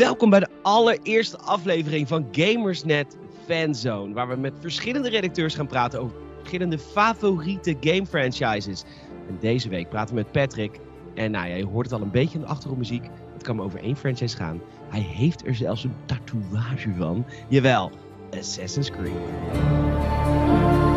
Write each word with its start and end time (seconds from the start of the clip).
Welkom 0.00 0.30
bij 0.30 0.40
de 0.40 0.48
allereerste 0.62 1.38
aflevering 1.38 2.08
van 2.08 2.26
Gamersnet 2.32 3.16
Fanzone, 3.46 4.14
waar 4.14 4.28
we 4.28 4.36
met 4.36 4.52
verschillende 4.60 5.08
redacteurs 5.08 5.54
gaan 5.54 5.66
praten 5.66 6.00
over 6.00 6.16
verschillende 6.38 6.78
favoriete 6.78 7.76
game 7.80 8.06
franchises. 8.06 8.84
En 9.28 9.36
deze 9.40 9.68
week 9.68 9.88
praten 9.88 10.14
we 10.14 10.20
met 10.20 10.32
Patrick. 10.32 10.80
En 11.14 11.30
nou 11.30 11.48
ja, 11.48 11.54
je 11.54 11.66
hoort 11.66 11.90
het 11.90 11.94
al 11.94 12.02
een 12.02 12.10
beetje 12.10 12.34
in 12.34 12.44
de 12.44 12.50
achtergrondmuziek. 12.50 13.08
Het 13.32 13.42
kan 13.42 13.56
maar 13.56 13.64
over 13.64 13.82
één 13.82 13.96
franchise 13.96 14.36
gaan. 14.36 14.60
Hij 14.88 15.00
heeft 15.00 15.46
er 15.46 15.54
zelfs 15.54 15.84
een 15.84 15.94
tatoeage 16.04 16.94
van. 16.98 17.26
Jawel, 17.48 17.90
Assassin's 18.30 18.90
Creed. 18.90 20.89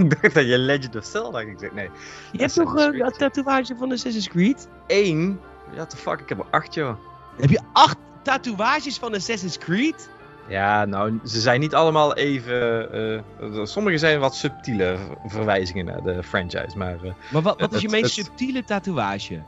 ik 0.04 0.22
dacht 0.22 0.34
dat 0.34 0.46
je 0.46 0.58
Legend 0.58 0.96
of 0.96 1.04
Zelda 1.04 1.40
ging 1.40 1.60
zeggen. 1.60 1.78
Nee. 1.78 1.90
Je 2.32 2.38
hebt 2.38 2.54
toch 2.54 2.76
uh, 2.76 2.98
een 2.98 3.12
tatoeage 3.12 3.76
van 3.76 3.92
Assassin's 3.92 4.28
Creed? 4.28 4.68
Eén? 4.86 5.40
Ja, 5.74 5.86
the 5.86 5.96
fuck, 5.96 6.20
ik 6.20 6.28
heb 6.28 6.38
er 6.38 6.46
acht, 6.50 6.74
joh. 6.74 6.96
Heb 7.40 7.50
je 7.50 7.60
acht 7.72 7.96
tatoeages 8.22 8.98
van 8.98 9.14
Assassin's 9.14 9.58
Creed? 9.58 10.08
Ja, 10.48 10.84
nou, 10.84 11.18
ze 11.24 11.40
zijn 11.40 11.60
niet 11.60 11.74
allemaal 11.74 12.14
even. 12.14 13.22
Uh, 13.40 13.64
sommige 13.64 13.98
zijn 13.98 14.20
wat 14.20 14.34
subtiele 14.34 14.96
verwijzingen 15.26 15.84
naar 15.84 16.02
de 16.02 16.22
franchise. 16.22 16.76
Maar, 16.76 17.04
uh, 17.04 17.12
maar 17.30 17.42
wat, 17.42 17.60
wat 17.60 17.72
is 17.72 17.80
je 17.80 17.88
meest 17.88 18.12
subtiele 18.12 18.64
tatoeage? 18.64 19.42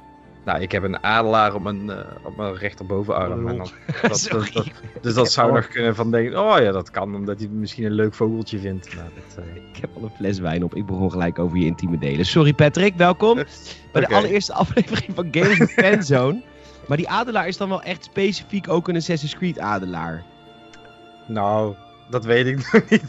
Nou, 0.45 0.61
ik 0.61 0.73
heb 0.73 0.83
een 0.83 1.03
adelaar 1.03 1.55
op 1.55 1.62
mijn, 1.62 1.87
uh, 1.87 1.98
op 2.23 2.37
mijn 2.37 2.56
rechterbovenarm. 2.56 3.48
En 3.48 3.56
dan, 3.56 3.69
dat, 4.03 4.28
dat, 4.31 4.51
dat, 4.53 4.67
dus 5.01 5.14
dat 5.14 5.33
zou 5.33 5.53
nog 5.53 5.69
kunnen 5.69 5.95
van 5.95 6.11
denken, 6.11 6.41
oh 6.41 6.59
ja, 6.59 6.73
dat 6.73 6.91
kan, 6.91 7.14
omdat 7.14 7.39
hij 7.39 7.48
misschien 7.48 7.84
een 7.84 7.92
leuk 7.92 8.14
vogeltje 8.14 8.59
vindt. 8.59 8.95
Nou, 8.95 9.09
uh... 9.39 9.56
Ik 9.56 9.81
heb 9.81 9.91
al 9.97 10.03
een 10.03 10.11
fles 10.17 10.39
wijn 10.39 10.64
op, 10.64 10.75
ik 10.75 10.86
begon 10.86 11.11
gelijk 11.11 11.39
over 11.39 11.59
je 11.59 11.64
intieme 11.64 11.98
delen. 11.98 12.27
Sorry 12.27 12.53
Patrick, 12.53 12.95
welkom 12.97 13.34
bij 13.92 14.06
de 14.06 14.14
allereerste 14.14 14.53
aflevering 14.53 15.14
van 15.14 15.28
Games 15.31 15.73
Fanzone. 15.73 16.42
maar 16.89 16.97
die 16.97 17.08
adelaar 17.08 17.48
is 17.48 17.56
dan 17.56 17.69
wel 17.69 17.83
echt 17.83 18.05
specifiek 18.05 18.69
ook 18.69 18.89
een 18.89 18.97
Assassin's 18.97 19.34
Creed 19.34 19.58
adelaar? 19.58 20.25
Nou, 21.27 21.75
dat 22.11 22.25
weet 22.25 22.47
ik 22.47 22.73
nog 22.73 22.91
niet. 22.91 23.03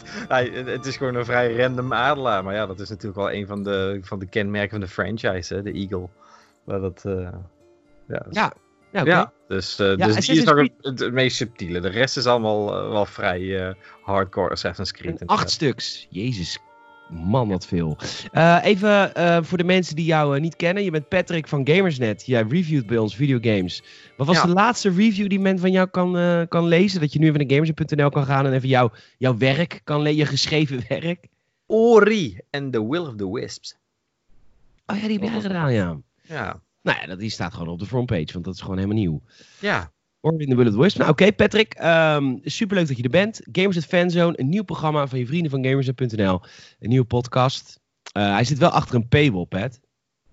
Het 0.66 0.86
is 0.86 0.96
gewoon 0.96 1.14
een 1.14 1.24
vrij 1.24 1.56
random 1.56 1.92
adelaar. 1.92 2.44
Maar 2.44 2.54
ja, 2.54 2.66
dat 2.66 2.80
is 2.80 2.88
natuurlijk 2.88 3.16
wel 3.16 3.32
een 3.32 3.46
van 3.46 3.62
de, 3.62 3.98
van 4.02 4.18
de 4.18 4.26
kenmerken 4.26 4.70
van 4.70 4.80
de 4.80 4.88
franchise, 4.88 5.54
hè, 5.54 5.62
de 5.62 5.72
Eagle. 5.72 6.08
Maar 6.66 6.80
dat, 6.80 7.02
uh, 7.06 7.28
ja. 8.08 8.26
Ja, 8.30 8.52
ja, 8.92 9.00
okay. 9.00 9.04
ja, 9.04 9.32
dus, 9.48 9.80
uh, 9.80 9.96
ja, 9.96 10.06
dus 10.06 10.26
die 10.26 10.36
is 10.36 10.44
nog 10.44 10.56
het, 10.56 10.98
het, 10.98 11.12
meest 11.12 11.36
subtiele. 11.36 11.80
De 11.80 11.88
rest 11.88 12.16
is 12.16 12.26
allemaal 12.26 12.84
uh, 12.84 12.90
wel 12.90 13.06
vrij 13.06 13.74
hardcore 14.02 14.50
Assassin's 14.50 14.92
Creed. 14.92 15.20
En 15.20 15.26
acht 15.26 15.50
stuks. 15.50 16.06
Jezus, 16.10 16.58
man 17.10 17.48
wat 17.48 17.66
veel. 17.66 17.96
even 18.62 19.12
voor 19.44 19.58
de 19.58 19.64
mensen 19.64 19.96
die 19.96 20.04
jou 20.04 20.40
niet 20.40 20.56
kennen. 20.56 20.84
Je 20.84 20.90
bent 20.90 21.08
Patrick 21.08 21.48
van 21.48 21.68
Gamersnet. 21.68 22.26
Jij 22.26 22.44
reviewt 22.48 22.86
bij 22.86 22.98
ons 22.98 23.16
videogames. 23.16 23.82
Wat 24.16 24.26
was 24.26 24.36
ja. 24.36 24.46
de 24.46 24.52
laatste 24.52 24.90
review 24.90 25.28
die 25.28 25.40
men 25.40 25.58
van 25.58 25.70
jou 25.70 25.88
kan, 25.88 26.46
kan 26.48 26.66
lezen? 26.66 27.00
Dat 27.00 27.12
je 27.12 27.18
nu 27.18 27.26
even 27.26 27.46
naar 27.46 27.56
gamers.nl 27.56 28.10
kan 28.10 28.24
gaan 28.24 28.46
en 28.46 28.52
even 28.52 28.68
jou, 28.68 28.90
jouw 29.18 29.36
werk 29.36 29.80
kan 29.84 30.02
lezen, 30.02 30.18
je 30.18 30.26
geschreven 30.26 30.84
werk. 30.88 31.26
Ori 31.66 32.40
and 32.50 32.72
the 32.72 32.88
Will 32.88 33.06
of 33.06 33.16
the 33.16 33.32
Wisps. 33.32 33.76
Oh 34.86 34.96
ja, 34.96 35.08
die 35.08 35.18
heb 35.18 35.30
jij 35.30 35.40
gedaan, 35.40 35.72
ja. 35.72 36.00
Ja. 36.28 36.62
Nou 36.82 36.98
ja, 37.00 37.06
dat, 37.06 37.18
die 37.18 37.30
staat 37.30 37.52
gewoon 37.52 37.68
op 37.68 37.78
de 37.78 37.86
frontpage, 37.86 38.32
want 38.32 38.44
dat 38.44 38.54
is 38.54 38.60
gewoon 38.60 38.76
helemaal 38.76 38.98
nieuw. 38.98 39.22
Ja. 39.60 39.92
Or 40.20 40.40
in 40.40 40.48
the 40.48 40.56
Will 40.56 40.66
of 40.66 40.72
the 40.72 40.80
Wisp. 40.80 40.98
Nou, 40.98 41.10
oké, 41.10 41.22
okay, 41.22 41.34
Patrick. 41.34 41.82
Um, 41.82 42.40
superleuk 42.42 42.88
dat 42.88 42.96
je 42.96 43.02
er 43.02 43.10
bent. 43.10 43.40
Gamers 43.52 43.76
at 43.76 43.84
Fanzone, 43.84 44.40
een 44.40 44.48
nieuw 44.48 44.64
programma 44.64 45.06
van 45.06 45.18
je 45.18 45.26
vrienden 45.26 45.50
van 45.50 45.64
Gamers.nl. 45.64 46.40
Een 46.78 46.88
nieuwe 46.88 47.06
podcast. 47.06 47.80
Uh, 48.16 48.32
hij 48.32 48.44
zit 48.44 48.58
wel 48.58 48.70
achter 48.70 48.94
een 48.94 49.08
paywall, 49.08 49.46
Pat. 49.46 49.80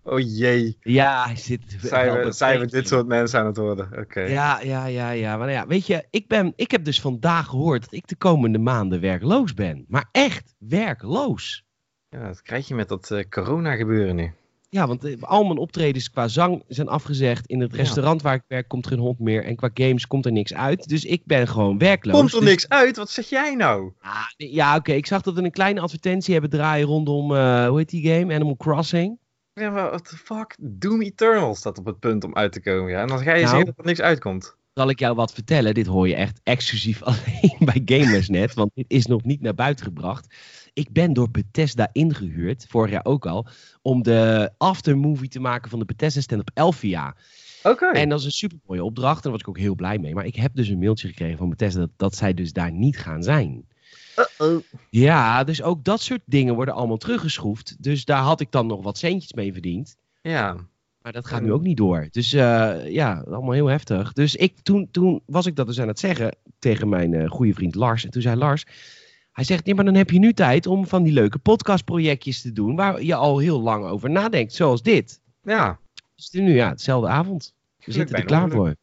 Oh 0.03 0.19
jee. 0.19 0.77
Ja, 0.79 1.25
hij 1.25 1.35
zit. 1.35 1.77
Zijn 1.81 2.23
we, 2.23 2.31
zijn 2.31 2.59
we 2.59 2.67
dit 2.67 2.87
soort 2.87 3.07
mensen 3.07 3.39
aan 3.39 3.45
het 3.45 3.57
worden? 3.57 3.89
Oké. 3.99 4.21
Ja, 4.21 4.61
ja, 4.61 4.85
ja, 4.85 5.09
ja. 5.09 5.37
Maar 5.37 5.47
nou 5.47 5.59
ja, 5.59 5.67
weet 5.67 5.87
je, 5.87 6.07
ik, 6.09 6.27
ben, 6.27 6.53
ik 6.55 6.71
heb 6.71 6.85
dus 6.85 7.01
vandaag 7.01 7.47
gehoord 7.47 7.81
dat 7.81 7.93
ik 7.93 8.07
de 8.07 8.15
komende 8.15 8.57
maanden 8.57 9.01
werkloos 9.01 9.53
ben. 9.53 9.85
Maar 9.87 10.09
echt 10.11 10.55
werkloos. 10.57 11.63
Ja, 12.09 12.27
dat 12.27 12.41
krijg 12.41 12.67
je 12.67 12.75
met 12.75 12.87
dat 12.87 13.09
uh, 13.09 13.23
corona 13.29 13.75
gebeuren 13.75 14.15
nu. 14.15 14.33
Ja, 14.73 14.87
want 14.87 15.03
eh, 15.03 15.15
al 15.19 15.43
mijn 15.43 15.57
optredens 15.57 16.09
qua 16.09 16.27
zang 16.27 16.63
zijn 16.67 16.87
afgezegd. 16.87 17.47
In 17.47 17.59
het 17.59 17.73
restaurant 17.73 18.21
waar 18.21 18.35
ik 18.35 18.43
werk 18.47 18.67
komt 18.67 18.87
geen 18.87 18.99
hond 18.99 19.19
meer. 19.19 19.45
En 19.45 19.55
qua 19.55 19.69
games 19.73 20.07
komt 20.07 20.25
er 20.25 20.31
niks 20.31 20.53
uit. 20.53 20.87
Dus 20.87 21.05
ik 21.05 21.21
ben 21.25 21.47
gewoon 21.47 21.77
werkloos. 21.77 22.17
Komt 22.17 22.33
er 22.33 22.39
dus... 22.39 22.49
niks 22.49 22.69
uit? 22.69 22.97
Wat 22.97 23.09
zeg 23.09 23.29
jij 23.29 23.55
nou? 23.55 23.91
Ah, 24.01 24.25
ja, 24.37 24.69
oké. 24.69 24.77
Okay. 24.77 24.95
Ik 24.95 25.05
zag 25.05 25.21
dat 25.21 25.33
we 25.33 25.43
een 25.43 25.51
kleine 25.51 25.79
advertentie 25.79 26.33
hebben 26.33 26.51
draaien 26.51 26.87
rondom, 26.87 27.31
uh, 27.31 27.67
hoe 27.67 27.77
heet 27.77 27.89
die 27.89 28.13
game? 28.13 28.33
Animal 28.33 28.55
Crossing. 28.55 29.17
Ja, 29.53 29.69
maar 29.69 29.89
what 29.89 30.09
the 30.09 30.17
fuck? 30.17 30.55
Doom 30.59 31.01
Eternal 31.01 31.55
staat 31.55 31.77
op 31.77 31.85
het 31.85 31.99
punt 31.99 32.23
om 32.23 32.35
uit 32.35 32.51
te 32.51 32.61
komen. 32.61 32.91
Ja? 32.91 33.01
En 33.01 33.07
dan 33.07 33.19
ga 33.19 33.33
je 33.33 33.43
nou, 33.43 33.47
zeggen 33.47 33.65
dat 33.65 33.77
er 33.77 33.85
niks 33.85 34.01
uitkomt. 34.01 34.55
Zal 34.73 34.89
ik 34.89 34.99
jou 34.99 35.15
wat 35.15 35.33
vertellen? 35.33 35.73
Dit 35.73 35.85
hoor 35.85 36.07
je 36.07 36.15
echt 36.15 36.39
exclusief 36.43 37.03
alleen 37.11 37.57
bij 37.59 37.81
Gamersnet. 37.85 38.53
want 38.53 38.71
dit 38.73 38.85
is 38.87 39.05
nog 39.05 39.23
niet 39.23 39.41
naar 39.41 39.55
buiten 39.55 39.85
gebracht. 39.85 40.35
Ik 40.73 40.91
ben 40.91 41.13
door 41.13 41.31
Bethesda 41.31 41.89
ingehuurd, 41.91 42.65
vorig 42.69 42.91
jaar 42.91 43.05
ook 43.05 43.25
al, 43.25 43.47
om 43.81 44.03
de 44.03 44.51
aftermovie 44.57 45.29
te 45.29 45.39
maken 45.39 45.69
van 45.69 45.79
de 45.79 45.85
Bethesda 45.85 46.21
stand-up 46.21 46.51
Elfia. 46.53 47.15
Oké. 47.63 47.85
En 47.85 48.09
dat 48.09 48.19
is 48.19 48.25
een 48.25 48.31
super 48.31 48.57
mooie 48.65 48.83
opdracht, 48.83 49.15
en 49.15 49.21
daar 49.21 49.31
was 49.31 49.41
ik 49.41 49.47
ook 49.47 49.57
heel 49.57 49.75
blij 49.75 49.97
mee. 49.97 50.13
Maar 50.13 50.25
ik 50.25 50.35
heb 50.35 50.55
dus 50.55 50.67
een 50.67 50.79
mailtje 50.79 51.07
gekregen 51.07 51.37
van 51.37 51.49
Bethesda 51.49 51.79
dat, 51.79 51.89
dat 51.97 52.15
zij 52.15 52.33
dus 52.33 52.53
daar 52.53 52.71
niet 52.71 52.97
gaan 52.97 53.23
zijn. 53.23 53.65
Uh-oh. 54.39 54.63
Ja, 54.89 55.43
dus 55.43 55.61
ook 55.61 55.83
dat 55.83 56.01
soort 56.01 56.21
dingen 56.25 56.55
worden 56.55 56.73
allemaal 56.73 56.97
teruggeschroefd. 56.97 57.75
Dus 57.79 58.05
daar 58.05 58.21
had 58.21 58.39
ik 58.39 58.51
dan 58.51 58.67
nog 58.67 58.83
wat 58.83 58.97
centjes 58.97 59.33
mee 59.33 59.53
verdiend. 59.53 59.97
Ja. 60.21 60.57
Maar 61.01 61.11
dat 61.11 61.25
gaat 61.25 61.41
nu 61.41 61.51
ook 61.51 61.61
niet 61.61 61.77
door. 61.77 62.07
Dus 62.11 62.33
uh, 62.33 62.89
ja, 62.89 63.23
allemaal 63.27 63.51
heel 63.51 63.67
heftig. 63.67 64.13
Dus 64.13 64.35
ik, 64.35 64.59
toen, 64.61 64.87
toen 64.91 65.21
was 65.25 65.45
ik 65.45 65.55
dat 65.55 65.67
dus 65.67 65.79
aan 65.79 65.87
het 65.87 65.99
zeggen 65.99 66.35
tegen 66.59 66.89
mijn 66.89 67.13
uh, 67.13 67.29
goede 67.29 67.53
vriend 67.53 67.75
Lars. 67.75 68.05
En 68.05 68.11
toen 68.11 68.21
zei 68.21 68.35
Lars, 68.35 68.65
hij 69.33 69.43
zegt, 69.43 69.65
nee, 69.65 69.75
maar 69.75 69.85
dan 69.85 69.95
heb 69.95 70.09
je 70.09 70.19
nu 70.19 70.33
tijd 70.33 70.67
om 70.67 70.87
van 70.87 71.03
die 71.03 71.13
leuke 71.13 71.39
podcastprojectjes 71.39 72.41
te 72.41 72.51
doen 72.51 72.75
waar 72.75 73.03
je 73.03 73.15
al 73.15 73.37
heel 73.37 73.61
lang 73.61 73.85
over 73.85 74.09
nadenkt, 74.09 74.53
zoals 74.53 74.81
dit. 74.81 75.21
Ja. 75.41 75.79
Dus 76.15 76.29
nu 76.31 76.55
ja, 76.55 76.69
hetzelfde 76.69 77.07
avond. 77.07 77.53
We 77.85 77.91
zitten 77.91 78.15
er 78.15 78.25
klaar 78.25 78.49
voor. 78.49 78.75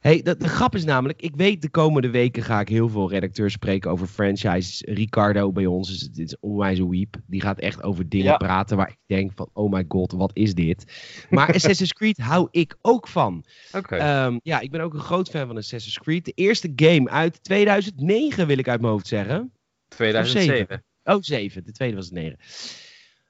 Hey, 0.00 0.22
de, 0.22 0.36
de, 0.36 0.48
grap 0.48 0.74
is 0.74 0.84
namelijk, 0.84 1.22
ik 1.22 1.36
weet 1.36 1.62
de 1.62 1.70
komende 1.70 2.10
weken 2.10 2.42
ga 2.42 2.60
ik 2.60 2.68
heel 2.68 2.88
veel 2.88 3.10
redacteurs 3.10 3.52
spreken 3.52 3.90
over 3.90 4.06
franchises. 4.06 4.82
Ricardo 4.86 5.52
bij 5.52 5.66
ons 5.66 5.90
is, 5.90 6.08
is 6.14 6.36
onwijs 6.38 6.78
een 6.78 6.88
weep. 6.88 7.16
Die 7.26 7.40
gaat 7.40 7.58
echt 7.58 7.82
over 7.82 8.08
dingen 8.08 8.26
ja. 8.26 8.36
praten 8.36 8.76
waar 8.76 8.88
ik 8.88 8.98
denk 9.06 9.32
van, 9.34 9.50
oh 9.52 9.72
my 9.72 9.84
god, 9.88 10.12
wat 10.12 10.30
is 10.34 10.54
dit? 10.54 10.84
Maar 11.30 11.52
Assassin's 11.54 11.92
Creed 11.92 12.18
hou 12.18 12.48
ik 12.50 12.76
ook 12.80 13.08
van. 13.08 13.44
Okay. 13.72 14.26
Um, 14.26 14.40
ja, 14.42 14.60
ik 14.60 14.70
ben 14.70 14.80
ook 14.80 14.94
een 14.94 15.00
groot 15.00 15.30
fan 15.30 15.46
van 15.46 15.56
Assassin's 15.56 15.98
Creed. 15.98 16.24
De 16.24 16.32
eerste 16.34 16.72
game 16.76 17.10
uit 17.10 17.42
2009 17.42 18.46
wil 18.46 18.58
ik 18.58 18.68
uit 18.68 18.80
mijn 18.80 18.92
hoofd 18.92 19.06
zeggen. 19.06 19.52
2007. 19.88 20.84
Oh, 21.04 21.18
7. 21.20 21.64
De 21.64 21.72
tweede 21.72 21.96
was 21.96 22.04
het 22.04 22.14
9. 22.14 22.38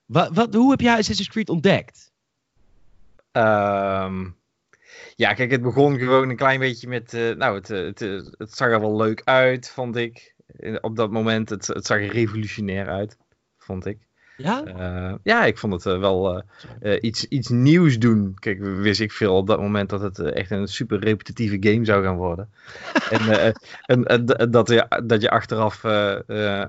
Wat, 0.07 0.35
wat, 0.35 0.55
hoe 0.55 0.71
heb 0.71 0.81
jij 0.81 0.97
Assassin's 0.99 1.29
Creed 1.29 1.49
ontdekt? 1.49 2.13
Um... 3.33 4.39
Ja, 5.21 5.35
kijk, 5.35 5.51
het 5.51 5.63
begon 5.63 5.99
gewoon 5.99 6.29
een 6.29 6.37
klein 6.37 6.61
beetje 6.61 6.89
met. 6.89 7.13
Uh, 7.13 7.37
nou, 7.37 7.55
het, 7.55 7.69
het, 7.69 7.99
het, 8.39 8.57
zag 8.57 8.69
er 8.71 8.81
wel 8.81 8.97
leuk 8.97 9.23
uit, 9.25 9.69
vond 9.69 9.97
ik. 9.97 10.35
Op 10.81 10.97
dat 10.97 11.11
moment, 11.11 11.49
het, 11.49 11.67
het 11.67 11.87
zag 11.87 11.99
er 11.99 12.13
revolutionair 12.13 12.89
uit, 12.89 13.17
vond 13.59 13.87
ik. 13.87 13.99
Ja? 14.43 14.63
Uh, 14.67 15.15
ja, 15.23 15.45
ik 15.45 15.59
vond 15.59 15.73
het 15.73 15.95
uh, 15.95 16.01
wel 16.01 16.43
iets, 17.01 17.25
iets 17.25 17.49
nieuws 17.49 17.99
doen. 17.99 18.35
Kijk, 18.39 18.59
wist 18.61 19.01
ik 19.01 19.13
veel 19.13 19.37
op 19.37 19.47
dat 19.47 19.61
moment 19.61 19.91
dat 19.91 20.01
het 20.01 20.19
echt 20.19 20.51
een 20.51 20.69
super 20.69 20.99
repetitieve 20.99 21.57
game 21.61 21.85
zou 21.85 22.05
gaan 22.05 22.17
worden. 22.17 22.49
en, 23.11 23.55
en, 23.87 24.05
en 24.05 24.51
dat, 24.51 24.69
je, 24.69 25.03
dat 25.05 25.23
je 25.23 25.31
achteraf 25.31 25.85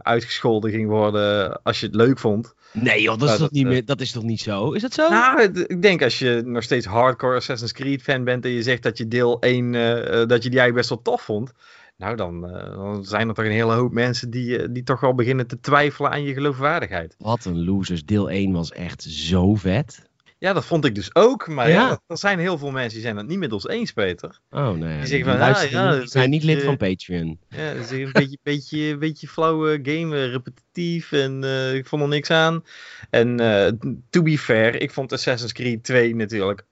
uitgescholden 0.02 0.72
ging 0.72 0.90
worden 0.90 1.64
als 1.64 1.80
je 1.80 1.86
het 1.86 1.96
leuk 1.96 2.20
vond. 2.20 2.54
Nee 2.74 3.02
joh, 3.02 3.18
dat 3.18 3.30
is, 3.30 3.30
toch 3.30 3.44
dat, 3.44 3.52
niet 3.52 3.66
meer, 3.66 3.86
dat 3.86 4.02
is 4.02 4.12
toch 4.12 4.24
niet 4.24 4.42
zo? 4.42 4.72
Is 4.72 4.82
dat 4.82 4.94
zo? 4.94 5.10
Nou, 5.10 5.42
ik 5.68 5.82
denk 5.82 6.04
als 6.04 6.20
je 6.20 6.42
nog 6.46 6.64
steeds 6.64 6.86
hardcore 6.86 7.36
Assassin's 7.36 7.72
Creed 7.72 8.02
fan 8.02 8.24
bent 8.24 8.46
en 8.46 8.52
je 8.52 8.64
zegt 8.64 8.84
dat 8.84 8.98
je 8.98 9.08
deel 9.08 9.40
1, 9.40 9.74
uh, 9.74 9.82
dat 10.04 10.44
je 10.44 10.50
die 10.50 10.60
eigenlijk 10.60 10.74
best 10.74 10.90
wel 10.90 11.02
tof 11.02 11.22
vond. 11.22 11.54
Nou, 12.02 12.16
dan, 12.16 12.50
uh, 12.50 12.76
dan 12.76 13.06
zijn 13.06 13.28
er 13.28 13.34
toch 13.34 13.46
een 13.46 13.52
hele 13.52 13.74
hoop 13.74 13.92
mensen 13.92 14.30
die, 14.30 14.72
die 14.72 14.84
toch 14.84 15.00
wel 15.00 15.16
beginnen 15.16 15.48
te 15.48 15.60
twijfelen 15.60 16.12
aan 16.12 16.24
je 16.24 16.34
geloofwaardigheid. 16.34 17.16
Wat 17.18 17.46
een 17.46 17.64
losers. 17.64 18.06
Deel 18.06 18.30
1 18.30 18.52
was 18.52 18.72
echt 18.72 19.04
zo 19.04 19.56
vet. 19.56 20.10
Ja, 20.42 20.54
dat 20.54 20.66
vond 20.66 20.86
ik 20.86 20.96
dus 20.96 21.16
ook. 21.16 21.48
Maar 21.48 21.70
ja, 21.70 21.88
Ja. 21.88 22.02
er 22.08 22.18
zijn 22.18 22.40
heel 22.40 22.58
veel 22.58 22.72
mensen 22.72 22.94
die 22.94 23.02
zijn 23.02 23.18
het 23.18 23.28
niet 23.28 23.40
met 23.40 23.54
ons 23.54 23.68
eens, 23.68 23.92
Peter. 23.92 24.40
Oh 24.52 24.70
nee. 24.70 24.98
Die 24.98 25.08
zeggen 25.08 25.26
van, 25.26 25.38
ja, 25.70 25.92
niet, 25.92 26.00
die 26.00 26.10
zijn 26.10 26.30
niet 26.30 26.44
lid 26.44 26.64
van 26.64 26.78
Patreon. 26.78 27.40
Ja, 27.50 27.74
dat 27.74 27.84
is 27.84 27.92
een 27.92 28.10
beetje, 28.12 28.38
beetje, 28.52 28.98
beetje 28.98 29.28
flauwe 29.28 29.80
game, 29.84 30.16
eh, 30.16 30.32
repetitief 30.32 31.12
en 31.12 31.44
eh, 31.44 31.76
ik 31.76 31.88
vond 31.88 32.02
er 32.02 32.08
niks 32.08 32.32
aan. 32.32 32.64
En 33.10 33.40
eh, 33.40 33.72
to 34.10 34.22
be 34.22 34.38
fair, 34.38 34.82
ik 34.82 34.92
vond 34.92 35.14
Assassin's 35.14 35.54
Creed 35.54 35.84
2 35.84 36.16
natuurlijk, 36.16 36.66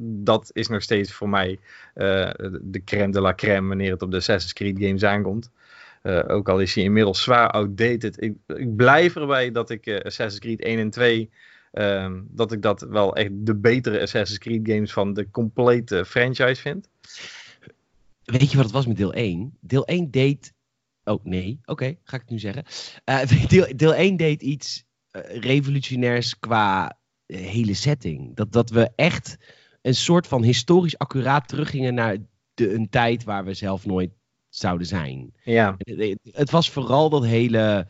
dat 0.00 0.50
is 0.52 0.68
nog 0.68 0.82
steeds 0.82 1.12
voor 1.12 1.28
mij 1.28 1.58
de 1.94 2.82
crème 2.84 3.12
de 3.12 3.20
la 3.20 3.34
crème 3.34 3.68
wanneer 3.68 3.90
het 3.90 4.02
op 4.02 4.10
de 4.10 4.16
Assassin's 4.16 4.52
Creed 4.52 4.78
games 4.78 5.04
aankomt. 5.04 5.50
Ook 6.26 6.48
al 6.48 6.60
is 6.60 6.74
hij 6.74 6.84
inmiddels 6.84 7.22
zwaar 7.22 7.50
outdated. 7.50 8.22
Ik, 8.22 8.34
ik 8.46 8.76
blijf 8.76 9.16
erbij 9.16 9.50
dat 9.50 9.70
ik 9.70 9.88
Assassin's 9.88 10.38
Creed 10.38 10.60
1 10.60 10.78
en 10.78 10.90
2, 10.90 11.30
ehm, 11.76 12.22
dat 12.28 12.52
ik 12.52 12.62
dat 12.62 12.80
wel 12.80 13.16
echt 13.16 13.30
de 13.32 13.56
betere 13.56 14.00
Assassin's 14.00 14.38
Creed 14.38 14.68
games 14.68 14.92
van 14.92 15.12
de 15.12 15.30
complete 15.30 16.04
franchise 16.04 16.60
vind. 16.60 16.88
Weet 18.24 18.50
je 18.50 18.56
wat 18.56 18.64
het 18.64 18.74
was 18.74 18.86
met 18.86 18.96
deel 18.96 19.12
1? 19.12 19.56
Deel 19.60 19.86
1 19.86 20.10
deed. 20.10 20.52
Oh 21.04 21.24
nee, 21.24 21.60
oké, 21.64 21.96
ga 22.04 22.16
ik 22.16 22.20
het 22.20 22.30
nu 22.30 22.38
zeggen. 22.38 22.64
Eh, 23.04 23.48
deel, 23.48 23.76
deel 23.76 23.94
1 23.94 24.16
deed 24.16 24.42
iets 24.42 24.84
eh, 25.10 25.38
revolutionairs 25.38 26.38
qua 26.38 26.98
eh, 27.26 27.40
hele 27.40 27.74
setting. 27.74 28.36
Dat, 28.36 28.52
dat 28.52 28.70
we 28.70 28.90
echt 28.94 29.36
een 29.82 29.94
soort 29.94 30.26
van 30.26 30.42
historisch 30.42 30.98
accuraat 30.98 31.48
teruggingen 31.48 31.94
naar 31.94 32.16
de, 32.54 32.74
een 32.74 32.88
tijd 32.88 33.24
waar 33.24 33.44
we 33.44 33.54
zelf 33.54 33.86
nooit 33.86 34.10
zouden 34.58 34.86
zijn. 34.86 35.32
Ja, 35.42 35.76
Het- 36.32 36.50
was 36.50 36.70
vooral 36.70 37.10
dat 37.10 37.24
hele. 37.24 37.86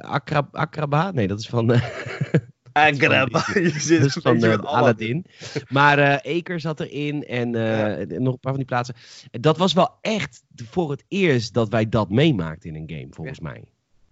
Akra- 0.00 0.48
Akraba? 0.52 1.10
Nee, 1.10 1.26
dat 1.26 1.38
is 1.38 1.46
van. 1.46 1.70
Agrabah. 2.72 3.48
Je 3.54 3.70
zit 3.70 4.12
van 4.12 4.44
eh, 4.44 4.58
Aladdin. 4.58 5.24
Maar 5.68 5.98
eh 5.98 6.34
Eker 6.34 6.60
zat 6.60 6.80
erin 6.80 7.26
en 7.26 7.54
eh, 7.54 7.98
en 8.00 8.22
nog 8.22 8.32
een 8.32 8.40
paar 8.40 8.52
van 8.52 8.56
die 8.56 8.64
plaatsen. 8.64 8.94
Dat 9.30 9.58
was 9.58 9.72
wel 9.72 9.98
echt 10.00 10.42
voor 10.54 10.90
het 10.90 11.04
eerst 11.08 11.54
dat 11.54 11.68
wij 11.68 11.88
dat 11.88 12.10
meemaakten 12.10 12.74
in 12.74 12.76
een 12.76 12.98
game, 12.98 13.08
volgens 13.10 13.40
mij. 13.40 13.64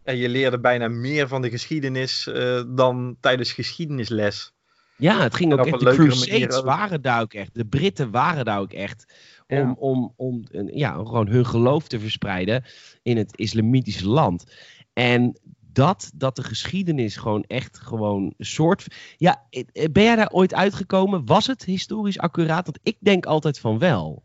En 0.02 0.16
je 0.16 0.28
leerde 0.28 0.60
bijna 0.60 0.88
meer 0.88 1.28
van 1.28 1.42
de 1.42 1.50
geschiedenis 1.50 2.30
dan 2.66 3.16
tijdens 3.20 3.52
geschiedenisles. 3.52 4.52
Ja, 4.96 5.22
het 5.22 5.34
ging 5.34 5.52
ook 5.52 5.66
echt. 5.66 5.80
De 5.80 5.94
Crusades 5.94 6.60
waren 6.60 7.02
daar 7.02 7.20
ook 7.20 7.34
echt. 7.34 7.54
De 7.54 7.64
Britten 7.64 8.10
waren 8.10 8.44
daar 8.44 8.60
ook 8.60 8.72
echt. 8.72 9.14
Om, 9.52 9.58
Ja. 9.58 9.75
om, 9.78 10.12
om 10.16 10.44
ja, 10.66 10.93
gewoon 10.93 11.28
hun 11.28 11.46
geloof 11.46 11.88
te 11.88 12.00
verspreiden 12.00 12.64
in 13.02 13.16
het 13.16 13.37
islamitische 13.37 14.08
land. 14.08 14.44
En 14.93 15.37
dat, 15.72 16.10
dat 16.14 16.37
de 16.37 16.43
geschiedenis 16.43 17.16
gewoon 17.16 17.44
echt 17.46 17.78
gewoon 17.78 18.34
een 18.37 18.46
soort. 18.46 18.87
Ja, 19.16 19.46
eh, 19.50 19.64
ben 19.93 20.02
jij 20.02 20.16
daar 20.16 20.31
ooit 20.31 20.54
uitgekomen? 20.54 21.26
Was 21.26 21.46
het 21.46 21.64
historisch 21.64 22.19
accuraat? 22.19 22.64
Want 22.64 22.78
ik 22.82 22.96
denk 23.00 23.26
altijd 23.26 23.58
van 23.58 23.78
wel. 23.78 24.22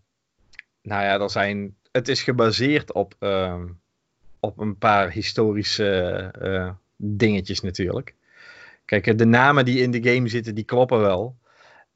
Nou 0.81 1.03
ja, 1.03 1.19
er 1.19 1.29
zijn, 1.29 1.75
het 1.91 2.07
is 2.07 2.23
gebaseerd 2.23 2.93
op, 2.93 3.15
ehm, 3.19 3.65
op 4.39 4.59
een 4.59 4.77
paar 4.77 5.11
historische 5.11 5.89
eh, 6.41 6.69
dingetjes 6.95 7.61
natuurlijk. 7.61 8.15
Kijk, 8.85 9.17
de 9.17 9.25
namen 9.25 9.65
die 9.65 9.81
in 9.81 9.91
de 9.91 10.13
game 10.13 10.27
zitten, 10.27 10.55
die 10.55 10.63
kloppen 10.63 10.99
wel. 10.99 11.35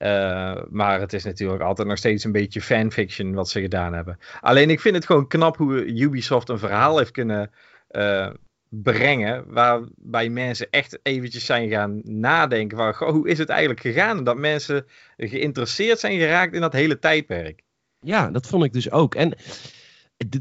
Eh, 0.01 0.61
maar 0.69 0.99
het 0.99 1.13
is 1.13 1.23
natuurlijk 1.23 1.61
altijd 1.61 1.87
nog 1.87 1.97
steeds 1.97 2.23
een 2.23 2.31
beetje 2.31 2.61
fanfiction 2.61 3.33
wat 3.33 3.49
ze 3.49 3.61
gedaan 3.61 3.93
hebben. 3.93 4.17
Alleen 4.39 4.69
ik 4.69 4.79
vind 4.79 4.95
het 4.95 5.05
gewoon 5.05 5.27
knap 5.27 5.57
hoe 5.57 5.85
Ubisoft 5.85 6.49
een 6.49 6.59
verhaal 6.59 6.97
heeft 6.97 7.11
kunnen 7.11 7.51
eh, 7.87 8.29
brengen. 8.69 9.43
Waarbij 9.47 10.29
mensen 10.29 10.67
echt 10.69 10.99
eventjes 11.03 11.45
zijn 11.45 11.69
gaan 11.69 12.01
nadenken 12.03 12.77
van 12.77 12.93
goh, 12.93 13.09
hoe 13.09 13.29
is 13.29 13.37
het 13.37 13.49
eigenlijk 13.49 13.79
gegaan? 13.79 14.17
En 14.17 14.23
dat 14.23 14.37
mensen 14.37 14.85
geïnteresseerd 15.17 15.99
zijn 15.99 16.19
geraakt 16.19 16.53
in 16.53 16.61
dat 16.61 16.73
hele 16.73 16.99
tijdperk. 16.99 17.63
Ja, 17.99 18.31
dat 18.31 18.47
vond 18.47 18.63
ik 18.63 18.73
dus 18.73 18.91
ook. 18.91 19.15
En 19.15 19.33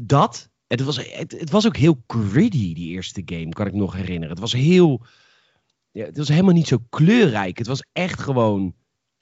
dat, 0.01 0.49
het 0.67 0.81
was, 0.81 1.11
het, 1.11 1.49
was 1.49 1.67
ook 1.67 1.77
heel 1.77 2.03
gritty, 2.07 2.73
die 2.73 2.93
eerste 2.93 3.21
game, 3.25 3.49
kan 3.49 3.67
ik 3.67 3.73
nog 3.73 3.93
herinneren. 3.93 4.29
Het 4.29 4.39
was 4.39 4.53
heel, 4.53 5.05
ja, 5.91 6.05
het 6.05 6.17
was 6.17 6.29
helemaal 6.29 6.53
niet 6.53 6.67
zo 6.67 6.77
kleurrijk. 6.89 7.57
Het 7.57 7.67
was 7.67 7.83
echt 7.91 8.21
gewoon 8.21 8.75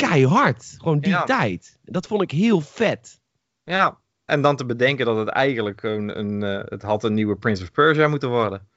keihard. 0.08 0.76
Gewoon 0.78 1.00
die 1.00 1.12
Ja. 1.12 1.24
tijd. 1.24 1.78
Dat 1.84 2.08
vond 2.08 2.22
ik 2.22 2.32
heel 2.32 2.62
vet. 2.62 3.20
Ja, 3.64 3.98
en 4.26 4.42
dan 4.42 4.56
te 4.56 4.66
bedenken 4.66 5.06
dat 5.06 5.18
het 5.18 5.28
eigenlijk 5.28 5.84
een, 5.84 6.20
een 6.20 6.44
eh, 6.44 6.62
het 6.66 6.82
had 6.82 7.04
een 7.04 7.14
nieuwe 7.14 7.36
Prince 7.36 7.64
of 7.64 7.72
Persia 7.72 8.08
moeten 8.08 8.30
worden. 8.30 8.68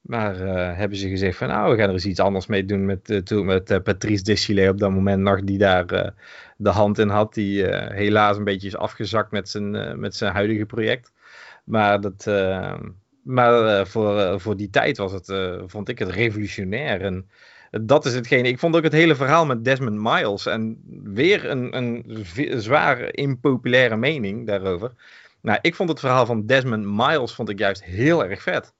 Maar 0.00 0.40
eh, 0.40 0.76
hebben 0.76 0.98
ze 0.98 1.08
gezegd 1.08 1.36
van 1.36 1.48
nou, 1.48 1.70
we 1.70 1.78
gaan 1.78 1.88
er 1.88 1.94
eens 1.94 2.06
iets 2.06 2.20
anders 2.20 2.46
mee 2.46 2.64
doen 2.64 2.84
met, 2.84 3.10
eh, 3.10 3.18
toen 3.18 3.46
met 3.46 3.82
Patrice 3.82 4.22
Desilets 4.22 4.70
op 4.70 4.78
dat 4.78 4.90
moment 4.90 5.22
nog, 5.22 5.44
die 5.44 5.58
daar 5.58 6.14
de 6.56 6.70
hand 6.70 6.98
in 6.98 7.08
had. 7.08 7.34
Die 7.34 7.66
helaas 7.74 8.36
een 8.36 8.44
beetje 8.44 8.66
is 8.66 8.76
afgezakt 8.76 9.30
met 9.30 9.48
zijn, 9.48 10.00
met 10.00 10.16
zijn 10.16 10.32
huidige 10.32 10.66
project. 10.66 11.12
Maar, 11.64 12.00
dat, 12.00 12.26
maar 13.22 13.86
voor, 13.86 14.40
voor 14.40 14.56
die 14.56 14.70
tijd 14.70 14.96
was 14.96 15.12
het, 15.12 15.34
vond 15.66 15.88
ik 15.88 15.98
het 15.98 16.08
revolutionair. 16.08 17.00
En 17.00 17.28
dat 17.82 18.04
is 18.06 18.14
hetgene. 18.14 18.48
Ik 18.48 18.58
vond 18.58 18.76
ook 18.76 18.82
het 18.82 18.92
hele 18.92 19.14
verhaal 19.14 19.46
met 19.46 19.64
Desmond 19.64 20.00
Miles. 20.00 20.46
En 20.46 20.82
weer 21.04 21.50
een, 21.50 21.76
een 21.76 22.04
zwaar 22.62 23.14
impopulaire 23.14 23.96
mening 23.96 24.46
daarover. 24.46 24.92
Nou, 25.40 25.58
ik 25.62 25.74
vond 25.74 25.88
het 25.88 26.00
verhaal 26.00 26.26
van 26.26 26.46
Desmond 26.46 26.84
Miles 26.86 27.34
vond 27.34 27.48
ik 27.48 27.58
juist 27.58 27.84
heel 27.84 28.24
erg 28.24 28.42
vet. 28.42 28.72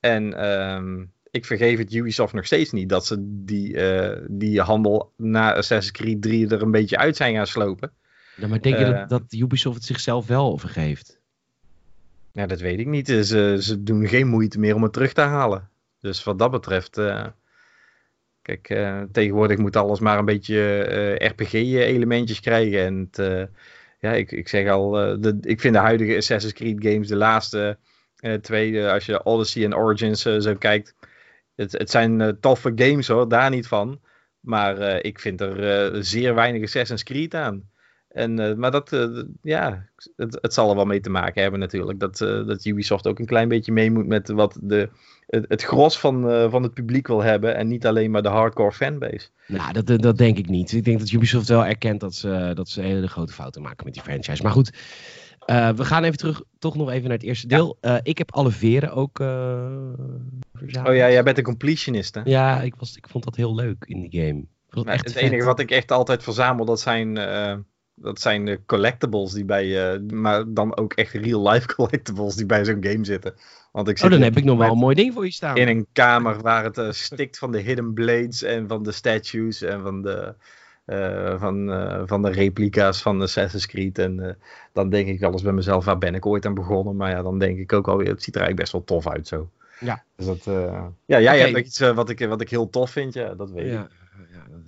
En 0.00 0.34
ehm, 0.34 1.04
ik 1.30 1.44
vergeef 1.44 1.78
het 1.78 1.92
Ubisoft 1.94 2.32
nog 2.32 2.46
steeds 2.46 2.72
niet 2.72 2.88
dat 2.88 3.06
ze 3.06 3.16
die, 3.44 3.76
eh, 3.90 4.24
die 4.30 4.60
handel 4.60 5.12
na 5.16 5.54
Assassin's 5.54 5.90
Creed 5.98 6.22
3 6.22 6.48
er 6.48 6.62
een 6.62 6.70
beetje 6.70 6.96
uit 6.98 7.16
zijn 7.16 7.34
gaan 7.34 7.46
slopen. 7.46 7.92
Ja, 8.36 8.46
maar 8.46 8.60
denk 8.60 8.78
je 8.78 8.84
Eh. 8.84 8.98
dat, 8.98 9.08
dat 9.08 9.40
Ubisoft 9.40 9.76
het 9.76 9.84
zichzelf 9.84 10.26
wel 10.26 10.58
vergeeft? 10.58 11.18
Ja, 12.32 12.46
dat 12.46 12.60
weet 12.60 12.78
ik 12.78 12.86
niet. 12.86 13.06
Ze, 13.08 13.56
ze 13.60 13.82
doen 13.82 14.08
geen 14.08 14.26
moeite 14.26 14.58
meer 14.58 14.74
om 14.74 14.82
het 14.82 14.92
terug 14.92 15.12
te 15.12 15.20
halen. 15.20 15.68
Dus 16.00 16.24
wat 16.24 16.38
dat 16.38 16.50
betreft. 16.50 16.98
eh, 16.98 17.26
kijk, 18.46 18.68
eh, 18.68 19.02
tegenwoordig 19.12 19.58
moet 19.58 19.76
alles 19.76 20.00
maar 20.00 20.18
een 20.18 20.24
beetje 20.24 20.82
eh, 20.84 21.28
RPG-elementjes 21.28 22.40
krijgen. 22.40 22.80
En 22.84 23.08
eh, 23.12 23.44
ja, 23.98 24.12
ik, 24.12 24.32
ik 24.32 24.48
zeg 24.48 24.68
al, 24.68 25.00
eh, 25.00 25.16
de, 25.20 25.38
ik 25.40 25.60
vind 25.60 25.74
de 25.74 25.80
huidige 25.80 26.16
Assassin's 26.16 26.54
Creed 26.54 26.76
games, 26.84 27.08
de 27.08 27.16
laatste 27.16 27.78
eh, 28.16 28.34
twee, 28.34 28.80
eh, 28.80 28.92
als 28.92 29.06
je 29.06 29.24
Odyssey 29.24 29.64
en 29.64 29.76
Origins 29.76 30.24
eh, 30.24 30.38
zo 30.38 30.54
kijkt. 30.54 30.94
Het, 31.54 31.72
het 31.72 31.90
zijn 31.90 32.20
eh, 32.20 32.28
toffe 32.40 32.72
games 32.74 33.08
hoor, 33.08 33.28
daar 33.28 33.50
niet 33.50 33.66
van. 33.66 34.00
Maar 34.40 34.78
eh, 34.78 34.98
ik 35.02 35.20
vind 35.20 35.40
er 35.40 35.92
eh, 35.92 36.00
zeer 36.02 36.34
weinig 36.34 36.62
Assassin's 36.62 37.02
Creed 37.02 37.34
aan. 37.34 37.70
En, 38.16 38.38
eh, 38.38 38.54
maar 38.54 38.70
dat, 38.70 38.92
eh, 38.92 39.22
ja, 39.42 39.86
het, 40.16 40.38
het 40.40 40.54
zal 40.54 40.70
er 40.70 40.76
wel 40.76 40.84
mee 40.84 41.00
te 41.00 41.10
maken 41.10 41.42
hebben 41.42 41.60
natuurlijk. 41.60 42.00
Dat, 42.00 42.20
eh, 42.20 42.46
dat 42.46 42.64
Ubisoft 42.64 43.06
ook 43.06 43.18
een 43.18 43.26
klein 43.26 43.48
beetje 43.48 43.72
mee 43.72 43.90
moet 43.90 44.06
met 44.06 44.28
wat 44.28 44.58
de, 44.62 44.88
het, 45.26 45.44
het 45.48 45.62
gros 45.62 45.98
van, 45.98 46.50
van 46.50 46.62
het 46.62 46.74
publiek 46.74 47.06
wil 47.06 47.22
hebben. 47.22 47.56
En 47.56 47.68
niet 47.68 47.86
alleen 47.86 48.10
maar 48.10 48.22
de 48.22 48.28
hardcore 48.28 48.72
fanbase. 48.72 49.28
Nou, 49.46 49.72
dat, 49.72 50.02
dat, 50.02 50.18
denk 50.18 50.38
ik 50.38 50.48
niet. 50.48 50.72
Ik 50.72 50.84
denk 50.84 50.98
dat 50.98 51.10
Ubisoft 51.10 51.48
wel 51.48 51.64
erkent 51.64 52.00
dat 52.00 52.14
ze, 52.14 52.50
dat 52.54 52.68
ze 52.68 52.80
hele 52.80 53.08
grote 53.08 53.32
fouten 53.32 53.62
maken 53.62 53.84
met 53.84 53.94
die 53.94 54.02
franchise. 54.02 54.42
Maar 54.42 54.52
goed, 54.52 54.70
we 55.76 55.84
gaan 55.84 56.04
even 56.04 56.18
terug, 56.18 56.42
toch 56.58 56.76
nog 56.76 56.90
even 56.90 57.08
naar 57.08 57.18
het 57.18 57.26
eerste 57.26 57.46
deel. 57.46 57.78
Ik 58.02 58.18
heb 58.18 58.32
alle 58.32 58.50
veren 58.50 58.92
ook 58.92 59.16
verzameld. 60.52 60.88
Oh 60.88 60.94
ja, 60.94 61.10
jij 61.10 61.22
bent 61.22 61.38
een 61.38 61.44
completionist 61.44 62.14
hè? 62.14 62.20
Ja, 62.24 62.60
ik, 62.60 62.74
was, 62.74 62.96
ik 62.96 63.08
vond 63.08 63.24
dat 63.24 63.36
heel 63.36 63.54
leuk 63.54 63.84
in 63.86 64.00
die 64.08 64.20
game. 64.20 64.44
Vond 64.68 64.88
het 64.88 65.12
vet. 65.12 65.22
enige 65.22 65.44
wat 65.44 65.60
ik 65.60 65.70
echt 65.70 65.90
altijd 65.90 66.22
verzamel, 66.22 66.64
dat 66.64 66.80
zijn, 66.80 67.16
dat 67.98 68.20
zijn 68.20 68.44
de 68.44 68.60
collectibles 68.66 69.32
die 69.32 69.44
bij, 69.44 69.92
eh, 69.92 70.00
maar 70.00 70.44
dan 70.52 70.76
ook 70.76 70.92
echt 70.92 71.12
real-life 71.12 71.66
collectibles 71.76 72.34
die 72.34 72.46
bij 72.46 72.64
zo'n 72.64 72.84
game 72.84 73.04
zitten. 73.04 73.34
Want 73.72 73.88
ik 73.88 73.94
Oh, 73.94 74.00
zit 74.00 74.10
dan 74.10 74.18
op 74.18 74.24
heb 74.24 74.36
ik 74.36 74.44
nog 74.44 74.58
wel 74.58 74.70
een 74.72 74.78
mooi 74.78 74.94
ding 74.94 75.12
voor 75.12 75.24
je 75.24 75.32
staan. 75.32 75.56
in 75.56 75.68
een 75.68 75.86
kamer 75.92 76.40
waar 76.40 76.64
het 76.64 76.78
eh, 76.78 76.90
stikt 76.90 77.38
van 77.38 77.52
de 77.52 77.60
hidden 77.60 77.92
blades 77.92 78.42
en 78.42 78.68
van 78.68 78.82
de 78.82 78.92
statues 78.92 79.62
en 79.62 79.82
van 79.82 80.02
de, 80.02 80.34
eh, 80.84 81.40
van, 81.40 81.70
van 82.06 82.22
de 82.22 82.30
replica's 82.30 83.02
van 83.02 83.22
Assassin's 83.22 83.66
Creed. 83.66 83.98
En 83.98 84.38
dan 84.72 84.90
denk 84.90 85.08
ik 85.08 85.20
wel 85.20 85.32
eens 85.32 85.42
bij 85.42 85.52
mezelf, 85.52 85.84
waar 85.84 85.98
ben 85.98 86.14
ik 86.14 86.26
ooit 86.26 86.46
aan 86.46 86.54
begonnen? 86.54 86.96
Maar 86.96 87.10
ja, 87.10 87.22
dan 87.22 87.38
denk 87.38 87.58
ik 87.58 87.72
ook 87.72 87.88
alweer, 87.88 88.08
het 88.08 88.22
ziet 88.22 88.34
er 88.34 88.40
eigenlijk 88.40 88.70
best 88.70 88.72
wel 88.72 88.84
tof 88.84 89.14
uit 89.14 89.26
zo. 89.26 89.50
Ja. 89.80 90.02
Dus 90.16 90.26
dat, 90.26 90.44
ja, 91.04 91.20
jij 91.20 91.38
hebt 91.38 91.66
iets 91.66 91.78
wat, 91.78 92.10
ik, 92.10 92.26
wat 92.26 92.40
ik 92.40 92.50
heel 92.50 92.70
tof 92.70 92.90
vind, 92.90 93.14
ja, 93.14 93.34
dat 93.34 93.50
weet 93.50 93.66
ik. 93.66 93.72
Ja, 93.72 93.88
ja, 94.32 94.46
dat, 94.50 94.60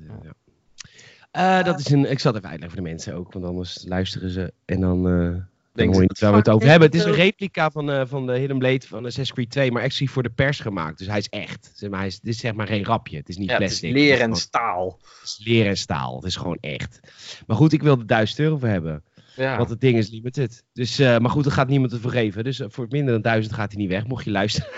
Eh, 1.30 1.64
dat 1.64 1.78
is 1.78 1.90
een, 1.90 2.10
ik 2.10 2.18
zal 2.18 2.32
het 2.32 2.40
even 2.40 2.50
uitleggen 2.50 2.78
voor 2.78 2.84
de 2.84 2.90
mensen 2.90 3.14
ook, 3.14 3.32
want 3.32 3.44
anders 3.44 3.84
luisteren 3.86 4.30
ze 4.30 4.52
en 4.64 4.80
dan, 4.80 5.08
eh 5.08 5.42
dan 5.78 5.86
Denk 5.86 5.92
hoor 5.92 6.02
je 6.02 6.08
niet 6.08 6.20
waar 6.20 6.30
we 6.32 6.38
het 6.38 6.48
over 6.48 6.68
hebben. 6.68 6.88
Het 6.88 6.96
het 6.98 7.06
is 7.06 7.12
een 7.12 7.24
replica 7.24 7.70
van, 7.70 7.90
eh, 7.90 8.02
van 8.06 8.26
de 8.26 8.38
Hidden 8.38 8.58
Blade 8.58 8.86
van 8.86 8.98
Assassin's 8.98 9.32
Creed 9.32 9.50
2, 9.50 9.72
maar 9.72 9.82
exclusief 9.82 10.12
voor 10.14 10.22
de 10.22 10.30
pers 10.30 10.60
gemaakt. 10.60 10.98
Dus 10.98 11.06
hij 11.06 11.18
is 11.18 11.28
echt. 11.28 11.72
Zeg 11.74 11.90
maar, 11.90 11.98
hij 11.98 12.08
is, 12.08 12.20
dit 12.20 12.34
is 12.34 12.40
zeg 12.40 12.54
maar 12.54 12.66
geen 12.66 12.84
rapje. 12.84 13.16
Het 13.16 13.28
is 13.28 13.36
niet 13.36 13.50
Ja, 13.50 13.52
het 13.54 13.62
is 13.62 13.68
plastic. 13.68 13.92
leer 13.92 14.12
Het 14.12 14.20
en 14.20 14.36
staal. 14.36 14.98
het 15.02 15.22
is 15.22 15.40
leer 15.44 15.66
en 15.66 15.76
staal. 15.76 16.16
Het 16.16 16.24
is 16.24 16.36
gewoon 16.36 16.58
echt. 16.60 17.00
Maar 17.46 17.56
goed, 17.56 17.72
ik 17.72 17.82
wil 17.82 17.98
er 17.98 18.06
1000 18.06 18.38
euro 18.38 18.58
voor 18.58 18.68
hebben. 18.68 19.04
Ja. 19.36 19.56
Want 19.56 19.70
het 19.70 19.80
ding 19.80 19.96
is 19.96 20.10
limited. 20.10 20.64
Dus, 20.72 20.98
eh, 20.98 21.18
maar 21.18 21.30
goed, 21.30 21.46
er 21.46 21.52
gaat 21.52 21.68
niemand 21.68 21.92
ervoor 21.92 22.10
geven. 22.10 22.44
Dus 22.44 22.62
voor 22.66 22.86
minder 22.88 23.12
dan 23.12 23.22
1000 23.22 23.54
gaat 23.54 23.72
hij 23.72 23.80
niet 23.80 23.90
weg, 23.90 24.06
mocht 24.06 24.24
je 24.24 24.30
luisteren. 24.30 24.68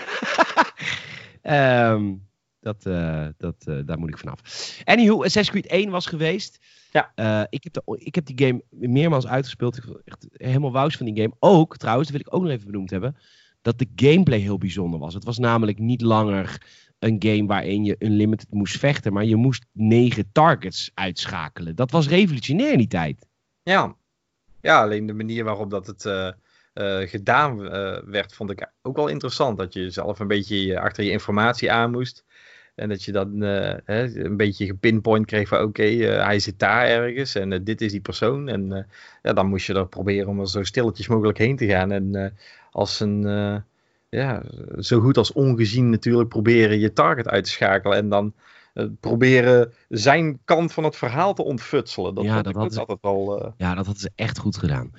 Ehm, 1.41 2.13
dat, 2.61 2.85
eh, 2.85 3.27
dat, 3.37 3.55
eh, 3.65 3.79
daar 3.85 3.99
moet 3.99 4.09
ik 4.09 4.17
vanaf. 4.17 4.39
Anywho, 4.83 5.23
Assassin's 5.23 5.49
Creed 5.49 5.71
1 5.71 5.89
was 5.89 6.05
geweest. 6.05 6.59
Ja. 6.91 7.11
Eh, 7.15 7.43
ik, 7.49 7.63
heb 7.63 7.73
de, 7.73 7.81
ik 7.97 8.15
heb 8.15 8.25
die 8.25 8.47
game 8.47 8.63
meermaals 8.69 9.27
uitgespeeld. 9.27 9.77
Ik 9.77 9.83
was 9.83 10.03
echt 10.05 10.27
helemaal 10.31 10.71
wous 10.71 10.95
van 10.95 11.05
die 11.05 11.21
game. 11.21 11.35
Ook, 11.39 11.77
trouwens, 11.77 12.09
dat 12.09 12.17
wil 12.17 12.27
ik 12.27 12.35
ook 12.35 12.41
nog 12.41 12.51
even 12.51 12.71
benoemd 12.71 12.89
hebben, 12.89 13.17
dat 13.61 13.79
de 13.79 13.87
gameplay 13.95 14.39
heel 14.39 14.57
bijzonder 14.57 14.99
was. 14.99 15.13
Het 15.13 15.23
was 15.23 15.37
namelijk 15.37 15.79
niet 15.79 16.01
langer 16.01 16.61
een 16.99 17.15
game 17.19 17.45
waarin 17.45 17.83
je 17.83 17.95
unlimited 17.99 18.51
moest 18.51 18.77
vechten, 18.77 19.13
maar 19.13 19.25
je 19.25 19.35
moest 19.35 19.65
negen 19.71 20.29
targets 20.31 20.91
uitschakelen. 20.93 21.75
Dat 21.75 21.91
was 21.91 22.07
revolutionair 22.07 22.71
in 22.71 22.77
die 22.77 22.87
tijd. 22.87 23.27
Ja, 23.63 23.95
ja 24.61 24.81
alleen 24.81 25.05
de 25.05 25.13
manier 25.13 25.43
waarop 25.43 25.69
dat 25.69 25.87
het 25.87 26.01
gedaan 27.09 27.57
werd, 28.05 28.33
vond 28.33 28.49
ik 28.49 28.71
ook 28.81 28.95
wel 28.95 29.07
interessant. 29.07 29.57
Dat 29.57 29.73
je 29.73 29.89
zelf 29.89 30.19
een 30.19 30.27
beetje 30.27 30.79
achter 30.79 31.03
je 31.03 31.11
informatie 31.11 31.71
aan 31.71 31.91
moest. 31.91 32.25
En 32.75 32.89
dat 32.89 33.03
je 33.03 33.11
dan 33.11 33.41
hè, 33.41 34.23
een 34.23 34.37
beetje 34.37 34.65
gepinpoint 34.65 35.25
kreeg 35.25 35.47
van 35.47 35.61
oké, 35.61 35.83
hij 35.83 36.39
zit 36.39 36.59
daar 36.59 36.87
ergens 36.87 37.35
en 37.35 37.63
dit 37.63 37.81
is 37.81 37.91
die 37.91 38.01
persoon. 38.01 38.47
En 38.47 38.87
ja, 39.21 39.33
dan 39.33 39.47
moest 39.47 39.65
je 39.65 39.73
er 39.73 39.87
proberen 39.87 40.27
om 40.27 40.39
er 40.39 40.49
zo 40.49 40.63
stilletjes 40.63 41.07
mogelijk 41.07 41.37
heen 41.37 41.55
te 41.55 41.67
gaan. 41.67 41.91
En 41.91 42.33
als 42.71 42.99
een 42.99 43.21
ja, 44.09 44.43
zo 44.79 44.99
goed 44.99 45.17
als 45.17 45.33
ongezien 45.33 45.89
natuurlijk 45.89 46.29
proberen 46.29 46.79
je 46.79 46.93
target 46.93 47.27
uit 47.27 47.43
te 47.43 47.49
schakelen. 47.49 47.97
En 47.97 48.09
dan 48.09 48.33
proberen 48.99 49.73
zijn 49.89 50.39
kant 50.45 50.73
van 50.73 50.83
het 50.83 50.95
verhaal 50.95 51.33
te 51.33 51.43
ontfutselen. 51.43 52.15
Dat, 52.15 52.23
ja, 52.23 52.41
dat 52.41 52.55
had 52.55 52.77
altijd. 52.77 52.99
Uh... 53.03 53.51
Ja, 53.57 53.75
dat 53.75 53.85
hadden 53.85 54.01
ze 54.01 54.11
echt 54.15 54.37
goed 54.37 54.57
gedaan. 54.57 54.91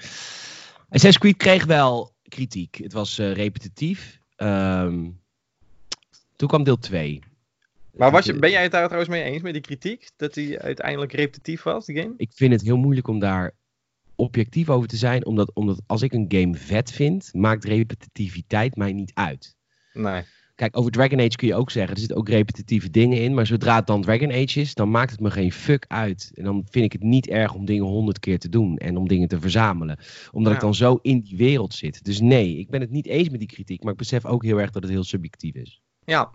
Assassin's 0.88 1.18
Creed 1.18 1.36
kreeg 1.36 1.64
wel 1.64 2.12
kritiek. 2.28 2.78
Het 2.82 2.92
was 2.92 3.18
repetitief. 3.18 4.20
Um, 4.36 5.20
toen 6.36 6.48
kwam 6.48 6.64
deel 6.64 6.78
2. 6.78 7.22
Maar 7.92 8.10
was 8.10 8.24
je, 8.24 8.38
ben 8.38 8.50
jij 8.50 8.62
het 8.62 8.72
daar 8.72 8.84
trouwens 8.84 9.12
mee 9.12 9.22
eens 9.22 9.42
met 9.42 9.52
die 9.52 9.62
kritiek? 9.62 10.10
Dat 10.16 10.34
hij 10.34 10.60
uiteindelijk 10.60 11.12
repetitief 11.12 11.62
was, 11.62 11.86
de 11.86 11.94
game? 11.94 12.14
Ik 12.16 12.32
vind 12.34 12.52
het 12.52 12.62
heel 12.62 12.76
moeilijk 12.76 13.08
om 13.08 13.18
daar 13.18 13.52
objectief 14.16 14.68
over 14.70 14.88
te 14.88 14.96
zijn. 14.96 15.26
Omdat, 15.26 15.54
omdat 15.54 15.80
als 15.86 16.02
ik 16.02 16.12
een 16.12 16.24
game 16.28 16.54
vet 16.54 16.92
vind, 16.92 17.30
maakt 17.32 17.64
repetitiviteit 17.64 18.76
mij 18.76 18.92
niet 18.92 19.10
uit. 19.14 19.56
Nee. 19.92 20.22
Kijk, 20.54 20.76
over 20.76 20.90
Dragon 20.90 21.18
Age 21.20 21.36
kun 21.36 21.48
je 21.48 21.54
ook 21.54 21.70
zeggen, 21.70 21.92
er 21.92 21.98
zitten 21.98 22.16
ook 22.16 22.28
repetitieve 22.28 22.90
dingen 22.90 23.18
in. 23.18 23.34
Maar 23.34 23.46
zodra 23.46 23.76
het 23.76 23.86
dan 23.86 24.02
Dragon 24.02 24.30
Age 24.32 24.60
is, 24.60 24.74
dan 24.74 24.90
maakt 24.90 25.10
het 25.10 25.20
me 25.20 25.30
geen 25.30 25.52
fuck 25.52 25.84
uit. 25.88 26.30
En 26.34 26.44
dan 26.44 26.66
vind 26.70 26.84
ik 26.84 26.92
het 26.92 27.02
niet 27.02 27.28
erg 27.28 27.54
om 27.54 27.64
dingen 27.64 27.84
honderd 27.84 28.18
keer 28.18 28.38
te 28.38 28.48
doen 28.48 28.76
en 28.76 28.96
om 28.96 29.08
dingen 29.08 29.28
te 29.28 29.40
verzamelen. 29.40 29.98
Omdat 30.32 30.50
Ja. 30.50 30.58
ik 30.58 30.64
dan 30.64 30.74
zo 30.74 30.98
in 31.02 31.20
die 31.20 31.36
wereld 31.36 31.74
zit. 31.74 32.04
Dus 32.04 32.20
nee, 32.20 32.56
ik 32.58 32.70
ben 32.70 32.80
het 32.80 32.90
niet 32.90 33.06
eens 33.06 33.28
met 33.28 33.38
die 33.38 33.48
kritiek. 33.48 33.82
Maar 33.82 33.92
ik 33.92 33.98
besef 33.98 34.24
ook 34.24 34.44
heel 34.44 34.60
erg 34.60 34.70
dat 34.70 34.82
het 34.82 34.92
heel 34.92 35.04
subjectief 35.04 35.54
is. 35.54 35.80
Ja. 36.04 36.30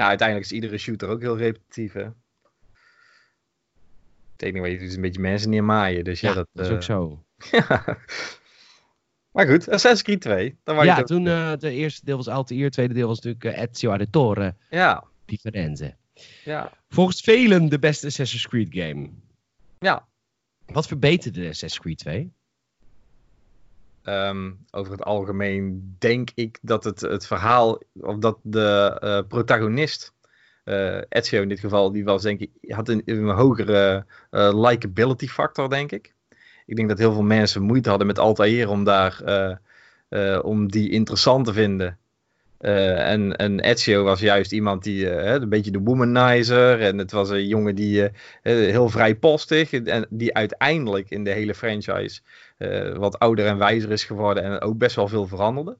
Ja, 0.00 0.06
uiteindelijk 0.08 0.46
is 0.48 0.54
iedere 0.54 0.78
shooter 0.78 1.08
ook 1.08 1.20
heel 1.20 1.36
repetitief, 1.38 1.92
hè? 1.92 2.02
Het 4.32 4.42
enige 4.42 4.60
wat 4.60 4.70
je 4.70 4.78
doet 4.78 4.88
is 4.88 4.94
een 4.94 5.00
beetje 5.00 5.20
mensen 5.20 5.50
neermaaien. 5.50 6.04
Dus 6.04 6.20
ja, 6.20 6.32
dat, 6.32 6.48
is 6.54 6.68
eh, 6.68 6.74
ook 6.74 6.82
zo. 6.82 7.24
maar 9.32 9.46
goed, 9.46 9.68
Assassin's 9.68 10.02
Creed 10.02 10.20
2. 10.20 10.58
Dan 10.64 10.74
wou 10.74 10.86
je 10.86 10.92
Ja, 10.92 10.98
het 10.98 11.06
toen 11.06 11.24
uh, 11.26 11.48
het 11.48 11.62
eerste 11.62 12.04
deel 12.04 12.16
was 12.16 12.28
Altair, 12.28 12.62
het 12.64 12.72
tweede 12.72 12.94
deel 12.94 13.06
was 13.08 13.20
natuurlijk 13.20 13.56
uh, 13.58 13.62
Ezio 13.70 13.88
Auditore 13.88 14.54
Ja, 14.70 15.04
di 15.24 15.38
Firenze. 15.38 15.96
ja, 16.44 16.72
Volgens 16.88 17.20
velen 17.20 17.68
de 17.68 17.78
beste 17.78 18.06
Assassin's 18.06 18.48
Creed 18.48 18.68
game. 18.70 19.10
ja. 19.78 20.08
Wat 20.66 20.86
verbeterde 20.86 21.40
Assassin's 21.48 21.80
Creed 21.80 21.98
2? 21.98 22.32
Ehm, 24.10 24.50
over 24.70 24.92
het 24.92 25.02
algemeen 25.02 25.96
denk 25.98 26.30
ik 26.34 26.58
dat 26.62 26.84
het, 26.84 27.00
het 27.00 27.26
verhaal, 27.26 27.80
of 28.00 28.18
dat 28.18 28.38
de 28.42 28.96
eh, 29.00 29.20
protagonist, 29.28 30.14
eh, 30.64 31.00
Ezio 31.08 31.42
in 31.42 31.48
dit 31.48 31.60
geval, 31.60 31.92
die 31.92 32.04
was 32.04 32.22
denk 32.22 32.40
ik, 32.40 32.50
had 32.60 32.88
een, 32.88 33.02
een 33.04 33.28
hogere 33.28 34.06
eh, 34.30 34.68
likability 34.68 35.28
factor, 35.28 35.68
denk 35.68 35.92
ik. 35.92 36.14
Ik 36.66 36.76
denk 36.76 36.88
dat 36.88 36.98
heel 36.98 37.12
veel 37.12 37.22
mensen 37.22 37.62
moeite 37.62 37.88
hadden 37.88 38.06
met 38.06 38.18
Altair 38.18 38.68
om 38.68 38.84
daar, 38.84 39.22
om 40.42 40.70
die 40.70 40.90
interessant 40.90 41.44
te 41.44 41.52
vinden. 41.52 41.98
Eh, 42.60 43.10
en, 43.10 43.36
en 43.36 43.60
Ezio 43.60 44.02
was 44.02 44.20
juist 44.20 44.52
iemand 44.52 44.82
die, 44.82 45.10
eh, 45.10 45.32
een 45.32 45.48
beetje 45.48 45.70
de 45.70 45.80
womanizer. 45.80 46.80
En 46.80 46.98
het 46.98 47.12
was 47.12 47.30
een 47.30 47.46
jongen 47.46 47.74
die 47.74 48.02
eh, 48.04 48.12
heel 48.42 48.88
vrijpostig. 48.88 49.72
En 49.72 50.06
die 50.10 50.34
uiteindelijk 50.34 51.10
in 51.10 51.24
de 51.24 51.30
hele 51.30 51.54
franchise 51.54 52.20
wat 52.94 53.18
ouder 53.18 53.46
en 53.46 53.58
wijzer 53.58 53.90
is 53.90 54.04
geworden. 54.04 54.42
En 54.42 54.60
ook 54.60 54.78
best 54.78 54.96
wel 54.96 55.08
veel 55.08 55.26
veranderde. 55.26 55.78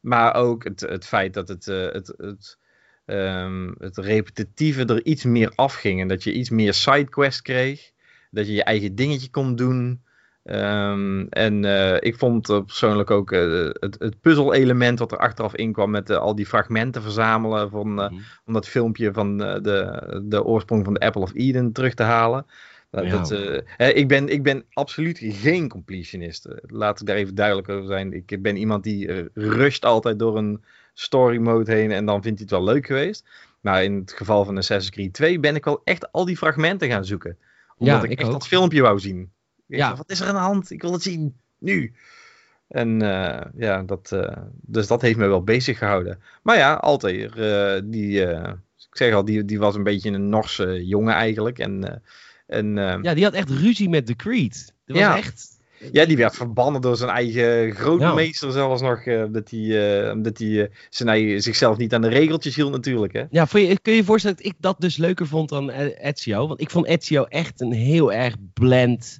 Maar 0.00 0.34
ook 0.34 0.64
het, 0.64 0.80
het 0.80 1.06
feit 1.06 1.34
dat 1.34 1.48
het, 1.48 1.64
het, 1.64 2.14
het, 2.16 2.58
ehm, 3.04 3.72
het 3.78 3.96
repetitieve 3.96 4.84
er 4.84 5.04
iets 5.04 5.24
meer 5.24 5.52
afging. 5.54 6.00
En 6.00 6.08
dat 6.08 6.24
je 6.24 6.32
iets 6.32 6.50
meer 6.50 6.74
sidequest 6.74 7.42
kreeg. 7.42 7.90
Dat 8.30 8.46
je 8.46 8.52
je 8.52 8.64
eigen 8.64 8.94
dingetje 8.94 9.30
kon 9.30 9.56
doen. 9.56 10.02
Ehm, 10.46 11.26
en 11.30 11.64
eh, 11.64 11.96
ik 12.00 12.16
vond 12.18 12.46
persoonlijk 12.66 13.10
ook 13.10 13.32
eh, 13.32 13.68
het, 13.72 13.96
het 13.98 14.20
puzzelelement 14.20 14.98
wat 14.98 15.12
er 15.12 15.18
achteraf 15.18 15.54
in 15.54 15.72
kwam 15.72 15.90
met 15.90 16.10
eh, 16.10 16.16
al 16.16 16.34
die 16.34 16.46
fragmenten 16.46 17.02
verzamelen 17.02 17.70
van, 17.70 18.00
eh, 18.02 18.10
Mhm. 18.10 18.20
om 18.44 18.52
dat 18.52 18.68
filmpje 18.68 19.12
van 19.12 19.38
de, 19.38 20.20
de 20.24 20.44
oorsprong 20.44 20.84
van 20.84 20.94
de 20.94 21.00
Apple 21.00 21.22
of 21.22 21.34
Eden 21.34 21.72
terug 21.72 21.94
te 21.94 22.02
halen. 22.02 22.46
Ja. 22.90 23.02
dat, 23.02 23.28
hè, 23.66 23.88
ik, 23.88 24.08
ben, 24.08 24.28
ik 24.28 24.42
ben 24.42 24.64
absoluut 24.72 25.18
geen 25.22 25.68
completionist. 25.68 26.48
Laat 26.66 27.00
ik 27.00 27.06
daar 27.06 27.16
even 27.16 27.34
duidelijk 27.34 27.68
over 27.68 27.86
zijn. 27.86 28.12
Ik 28.12 28.42
ben 28.42 28.56
iemand 28.56 28.84
die 28.84 29.30
rusht 29.34 29.84
altijd 29.84 30.18
door 30.18 30.36
een 30.36 30.62
story 30.94 31.38
mode 31.38 31.72
heen 31.72 31.90
en 31.90 32.06
dan 32.06 32.22
vindt 32.22 32.38
hij 32.38 32.48
het 32.50 32.58
wel 32.64 32.74
leuk 32.74 32.86
geweest. 32.86 33.28
Maar 33.60 33.84
in 33.84 33.94
het 33.94 34.12
geval 34.12 34.44
van 34.44 34.56
Assassin's 34.56 34.94
Creed 34.94 35.12
2 35.12 35.40
ben 35.40 35.54
ik 35.54 35.64
wel 35.64 35.80
echt 35.84 36.12
al 36.12 36.24
die 36.24 36.36
fragmenten 36.36 36.88
gaan 36.88 37.04
zoeken. 37.04 37.36
Omdat 37.76 37.96
Ja, 37.96 38.02
ik, 38.04 38.10
ik 38.10 38.18
echt 38.18 38.26
ook. 38.28 38.32
dat 38.34 38.46
filmpje 38.48 38.82
wou 38.82 38.98
zien. 38.98 39.30
Ja. 39.66 39.96
Wat 39.96 40.10
is 40.10 40.20
er 40.20 40.26
aan 40.26 40.34
de 40.34 40.40
hand? 40.40 40.70
Ik 40.70 40.82
wil 40.82 40.92
het 40.92 41.02
zien. 41.02 41.34
Nu. 41.58 41.92
En 42.68 43.02
eh, 43.02 43.46
ja, 43.56 43.82
dat, 43.82 44.12
eh, 44.12 44.36
dus 44.52 44.86
dat 44.86 45.02
heeft 45.02 45.18
me 45.18 45.26
wel 45.26 45.42
bezig 45.42 45.78
gehouden. 45.78 46.18
Maar 46.42 46.56
ja, 46.56 46.74
Altair, 46.74 47.42
eh, 47.42 47.82
die, 47.84 48.20
ik 48.76 48.96
zeg 48.96 49.14
al, 49.14 49.24
die, 49.24 49.44
die 49.44 49.58
was 49.58 49.74
een 49.74 49.82
beetje 49.82 50.10
een 50.10 50.28
Norse 50.28 50.86
jongen 50.86 51.14
eigenlijk. 51.14 51.58
En, 51.58 52.02
en 52.46 52.74
Ja, 53.02 53.14
die 53.14 53.24
had 53.24 53.32
echt 53.34 53.50
ruzie 53.50 53.88
met 53.88 54.06
de 54.06 54.16
Creed. 54.16 54.74
Dat 54.86 54.96
was 54.96 55.04
Ja. 55.06 55.16
echt... 55.16 55.48
ja, 55.92 56.04
die 56.04 56.16
werd 56.16 56.34
verbannen 56.36 56.80
door 56.80 56.96
zijn 56.96 57.10
eigen 57.10 57.74
grootmeester 57.74 58.52
zelfs 58.52 58.82
nog. 58.82 59.06
omdat 59.06 59.50
hij, 59.50 60.10
omdat 60.12 60.38
hij 60.38 60.70
zijn 60.90 61.08
eigen, 61.08 61.42
zichzelf 61.42 61.76
niet 61.76 61.94
aan 61.94 62.02
de 62.02 62.08
regeltjes 62.08 62.56
hield 62.56 62.70
natuurlijk. 62.72 63.12
Hè? 63.12 63.24
Ja, 63.30 63.44
kun 63.44 63.60
je 63.82 63.90
je 63.90 64.04
voorstellen 64.04 64.36
dat 64.36 64.46
ik 64.46 64.54
dat 64.58 64.80
dus 64.80 64.96
leuker 64.96 65.26
vond 65.26 65.48
dan 65.48 65.70
Ezio? 65.70 66.48
Want 66.48 66.60
ik 66.60 66.70
vond 66.70 66.86
Ezio 66.86 67.24
echt 67.24 67.60
een 67.60 67.72
heel 67.72 68.12
erg 68.12 68.34
blend 68.54 69.18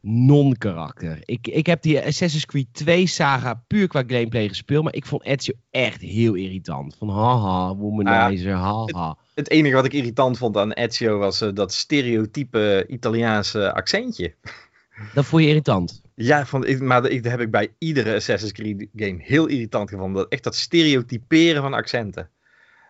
non-karakter. 0.00 1.18
Ik, 1.24 1.46
ik 1.46 1.66
heb 1.66 1.82
die 1.82 2.04
Assassin's 2.04 2.46
Creed 2.46 2.66
2 2.72 3.06
saga 3.06 3.62
puur 3.66 3.88
qua 3.88 4.02
gameplay 4.06 4.48
gespeeld, 4.48 4.84
maar 4.84 4.94
ik 4.94 5.06
vond 5.06 5.24
Ezio 5.24 5.54
echt 5.70 6.00
heel 6.00 6.34
irritant. 6.34 6.96
Van 6.98 7.08
haha, 7.08 7.76
womanizer, 7.76 8.52
haha. 8.52 9.16
Het 9.34 9.50
enige 9.50 9.74
wat 9.74 9.84
ik 9.84 9.92
irritant 9.92 10.38
vond 10.38 10.56
aan 10.56 10.72
Ezio 10.72 11.18
was 11.18 11.40
eh, 11.40 11.48
dat 11.54 11.72
stereotype 11.72 12.84
Italiaanse 12.88 13.72
accentje. 13.72 14.34
Dat 15.14 15.24
vond 15.24 15.42
je 15.42 15.48
irritant. 15.48 16.02
Ja, 16.14 16.46
van, 16.46 16.66
ik, 16.66 16.80
maar 16.80 17.02
dat 17.02 17.24
heb 17.24 17.40
ik 17.40 17.50
bij 17.50 17.68
iedere 17.78 18.14
Assassin's 18.14 18.52
Creed 18.52 18.86
game 18.96 19.16
heel 19.18 19.46
irritant 19.46 19.88
gevonden. 19.88 20.22
Dat, 20.22 20.32
echt 20.32 20.44
dat 20.44 20.54
stereotyperen 20.54 21.62
van 21.62 21.74
accenten. 21.74 22.30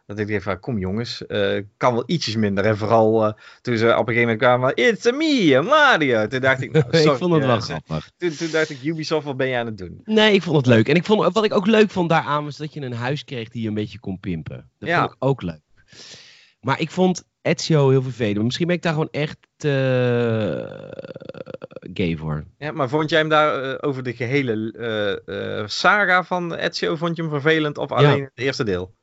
Dat 0.09 0.19
ik 0.19 0.29
dacht 0.29 0.43
van, 0.43 0.61
kom 0.61 0.79
jongens, 0.79 1.27
eh, 1.27 1.63
kan 1.77 1.93
wel 1.95 2.03
ietsjes 2.07 2.37
minder. 2.37 2.65
En 2.65 2.77
vooral 2.77 3.25
eh, 3.27 3.33
toen 3.61 3.77
ze 3.77 3.85
op 3.85 3.91
een 4.09 4.15
gegeven 4.15 4.21
moment 4.21 4.39
kwamen, 4.39 4.77
it's 4.77 5.07
a 5.07 5.13
me, 5.13 5.61
Mario. 5.63 6.27
Toen 6.27 6.41
dacht 6.41 6.63
ik, 6.63 6.73
nou, 6.73 6.85
sorry, 6.91 7.11
ik 7.11 7.17
vond 7.17 7.35
het 7.35 7.45
wel 7.45 7.57
eh, 7.57 7.63
grappig. 7.63 8.11
Toen, 8.17 8.37
toen 8.37 8.51
dacht 8.51 8.71
ik, 8.71 8.83
Ubisoft, 8.83 9.27
wat 9.27 9.37
ben 9.37 9.49
je 9.49 9.57
aan 9.57 9.67
het 9.67 9.79
doen? 9.79 10.01
Nee, 10.05 10.33
ik 10.33 10.43
vond 10.43 10.57
het 10.57 10.67
leuk. 10.67 10.89
En 10.89 10.95
ik 10.95 11.05
vond, 11.05 11.33
wat 11.35 11.45
ik 11.45 11.55
ook 11.55 11.67
leuk 11.67 11.91
vond 11.91 12.09
daaraan 12.09 12.45
was 12.45 12.57
dat 12.57 12.73
je 12.75 12.81
een 12.81 12.93
huis 12.93 13.25
kreeg 13.25 13.49
die 13.49 13.63
je 13.63 13.69
een 13.69 13.75
beetje 13.75 13.99
kon 13.99 14.21
pimpen. 14.21 14.71
Dat 14.79 14.89
Ja. 14.89 15.01
vond 15.01 15.11
ik 15.11 15.17
ook 15.19 15.43
leuk. 15.43 15.61
Maar 16.61 16.81
ik 16.81 16.91
vond 16.91 17.25
Ezio 17.43 17.91
heel 17.91 18.03
vervelend. 18.03 18.45
Misschien 18.45 18.67
ben 18.67 18.77
ik 18.77 18.83
daar 18.83 18.93
gewoon 18.93 19.11
echt 19.11 19.39
gay 21.95 22.17
voor. 22.17 22.45
Ja, 22.59 22.73
maar 22.73 22.89
vond 22.89 23.11
jij 23.11 23.19
hem 23.19 23.29
daar 23.29 23.83
over 23.83 24.03
de 24.03 24.13
gehele 24.15 24.73
eh, 24.73 25.59
eh, 25.61 25.67
saga 25.67 26.25
van 26.25 26.55
Ezio, 26.55 26.97
vond 26.97 27.17
je 27.17 27.23
hem 27.23 27.31
vervelend 27.31 27.79
of 27.79 27.93
alleen 27.93 28.23
het 28.23 28.31
eerste 28.35 28.65
deel? 28.65 28.95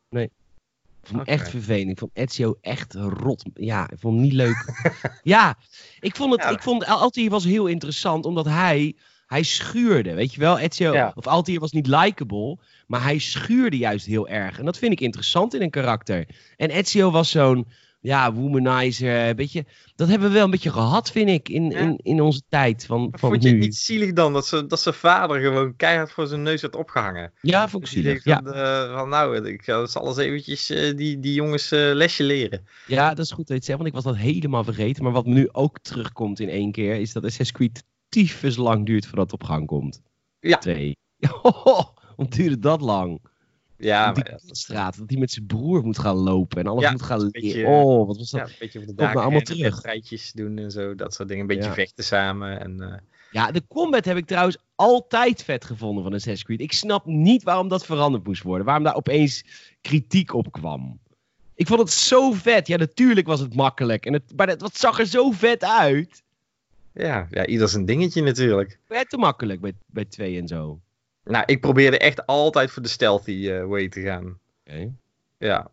Ik 1.05 1.15
vond 1.15 1.27
echt 1.27 1.50
vervelend. 1.50 1.91
Ik 1.91 1.97
vond 2.00 2.12
Ezio 2.13 2.57
echt 2.62 2.93
rot. 2.93 3.45
Ja, 3.53 3.89
ik 3.89 4.00
vond 4.00 4.13
hem 4.13 4.24
niet 4.24 4.33
leuk. 4.33 4.89
ja, 5.24 5.57
ik 6.00 6.15
vond 6.15 6.31
het. 6.31 6.41
Ja. 6.41 6.50
Ik 6.50 6.62
vond 6.62 6.85
Altair 6.85 7.29
was 7.29 7.43
heel 7.43 7.65
interessant 7.65 8.25
omdat 8.25 8.45
hij. 8.45 8.95
Hij 9.25 9.43
schuurde, 9.43 10.13
weet 10.13 10.33
je 10.33 10.39
wel? 10.39 10.59
Ezio, 10.59 10.93
Ja. 10.93 11.12
of 11.15 11.27
Altair 11.27 11.59
was 11.59 11.71
niet 11.71 11.88
likable, 11.88 12.57
maar 12.88 13.03
hij 13.03 13.17
schuurde 13.17 13.77
juist 13.77 14.05
heel 14.05 14.27
erg. 14.27 14.59
En 14.59 14.65
dat 14.65 14.77
vind 14.77 14.91
ik 14.91 15.00
interessant 15.01 15.53
in 15.53 15.62
een 15.62 15.69
karakter. 15.69 16.27
En 16.55 16.69
Ezio 16.69 17.12
was 17.12 17.29
zo'n 17.29 17.67
ja, 18.05 18.33
womanizer, 18.33 19.27
een 19.27 19.35
beetje, 19.35 19.65
dat 19.95 20.07
hebben 20.07 20.27
we 20.27 20.33
wel 20.33 20.43
een 20.43 20.51
beetje 20.51 20.71
gehad, 20.71 21.12
vind 21.12 21.29
ik, 21.29 21.50
in, 21.50 21.69
Ja. 21.69 21.79
in, 21.79 22.00
in 22.03 22.21
onze 22.21 22.41
tijd 22.50 22.85
van, 22.85 23.09
Maar 23.09 23.19
van 23.19 23.29
vond 23.29 23.43
je 23.43 23.50
het 23.50 23.57
niet 23.57 23.75
zielig 23.75 24.13
dan 24.13 24.33
dat, 24.33 24.47
ze, 24.47 24.65
dat 24.65 24.79
zijn 24.81 24.95
vader 24.95 25.41
gewoon 25.41 25.75
keihard 25.75 26.12
voor 26.12 26.27
zijn 26.27 26.41
neus 26.43 26.62
werd 26.62 26.75
opgehangen? 26.75 27.31
Ja, 27.41 27.69
vond 27.69 27.83
ik 27.88 27.91
Dus 27.93 28.01
zielig. 28.03 28.24
Ja. 28.24 28.41
van, 28.43 28.53
eh, 28.53 28.93
van 28.97 29.09
nou, 29.09 29.47
ik 29.47 29.63
zal 29.63 30.07
eens 30.07 30.17
eventjes 30.17 30.69
eh, 30.69 30.97
die, 30.97 31.19
die 31.19 31.33
jongens 31.33 31.71
eh, 31.71 31.79
lesje 31.93 32.24
leren. 32.24 32.67
ja, 32.88 33.09
dat 33.13 33.25
is 33.25 33.31
goed 33.31 33.47
dat 33.47 33.57
je 33.57 33.63
zegt, 33.63 33.77
want 33.77 33.89
ik 33.89 33.95
was 33.95 34.03
dat 34.03 34.17
helemaal 34.17 34.63
vergeten. 34.63 35.03
Maar 35.03 35.12
wat 35.13 35.25
nu 35.25 35.50
ook 35.51 35.79
terugkomt 35.79 36.39
in 36.39 36.50
één 36.50 36.71
keer, 36.71 36.95
is 36.95 37.13
dat 37.13 37.24
Assassin's 37.24 37.51
Creed 37.51 37.83
tyfus 38.09 38.55
lang 38.55 38.85
duurt 38.85 39.05
voordat 39.05 39.31
het 39.31 39.41
op 39.41 39.47
gang 39.47 39.67
komt. 39.67 40.01
Ja. 40.39 40.57
Twee. 40.57 40.97
Wat 42.15 42.31
duurde 42.31 42.59
dat 42.59 42.81
lang? 42.81 43.21
Ja, 43.77 44.12
die 44.12 44.24
maar, 44.24 44.32
ja, 44.32 44.53
straat, 44.53 44.98
dat 44.98 45.10
hij 45.10 45.20
met 45.20 45.32
zijn 45.32 45.46
broer 45.46 45.84
moet 45.84 46.00
gaan 46.00 46.15
lopen 46.15 46.60
en 46.60 46.67
alles 46.67 46.84
Ja, 46.84 46.91
moet 46.91 47.01
gaan 47.01 47.29
leren. 47.32 47.70
oh, 47.70 48.08
wat 48.08 48.17
was 48.17 48.29
dat? 48.29 48.41
ja, 48.41 48.48
een 48.48 48.55
beetje 48.60 48.86
de 48.86 48.94
dagen 48.94 49.22
allemaal 49.22 49.41
terug. 49.41 49.62
wedstrijdjes 49.62 50.32
doen 50.32 50.58
en 50.58 50.72
zo, 50.72 50.96
dat 50.96 51.13
soort 51.13 51.27
dingen. 51.27 51.41
Een 51.50 51.55
beetje 51.55 51.74
vechten 51.74 52.03
samen. 52.03 52.60
En, 52.60 52.82
eh, 52.82 52.98
Ja, 53.32 53.51
de 53.51 53.63
combat 53.67 54.05
heb 54.05 54.17
ik 54.17 54.25
trouwens 54.25 54.58
altijd 54.75 55.44
vet 55.44 55.65
gevonden 55.65 56.03
van 56.03 56.13
Assassin's 56.13 56.44
Creed. 56.44 56.62
Ik 56.62 56.72
snap 56.74 57.05
niet 57.05 57.44
waarom 57.44 57.67
dat 57.67 57.86
veranderd 57.86 58.25
moest 58.27 58.44
worden. 58.44 58.65
Waarom 58.65 58.84
daar 58.84 58.96
opeens 58.96 59.44
kritiek 59.82 60.34
op 60.34 60.51
kwam. 60.51 61.00
Ik 61.55 61.67
vond 61.67 61.79
het 61.79 61.91
zo 61.91 62.32
vet. 62.32 62.67
Ja, 62.67 62.77
natuurlijk 62.77 63.27
was 63.27 63.39
het 63.39 63.55
makkelijk. 63.55 64.05
En 64.05 64.13
het, 64.13 64.24
maar 64.36 64.48
het, 64.48 64.62
wat 64.62 64.77
zag 64.77 65.00
er 65.00 65.05
zo 65.05 65.32
vet 65.32 65.63
uit. 65.63 66.24
ja, 66.94 67.27
ja, 67.32 67.46
ieder 67.46 67.70
zijn 67.70 67.86
dingetje 67.86 68.22
natuurlijk. 68.22 68.79
Werd 68.88 69.10
te 69.10 69.17
makkelijk 69.17 69.62
bij, 69.62 69.74
bij 69.86 70.05
twee 70.05 70.39
en 70.39 70.48
zo. 70.48 70.79
Nou, 71.25 71.44
ik 71.46 71.62
probeerde 71.62 71.98
echt 71.98 72.25
altijd 72.25 72.72
voor 72.72 72.82
de 72.82 72.89
stealthy 72.89 73.50
eh, 73.50 73.63
way 73.63 73.88
te 73.89 74.01
gaan. 74.01 74.39
Oké. 74.67 74.91
Ja. 75.38 75.67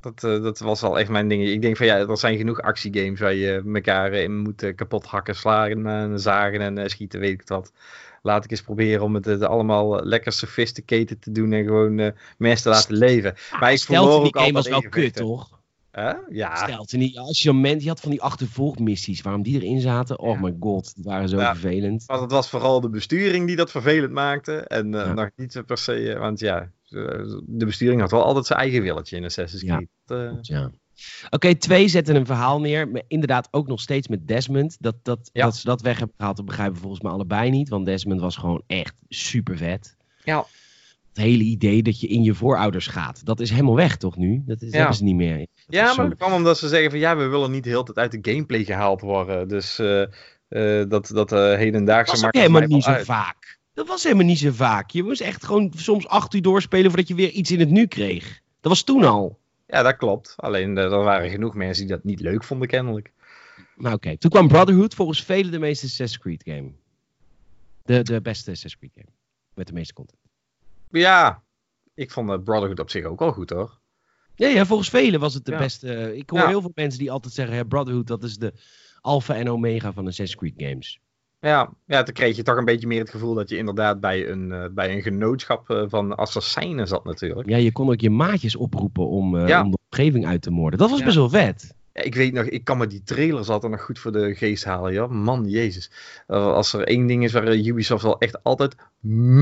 Dat, 0.00 0.24
eh, 0.24 0.42
dat 0.42 0.58
was 0.58 0.82
al 0.82 0.98
echt 0.98 1.10
mijn 1.10 1.28
ding. 1.28 1.46
Ik 1.48 1.62
denk 1.62 1.76
van 1.76 1.86
ja, 1.86 1.96
er 1.96 2.18
zijn 2.18 2.36
genoeg 2.36 2.60
actiegames 2.60 3.20
waar 3.20 3.34
je 3.34 3.62
elkaar 3.74 4.12
in 4.12 4.38
moet 4.38 4.62
eh, 4.62 4.74
kapot 4.74 5.06
hakken, 5.06 5.36
slagen, 5.36 5.86
en 5.86 6.20
zagen 6.20 6.78
en 6.78 6.90
schieten, 6.90 7.20
weet 7.20 7.40
ik 7.40 7.48
wat. 7.48 7.72
Laat 8.22 8.44
ik 8.44 8.50
eens 8.50 8.62
proberen 8.62 9.02
om 9.02 9.14
het, 9.14 9.42
allemaal 9.42 10.04
lekker 10.04 10.32
sophisticated 10.32 11.22
te 11.22 11.32
doen 11.32 11.52
en 11.52 11.64
gewoon 11.64 12.12
mensen 12.38 12.62
te 12.62 12.78
laten 12.78 12.96
leven. 12.96 13.34
Maar 13.60 13.72
ik 13.72 13.80
verloor 13.80 14.22
die 14.22 14.34
ook 14.34 14.38
game 14.38 14.52
was 14.52 14.68
wel 14.68 14.88
kut, 14.88 15.14
toch? 15.14 15.55
Hè? 15.96 16.12
Ja, 16.28 16.54
Stelt 16.56 16.92
niet. 16.92 17.18
Als 17.18 17.42
je, 17.42 17.52
moment, 17.52 17.82
je 17.82 17.88
had 17.88 18.00
van 18.00 18.10
die 18.10 18.22
achtervolgmissies, 18.22 19.22
waarom 19.22 19.42
die 19.42 19.54
erin 19.62 19.80
zaten. 19.80 20.18
Oh 20.18 20.34
Ja. 20.34 20.40
my 20.40 20.56
god, 20.60 20.94
die 20.94 21.04
waren 21.04 21.28
zo 21.28 21.38
Ja. 21.38 21.52
vervelend. 21.56 22.04
want 22.06 22.20
het 22.20 22.30
was 22.30 22.48
vooral 22.50 22.80
de 22.80 22.88
besturing 22.90 23.46
die 23.46 23.56
dat 23.56 23.70
vervelend 23.70 24.12
maakte. 24.12 24.56
En 24.56 24.94
eh, 24.94 25.06
Ja. 25.06 25.12
nog 25.12 25.30
niet 25.36 25.62
per 25.66 25.78
se, 25.78 26.12
eh, 26.12 26.18
want 26.18 26.40
ja, 26.40 26.60
eh, 26.88 27.00
de 27.46 27.64
besturing 27.66 28.00
had 28.00 28.10
wel 28.10 28.24
altijd 28.24 28.46
zijn 28.46 28.58
eigen 28.58 28.82
willetje 28.82 29.16
in 29.16 29.24
Assassin's 29.24 29.62
Ja. 29.62 29.76
Creed. 29.76 29.88
Eh, 30.06 30.32
Ja. 30.40 30.70
Oké, 31.30 31.54
twee 31.54 31.88
zetten 31.88 32.16
een 32.16 32.26
verhaal 32.26 32.60
neer. 32.60 32.88
Maar 32.88 33.02
inderdaad 33.08 33.48
ook 33.50 33.66
nog 33.66 33.80
steeds 33.80 34.08
met 34.08 34.28
Desmond. 34.28 34.76
Dat, 34.80 34.94
dat, 35.02 35.30
Ja. 35.32 35.44
dat 35.44 35.56
ze 35.56 35.66
dat 35.66 35.80
weg 35.80 35.98
hebben 35.98 36.14
gehaald, 36.16 36.36
dat 36.36 36.46
begrijpen 36.46 36.74
we 36.74 36.80
volgens 36.80 37.02
mij 37.02 37.12
allebei 37.12 37.50
niet. 37.50 37.68
Want 37.68 37.86
Desmond 37.86 38.20
was 38.20 38.36
gewoon 38.36 38.62
echt 38.66 38.94
super 39.08 39.56
vet. 39.56 39.96
Ja. 40.24 40.44
Het 41.16 41.24
hele 41.24 41.42
idee 41.42 41.82
dat 41.82 42.00
je 42.00 42.06
in 42.06 42.22
je 42.22 42.34
voorouders 42.34 42.86
gaat. 42.86 43.24
Dat 43.26 43.40
is 43.40 43.50
helemaal 43.50 43.74
weg 43.76 43.96
toch 43.96 44.16
nu? 44.16 44.42
Dat 44.46 44.62
is, 44.62 44.70
Ja. 44.70 44.76
hebben 44.78 44.96
ze 44.96 45.04
niet 45.04 45.14
meer. 45.14 45.38
Dat 45.38 45.46
Ja, 45.66 45.84
was 45.86 45.96
maar 45.96 46.08
dat 46.08 46.18
kwam 46.18 46.32
omdat 46.32 46.58
ze 46.58 46.68
zeggen 46.68 46.90
van 46.90 46.98
ja, 46.98 47.16
we 47.16 47.26
willen 47.26 47.50
niet 47.50 47.64
de 47.64 47.70
hele 47.70 47.82
tijd 47.82 47.98
uit 47.98 48.22
de 48.24 48.30
gameplay 48.32 48.64
gehaald 48.64 49.00
worden. 49.00 49.48
Dus 49.48 49.78
eh, 49.78 50.02
eh, 50.02 50.08
dat, 50.88 51.06
dat 51.06 51.28
Dat 51.28 51.30
hedendaagse 51.58 52.12
was 52.12 52.22
maakt 52.22 52.34
er 52.34 52.40
helemaal 52.40 52.68
niet 52.68 52.82
zo 52.84 52.90
uit. 52.90 53.04
vaak. 53.04 53.58
Dat 53.74 53.86
was 53.88 54.02
helemaal 54.02 54.24
niet 54.24 54.38
zo 54.38 54.50
vaak. 54.52 54.90
Je 54.90 55.02
moest 55.02 55.20
echt 55.20 55.44
gewoon 55.44 55.72
soms 55.76 56.06
acht 56.08 56.34
uur 56.34 56.42
doorspelen 56.42 56.86
voordat 56.90 57.08
je 57.08 57.14
weer 57.14 57.30
iets 57.30 57.50
in 57.50 57.60
het 57.60 57.70
nu 57.70 57.86
kreeg. 57.86 58.40
Dat 58.60 58.72
was 58.72 58.82
toen 58.82 59.04
al. 59.04 59.38
Ja, 59.66 59.82
dat 59.82 59.96
klopt. 59.96 60.34
Alleen 60.36 60.76
er 60.76 60.88
waren 60.90 61.30
genoeg 61.30 61.54
mensen 61.54 61.86
die 61.86 61.94
dat 61.94 62.04
niet 62.04 62.20
leuk 62.20 62.44
vonden 62.44 62.68
kennelijk. 62.68 63.12
Nou 63.76 63.94
oké, 63.94 64.16
toen 64.18 64.30
kwam 64.30 64.48
Brotherhood 64.48 64.94
volgens 64.94 65.24
velen 65.24 65.50
de 65.52 65.58
meeste 65.58 65.84
Assassin's 65.86 66.18
Creed 66.22 66.42
game. 66.44 66.70
De, 67.84 68.02
de 68.02 68.20
beste 68.20 68.50
Assassin's 68.50 68.76
Creed 68.78 68.92
game. 68.94 69.08
Met 69.54 69.66
de 69.66 69.72
meeste 69.72 69.92
content. 69.94 70.20
Ja, 70.98 71.42
ik 71.94 72.10
vond 72.10 72.30
eh, 72.30 72.38
Brotherhood 72.42 72.80
op 72.80 72.90
zich 72.90 73.04
ook 73.04 73.18
wel 73.18 73.32
goed 73.32 73.50
hoor. 73.50 73.78
Ja, 74.34 74.48
ja, 74.48 74.66
volgens 74.66 74.88
velen 74.90 75.20
was 75.20 75.34
het 75.34 75.44
de 75.44 75.50
Ja. 75.52 75.58
beste. 75.58 76.16
Ik 76.16 76.30
hoor 76.30 76.38
Ja. 76.38 76.46
heel 76.48 76.60
veel 76.60 76.72
mensen 76.74 76.98
die 76.98 77.10
altijd 77.10 77.34
zeggen: 77.34 77.68
Brotherhood, 77.68 78.06
dat 78.06 78.22
is 78.22 78.36
de 78.38 78.52
alpha 79.00 79.34
en 79.34 79.50
omega 79.50 79.92
van 79.92 80.06
Assassin's 80.06 80.36
Creed 80.52 80.68
games. 80.68 81.00
Ja, 81.40 81.72
ja, 81.86 82.02
toen 82.02 82.14
kreeg 82.14 82.36
je 82.36 82.42
toch 82.42 82.56
een 82.56 82.64
beetje 82.64 82.86
meer 82.86 83.00
het 83.00 83.10
gevoel 83.10 83.34
dat 83.34 83.48
je 83.48 83.56
inderdaad 83.56 84.00
bij 84.00 84.28
een, 84.28 84.52
eh, 84.52 84.64
bij 84.70 84.94
een 84.94 85.02
genootschap 85.02 85.70
eh, 85.70 85.84
van 85.86 86.16
assassijnen 86.16 86.88
zat 86.88 87.04
natuurlijk. 87.04 87.48
Ja, 87.48 87.56
je 87.56 87.72
kon 87.72 87.88
ook 87.90 88.00
je 88.00 88.10
maatjes 88.10 88.56
oproepen 88.56 89.08
om, 89.08 89.36
eh, 89.36 89.48
Ja. 89.48 89.62
om 89.62 89.70
de 89.70 89.78
omgeving 89.90 90.26
uit 90.26 90.42
te 90.42 90.50
moorden. 90.50 90.78
Dat 90.78 90.90
was 90.90 90.98
Ja. 90.98 91.04
best 91.04 91.16
wel 91.16 91.28
vet. 91.28 91.74
Ik 92.02 92.14
weet 92.14 92.32
nog, 92.32 92.44
ik 92.44 92.64
kan 92.64 92.78
me 92.78 92.86
die 92.86 93.02
trailers 93.02 93.48
altijd 93.48 93.72
nog 93.72 93.82
goed 93.82 93.98
voor 93.98 94.12
de 94.12 94.34
geest 94.34 94.64
halen, 94.64 94.92
ja. 94.92 95.06
Man, 95.06 95.48
jezus. 95.48 95.90
Eh, 96.26 96.52
als 96.52 96.72
er 96.72 96.86
één 96.86 97.06
ding 97.06 97.24
is 97.24 97.32
waar 97.32 97.56
Ubisoft 97.56 98.02
wel 98.02 98.18
echt 98.18 98.42
altijd 98.42 98.76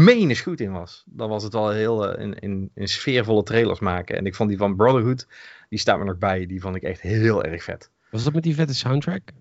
menens 0.05 0.41
goed 0.41 0.61
in 0.61 0.73
was, 0.73 1.05
dan 1.07 1.29
was 1.29 1.43
het 1.43 1.53
wel 1.53 1.71
heel 1.71 2.09
eh, 2.09 2.23
in, 2.25 2.39
in, 2.39 2.71
in 2.75 2.89
sfeervolle 2.89 3.43
trailers 3.43 3.81
maken. 3.81 4.17
En 4.17 4.27
ik 4.27 4.35
vond 4.35 4.49
die 4.49 4.59
van 4.59 4.77
Brotherhood, 4.77 5.27
die 5.69 5.79
staat 5.79 5.99
me 5.99 6.05
nog 6.05 6.19
bij, 6.19 6.47
die 6.47 6.61
vond 6.61 6.77
ik 6.77 6.83
echt 6.83 7.01
heel 7.01 7.45
erg 7.45 7.63
vet. 7.63 7.91
Was 8.11 8.25
dat 8.25 8.33
met 8.33 8.43
die 8.43 8.55
vette 8.55 8.75
soundtrack? 8.75 9.33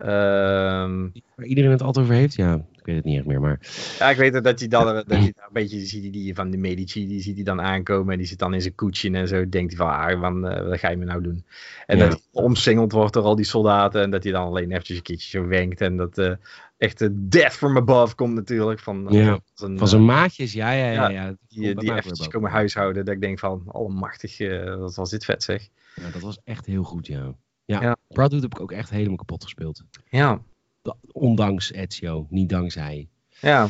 Ehm, 0.00 1.08
Waar 1.34 1.46
iedereen 1.46 1.70
het 1.70 1.82
altijd 1.82 2.04
over 2.04 2.16
heeft? 2.16 2.34
Ja, 2.34 2.54
ik 2.54 2.86
weet 2.86 2.96
het 2.96 3.04
niet 3.04 3.16
echt 3.16 3.26
meer. 3.26 3.40
Maar 3.40 3.58
ja, 3.98 4.10
ik 4.10 4.16
weet 4.16 4.32
dat 4.44 4.58
hij 4.58 4.68
dan 4.68 4.84
dat 4.94 5.08
daar 5.08 5.18
een 5.18 5.34
beetje 5.52 5.80
ziet, 5.80 6.02
die- 6.02 6.10
die 6.10 6.34
van 6.34 6.50
de 6.50 6.56
Medici, 6.56 7.06
die 7.06 7.20
ziet 7.20 7.34
hij 7.34 7.44
dan 7.44 7.60
aankomen 7.60 8.12
en 8.12 8.18
die 8.18 8.26
zit 8.26 8.38
dan 8.38 8.54
in 8.54 8.60
zijn 8.60 8.74
koetsje 8.74 9.10
en 9.10 9.28
zo. 9.28 9.48
Denkt 9.48 9.76
hij 9.76 9.86
van, 9.86 9.96
ah, 9.96 10.20
van, 10.20 10.48
eh, 10.48 10.68
wat 10.68 10.78
ga 10.78 10.90
je 10.90 10.96
me 10.96 11.04
nou 11.04 11.22
doen? 11.22 11.44
En 11.86 11.98
Ja. 11.98 12.08
dat 12.08 12.12
hij 12.32 12.42
omsingeld 12.42 12.92
wordt 12.92 13.12
door 13.14 13.22
al 13.24 13.36
die 13.36 13.44
soldaten 13.44 14.02
en 14.02 14.10
dat 14.10 14.22
hij 14.22 14.32
dan 14.32 14.46
alleen 14.46 14.70
eventjes 14.70 14.96
een 14.96 15.02
keertje 15.02 15.28
zo 15.38 15.46
wenkt 15.46 15.80
en 15.80 15.96
dat 15.96 16.18
eh 16.18 16.32
echt 16.78 16.98
de 16.98 17.28
death 17.28 17.52
from 17.52 17.76
above 17.76 18.14
komt 18.14 18.34
natuurlijk. 18.34 18.80
Van, 18.80 19.06
Ja, 19.10 19.38
van, 19.54 19.78
van 19.78 19.88
zijn 19.88 20.04
maatjes, 20.04 20.52
ja, 20.52 20.70
ja, 20.72 20.90
ja. 20.90 21.08
ja, 21.08 21.34
die, 21.48 21.74
die 21.74 21.92
eventjes 21.94 22.28
komen 22.28 22.50
huishouden. 22.50 23.04
Dat 23.04 23.14
ik 23.14 23.20
denk 23.20 23.38
van, 23.38 23.62
allemachtig, 23.66 24.40
eh 24.40 24.76
wat 24.76 24.94
was 24.94 25.10
dit 25.10 25.24
vet 25.24 25.42
zeg. 25.42 25.68
Ja, 25.94 26.10
dat 26.12 26.22
was 26.22 26.38
echt 26.44 26.66
heel 26.66 26.82
goed, 26.82 27.06
ja. 27.06 27.34
Ja, 27.64 27.80
Ja. 27.80 27.96
Brotherhood 28.14 28.42
heb 28.42 28.54
ik 28.54 28.60
ook 28.60 28.72
echt 28.72 28.90
helemaal 28.90 29.16
kapot 29.16 29.42
gespeeld. 29.44 29.82
Ja, 30.08 30.40
Da- 30.82 30.96
Ondanks 31.12 31.72
Ezio, 31.72 32.26
niet 32.30 32.48
dankzij. 32.48 33.08
ja. 33.40 33.68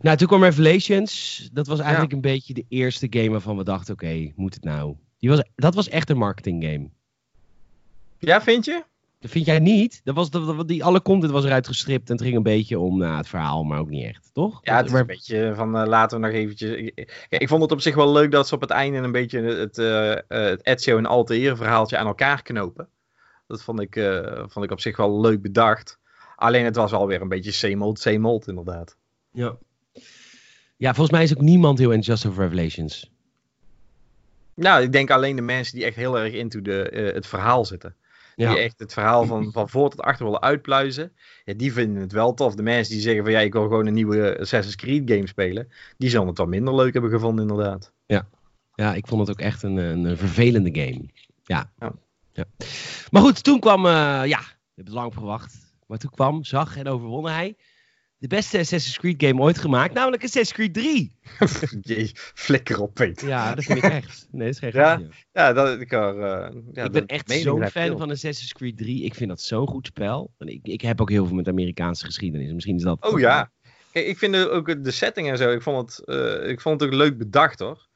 Nou, 0.00 0.16
toen 0.16 0.26
kwam 0.28 0.42
Revelations. 0.44 1.48
Dat 1.52 1.66
was 1.66 1.78
eigenlijk 1.78 2.12
een 2.12 2.20
beetje 2.20 2.54
de 2.54 2.64
eerste 2.68 3.06
game 3.10 3.30
waarvan 3.30 3.56
we 3.56 3.64
dachten, 3.64 3.94
oké, 3.94 4.32
moet 4.36 4.54
het 4.54 4.64
nou? 4.64 4.94
Die 5.18 5.28
was, 5.30 5.42
dat 5.54 5.74
was 5.74 5.88
echt 5.88 6.10
een 6.10 6.16
marketing 6.18 6.64
game. 6.64 6.88
Ja, 8.18 8.42
vind 8.42 8.64
je? 8.64 8.82
Dat 9.20 9.30
vind 9.30 9.46
jij 9.46 9.58
niet? 9.58 10.00
Dat 10.04 10.14
was, 10.14 10.30
dat, 10.30 10.68
die, 10.68 10.84
alle 10.84 11.02
content 11.02 11.32
was 11.32 11.44
eruit 11.44 11.66
gestript 11.66 12.08
en 12.08 12.14
het 12.14 12.24
ging 12.24 12.36
een 12.36 12.42
beetje 12.42 12.78
om 12.78 12.98
nou, 12.98 13.16
het 13.16 13.28
verhaal, 13.28 13.64
maar 13.64 13.78
ook 13.78 13.90
niet 13.90 14.04
echt, 14.04 14.30
toch? 14.32 14.60
Ja, 14.62 14.76
het 14.76 14.86
is 14.86 14.90
Maar- 14.92 15.00
een 15.00 15.06
beetje 15.06 15.52
van 15.54 15.76
eh, 15.76 15.86
laten 15.86 16.20
we 16.20 16.26
nog 16.26 16.34
eventjes. 16.34 16.90
Ik, 17.28 17.48
vond 17.48 17.62
het 17.62 17.72
op 17.72 17.80
zich 17.80 17.94
wel 17.94 18.12
leuk 18.12 18.30
dat 18.30 18.48
ze 18.48 18.54
op 18.54 18.60
het 18.60 18.70
einde 18.70 18.98
een 18.98 19.12
beetje 19.12 19.40
het, 19.40 19.78
eh, 19.78 20.14
het 20.50 20.66
Ezio 20.66 20.98
en 20.98 21.06
Altair 21.06 21.56
verhaaltje 21.56 21.98
aan 21.98 22.06
elkaar 22.06 22.42
knopen. 22.42 22.88
Dat 23.48 23.62
vond 23.62 23.80
ik, 23.80 23.96
eh, 23.96 24.44
vond 24.46 24.64
ik 24.64 24.70
op 24.70 24.80
zich 24.80 24.96
wel 24.96 25.20
leuk 25.20 25.42
bedacht. 25.42 25.98
Alleen 26.36 26.64
het 26.64 26.76
was 26.76 26.92
alweer 26.92 27.20
een 27.20 27.28
beetje 27.28 27.52
same 27.52 27.84
old, 27.84 27.98
same 27.98 28.28
old 28.28 28.48
inderdaad. 28.48 28.96
Ja. 29.32 29.56
ja, 30.76 30.94
volgens 30.94 31.10
mij 31.10 31.22
is 31.22 31.36
ook 31.36 31.42
niemand 31.42 31.78
heel 31.78 31.92
enthousiast 31.92 32.26
over 32.26 32.42
Revelations. 32.42 33.10
Nou, 34.54 34.82
ik 34.82 34.92
denk 34.92 35.10
alleen 35.10 35.36
de 35.36 35.42
mensen 35.42 35.74
die 35.74 35.84
echt 35.84 35.96
heel 35.96 36.18
erg 36.18 36.32
into 36.32 36.62
de, 36.62 36.90
eh, 36.90 37.14
het 37.14 37.26
verhaal 37.26 37.64
zitten. 37.64 37.94
Ja. 38.36 38.50
Die 38.50 38.58
echt 38.58 38.78
het 38.78 38.92
verhaal 38.92 39.26
van, 39.26 39.52
van 39.52 39.68
voor 39.68 39.90
tot 39.90 40.00
achter 40.00 40.24
willen 40.24 40.42
uitpluizen. 40.42 41.12
Ja, 41.44 41.54
die 41.54 41.72
vinden 41.72 42.02
het 42.02 42.12
wel 42.12 42.34
tof. 42.34 42.54
De 42.54 42.62
mensen 42.62 42.92
die 42.92 43.02
zeggen 43.02 43.22
van 43.22 43.32
ja, 43.32 43.40
ik 43.40 43.52
wil 43.52 43.62
gewoon 43.62 43.86
een 43.86 43.94
nieuwe 43.94 44.38
Assassin's 44.38 44.76
Creed 44.76 45.10
game 45.10 45.26
spelen. 45.26 45.68
Die 45.96 46.10
zullen 46.10 46.26
het 46.26 46.38
wel 46.38 46.46
minder 46.46 46.74
leuk 46.74 46.92
hebben 46.92 47.10
gevonden 47.10 47.48
inderdaad. 47.48 47.92
Ja, 48.74 48.94
ik 48.94 49.06
vond 49.06 49.20
het 49.20 49.30
ook 49.30 49.44
echt 49.44 49.62
een, 49.62 49.76
een, 49.76 50.04
een 50.04 50.16
vervelende 50.16 50.80
game. 50.80 51.08
Ja. 51.44 51.72
Ja. 51.78 51.92
Ja. 52.38 52.66
Maar 53.10 53.22
goed, 53.22 53.44
toen 53.44 53.60
kwam, 53.60 53.86
eh, 53.86 53.92
ja, 54.24 54.38
we 54.38 54.74
hebben 54.74 54.84
het 54.84 54.88
lang 54.88 55.06
op 55.06 55.16
gewacht. 55.16 55.72
Maar 55.86 55.98
toen 55.98 56.10
kwam, 56.10 56.44
zag 56.44 56.76
en 56.76 56.88
overwon 56.88 57.28
hij 57.28 57.56
de 58.18 58.26
beste 58.26 58.58
Assassin's 58.58 58.98
Creed 58.98 59.22
game 59.22 59.42
ooit 59.42 59.58
gemaakt, 59.58 59.94
namelijk 59.94 60.24
Assassin's 60.24 60.52
Creed 60.52 60.74
3. 60.74 61.16
Jee, 61.96 62.10
flikker 62.14 62.80
op, 62.80 62.94
Peter. 62.94 63.28
Ja, 63.28 63.54
dat 63.54 63.64
vind 63.64 63.78
ik 63.78 63.90
echt. 63.90 64.28
Nee, 64.30 64.52
dat 64.52 64.62
is 64.62 64.70
geen 64.70 64.82
Ja. 64.82 65.00
Ja, 65.32 65.52
dat 65.52 65.80
ik 65.80 65.92
er, 65.92 66.20
eh, 66.20 66.54
ja, 66.72 66.84
ik 66.84 66.92
ben 66.92 67.06
echt 67.06 67.32
zo'n 67.32 67.60
fan 67.60 67.70
veel. 67.70 67.98
van 67.98 68.10
Assassin's 68.10 68.52
Creed 68.52 68.76
3. 68.76 69.04
Ik 69.04 69.14
vind 69.14 69.28
dat 69.28 69.40
zo'n 69.40 69.66
goed 69.66 69.86
spel. 69.86 70.34
En 70.38 70.48
ik, 70.48 70.60
ik 70.62 70.80
heb 70.80 71.00
ook 71.00 71.10
heel 71.10 71.26
veel 71.26 71.36
met 71.36 71.48
Amerikaanse 71.48 72.04
geschiedenis. 72.04 72.52
Misschien 72.52 72.76
is 72.76 72.82
dat... 72.82 73.04
Oh 73.12 73.18
ja. 73.18 73.50
Kijk, 73.92 74.06
ik 74.06 74.18
vind 74.18 74.36
ook 74.36 74.84
de 74.84 74.90
setting 74.90 75.28
en 75.30 75.36
zo, 75.36 75.52
ik 75.52 75.62
vond 75.62 75.96
het, 75.96 76.06
eh, 76.06 76.50
ik 76.50 76.60
vond 76.60 76.80
het 76.80 76.90
ook 76.90 76.96
leuk 76.96 77.18
bedacht 77.18 77.58
hoor. 77.58 77.87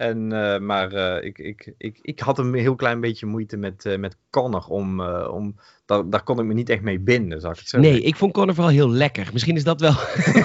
En, 0.00 0.32
eh, 0.32 0.60
maar 0.60 0.92
eh, 0.92 1.26
ik, 1.26 1.38
ik, 1.38 1.72
ik, 1.78 1.98
ik 2.02 2.20
had 2.20 2.38
een 2.38 2.54
heel 2.54 2.74
klein 2.74 3.00
beetje 3.00 3.26
moeite 3.26 3.56
met, 3.56 3.84
eh, 3.84 3.98
met 3.98 4.16
Connor 4.30 4.66
om, 4.66 5.00
om 5.10 5.56
daar, 5.86 6.10
daar 6.10 6.22
kon 6.22 6.38
ik 6.38 6.44
me 6.44 6.54
niet 6.54 6.68
echt 6.68 6.82
mee 6.82 7.00
binden, 7.00 7.40
zou 7.40 7.52
ik 7.52 7.58
het 7.58 7.68
zo 7.68 7.78
Nee, 7.78 7.90
zeggen. 7.90 8.08
ik 8.08 8.16
vond 8.16 8.32
Connor 8.32 8.54
vooral 8.54 8.72
heel 8.72 8.90
lekker. 8.90 9.28
Misschien 9.32 9.56
is 9.56 9.64
dat 9.64 9.80
wel 9.80 9.92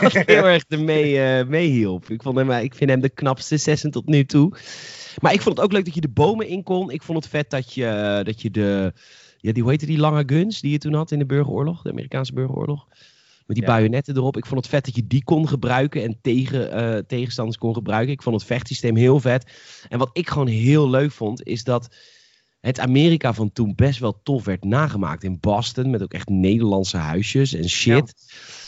wat 0.01 0.13
heel 0.35 0.47
erg 0.47 0.63
ermee 0.67 1.21
eh 1.21 1.47
meehielp. 1.47 2.09
Ik, 2.09 2.21
vond 2.21 2.37
hem, 2.37 2.51
ik 2.51 2.75
vind 2.75 2.89
hem 2.89 2.99
de 2.99 3.09
knapste 3.09 3.55
Assassin 3.55 3.91
tot 3.91 4.05
nu 4.05 4.25
toe. 4.25 4.53
Maar 5.21 5.33
ik 5.33 5.41
vond 5.41 5.57
het 5.57 5.65
ook 5.65 5.71
leuk 5.71 5.85
dat 5.85 5.95
je 5.95 6.01
de 6.01 6.09
bomen 6.09 6.47
in 6.47 6.63
kon. 6.63 6.91
Ik 6.91 7.03
vond 7.03 7.17
het 7.17 7.27
vet 7.27 7.49
dat 7.49 7.73
je, 7.73 8.21
dat 8.23 8.41
je 8.41 8.51
de... 8.51 8.93
Ja, 9.37 9.51
die, 9.51 9.61
hoe 9.61 9.71
heette 9.71 9.85
die 9.85 9.97
lange 9.97 10.23
guns 10.25 10.61
die 10.61 10.71
je 10.71 10.77
toen 10.77 10.93
had 10.93 11.11
in 11.11 11.19
de 11.19 11.25
burgeroorlog? 11.25 11.81
De 11.81 11.91
Amerikaanse 11.91 12.33
burgeroorlog. 12.33 12.87
Met 13.45 13.55
die 13.57 13.65
Ja. 13.65 13.71
bajonetten 13.71 14.15
erop. 14.15 14.37
Ik 14.37 14.45
vond 14.45 14.59
het 14.61 14.69
vet 14.69 14.85
dat 14.85 14.95
je 14.95 15.07
die 15.07 15.23
kon 15.23 15.47
gebruiken 15.47 16.03
en 16.03 16.17
tegen 16.21 16.71
eh, 16.71 16.97
tegenstanders 17.07 17.57
kon 17.57 17.73
gebruiken. 17.73 18.13
Ik 18.13 18.21
vond 18.21 18.35
het 18.35 18.45
vechtsysteem 18.45 18.95
heel 18.95 19.19
vet. 19.19 19.51
En 19.89 19.99
wat 19.99 20.09
ik 20.13 20.29
gewoon 20.29 20.47
heel 20.47 20.89
leuk 20.89 21.11
vond, 21.11 21.43
is 21.43 21.63
dat 21.63 21.95
het 22.59 22.79
Amerika 22.79 23.33
van 23.33 23.51
toen 23.51 23.73
best 23.75 23.99
wel 23.99 24.19
tof 24.23 24.45
werd 24.45 24.63
nagemaakt. 24.63 25.23
In 25.23 25.39
Boston, 25.39 25.89
met 25.89 26.03
ook 26.03 26.13
echt 26.13 26.29
Nederlandse 26.29 26.97
huisjes 26.97 27.53
en 27.53 27.69
shit. 27.69 28.13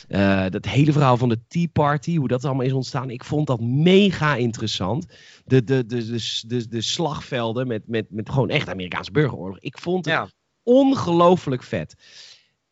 Eh, 0.08 0.46
dat 0.50 0.66
hele 0.66 0.92
verhaal 0.92 1.18
van 1.18 1.30
de 1.30 1.40
Tea 1.48 1.68
Party, 1.74 2.16
hoe 2.16 2.28
dat 2.28 2.46
allemaal 2.46 2.66
is 2.66 2.72
ontstaan. 2.74 3.10
Ik 3.10 3.24
vond 3.24 3.48
dat 3.48 3.62
mega 3.62 4.36
interessant. 4.36 5.06
De, 5.46 5.64
de, 5.64 5.86
de, 5.86 6.06
de, 6.06 6.44
de, 6.48 6.68
de 6.68 6.82
slagvelden 6.82 7.68
met, 7.68 7.88
met, 7.88 8.06
met 8.10 8.30
gewoon 8.30 8.50
echt 8.50 8.70
Amerikaanse 8.70 9.12
burgeroorlog. 9.12 9.60
Ik 9.60 9.78
vond 9.78 10.06
het 10.06 10.14
Ja, 10.14 10.30
ongelooflijk 10.64 11.64
vet. 11.64 11.96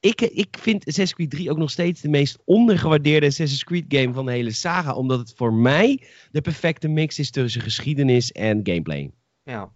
Ik, 0.06 0.22
ik 0.22 0.58
vind 0.60 0.88
Assassin's 0.88 1.14
Creed 1.14 1.30
3 1.30 1.52
ook 1.52 1.58
nog 1.58 1.70
steeds 1.70 2.02
de 2.02 2.10
meest 2.10 2.38
ondergewaardeerde 2.44 3.26
Assassin's 3.26 3.64
Creed 3.64 3.86
game 3.88 4.14
van 4.14 4.26
de 4.26 4.32
hele 4.32 4.52
saga. 4.52 4.94
Omdat 4.94 5.20
het 5.20 5.34
voor 5.36 5.54
mij 5.54 6.04
de 6.32 6.42
perfecte 6.42 6.88
mix 6.88 7.20
is 7.20 7.32
tussen 7.32 7.62
geschiedenis 7.62 8.32
en 8.32 8.60
gameplay. 8.64 9.12
ja. 9.44 9.74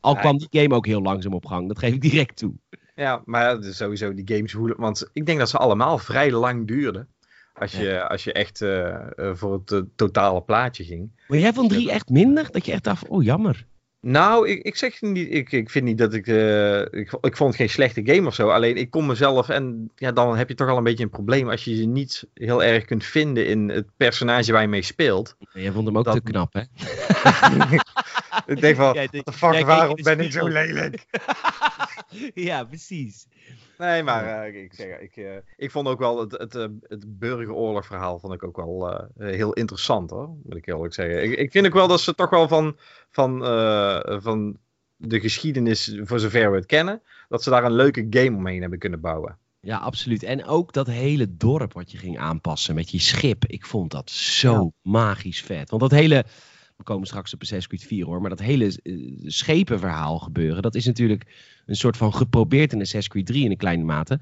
Al 0.00 0.14
Ja, 0.14 0.20
kwam 0.20 0.38
die 0.38 0.48
game 0.50 0.74
ook 0.74 0.86
heel 0.86 1.02
langzaam 1.02 1.34
op 1.34 1.46
gang, 1.46 1.68
dat 1.68 1.78
geef 1.78 1.94
ik 1.94 2.00
direct 2.00 2.36
toe. 2.36 2.54
Ja, 2.94 3.22
maar 3.24 3.60
dus 3.60 3.76
sowieso 3.76 4.14
die 4.14 4.36
games 4.36 4.52
hoe, 4.52 4.74
want 4.76 5.10
ik 5.12 5.26
denk 5.26 5.38
dat 5.38 5.48
ze 5.48 5.58
allemaal 5.58 5.98
vrij 5.98 6.30
lang 6.30 6.66
duurden. 6.66 7.08
Als 7.54 7.72
je, 7.72 8.08
als 8.08 8.24
je 8.24 8.32
echt 8.32 8.60
eh, 8.60 9.18
eh, 9.18 9.34
voor 9.34 9.52
het 9.52 9.72
eh, 9.72 9.80
totale 9.96 10.42
plaatje 10.42 10.84
ging. 10.84 11.10
Maar 11.28 11.38
jij 11.38 11.52
vond 11.52 11.70
3 11.70 11.90
echt 11.90 12.08
minder? 12.08 12.50
Dat 12.50 12.66
je 12.66 12.72
echt 12.72 12.84
dacht, 12.84 12.98
van, 12.98 13.08
oh 13.08 13.22
jammer. 13.22 13.66
Nou, 14.06 14.48
ik, 14.48 14.62
ik 14.62 14.76
zeg 14.76 15.00
niet, 15.00 15.32
ik, 15.32 15.52
ik 15.52 15.70
vind 15.70 15.84
niet 15.84 15.98
dat 15.98 16.14
ik, 16.14 16.26
eh, 16.26 16.80
ik, 16.80 17.18
ik 17.20 17.36
vond 17.36 17.50
het 17.50 17.56
geen 17.56 17.68
slechte 17.70 18.02
game 18.04 18.26
of 18.26 18.34
zo. 18.34 18.48
Alleen 18.48 18.76
ik 18.76 18.90
kon 18.90 19.06
mezelf 19.06 19.48
en 19.48 19.90
ja, 19.96 20.12
dan 20.12 20.36
heb 20.36 20.48
je 20.48 20.54
toch 20.54 20.68
al 20.68 20.76
een 20.76 20.84
beetje 20.84 21.04
een 21.04 21.10
probleem 21.10 21.48
als 21.50 21.64
je 21.64 21.76
je 21.76 21.86
niet 21.86 22.26
heel 22.34 22.62
erg 22.62 22.84
kunt 22.84 23.04
vinden 23.04 23.46
in 23.46 23.68
het 23.68 23.86
personage 23.96 24.52
waar 24.52 24.62
je 24.62 24.68
mee 24.68 24.82
speelt. 24.82 25.36
Jij 25.52 25.72
vond 25.72 25.86
hem 25.86 25.98
ook 25.98 26.04
Dat- 26.04 26.14
te 26.14 26.22
knap, 26.22 26.52
hè? 26.52 26.60
ik 28.54 28.60
denk 28.60 28.76
van, 28.76 28.94
what 28.94 29.12
the 29.12 29.32
fuck, 29.32 29.66
waarom 29.66 29.96
de 29.96 30.02
ben 30.02 30.20
ik 30.20 30.32
zo 30.32 30.46
lelijk? 30.48 31.06
ja, 32.34 32.64
precies. 32.64 33.26
Nee, 33.82 34.02
maar 34.02 34.44
eh, 34.44 34.62
ik, 34.62 34.74
zeg, 34.74 34.98
ik, 34.98 35.16
eh, 35.16 35.36
ik 35.56 35.70
vond 35.70 35.88
ook 35.88 35.98
wel 35.98 36.20
het, 36.20 36.32
het, 36.32 36.54
eh, 36.54 36.66
het 36.82 37.18
burgeroorlogverhaal 37.18 38.18
vond 38.18 38.32
ik 38.32 38.44
ook 38.44 38.56
wel 38.56 39.08
heel 39.18 39.52
interessant 39.52 40.10
hoor, 40.10 40.28
moet 40.44 40.56
ik 40.56 40.66
eerlijk 40.66 40.94
zeggen. 40.94 41.22
Ik, 41.22 41.38
ik 41.38 41.50
vind 41.50 41.66
ook 41.66 41.72
wel 41.72 41.88
dat 41.88 42.00
ze 42.00 42.14
toch 42.14 42.30
wel 42.30 42.48
van, 42.48 42.76
van, 43.10 43.38
van 44.22 44.56
de 44.96 45.20
geschiedenis, 45.20 45.98
voor 46.02 46.20
zover 46.20 46.50
we 46.50 46.56
het 46.56 46.66
kennen, 46.66 47.02
dat 47.28 47.42
ze 47.42 47.50
daar 47.50 47.64
een 47.64 47.72
leuke 47.72 48.06
game 48.10 48.36
omheen 48.36 48.60
hebben 48.60 48.78
kunnen 48.78 49.00
bouwen. 49.00 49.38
Ja, 49.60 49.76
absoluut. 49.78 50.22
En 50.22 50.44
ook 50.44 50.72
dat 50.72 50.86
hele 50.86 51.36
dorp 51.36 51.72
wat 51.72 51.90
je 51.90 51.98
ging 51.98 52.18
aanpassen 52.18 52.74
met 52.74 52.90
je 52.90 52.98
schip. 53.00 53.44
Ik 53.46 53.66
vond 53.66 53.90
dat 53.90 54.10
zo 54.10 54.72
magisch 54.82 55.42
vet. 55.42 55.70
Want 55.70 55.82
dat 55.82 55.90
hele... 55.90 56.24
We 56.82 56.88
komen 56.88 57.06
straks 57.06 57.34
op 57.34 57.40
Assassin's 57.40 57.66
Creed 57.66 57.88
4 57.88 58.04
hoor. 58.04 58.20
Maar 58.20 58.30
dat 58.30 58.40
hele 58.40 58.80
eh, 58.82 58.94
schepenverhaal 59.24 60.18
gebeuren. 60.18 60.62
Dat 60.62 60.74
is 60.74 60.86
natuurlijk 60.86 61.26
een 61.66 61.76
soort 61.76 61.96
van 61.96 62.14
geprobeerd 62.14 62.72
in 62.72 62.80
Assassin's 62.80 63.08
Creed 63.08 63.26
3 63.26 63.44
in 63.44 63.50
een 63.50 63.56
kleine 63.56 63.84
mate. 63.84 64.20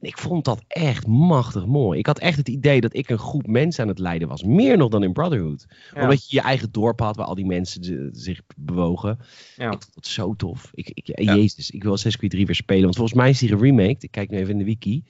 En 0.00 0.08
ik 0.08 0.18
vond 0.18 0.44
dat 0.44 0.62
echt 0.68 1.06
machtig 1.06 1.66
mooi. 1.66 1.98
Ik 1.98 2.06
had 2.06 2.18
echt 2.18 2.36
het 2.36 2.48
idee 2.48 2.80
dat 2.80 2.94
ik 2.94 3.08
een 3.08 3.18
groep 3.18 3.46
mensen 3.46 3.82
aan 3.82 3.88
het 3.88 3.98
leiden 3.98 4.28
was. 4.28 4.42
Meer 4.42 4.76
nog 4.76 4.88
dan 4.88 5.02
in 5.02 5.12
Brotherhood. 5.12 5.66
Ja. 5.94 6.02
Omdat 6.02 6.30
je 6.30 6.36
je 6.36 6.42
eigen 6.42 6.72
dorp 6.72 7.00
had 7.00 7.16
waar 7.16 7.26
al 7.26 7.34
die 7.34 7.46
mensen 7.46 8.10
zich 8.12 8.40
bewogen. 8.56 9.18
Ja. 9.56 9.70
Ik 9.70 9.82
vond 9.82 9.94
dat 9.94 10.06
zo 10.06 10.34
tof. 10.34 10.70
Ik, 10.74 10.90
ik, 10.94 11.20
Ja. 11.20 11.34
Jezus, 11.34 11.70
ik 11.70 11.82
wil 11.82 11.92
Assassin's 11.92 12.16
Creed 12.16 12.30
3 12.30 12.46
weer 12.46 12.54
spelen. 12.54 12.82
Want 12.82 12.96
volgens 12.96 13.16
mij 13.16 13.30
is 13.30 13.38
die 13.38 13.48
geremaked. 13.48 14.02
Ik 14.02 14.10
kijk 14.10 14.30
nu 14.30 14.38
even 14.38 14.50
in 14.50 14.58
de 14.58 14.64
wiki. 14.64 15.04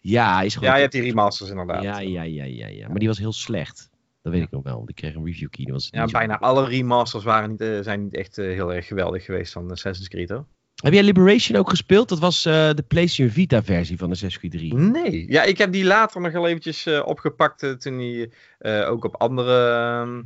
Ja, 0.00 0.36
hij 0.36 0.46
is 0.46 0.54
gewoon... 0.54 0.68
Ja, 0.68 0.74
je 0.74 0.80
hebt 0.80 0.92
die 0.92 1.02
remasters 1.02 1.50
inderdaad. 1.50 1.82
ja, 1.82 2.00
ja, 2.00 2.22
ja, 2.22 2.44
ja, 2.44 2.66
ja. 2.66 2.88
Maar 2.88 2.98
die 2.98 3.08
was 3.08 3.18
heel 3.18 3.32
slecht. 3.32 3.90
Dat 4.22 4.32
weet 4.32 4.42
ik 4.42 4.50
nog 4.50 4.62
wel. 4.62 4.82
Ik 4.86 4.94
kreeg 4.94 5.14
een 5.14 5.24
review 5.24 5.48
key. 5.50 5.72
Was 5.72 5.88
Ja, 5.90 6.06
zo- 6.06 6.18
bijna 6.18 6.38
alle 6.38 6.64
remasters 6.68 7.24
waren 7.24 7.50
niet, 7.50 7.60
eh, 7.60 7.80
zijn 7.80 8.02
niet 8.02 8.14
echt 8.14 8.38
eh, 8.38 8.44
heel 8.46 8.74
erg 8.74 8.86
geweldig 8.86 9.24
geweest 9.24 9.52
van 9.52 9.70
Assassin's 9.70 10.08
Creed 10.08 10.28
hoor. 10.28 10.46
Heb 10.82 10.92
jij 10.92 11.02
Liberation 11.02 11.58
ook 11.58 11.68
gespeeld? 11.70 12.08
Dat 12.08 12.18
was 12.18 12.44
eh, 12.44 12.52
de 12.74 12.84
PlayStation 12.88 13.28
Vita 13.34 13.62
versie 13.62 13.98
van 13.98 14.10
Creed 14.12 14.50
3. 14.50 14.74
Nee, 14.74 15.30
ja, 15.32 15.42
ik 15.42 15.58
heb 15.58 15.72
die 15.72 15.84
later 15.84 16.20
nog 16.20 16.32
wel 16.32 16.46
eventjes 16.48 16.86
eh, 16.86 17.02
opgepakt 17.06 17.62
eh, 17.62 17.70
toen 17.70 17.98
die 17.98 18.32
eh, 18.58 18.90
ook 18.90 19.04
op 19.04 19.14
andere... 19.16 19.66
ehm, 19.72 20.22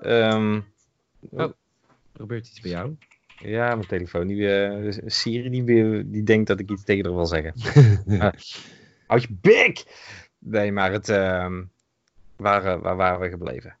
ehm, 0.00 0.60
Er 1.36 1.54
gebeurt 2.16 2.46
iets 2.48 2.60
bij 2.60 2.70
jou? 2.70 2.96
Ja, 3.38 3.74
mijn 3.74 3.86
telefoon. 3.88 4.26
Die, 4.26 4.54
eh, 4.64 4.96
Siri 5.06 5.50
die, 5.50 5.64
weer- 5.64 6.04
die 6.06 6.22
denkt 6.22 6.46
dat 6.46 6.60
ik 6.60 6.70
iets 6.70 6.84
tegen 6.84 7.04
haar 7.04 7.14
wil 7.14 7.26
zeggen. 7.26 7.52
Ah, 8.20 8.32
Houd 9.06 9.22
je 9.22 9.36
bek! 9.40 9.84
Nee, 10.38 10.72
maar 10.72 10.92
het... 10.92 11.08
ehm, 11.08 11.62
waar, 12.38 12.64
eh, 12.64 12.80
waar 12.80 12.96
waren 12.96 13.20
we 13.20 13.28
gebleven? 13.28 13.76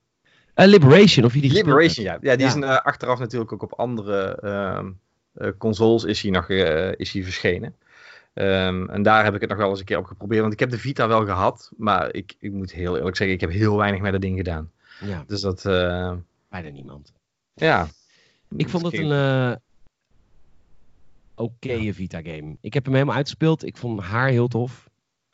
Eh, 0.54 0.66
Liberation, 0.66 1.24
of 1.24 1.34
je 1.34 1.40
die 1.40 1.52
Liberation, 1.52 2.04
ja. 2.04 2.18
Ja, 2.20 2.36
die 2.36 2.40
Ja. 2.40 2.46
is 2.46 2.54
een, 2.54 2.64
eh, 2.64 2.76
achteraf 2.76 3.18
natuurlijk 3.18 3.52
ook 3.52 3.62
op 3.62 3.72
andere 3.74 4.34
ehm, 4.42 4.90
eh, 5.34 5.50
consoles 5.58 6.04
is 6.04 6.22
hij 6.22 6.30
nog 6.30 6.48
is 6.98 7.12
hij 7.12 7.22
verschenen. 7.22 7.74
Ehm, 8.34 8.88
en 8.88 9.02
daar 9.02 9.24
heb 9.24 9.34
ik 9.34 9.40
het 9.40 9.50
nog 9.50 9.58
wel 9.58 9.68
eens 9.70 9.78
een 9.78 9.84
keer 9.84 9.98
op 9.98 10.04
geprobeerd. 10.04 10.40
Want 10.40 10.52
ik 10.52 10.58
heb 10.60 10.70
de 10.70 10.78
Vita 10.78 11.08
wel 11.08 11.24
gehad. 11.24 11.70
Maar 11.76 12.14
ik, 12.14 12.34
ik 12.38 12.52
moet 12.52 12.72
heel 12.72 12.96
eerlijk 12.96 13.16
zeggen, 13.16 13.34
ik 13.36 13.40
heb 13.40 13.50
heel 13.50 13.76
weinig 13.76 14.00
met 14.00 14.12
dat 14.12 14.20
ding 14.20 14.36
gedaan. 14.36 14.70
Ja, 15.00 15.24
Dus 15.26 15.40
dat, 15.40 15.62
bijna 16.48 16.68
niemand. 16.72 17.12
ja. 17.54 17.88
Ik 18.56 18.68
vond 18.68 18.84
het 18.84 18.94
een 18.94 19.58
oké 21.34 21.92
Vita 21.92 22.20
game. 22.22 22.56
Ik 22.60 22.74
heb 22.74 22.84
hem 22.84 22.92
helemaal 22.94 23.16
uitgespeeld. 23.16 23.64
Ik 23.64 23.76
vond 23.76 24.00
haar 24.00 24.28
heel 24.28 24.48
tof. 24.48 24.87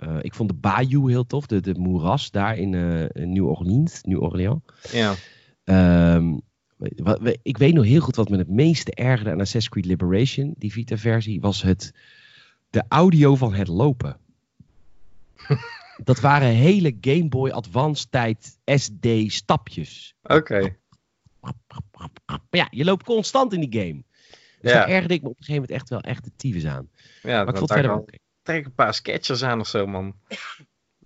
Eh, 0.08 0.16
ik 0.20 0.34
vond 0.34 0.48
de 0.48 0.54
Bayou 0.54 1.10
heel 1.10 1.26
tof. 1.26 1.46
De, 1.46 1.60
de 1.60 1.74
moeras 1.78 2.30
daar 2.30 2.56
in 2.58 2.74
in 3.12 3.32
New 3.32 3.48
Orleans. 3.48 4.02
New 4.02 4.22
Orleans. 4.22 4.60
Ja, 4.92 5.14
Ehm, 5.64 6.38
wat, 6.96 7.36
ik 7.42 7.58
weet 7.58 7.74
nog 7.74 7.84
heel 7.84 8.00
goed 8.00 8.16
wat 8.16 8.28
me 8.28 8.36
het 8.36 8.48
meeste 8.48 8.94
ergerde 8.94 9.30
aan 9.30 9.40
Assassin's 9.40 9.68
Creed 9.68 9.84
Liberation, 9.84 10.54
die 10.58 10.72
Vita-versie, 10.72 11.40
was 11.40 11.62
het 11.62 11.92
de 12.70 12.82
audio 12.88 13.36
van 13.36 13.54
het 13.54 13.68
lopen. 13.68 14.16
dat 16.04 16.20
waren 16.20 16.48
hele 16.48 16.96
Game 17.00 17.28
Boy 17.28 17.50
Advance 17.50 18.06
tijd 18.10 18.58
SD 18.64 19.06
stapjes. 19.26 20.14
oké. 20.22 20.76
Ja, 22.50 22.66
je 22.70 22.84
loopt 22.84 23.04
constant 23.04 23.52
in 23.52 23.60
die 23.68 23.80
game. 23.80 24.02
Dus 24.60 24.72
Ja. 24.72 24.78
daar 24.78 24.88
ergerde 24.88 25.14
ik 25.14 25.22
me 25.22 25.28
op 25.28 25.38
een 25.38 25.44
gegeven 25.44 25.60
moment 25.62 25.80
echt 25.80 25.88
wel 25.88 26.00
echt 26.00 26.24
de 26.24 26.30
tyfus 26.36 26.66
aan. 26.66 26.88
Ja, 27.22 27.44
Maar 27.44 27.48
ik 27.52 27.56
vond 27.58 27.72
verder 27.72 27.90
wel. 27.90 28.08
Trek 28.44 28.64
een 28.64 28.74
paar 28.74 28.94
sketchers 28.94 29.42
aan 29.42 29.60
of 29.60 29.66
zo, 29.68 29.86
man. 29.86 30.14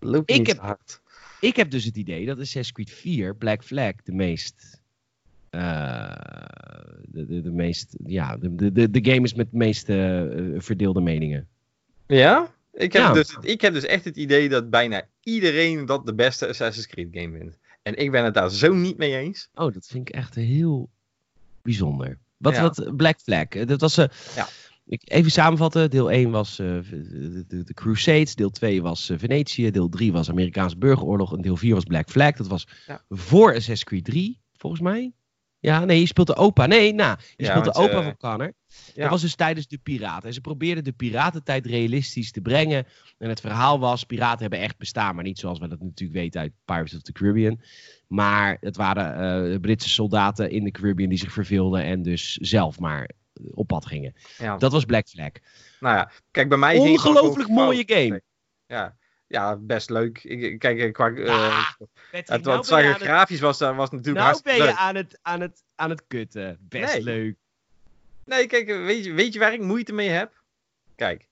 Loop 0.00 0.28
Ik 0.28 0.46
heb- 0.46 0.58
hard. 0.58 1.00
Ik 1.40 1.56
heb 1.56 1.70
dus 1.70 1.84
het 1.84 1.96
idee 1.96 2.26
dat 2.26 2.36
Assassin's 2.38 2.72
Creed 2.72 2.90
4, 2.90 3.34
Black 3.36 3.64
Flag, 3.64 3.92
de 4.04 4.12
meest... 4.12 4.80
eh, 5.50 6.12
de, 7.08 7.26
de, 7.26 7.40
de 7.42 7.50
meest... 7.50 7.96
Ja, 8.06 8.36
de, 8.36 8.72
de, 8.72 8.90
de, 8.90 9.10
game 9.10 9.22
is 9.24 9.34
met 9.34 9.50
de 9.50 9.56
meeste 9.56 9.94
eh, 10.54 10.60
verdeelde 10.60 11.00
meningen. 11.00 11.48
Ja? 12.06 12.52
Ik 12.72 12.92
heb, 12.92 13.02
Ja. 13.02 13.12
Dus, 13.12 13.36
ik 13.40 13.60
heb 13.60 13.72
dus 13.72 13.84
echt 13.84 14.04
het 14.04 14.16
idee 14.16 14.48
dat 14.48 14.70
bijna 14.70 15.02
iedereen 15.22 15.86
dat 15.86 16.06
de 16.06 16.14
beste 16.14 16.48
Assassin's 16.48 16.86
Creed 16.86 17.08
game 17.10 17.38
vindt. 17.38 17.58
En 17.82 17.96
ik 17.96 18.10
ben 18.10 18.24
het 18.24 18.34
daar 18.34 18.50
zo 18.50 18.74
niet 18.74 18.96
mee 18.96 19.16
eens. 19.16 19.48
Oh, 19.54 19.72
dat 19.74 19.86
vind 19.86 20.08
ik 20.08 20.14
echt 20.14 20.34
heel 20.34 20.88
bijzonder. 21.62 22.18
Wat, 22.36 22.54
Ja. 22.54 22.62
wat 22.62 22.96
Black 22.96 23.20
Flag, 23.20 23.44
eh, 23.48 23.66
dat 23.66 23.80
was... 23.80 23.96
eh 23.98 24.06
Ja. 24.36 24.48
Ik, 24.88 25.02
even 25.04 25.30
samenvatten, 25.30 25.90
deel 25.90 26.10
1 26.10 26.30
was 26.30 26.58
eh, 26.58 26.66
de, 26.66 27.44
de, 27.48 27.64
de 27.64 27.74
Crusades, 27.74 28.34
deel 28.34 28.50
2 28.50 28.82
was 28.82 29.10
eh, 29.10 29.18
Venetië, 29.18 29.70
deel 29.70 29.88
3 29.88 30.12
was 30.12 30.30
Amerikaanse 30.30 30.76
burgeroorlog 30.78 31.34
en 31.34 31.40
deel 31.42 31.56
4 31.56 31.74
was 31.74 31.84
Black 31.84 32.10
Flag. 32.10 32.32
Dat 32.36 32.46
was 32.46 32.66
Ja. 32.86 33.04
voor 33.08 33.48
Assassin's 33.48 33.84
Creed 33.84 34.04
3, 34.04 34.40
volgens 34.56 34.82
mij. 34.82 35.12
Ja, 35.60 35.84
nee, 35.84 36.00
je 36.00 36.06
speelt 36.06 36.26
de 36.26 36.36
opa. 36.36 36.66
Nee, 36.66 36.92
nou, 36.94 37.18
je 37.36 37.44
Ja, 37.44 37.50
speelt 37.50 37.74
de 37.74 37.80
opa 37.80 37.98
eh, 37.98 38.04
van 38.04 38.16
Connor. 38.16 38.52
ja. 38.94 39.02
Dat 39.02 39.10
was 39.10 39.20
dus 39.20 39.34
tijdens 39.34 39.66
de 39.66 39.78
piraten. 39.78 40.28
En 40.28 40.34
ze 40.34 40.40
probeerden 40.40 40.84
de 40.84 40.92
piratentijd 40.92 41.66
realistisch 41.66 42.30
te 42.32 42.40
brengen. 42.40 42.86
En 43.18 43.28
het 43.28 43.40
verhaal 43.40 43.78
was, 43.78 44.04
piraten 44.04 44.40
hebben 44.40 44.58
echt 44.60 44.78
bestaan. 44.78 45.14
Maar 45.14 45.24
niet 45.24 45.38
zoals 45.38 45.58
we 45.58 45.68
dat 45.68 45.80
natuurlijk 45.80 46.18
weten 46.18 46.40
uit 46.40 46.52
Pirates 46.64 46.94
of 46.94 47.02
the 47.02 47.12
Caribbean. 47.12 47.60
Maar 48.08 48.56
het 48.60 48.76
waren 48.76 49.60
Britse 49.60 49.88
soldaten 49.88 50.50
in 50.50 50.64
de 50.64 50.70
Caribbean 50.70 51.08
die 51.08 51.18
zich 51.18 51.32
verveelden. 51.32 51.82
En 51.84 52.02
dus 52.02 52.36
zelf 52.36 52.78
maar 52.80 53.10
op 53.50 53.66
pad 53.66 53.86
gingen. 53.86 54.14
Ja. 54.38 54.56
Dat 54.56 54.72
was 54.72 54.84
Black 54.84 55.08
Flag. 55.08 55.30
Nou 55.80 55.96
ja, 55.96 56.10
kijk, 56.30 56.48
bij 56.48 56.58
mij 56.58 56.78
Ongelooflijk 56.78 57.48
mooie 57.48 57.84
fout. 57.86 57.98
game. 57.98 58.22
Ja, 58.66 58.96
ja 59.26 59.56
best 59.56 59.90
leuk. 59.90 60.24
Ik, 60.24 60.58
kijk, 60.58 60.78
eh, 60.78 60.92
qua, 60.92 61.10
eh, 61.14 61.28
Ah, 61.30 61.70
Patrick, 62.10 62.28
het, 62.28 62.44
nou 62.44 62.56
wat 62.56 62.68
het- 62.68 62.96
grafisch 62.96 63.40
was, 63.40 63.58
dat 63.58 63.74
was 63.74 63.90
natuurlijk 63.90 64.24
Nou 64.26 64.40
ben 64.42 64.56
je 64.56 64.62
leuk. 64.62 64.74
aan 64.74 64.94
het, 64.94 65.18
aan, 65.22 65.40
het, 65.40 65.62
aan 65.74 65.90
het 65.90 66.06
kutten. 66.06 66.56
Best 66.60 66.92
Nee. 66.94 67.02
leuk. 67.02 67.36
Nee, 68.24 68.46
kijk, 68.46 68.68
eh, 68.68 68.84
weet 68.84 69.04
je, 69.04 69.12
weet 69.12 69.32
je 69.32 69.38
waar 69.38 69.52
ik 69.52 69.60
moeite 69.60 69.92
mee 69.92 70.08
heb? 70.08 70.42
Kijk, 70.94 71.28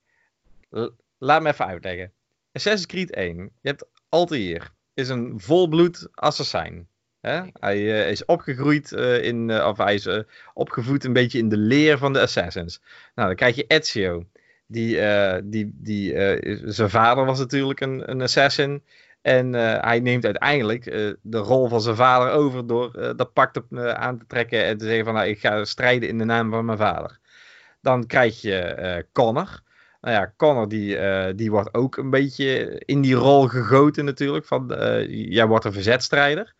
laat 1.18 1.42
me 1.42 1.48
even 1.48 1.66
uitleggen. 1.66 2.12
Assassin's 2.52 2.86
Creed 2.86 3.14
1, 3.14 3.36
je 3.36 3.68
hebt 3.68 3.86
Altair, 4.08 4.72
is 4.94 5.08
een 5.08 5.40
volbloed 5.40 6.08
assassin. 6.14 6.88
Hè? 7.20 7.42
Hij 7.52 7.78
uh, 7.78 8.10
is 8.10 8.24
opgegroeid 8.24 8.92
uh, 8.92 9.22
in, 9.22 9.48
uh, 9.48 9.66
of 9.66 9.76
hij 9.76 9.94
is 9.94 10.08
opgevoed 10.54 11.04
een 11.04 11.12
beetje 11.12 11.38
in 11.38 11.48
de 11.48 11.56
leer 11.56 11.98
van 11.98 12.12
de 12.12 12.20
Assassins. 12.20 12.80
Nou, 13.14 13.28
dan 13.28 13.36
krijg 13.36 13.56
je 13.56 13.66
Ezio. 13.66 14.26
Die, 14.68 15.00
die, 15.44 15.70
die, 15.74 16.14
zijn 16.64 16.90
vader 16.90 17.24
was 17.24 17.38
natuurlijk 17.38 17.80
een, 17.80 18.10
een 18.10 18.22
assassin. 18.22 18.82
En 19.22 19.52
hij 19.54 20.00
neemt 20.00 20.24
uiteindelijk 20.24 20.84
de 21.22 21.38
rol 21.38 21.68
van 21.68 21.80
zijn 21.80 21.96
vader 21.96 22.30
over 22.30 22.66
door 22.66 23.14
dat 23.16 23.32
pak 23.32 23.54
aan 23.94 24.18
te 24.18 24.26
trekken 24.26 24.64
en 24.64 24.78
te 24.78 24.84
zeggen 24.84 25.04
van 25.04 25.14
nou, 25.14 25.26
ik 25.26 25.38
ga 25.38 25.64
strijden 25.64 26.08
in 26.08 26.18
de 26.18 26.24
naam 26.24 26.50
van 26.50 26.64
mijn 26.64 26.78
vader. 26.78 27.18
Dan 27.80 28.06
krijg 28.06 28.40
je 28.40 29.06
Connor. 29.12 29.60
Nou 30.00 30.14
ja, 30.14 30.32
Connor 30.36 30.68
die, 30.68 30.98
die 31.34 31.50
wordt 31.50 31.74
ook 31.74 31.96
een 31.96 32.10
beetje 32.10 32.82
in 32.84 33.00
die 33.00 33.14
rol 33.14 33.48
gegoten 33.48 34.04
natuurlijk. 34.04 34.44
Van, 34.44 34.74
jij 35.08 35.46
wordt 35.46 35.64
een 35.64 35.72
verzetstrijder. 35.72 36.54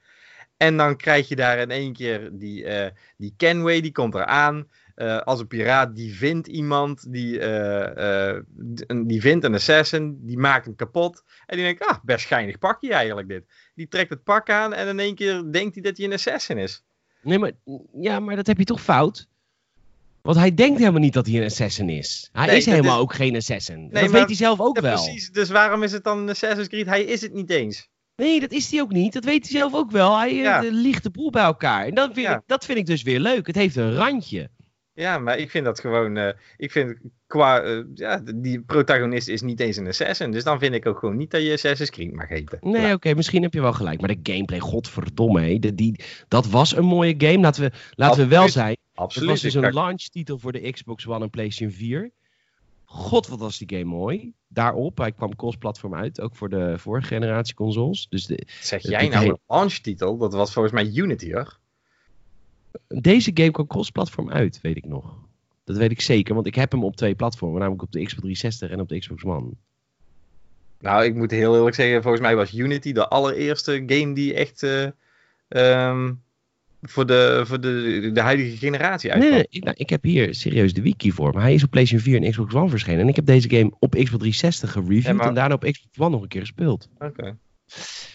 En 0.57 0.77
dan 0.77 0.97
krijg 0.97 1.29
je 1.29 1.37
daar 1.37 1.59
in 1.59 1.71
één 1.71 1.93
keer 1.93 2.31
die, 2.33 2.65
uh, 2.65 2.87
die 3.17 3.35
Kenway, 3.37 3.81
die 3.81 3.93
komt 3.93 4.15
eraan. 4.15 4.69
Uh, 4.97 5.19
als 5.19 5.41
een 5.41 5.47
piraat, 5.47 5.97
die 5.97 6.15
vindt 6.15 6.47
iemand, 6.47 7.13
die, 7.13 7.39
uh, 7.39 8.39
die 9.07 9.21
vindt 9.21 9.45
een 9.45 9.55
assassin, 9.55 10.19
die 10.23 10.39
maakt 10.39 10.65
hem 10.65 10.75
kapot. 10.75 11.25
En 11.47 11.57
die 11.57 11.65
denkt, 11.65 11.87
ah, 11.87 11.99
best 12.05 12.25
schijnig 12.25 12.59
pakje 12.59 12.93
eigenlijk 12.93 13.29
dit. 13.29 13.45
Die 13.75 13.89
trekt 13.89 14.11
het 14.11 14.25
pak 14.25 14.51
aan 14.51 14.75
en 14.75 14.89
in 14.89 14.99
één 14.99 15.15
keer 15.15 15.53
denkt 15.53 15.75
hij 15.75 15.83
dat 15.83 15.97
hij 15.97 16.07
een 16.07 16.13
assassin 16.13 16.59
is. 16.59 16.85
Nee, 17.23 17.39
maar, 17.39 17.53
ja, 18.01 18.21
maar 18.21 18.37
dat 18.37 18.47
heb 18.47 18.59
je 18.59 18.65
toch 18.65 18.83
fout? 18.83 19.29
Want 20.23 20.37
hij 20.37 20.55
denkt 20.55 20.79
helemaal 20.79 21.01
niet 21.01 21.13
dat 21.13 21.27
hij 21.27 21.37
een 21.37 21.45
assassin 21.45 21.89
is. 21.89 22.29
Hij 22.33 22.57
is 22.57 22.67
helemaal 22.67 23.01
ook 23.01 23.15
geen 23.15 23.37
assassin. 23.37 23.81
Nee, 23.81 24.03
dat 24.03 24.11
weet 24.11 24.27
hij 24.27 24.35
zelf 24.35 24.61
ook 24.61 24.81
wel. 24.81 25.03
Precies, 25.03 25.31
dus 25.31 25.49
waarom 25.49 25.83
is 25.83 25.93
het 25.93 26.05
dan 26.05 26.19
een 26.19 26.29
Assassin's 26.29 26.69
Creed? 26.69 26.87
Hij 26.87 27.05
is 27.05 27.21
het 27.21 27.33
niet 27.33 27.51
eens. 27.51 27.89
Nee, 28.17 28.41
dat 28.41 28.53
is 28.53 28.71
hij 28.71 28.81
ook 28.81 28.93
niet. 28.93 29.13
Dat 29.13 29.25
weet 29.25 29.49
hij 29.49 29.59
zelf 29.59 29.75
ook 29.75 29.91
wel. 29.91 30.19
Hij 30.19 30.35
ja. 30.35 30.65
uh, 30.65 30.71
liegt 30.73 31.03
de 31.03 31.11
boel 31.11 31.31
bij 31.31 31.43
elkaar. 31.43 31.87
En 31.87 31.95
dat 31.95 32.11
vind, 32.15 32.29
ik, 32.29 32.41
dat 32.47 32.65
vind 32.65 32.79
ik 32.79 32.87
dus 32.87 33.03
weer 33.03 33.21
leuk. 33.21 33.47
Het 33.47 33.57
heeft 33.57 33.77
een 33.77 33.95
randje. 33.95 34.51
Ja, 34.93 35.19
maar 35.19 35.39
ik 35.39 35.51
vind 35.51 35.65
dat 35.65 35.81
gewoon. 35.81 36.17
Uh, 36.17 36.29
ik 36.57 36.73
vind 36.73 36.97
qua. 37.27 37.65
Uh, 37.65 37.85
ja, 37.95 38.23
die 38.35 38.61
protagonist 38.61 39.29
is 39.29 39.43
niet 39.43 39.61
eens 39.61 39.77
een 39.77 39.87
assassin. 39.87 40.31
Dus 40.31 40.45
dan 40.45 40.59
vind 40.59 40.75
ik 40.75 40.87
ook 40.87 40.99
gewoon 40.99 41.17
niet 41.17 41.31
dat 41.31 41.43
je 41.43 41.53
Assassin's 41.53 41.91
Creed 41.91 42.13
mag 42.13 42.29
heten. 42.29 42.59
Nee, 42.61 42.95
oké, 42.95 43.15
misschien 43.15 43.43
heb 43.43 43.55
je 43.55 43.61
wel 43.61 43.73
gelijk. 43.73 44.01
Maar 44.01 44.17
de 44.23 44.33
gameplay, 44.33 44.59
godverdomme. 44.59 45.59
De, 45.59 45.75
die, 45.75 46.01
dat 46.29 46.47
was 46.47 46.77
een 46.77 46.85
mooie 46.85 47.15
game. 47.19 47.39
Laten 47.39 47.63
we, 47.63 47.73
laten 47.95 48.23
we 48.23 48.27
wel 48.27 48.49
zijn. 48.49 48.77
Absoluut. 48.95 49.29
Het 49.31 49.43
was 49.43 49.53
dus 49.53 49.63
een 49.65 49.75
launch-titel 49.75 50.39
voor 50.39 50.53
de 50.53 50.71
Xbox 50.71 51.07
One 51.07 51.25
en 51.25 51.31
PlayStation 51.31 51.71
4. 51.71 52.11
God, 52.85 53.27
wat 53.27 53.39
was 53.39 53.59
die 53.59 53.79
game 53.79 53.97
mooi. 53.97 54.33
Daarop, 54.57 54.99
hij 54.99 55.13
kwam 55.13 55.37
cross-platform 55.37 55.95
uit, 55.95 56.21
ook 56.21 56.37
voor 56.37 56.49
de 56.49 56.79
vorige 56.79 57.07
generatie 57.07 57.55
consoles. 57.55 58.07
Dus 58.09 58.27
de, 58.27 58.47
zeg 58.61 58.83
jij 58.83 59.09
nou 59.09 59.29
een 59.29 59.39
launch-titel? 59.47 60.17
Dat 60.17 60.33
was 60.33 60.53
volgens 60.53 60.75
mij 60.75 60.91
Unity, 60.95 61.33
hoor. 61.33 61.59
Deze 62.89 63.31
game 63.35 63.51
kwam 63.51 63.67
cross-platform 63.67 64.31
uit, 64.31 64.61
weet 64.61 64.77
ik 64.77 64.87
nog. 64.87 65.15
Dat 65.65 65.77
weet 65.77 65.91
ik 65.91 66.01
zeker, 66.01 66.35
want 66.35 66.47
ik 66.47 66.55
heb 66.55 66.73
hem 66.73 66.85
op 66.85 66.97
twee 66.97 67.15
platformen, 67.15 67.59
namelijk 67.59 67.83
op 67.83 67.93
de 67.93 67.99
Xbox 67.99 68.21
360 68.21 68.71
en 68.71 68.81
op 68.81 68.89
de 68.89 68.99
Xbox 68.99 69.25
One. 69.25 69.51
Nou, 70.81 71.05
ik 71.05 71.15
moet 71.15 71.31
heel 71.31 71.57
eerlijk 71.57 71.77
zeggen, 71.77 72.03
volgens 72.03 72.23
mij 72.23 72.37
was 72.37 72.55
Unity 72.55 72.93
de 72.93 73.09
allereerste 73.09 73.83
game 73.87 74.15
die 74.15 74.35
echt 74.35 74.63
uh, 74.63 74.89
um, 75.89 76.23
voor 76.89 77.07
de, 77.07 77.43
voor 77.47 77.61
de, 77.61 78.11
de 78.13 78.21
huidige 78.21 78.57
generatie 78.57 79.13
uitkwam. 79.13 79.33
Nee, 79.33 79.47
nou, 79.51 79.77
ik, 79.79 79.91
heb 79.91 80.03
hier 80.03 80.35
serieus 80.35 80.75
de 80.75 80.83
wiki 80.83 81.13
voor. 81.13 81.33
Maar 81.33 81.43
hij 81.43 81.55
is 81.55 81.65
op 81.65 81.71
PlayStation 81.71 82.13
4 82.13 82.23
en 82.23 82.31
Xbox 82.31 82.55
One 82.55 82.69
verschenen. 82.69 83.01
En 83.01 83.09
ik 83.09 83.17
heb 83.17 83.27
deze 83.27 83.51
game 83.51 83.73
op 83.79 83.91
Xbox 83.91 84.09
360 84.09 84.73
gereviewd 84.73 85.05
en 85.05 85.17
daarna 85.17 85.55
op 85.55 85.63
Xbox 85.63 85.99
One 85.99 86.11
nog 86.11 86.23
een 86.23 86.29
keer 86.29 86.41
gespeeld. 86.41 86.89
Oké. 86.99 87.37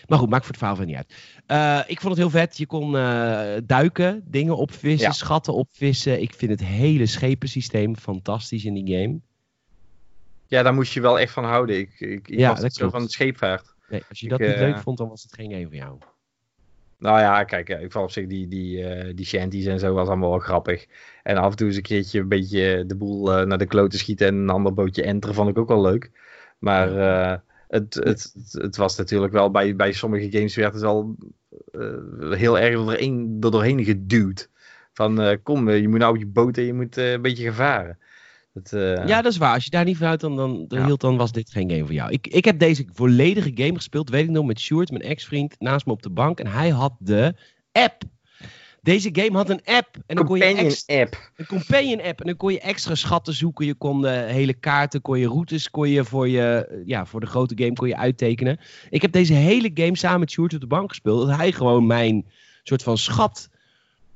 Maar 0.07 0.19
goed, 0.19 0.29
maakt 0.29 0.45
voor 0.45 0.51
het 0.51 0.57
verhaal 0.57 0.75
van 0.75 0.86
niet 0.86 0.95
uit. 0.95 1.13
Uh, 1.47 1.89
ik 1.89 1.99
vond 1.99 2.13
het 2.13 2.21
heel 2.21 2.39
vet. 2.39 2.57
Je 2.57 2.65
kon 2.65 2.95
uh, 2.95 3.53
duiken, 3.63 4.23
dingen 4.25 4.57
opvissen, 4.57 5.07
ja. 5.07 5.13
schatten 5.13 5.53
opvissen. 5.53 6.21
Ik 6.21 6.34
vind 6.34 6.51
het 6.51 6.63
hele 6.63 7.05
schepensysteem 7.05 7.95
fantastisch 7.95 8.65
in 8.65 8.73
die 8.73 8.99
game. 8.99 9.19
Ja, 10.47 10.63
daar 10.63 10.73
moest 10.73 10.93
je 10.93 11.01
wel 11.01 11.19
echt 11.19 11.34
van 11.34 11.45
houden. 11.45 11.77
Ik, 11.79 11.99
ik, 11.99 12.27
ik 12.27 12.39
ja, 12.39 12.62
was 12.62 12.73
zo 12.73 12.89
van 12.89 13.01
het 13.01 13.12
scheepvaart. 13.12 13.73
Nee, 13.89 14.03
als 14.10 14.19
je 14.19 14.25
ik, 14.25 14.31
dat 14.31 14.39
niet 14.39 14.49
uh, 14.49 14.60
leuk 14.60 14.79
vond, 14.79 14.97
dan 14.97 15.10
was 15.10 15.23
het 15.23 15.34
geen 15.34 15.51
game 15.51 15.65
voor 15.65 15.75
jou. 15.75 15.97
Nou 17.01 17.19
ja, 17.19 17.43
kijk, 17.43 17.69
ik 17.69 17.91
vond 17.91 18.05
op 18.05 18.11
zich 18.11 18.27
die, 18.27 18.47
die, 18.47 18.77
uh, 18.77 19.11
die 19.15 19.25
shanties 19.25 19.65
en 19.65 19.79
zo 19.79 19.93
was 19.93 20.07
allemaal 20.07 20.29
wel 20.29 20.39
grappig. 20.39 20.85
En 21.23 21.37
af 21.37 21.51
en 21.51 21.57
toe 21.57 21.67
eens 21.67 21.75
een 21.75 21.81
keertje 21.81 22.19
een 22.19 22.27
beetje 22.27 22.85
de 22.85 22.95
boel 22.95 23.39
uh, 23.39 23.45
naar 23.45 23.57
de 23.57 23.65
kloten 23.65 23.99
schieten 23.99 24.27
en 24.27 24.35
een 24.35 24.49
ander 24.49 24.73
bootje 24.73 25.03
enteren 25.03 25.35
vond 25.35 25.49
ik 25.49 25.57
ook 25.57 25.67
wel 25.67 25.81
leuk. 25.81 26.11
Maar 26.59 26.95
uh, 26.97 27.37
het, 27.67 27.93
het, 27.93 28.33
het, 28.51 28.75
was 28.75 28.97
natuurlijk 28.97 29.33
wel, 29.33 29.51
bij, 29.51 29.75
bij 29.75 29.91
sommige 29.91 30.31
games 30.31 30.55
werd 30.55 30.73
het 30.73 30.83
al 30.83 31.15
heel 32.29 32.59
erg 32.59 32.73
er, 32.73 33.01
een, 33.01 33.37
er 33.39 33.51
doorheen 33.51 33.83
geduwd. 33.83 34.49
Van 34.93 35.39
kom, 35.43 35.69
je 35.69 35.87
moet 35.87 35.99
nou 35.99 36.13
op 36.13 36.19
je 36.19 36.27
boot 36.27 36.57
en 36.57 36.65
je 36.65 36.73
moet 36.73 36.97
een 36.97 37.21
beetje 37.21 37.43
gevaren. 37.43 37.97
Uh... 38.53 39.07
Ja, 39.07 39.21
dat 39.21 39.31
is 39.31 39.37
waar. 39.37 39.53
Als 39.53 39.63
je 39.63 39.69
daar 39.69 39.85
niet 39.85 39.97
vanuit 39.97 40.19
dan, 40.19 40.35
dan, 40.35 40.65
dan, 40.67 40.79
ja. 40.79 40.85
hield, 40.85 41.01
dan 41.01 41.17
was 41.17 41.31
dit 41.31 41.51
geen 41.51 41.69
game 41.69 41.85
voor 41.85 41.93
jou. 41.93 42.11
Ik, 42.11 42.27
ik 42.27 42.45
heb 42.45 42.59
deze 42.59 42.85
volledige 42.93 43.51
game 43.53 43.75
gespeeld, 43.75 44.09
weet 44.09 44.23
ik 44.23 44.29
nog, 44.29 44.45
met 44.45 44.59
Sjoerd, 44.59 44.91
mijn 44.91 45.03
ex-vriend, 45.03 45.55
naast 45.59 45.85
me 45.85 45.91
op 45.91 46.03
de 46.03 46.09
bank. 46.09 46.39
En 46.39 46.47
hij 46.47 46.69
had 46.69 46.93
de 46.99 47.35
app. 47.71 48.03
Deze 48.81 49.09
game 49.11 49.37
had 49.37 49.49
een 49.49 49.61
app. 49.65 49.97
En 50.05 50.15
dan 50.15 50.25
companion 50.25 50.55
kon 50.55 50.63
je 50.63 50.69
extra, 50.69 51.01
app. 51.01 51.31
Een 51.35 51.45
companion 51.45 52.01
app. 52.01 52.19
En 52.19 52.25
dan 52.25 52.37
kon 52.37 52.51
je 52.51 52.59
extra 52.59 52.95
schatten 52.95 53.33
zoeken. 53.33 53.65
Je 53.65 53.73
kon 53.73 54.01
de 54.01 54.09
hele 54.09 54.53
kaarten, 54.53 55.01
kon 55.01 55.19
je 55.19 55.27
routes, 55.27 55.69
kon 55.69 55.89
je 55.89 56.03
voor, 56.03 56.27
je, 56.27 56.81
ja, 56.85 57.05
voor 57.05 57.19
de 57.19 57.25
grote 57.25 57.57
game 57.57 57.73
kon 57.73 57.87
je 57.87 57.97
uittekenen. 57.97 58.59
Ik 58.89 59.01
heb 59.01 59.11
deze 59.11 59.33
hele 59.33 59.71
game 59.73 59.97
samen 59.97 60.19
met 60.19 60.31
Sjoerd 60.31 60.53
op 60.53 60.59
de 60.59 60.67
bank 60.67 60.89
gespeeld. 60.89 61.27
Dat 61.27 61.37
hij 61.37 61.51
gewoon 61.51 61.85
mijn 61.85 62.25
soort 62.63 62.83
van 62.83 62.97
schat 62.97 63.49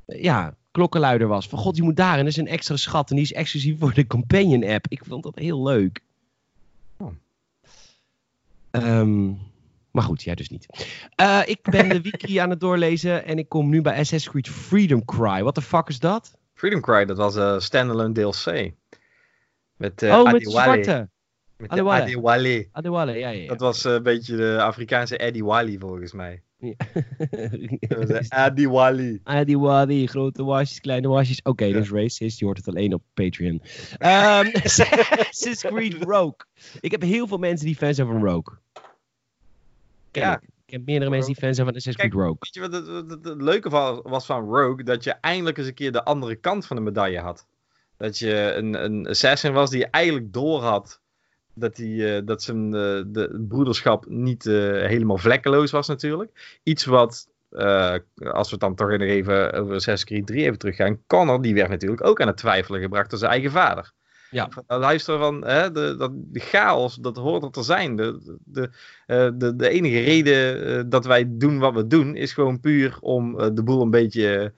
ja, 0.05 0.55
klokkenluider 0.75 1.27
was. 1.27 1.47
Van 1.47 1.59
god, 1.59 1.75
je 1.75 1.83
moet 1.83 1.95
daar 1.95 2.13
en 2.13 2.19
er 2.19 2.25
is 2.25 2.37
een 2.37 2.47
extra 2.47 2.75
schat 2.75 3.09
en 3.09 3.15
die 3.15 3.25
is 3.25 3.33
exclusief 3.33 3.79
voor 3.79 3.93
de 3.93 4.07
Companion 4.07 4.63
app. 4.63 4.85
Ik 4.89 5.01
vond 5.05 5.23
dat 5.23 5.35
heel 5.35 5.63
leuk. 5.63 6.01
Oh. 6.97 7.11
Um, 8.71 9.39
maar 9.91 10.03
goed, 10.03 10.23
jij 10.23 10.35
dus 10.35 10.49
niet. 10.49 10.65
Uh, 11.21 11.41
ik 11.45 11.61
ben 11.61 11.89
de 11.89 12.01
wiki 12.01 12.37
aan 12.37 12.49
het 12.49 12.59
doorlezen 12.59 13.25
en 13.25 13.37
ik 13.37 13.49
kom 13.49 13.69
nu 13.69 13.81
bij 13.81 13.91
Assassin's 13.91 14.29
Creed 14.29 14.49
Freedom 14.49 15.05
Cry. 15.05 15.41
What 15.41 15.53
the 15.53 15.61
fuck 15.61 15.87
is 15.87 15.99
dat? 15.99 16.37
Freedom 16.53 16.81
Cry, 16.81 17.05
dat 17.05 17.17
was 17.17 17.35
een 17.35 17.61
standalone 17.61 18.13
DLC. 18.13 18.71
Met, 19.75 20.01
uh, 20.01 20.19
oh, 20.19 20.31
met 20.31 20.43
de 20.43 20.49
zwarte. 20.49 21.09
Met 21.57 21.69
Adewale. 21.69 22.01
Adewale. 22.01 22.67
Adewale, 22.71 23.11
ja, 23.11 23.29
ja, 23.29 23.41
ja. 23.41 23.47
Dat 23.47 23.59
was 23.59 23.85
uh, 23.85 23.93
een 23.93 24.03
beetje 24.03 24.35
de 24.35 24.61
Afrikaanse 24.61 25.17
Eddie 25.17 25.45
Wiley 25.45 25.77
volgens 25.79 26.11
mij. 26.11 26.41
Adi 28.29 28.67
Wally. 28.67 29.19
Adi 29.23 29.57
Wally, 29.57 30.05
grote 30.05 30.43
wasjes, 30.43 30.79
kleine 30.79 31.07
wasjes. 31.07 31.39
Oké, 31.39 31.49
okay, 31.49 31.67
ja. 31.67 31.73
dat 31.73 31.83
is 31.83 31.91
racist. 31.91 32.39
Je 32.39 32.45
hoort 32.45 32.57
het 32.57 32.67
alleen 32.67 32.93
op 32.93 33.03
Patreon. 33.13 33.61
Um, 33.99 34.51
Assassin's 34.63 35.61
Creed 35.61 36.03
Rogue. 36.03 36.45
Ik 36.79 36.91
heb 36.91 37.01
heel 37.01 37.27
veel 37.27 37.37
mensen 37.37 37.65
die 37.65 37.75
fans 37.75 37.95
zijn 37.95 38.07
van 38.07 38.23
Rogue. 38.23 38.57
Ken 40.11 40.23
ja. 40.23 40.35
Ik. 40.35 40.49
ik 40.65 40.73
heb 40.73 40.85
meerdere 40.85 41.11
mensen 41.11 41.33
die 41.33 41.41
fans 41.41 41.55
zijn 41.55 41.67
van 41.67 41.75
Assassin's 41.75 42.09
Creed 42.09 42.23
Rogue. 42.23 42.37
Weet 42.39 42.53
je 42.53 42.59
wat 42.59 42.73
het, 42.73 42.87
het, 42.87 43.09
het, 43.09 43.25
het 43.25 43.41
leuke 43.41 43.69
was 44.03 44.25
van 44.25 44.49
Rogue? 44.49 44.83
Dat 44.83 45.03
je 45.03 45.11
eindelijk 45.11 45.57
eens 45.57 45.67
een 45.67 45.73
keer 45.73 45.91
de 45.91 46.03
andere 46.03 46.35
kant 46.35 46.65
van 46.65 46.75
de 46.75 46.81
medaille 46.81 47.19
had. 47.19 47.45
Dat 47.97 48.19
je 48.19 48.53
een, 48.55 48.83
een 48.83 49.07
assassin 49.07 49.53
was 49.53 49.69
die 49.69 49.85
eigenlijk 49.85 50.33
door 50.33 50.61
had 50.61 51.01
dat, 51.55 51.77
hij, 51.77 51.87
uh, 51.87 52.21
dat 52.25 52.43
zijn 52.43 52.65
uh, 52.65 52.71
de 53.07 53.45
broederschap 53.47 54.05
niet 54.07 54.45
uh, 54.45 54.55
helemaal 54.85 55.17
vlekkeloos 55.17 55.71
was 55.71 55.87
natuurlijk. 55.87 56.59
Iets 56.63 56.85
wat, 56.85 57.29
als 58.31 58.51
we 58.51 58.57
dan 58.57 58.75
toch 58.75 58.89
nog 58.89 59.01
even 59.01 59.53
over 59.53 59.75
Assassin's 59.75 60.03
Creed 60.03 60.27
3 60.27 60.43
even 60.43 60.57
teruggaan. 60.57 60.99
Connor, 61.07 61.41
die 61.41 61.53
werd 61.53 61.69
natuurlijk 61.69 62.03
ook 62.03 62.21
aan 62.21 62.27
het 62.27 62.37
twijfelen 62.37 62.81
gebracht 62.81 63.09
door 63.09 63.19
zijn 63.19 63.31
eigen 63.31 63.51
vader. 63.51 63.91
Ja. 64.29 64.49
Luister 64.67 65.17
van, 65.17 65.45
hè, 65.45 65.71
de, 65.71 65.95
dat, 65.97 66.11
de 66.13 66.39
chaos, 66.39 66.95
dat 66.95 67.17
hoort 67.17 67.43
er 67.43 67.51
te 67.51 67.63
zijn. 67.63 67.95
De, 67.95 68.37
de, 68.43 68.69
de, 69.37 69.55
de 69.55 69.69
enige 69.69 69.99
reden 69.99 70.89
dat 70.89 71.05
wij 71.05 71.25
doen 71.27 71.59
wat 71.59 71.73
we 71.73 71.87
doen, 71.87 72.15
is 72.15 72.33
gewoon 72.33 72.59
puur 72.59 72.97
om 72.99 73.53
de 73.55 73.63
boel 73.63 73.81
een 73.81 73.89
beetje 73.89 74.53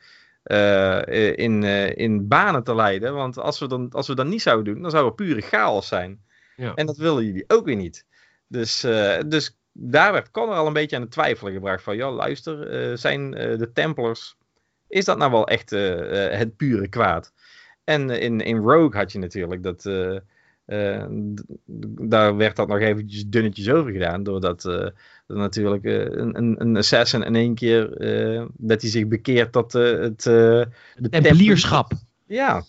in, 1.35 1.63
in 1.93 2.27
banen 2.27 2.63
te 2.63 2.75
leiden. 2.75 3.13
Want 3.13 3.37
als 3.37 3.59
we, 3.59 3.67
dan, 3.67 3.89
als 3.91 4.07
we 4.07 4.15
dat 4.15 4.27
niet 4.27 4.41
zouden 4.41 4.73
doen, 4.73 4.81
dan 4.81 4.91
zou 4.91 5.05
er 5.05 5.13
pure 5.13 5.41
chaos 5.41 5.87
zijn. 5.87 6.25
Ja. 6.57 6.73
En 6.73 6.85
dat 6.85 6.97
willen 6.97 7.25
jullie 7.25 7.43
ook 7.47 7.65
weer 7.65 7.75
niet. 7.75 8.05
Dus, 8.47 8.85
uh, 8.85 9.17
dus 9.27 9.57
daar 9.71 10.11
werd 10.11 10.31
Connor 10.31 10.55
al 10.55 10.67
een 10.67 10.73
beetje 10.73 10.95
aan 10.95 11.01
het 11.01 11.11
twijfelen 11.11 11.53
gebracht. 11.53 11.83
Van, 11.83 11.95
ja, 11.95 12.11
luister, 12.11 12.89
uh, 12.91 12.97
zijn 12.97 13.21
uh, 13.21 13.57
de 13.57 13.71
Templars, 13.73 14.35
is 14.87 15.05
dat 15.05 15.17
nou 15.17 15.31
wel 15.31 15.47
echt 15.47 15.69
het 15.69 16.55
pure 16.55 16.87
kwaad? 16.87 17.33
En 17.83 18.09
in, 18.09 18.41
in 18.41 18.57
Rogue 18.57 18.99
had 18.99 19.11
je 19.11 19.19
natuurlijk 19.19 19.63
dat, 19.63 19.83
daar 22.09 22.35
werd 22.35 22.55
dat 22.55 22.67
nog 22.67 22.79
eventjes 22.79 23.27
dunnetjes 23.27 23.69
over 23.69 23.91
gedaan. 23.91 24.23
Doordat 24.23 24.63
er 24.63 24.93
natuurlijk 25.27 25.83
een, 25.83 26.37
een, 26.37 26.61
een 26.61 26.77
assassin 26.77 27.23
in 27.23 27.35
één 27.35 27.55
keer, 27.55 27.89
dat 28.53 28.81
hij 28.81 28.89
zich 28.89 29.07
bekeert 29.07 29.51
tot 29.51 29.73
het... 29.73 30.23
de 30.23 30.69
Tempelierschap. 31.09 31.91
Ja. 32.25 32.63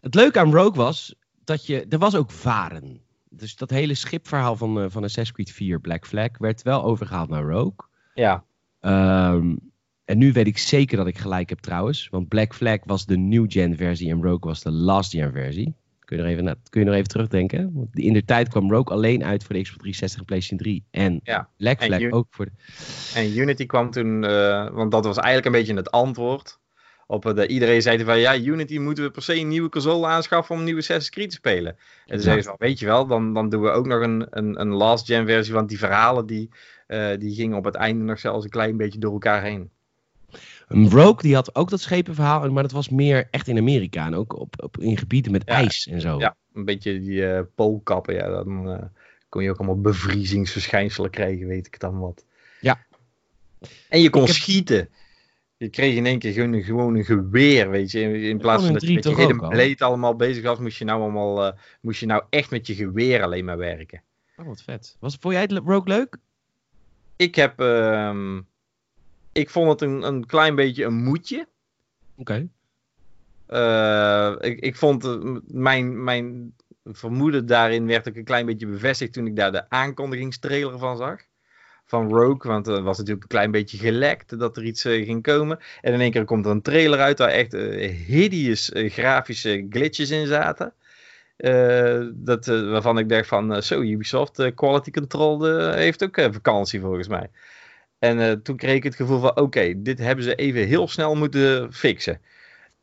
Het 0.00 0.14
leuke 0.14 0.38
aan 0.38 0.54
Rogue 0.54 0.82
was, 0.82 1.14
dat 1.44 1.66
je, 1.66 1.86
er 1.88 1.98
was 1.98 2.16
ook 2.16 2.30
varen 2.30 3.00
dus 3.32 3.56
dat 3.56 3.70
hele 3.70 3.94
schipverhaal 3.94 4.56
van, 4.56 4.78
uh, 4.78 4.84
van 4.88 5.02
Assassin's 5.02 5.32
Creed 5.32 5.50
4 5.50 5.80
Black 5.80 6.06
Flag 6.06 6.38
werd 6.38 6.62
wel 6.62 6.84
overgehaald 6.84 7.28
naar 7.28 7.42
Rogue. 7.44 7.86
Ja. 8.14 8.44
Um, 8.80 9.58
En 10.04 10.18
nu 10.18 10.32
weet 10.32 10.46
ik 10.46 10.58
zeker 10.58 10.96
dat 10.96 11.06
ik 11.06 11.18
gelijk 11.18 11.48
heb 11.48 11.58
trouwens. 11.58 12.08
Want 12.10 12.28
Black 12.28 12.54
Flag 12.54 12.78
was 12.84 13.06
de 13.06 13.16
new 13.16 13.44
gen 13.48 13.76
versie 13.76 14.10
en 14.10 14.22
Rogue 14.22 14.38
was 14.40 14.62
de 14.62 14.70
last 14.70 15.10
gen 15.10 15.32
versie. 15.32 15.74
Kun 16.04 16.16
je 16.16 16.22
nog 16.22 16.32
even, 16.32 16.58
kun 16.68 16.80
je 16.80 16.86
nog 16.86 16.94
even 16.94 17.08
terugdenken? 17.08 17.70
Want 17.74 17.98
in 17.98 18.12
de 18.12 18.24
tijd 18.24 18.48
kwam 18.48 18.70
Rogue 18.70 18.94
alleen 18.96 19.24
uit 19.24 19.44
voor 19.44 19.54
de 19.54 19.62
Xbox 19.62 19.78
360 19.78 20.20
en 20.20 20.26
PlayStation 20.26 20.58
3. 20.58 20.84
En 20.90 21.20
Ja. 21.22 21.48
Black 21.56 21.82
Flag 21.82 22.10
ook 22.10 22.26
voor 22.30 22.44
de... 22.44 22.52
En 23.14 23.38
Unity 23.38 23.66
kwam 23.66 23.90
toen, 23.90 24.24
eh, 24.24 24.70
want 24.70 24.90
dat 24.90 25.04
was 25.04 25.16
eigenlijk 25.16 25.46
een 25.46 25.60
beetje 25.60 25.74
het 25.74 25.90
antwoord. 25.90 26.60
Op 27.12 27.26
eh, 27.38 27.48
iedereen 27.54 27.82
zei 27.82 28.04
van 28.04 28.18
ja, 28.18 28.36
Unity 28.38 28.78
moeten 28.78 29.04
we 29.04 29.10
per 29.10 29.22
se 29.22 29.36
een 29.38 29.48
nieuwe 29.48 29.68
console 29.68 30.06
aanschaffen 30.06 30.52
om 30.54 30.58
een 30.60 30.64
nieuwe 30.66 30.80
Assassin's 30.80 31.10
Creed 31.14 31.28
te 31.30 31.34
spelen. 31.36 31.76
En 32.06 32.12
toen 32.14 32.20
zeiden 32.20 32.44
ze 32.44 32.48
van, 32.50 32.58
weet 32.58 32.78
je 32.78 32.86
wel, 32.86 33.06
dan, 33.06 33.34
dan 33.34 33.48
doen 33.48 33.62
we 33.62 33.70
ook 33.70 33.86
nog 33.86 34.00
een, 34.02 34.26
een, 34.30 34.60
een 34.60 34.68
last 34.72 35.06
gen 35.06 35.26
versie, 35.26 35.54
want 35.54 35.68
die 35.68 35.78
verhalen 35.78 36.26
die, 36.26 36.48
eh, 36.86 37.10
die 37.18 37.34
gingen 37.34 37.56
op 37.56 37.64
het 37.64 37.74
einde 37.74 38.04
nog 38.04 38.18
zelfs 38.18 38.44
een 38.44 38.50
klein 38.50 38.76
beetje 38.76 38.98
door 38.98 39.12
elkaar 39.12 39.42
heen. 39.42 39.70
Een 40.68 40.90
Rogue 40.90 41.20
die 41.22 41.34
had 41.34 41.54
ook 41.54 41.70
dat 41.70 41.80
schepenverhaal, 41.80 42.50
maar 42.50 42.62
dat 42.62 42.72
was 42.72 42.88
meer 42.88 43.28
echt 43.30 43.48
in 43.48 43.58
Amerika. 43.58 44.06
En 44.06 44.14
ook 44.14 44.38
op, 44.38 44.62
op, 44.62 44.78
in 44.78 44.98
gebieden 44.98 45.32
met 45.32 45.42
Ja. 45.46 45.52
ijs 45.54 45.86
en 45.86 46.00
zo. 46.00 46.18
Ja, 46.18 46.36
een 46.54 46.64
beetje 46.64 47.00
die 47.00 47.26
eh, 47.26 47.40
poolkappen, 47.54 48.14
ja, 48.14 48.28
dan 48.28 48.80
kon 49.28 49.42
je 49.42 49.50
ook 49.50 49.58
allemaal 49.58 49.80
bevriezingsverschijnselen 49.80 51.10
krijgen, 51.10 51.46
weet 51.46 51.66
ik 51.66 51.80
dan 51.80 51.98
wat. 51.98 52.24
Ja. 52.60 52.84
En 53.88 54.00
je 54.00 54.10
kon 54.10 54.20
Ik 54.22 54.26
heb- 54.28 54.36
schieten. 54.36 54.88
Je 55.62 55.70
kreeg 55.70 55.96
in 55.96 56.06
één 56.06 56.18
keer 56.18 56.32
gewoon 56.32 56.52
een, 56.52 56.62
gewoon 56.62 56.94
een 56.94 57.04
geweer, 57.04 57.70
weet 57.70 57.90
je. 57.90 58.00
In, 58.00 58.14
in 58.14 58.38
plaats 58.38 58.64
van 58.64 58.72
dat 58.72 58.82
je 58.82 58.94
met 58.94 59.04
je 59.04 59.14
hele 59.14 59.48
bleed 59.48 59.82
allemaal 59.82 60.16
bezig 60.16 60.42
was, 60.42 60.58
moest 60.58 60.78
je 60.78 60.84
nou 60.84 61.00
allemaal, 61.00 61.44
eh, 61.44 61.58
moest 61.80 62.00
je 62.00 62.06
nou 62.06 62.22
echt 62.30 62.50
met 62.50 62.66
je 62.66 62.74
geweer 62.74 63.22
alleen 63.22 63.44
maar 63.44 63.56
werken. 63.56 64.02
Oh, 64.36 64.46
wat 64.46 64.62
vet. 64.62 64.96
Was, 65.00 65.16
vond 65.20 65.34
jij 65.34 65.42
het 65.42 65.52
Rogue 65.52 65.82
leuk? 65.84 66.16
Ik 67.16 67.34
heb, 67.34 67.60
ehm, 67.60 68.40
ik 69.32 69.50
vond 69.50 69.70
het 69.70 69.80
een, 69.80 70.02
een 70.02 70.26
klein 70.26 70.54
beetje 70.54 70.84
een 70.84 71.02
moedje. 71.02 71.48
Oké. 72.16 72.48
Eh, 73.46 74.34
ik, 74.40 74.60
ik 74.60 74.76
vond 74.76 75.04
eh, 75.04 75.36
mijn, 75.46 76.04
mijn 76.04 76.54
vermoeden 76.84 77.46
daarin 77.46 77.86
werd 77.86 78.08
ook 78.08 78.16
een 78.16 78.24
klein 78.24 78.46
beetje 78.46 78.66
bevestigd 78.66 79.12
toen 79.12 79.26
ik 79.26 79.36
daar 79.36 79.52
de 79.52 79.70
aankondigingstrailer 79.70 80.78
van 80.78 80.96
zag. 80.96 81.20
Van 81.92 82.08
Rogue, 82.08 82.50
want 82.52 82.66
er 82.66 82.82
was 82.82 82.98
natuurlijk 82.98 83.22
een 83.22 83.28
klein 83.28 83.50
beetje 83.50 83.78
gelekt 83.78 84.38
dat 84.38 84.56
er 84.56 84.64
iets 84.64 84.84
eh, 84.84 85.04
ging 85.04 85.22
komen. 85.22 85.58
En 85.80 85.92
in 85.92 86.00
één 86.00 86.10
keer 86.10 86.24
komt 86.24 86.44
er 86.44 86.50
een 86.50 86.62
trailer 86.62 86.98
uit 87.00 87.18
waar 87.18 87.28
echt 87.28 87.54
eh, 87.54 87.90
hideous 88.06 88.72
eh, 88.72 88.90
grafische 88.90 89.66
glitches 89.70 90.10
in 90.10 90.26
zaten. 90.26 90.72
Eh, 91.36 92.00
dat, 92.14 92.48
eh, 92.48 92.70
waarvan 92.70 92.98
ik 92.98 93.08
dacht 93.08 93.26
van, 93.28 93.54
eh, 93.54 93.60
zo, 93.60 93.80
Ubisoft 93.80 94.38
eh, 94.38 94.54
Quality 94.54 94.90
Control 94.90 95.48
eh, 95.48 95.74
heeft 95.74 96.02
ook 96.04 96.16
eh, 96.16 96.32
vakantie 96.32 96.80
volgens 96.80 97.08
mij. 97.08 97.30
En 97.98 98.20
eh, 98.20 98.32
toen 98.32 98.56
kreeg 98.56 98.74
ik 98.74 98.82
het 98.82 98.94
gevoel 98.94 99.20
van, 99.20 99.36
oké, 99.36 99.82
dit 99.82 99.98
hebben 99.98 100.24
ze 100.24 100.34
even 100.34 100.66
heel 100.66 100.88
snel 100.88 101.14
moeten 101.14 101.72
fixen. 101.72 102.20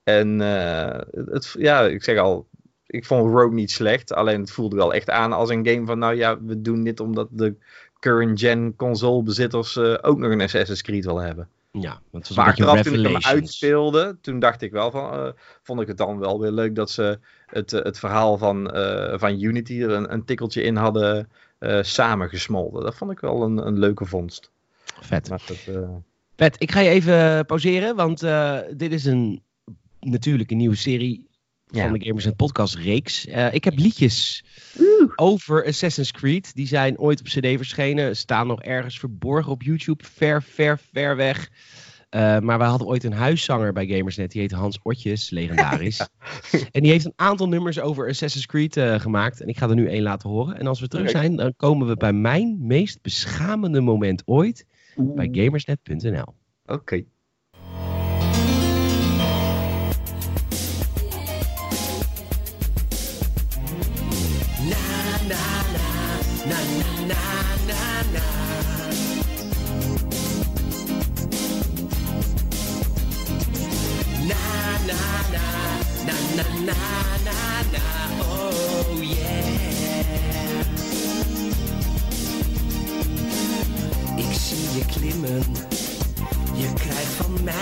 En 0.04 0.42
eh, 0.42 1.00
het, 1.12 1.56
ja, 1.60 1.82
ik 1.82 2.04
zeg 2.04 2.18
al, 2.18 2.48
ik 2.86 3.06
vond 3.06 3.34
Rogue 3.34 3.54
niet 3.54 3.72
slecht. 3.72 4.14
Alleen 4.14 4.40
het 4.40 4.52
voelde 4.52 4.76
wel 4.76 4.94
echt 4.94 5.10
aan 5.10 5.34
als 5.34 5.50
een 5.50 5.68
game 5.68 5.86
van, 5.86 6.00
nou 6.00 6.16
ja, 6.16 6.42
we 6.44 6.62
doen 6.62 6.84
dit 6.84 7.00
omdat 7.00 7.28
de 7.32 7.56
current 8.00 8.40
gen 8.40 8.76
consolebezitters 8.76 9.76
eh 9.76 9.96
ook 10.02 10.18
nog 10.18 10.32
een 10.32 10.42
Assassin's 10.42 10.82
Creed 10.82 11.06
willen 11.06 11.26
hebben. 11.26 11.48
Ja, 11.72 12.02
want 12.10 12.28
het 12.28 12.28
was 12.28 12.38
Maar 12.38 12.48
achteraf 12.48 12.82
toen 12.82 12.94
ik 12.94 13.06
hem 13.06 13.24
uitspeelde, 13.24 14.18
toen 14.22 14.40
dacht 14.40 14.62
ik 14.62 14.72
wel 14.72 14.92
van, 14.92 15.14
eh, 15.14 15.32
vond 15.64 15.82
ik 15.82 15.88
het 15.88 15.98
dan 15.98 16.20
wel 16.20 16.40
weer 16.40 16.52
leuk 16.52 16.76
dat 16.76 16.92
ze 16.92 17.20
het, 17.46 17.74
eh, 17.74 17.84
het 17.84 18.00
verhaal 18.00 18.38
van, 18.38 18.70
van 19.20 19.42
Unity 19.42 19.82
er 19.82 19.90
een, 19.90 20.14
een 20.14 20.26
tikkeltje 20.26 20.62
in 20.62 20.76
hadden 20.76 21.30
samengesmolten. 21.82 22.84
Dat 22.84 22.96
vond 22.96 23.12
ik 23.12 23.20
wel 23.20 23.44
een, 23.44 23.68
een 23.68 23.80
leuke 23.80 24.06
vondst. 24.06 24.52
Vet. 25.02 25.28
Dat, 25.28 25.68
Pet, 26.36 26.56
ik 26.58 26.72
ga 26.72 26.80
je 26.80 26.90
even 26.90 27.46
pauzeren, 27.46 27.96
want 27.96 28.20
dit 28.78 28.92
is 28.92 29.06
een 29.06 29.44
natuurlijk 30.00 30.52
een 30.52 30.58
nieuwe 30.58 30.76
serie 30.76 31.29
Ja. 31.72 31.84
van 31.84 32.00
de 32.00 32.06
Gamers 32.06 32.26
en 32.26 32.36
Podcast 32.36 32.76
reeks. 32.76 33.26
Eh, 33.26 33.54
ik 33.54 33.64
heb 33.64 33.78
liedjes 33.78 34.44
over 35.16 35.66
Assassin's 35.66 36.12
Creed. 36.12 36.56
Die 36.56 36.68
zijn 36.68 37.00
ooit 37.00 37.20
op 37.20 37.26
CD 37.26 37.48
verschenen, 37.58 38.18
staan 38.18 38.48
nog 38.48 38.62
ergens 38.62 39.00
verborgen 39.00 39.52
op 39.52 39.64
YouTube, 39.64 40.04
ver, 40.04 40.44
ver, 40.44 40.80
ver 40.92 41.16
weg. 41.16 41.50
Eh, 42.10 42.40
maar 42.40 42.58
wij 42.58 42.68
hadden 42.68 42.88
ooit 42.88 43.04
een 43.04 43.14
huiszanger 43.14 43.74
bij 43.74 43.88
Gamersnet, 43.88 44.32
die 44.32 44.42
heet 44.42 44.52
Hans 44.52 44.80
Otjes, 44.84 45.30
legendarisch. 45.30 46.08
En 46.72 46.82
die 46.82 46.92
heeft 46.92 47.06
een 47.06 47.14
aantal 47.16 47.48
nummers 47.48 47.80
over 47.80 48.08
Assassin's 48.08 48.46
Creed 48.46 48.78
eh, 48.78 49.00
gemaakt. 49.00 49.42
En 49.42 49.48
ik 49.48 49.58
ga 49.58 49.70
er 49.70 49.76
nu 49.76 49.88
één 49.88 50.02
laten 50.02 50.30
horen. 50.30 50.58
En 50.58 50.68
als 50.68 50.80
we 50.80 50.88
terug 50.88 51.10
zijn, 51.10 51.36
dan 51.36 51.54
komen 51.56 51.88
we 51.88 51.96
bij 51.96 52.14
mijn 52.14 52.58
meest 52.60 53.02
beschamende 53.02 53.82
moment 53.82 54.22
ooit 54.26 54.66
bij 54.96 55.30
gamersnet.nl. 55.32 56.34
Oké. 56.66 57.04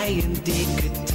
Mij 0.07 0.23
een 0.23 0.37
dikke 0.43 1.06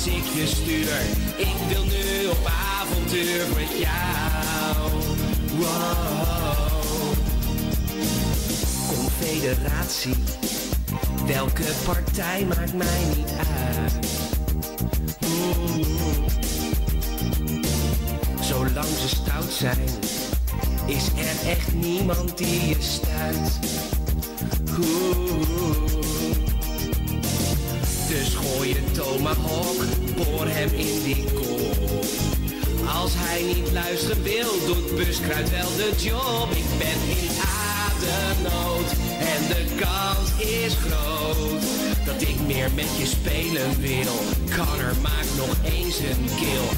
als 0.00 0.08
ik 0.08 0.24
je 0.34 0.46
stuur. 0.46 1.00
Ik 1.36 1.56
wil 1.68 1.84
nu 1.84 2.26
op 2.26 2.50
avontuur 2.80 3.46
met 3.54 3.78
jou. 3.78 4.90
Wow. 5.58 7.12
Confederatie, 8.88 10.14
welke 11.26 11.64
partij 11.84 12.44
maakt 12.44 12.74
mij 12.74 13.04
niet 13.16 13.32
uit. 13.38 14.08
Mm. 15.20 15.84
Zolang 18.40 18.88
ze 19.00 19.08
stout 19.08 19.52
zijn, 19.52 19.88
is 20.86 21.06
er 21.06 21.48
echt 21.50 21.72
niemand 21.74 22.38
die 22.38 22.68
je 22.68 22.76
stuit. 22.78 23.99
Tomahawk, 29.10 29.80
boor 30.16 30.46
hem 30.46 30.70
in 30.74 31.02
die 31.02 31.24
kop. 31.34 32.04
Als 33.00 33.12
hij 33.14 33.42
niet 33.42 33.72
luisteren 33.72 34.22
wil, 34.22 34.50
doet 34.66 34.96
buskruid 34.96 35.50
wel 35.50 35.70
de 35.76 35.90
job. 35.96 36.48
Ik 36.50 36.68
ben 36.78 37.00
in 37.18 37.30
ademnood 37.66 38.90
en 39.32 39.40
de 39.52 39.64
kans 39.82 40.28
is 40.38 40.74
groot. 40.74 41.62
Dat 42.04 42.22
ik 42.22 42.36
meer 42.46 42.70
met 42.74 42.90
je 42.98 43.06
spelen 43.06 43.80
wil. 43.80 44.16
Kan 44.56 44.78
er, 44.78 44.94
maak 45.02 45.28
nog 45.36 45.54
eens 45.74 45.98
een 45.98 46.24
kill. 46.40 46.68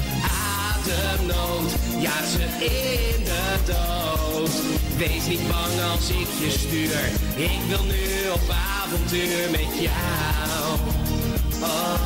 Ademnood, 0.73 1.71
ja 1.99 2.17
ze 2.33 2.45
in 2.59 3.23
de 3.23 3.47
dood. 3.65 4.53
Wees 4.97 5.25
niet 5.27 5.47
bang 5.47 5.75
als 5.91 6.09
ik 6.09 6.29
je 6.43 6.51
stuur. 6.59 7.03
Ik 7.49 7.61
wil 7.67 7.83
nu 7.83 8.29
op 8.33 8.45
avontuur 8.49 9.49
met 9.51 9.71
jou. 9.79 11.22
Oh. 11.65 12.03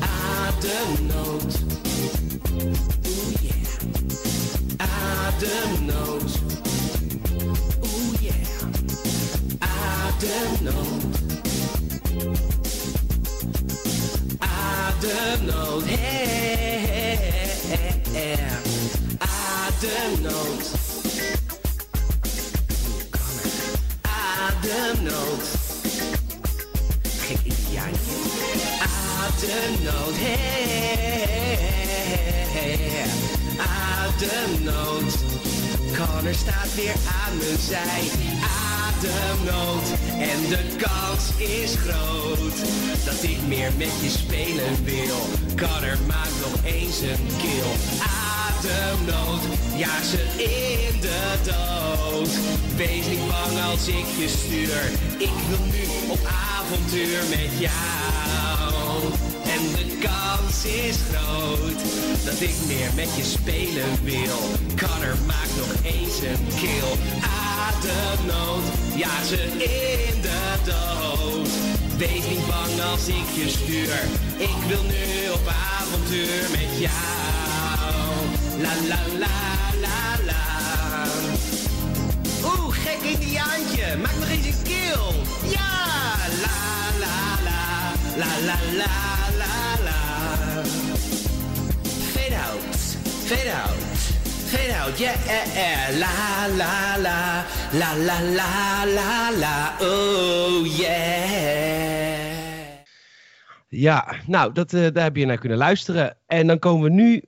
Ademnood. 0.00 1.52
Oeh 7.82 8.22
yeah. 8.22 8.42
Ademnood. 29.32 30.14
Hey. 30.14 31.22
Ademnood. 33.58 35.12
Connor 35.96 36.34
staat 36.34 36.74
weer 36.74 36.94
aan 37.24 37.36
mijn 37.36 37.58
zij. 37.58 38.02
Ademnood. 38.88 39.86
En 40.18 40.48
de 40.48 40.76
kans 40.76 41.24
is 41.36 41.74
groot 41.74 42.56
dat 43.04 43.22
ik 43.22 43.38
meer 43.46 43.72
met 43.76 43.92
je 44.02 44.10
spelen 44.10 44.84
wil. 44.84 45.16
Connor 45.56 45.98
maakt 46.06 46.40
nog 46.40 46.64
eens 46.64 47.00
een 47.00 47.26
kill. 47.38 47.72
Ademnood. 48.56 49.42
Ja, 49.76 50.02
ze 50.02 50.22
in 50.36 51.00
de 51.00 51.34
dood. 51.44 52.30
Wees 52.76 53.06
niet 53.06 53.26
bang 53.28 53.62
als 53.70 53.88
ik 53.88 54.06
je 54.18 54.28
stuur. 54.28 54.82
Ik 55.18 55.34
wil 55.48 55.66
nu 55.72 55.82
op 56.08 56.20
avontuur 56.24 57.18
met 57.30 57.58
jou. 57.58 58.11
En 59.54 59.62
de 59.76 59.98
kans 60.00 60.64
is 60.64 60.96
groot 61.12 61.80
dat 62.24 62.40
ik 62.40 62.54
meer 62.66 62.90
met 62.94 63.16
je 63.16 63.24
spelen 63.24 64.04
wil. 64.04 64.38
Connor 64.80 65.16
maakt 65.26 65.56
nog 65.56 65.72
eens 65.82 66.18
een 66.22 66.46
kill. 66.60 66.92
Ademnood, 67.66 68.64
ja 68.94 69.24
ze 69.24 69.42
in 69.52 70.20
de 70.20 70.42
dood. 70.64 71.48
Wees 71.96 72.28
niet 72.28 72.46
bang 72.46 72.90
als 72.92 73.08
ik 73.08 73.28
je 73.34 73.48
stuur. 73.48 73.98
Ik 74.36 74.58
wil 74.68 74.82
nu 74.82 75.30
op 75.32 75.46
avontuur 75.46 76.42
met 76.50 76.78
jou. 76.78 78.12
La 78.60 78.74
la 78.88 79.00
la 79.18 79.36
la 79.80 80.24
la. 80.24 81.06
Oeh, 82.44 82.74
gek 82.74 83.00
Indiaantje, 83.02 83.96
maak 84.02 84.16
nog 84.18 84.28
eens 84.28 84.46
een 84.46 84.62
kill. 84.62 85.14
Ja, 85.50 85.70
la 86.42 86.62
la, 88.16 88.26
la 88.48 88.56
la 88.80 88.90
la 89.38 89.54
la 89.84 89.84
la. 89.84 90.64
Fade 92.14 92.34
out, 92.34 92.60
fade 93.28 93.48
out, 93.48 93.78
fade 94.50 94.70
out, 94.80 94.98
yeah, 94.98 95.90
la 95.98 96.46
la 96.56 96.96
la, 96.96 97.44
la 97.72 97.94
la 97.94 98.20
la 98.20 98.84
la 98.84 99.30
la, 99.38 99.76
oh 99.80 100.66
yeah. 100.66 102.30
Ja, 103.68 104.14
nou, 104.26 104.52
dat, 104.52 104.72
eh, 104.72 104.86
daar 104.92 105.04
heb 105.04 105.16
je 105.16 105.26
naar 105.26 105.38
kunnen 105.38 105.58
luisteren. 105.58 106.16
En 106.26 106.46
dan 106.46 106.58
komen 106.58 106.82
we 106.82 106.90
nu 106.90 107.22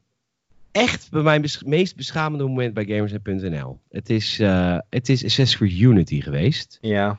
echt 0.72 1.10
bij 1.10 1.22
mijn 1.22 1.40
bes- 1.40 1.62
meest 1.62 1.96
beschamende 1.96 2.44
moment 2.44 2.74
bij 2.74 2.84
Gamersnet.nl. 2.84 3.80
Het 3.90 4.10
is, 4.10 4.38
eh, 4.40 4.78
het 4.90 5.08
is 5.08 5.24
Assassin's 5.24 5.56
Creed 5.56 5.78
Unity 5.78 6.20
geweest. 6.20 6.78
Ja. 6.80 7.18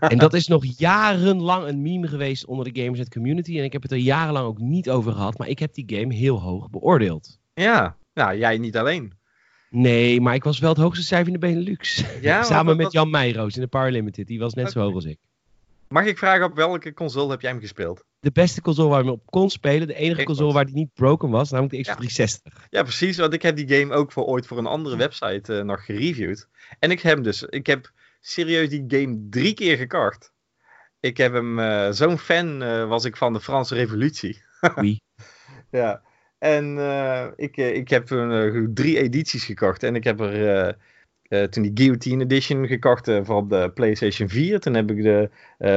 En 0.00 0.18
dat 0.18 0.34
is 0.34 0.46
nog 0.46 0.64
jarenlang 0.78 1.66
een 1.66 1.82
meme 1.82 2.08
geweest 2.08 2.46
onder 2.46 2.72
de 2.72 2.80
Gamersnet 2.80 3.10
community. 3.12 3.58
En 3.58 3.64
ik 3.64 3.72
heb 3.72 3.82
het 3.82 3.90
er 3.90 3.96
jarenlang 3.96 4.46
ook 4.46 4.58
niet 4.58 4.90
over 4.90 5.12
gehad. 5.12 5.38
Maar 5.38 5.48
ik 5.48 5.58
heb 5.58 5.74
die 5.74 5.98
game 5.98 6.14
heel 6.14 6.40
hoog 6.40 6.70
beoordeeld. 6.70 7.38
Ja. 7.54 7.96
Nou, 8.14 8.38
jij 8.38 8.58
niet 8.58 8.76
alleen. 8.76 9.12
Nee, 9.70 10.20
maar 10.20 10.34
ik 10.34 10.44
was 10.44 10.58
wel 10.58 10.70
het 10.70 10.78
hoogste 10.78 11.04
cijfer 11.04 11.26
in 11.26 11.32
de 11.32 11.46
Benelux. 11.46 12.04
Ja, 12.20 12.42
Samen 12.52 12.66
dat 12.66 12.76
met 12.76 12.92
Jan 12.92 13.10
Meijroos 13.10 13.54
in 13.54 13.60
de 13.60 13.66
Power 13.66 13.90
Limited. 13.90 14.26
Die 14.26 14.38
was 14.38 14.54
net 14.54 14.70
zo 14.70 14.80
hoog 14.80 14.94
als 14.94 15.04
ik. 15.04 15.18
Mag 15.88 16.04
ik 16.04 16.18
vragen 16.18 16.44
op 16.44 16.54
welke 16.54 16.92
console 16.94 17.30
heb 17.30 17.40
jij 17.40 17.50
hem 17.50 17.60
gespeeld? 17.60 18.04
De 18.20 18.30
beste 18.32 18.60
console 18.60 18.88
waar 18.88 18.98
je 18.98 19.04
hem 19.04 19.14
op 19.14 19.30
kon 19.30 19.50
spelen. 19.50 19.86
De 19.86 19.94
enige 19.94 20.24
console 20.24 20.52
waar 20.52 20.64
die 20.64 20.74
niet 20.74 20.94
broken 20.94 21.30
was. 21.30 21.50
Namelijk 21.50 21.72
de 21.72 21.78
Ja. 21.78 21.94
Xbox 21.94 22.14
360. 22.14 22.66
Ja, 22.70 22.82
precies. 22.82 23.16
Want 23.16 23.32
ik 23.32 23.42
heb 23.42 23.56
die 23.56 23.78
game 23.78 23.94
ook 23.94 24.12
voor 24.12 24.24
ooit 24.24 24.46
voor 24.46 24.58
een 24.58 24.66
andere 24.66 24.96
website 24.96 25.58
eh, 25.58 25.64
nog 25.64 25.84
gereviewd. 25.84 26.48
En 26.78 26.90
ik 26.90 27.00
heb 27.00 27.22
dus, 27.22 27.42
ik 27.42 27.66
heb 27.66 27.92
serieus 28.22 28.68
die 28.68 28.84
game 28.86 29.26
drie 29.30 29.54
keer 29.54 29.76
gekocht. 29.76 30.32
Ik 31.00 31.16
heb 31.16 31.32
hem, 31.32 31.58
eh, 31.58 31.90
zo'n 31.90 32.18
fan 32.18 32.62
eh, 32.62 32.88
was 32.88 33.04
ik 33.04 33.16
van 33.16 33.32
de 33.32 33.40
Franse 33.40 33.74
Revolutie. 33.74 34.42
Wie? 34.74 35.02
Ja. 35.70 36.02
En 36.38 36.78
eh, 36.78 37.26
ik, 37.36 37.56
ik 37.56 37.88
heb 37.88 38.06
drie 38.74 38.98
edities 38.98 39.44
gekocht. 39.44 39.82
En 39.82 39.94
ik 39.94 40.04
heb 40.04 40.20
er 40.20 40.76
toen 41.50 41.62
die 41.62 41.70
Guillotine 41.74 42.22
Edition 42.22 42.66
gekocht 42.66 43.10
voor 43.22 43.36
op 43.36 43.50
de 43.50 43.70
PlayStation 43.74 44.28
4. 44.28 44.60
Toen 44.60 44.74
heb 44.74 44.90
ik 44.90 45.02
de 45.02 45.30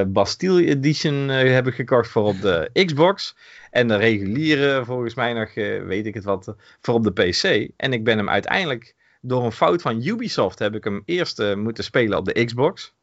Bastille 0.07 0.65
Edition 0.65 1.29
heb 1.29 1.67
ik 1.67 1.73
gekocht 1.73 2.09
voor 2.09 2.23
op 2.23 2.41
de 2.41 2.69
Xbox. 2.85 3.37
En 3.71 3.87
de 3.87 3.95
reguliere, 3.95 4.85
volgens 4.85 5.15
mij 5.15 5.33
nog, 5.33 5.53
weet 5.87 6.05
ik 6.05 6.13
het 6.13 6.23
wat, 6.23 6.55
voor 6.81 6.93
op 6.93 7.03
de 7.03 7.11
PC. 7.11 7.71
En 7.77 7.93
ik 7.93 8.03
ben 8.03 8.17
hem 8.17 8.29
uiteindelijk, 8.29 8.95
door 9.27 9.45
een 9.45 9.51
fout 9.51 9.81
van 9.81 10.05
Ubisoft, 10.05 10.59
heb 10.59 10.75
ik 10.75 10.83
hem 10.83 11.01
eerst 11.05 11.39
eh, 11.39 11.55
moeten 11.55 11.83
spelen 11.83 12.17
op 12.17 12.25
de 12.25 12.45
Xbox. 12.45 12.95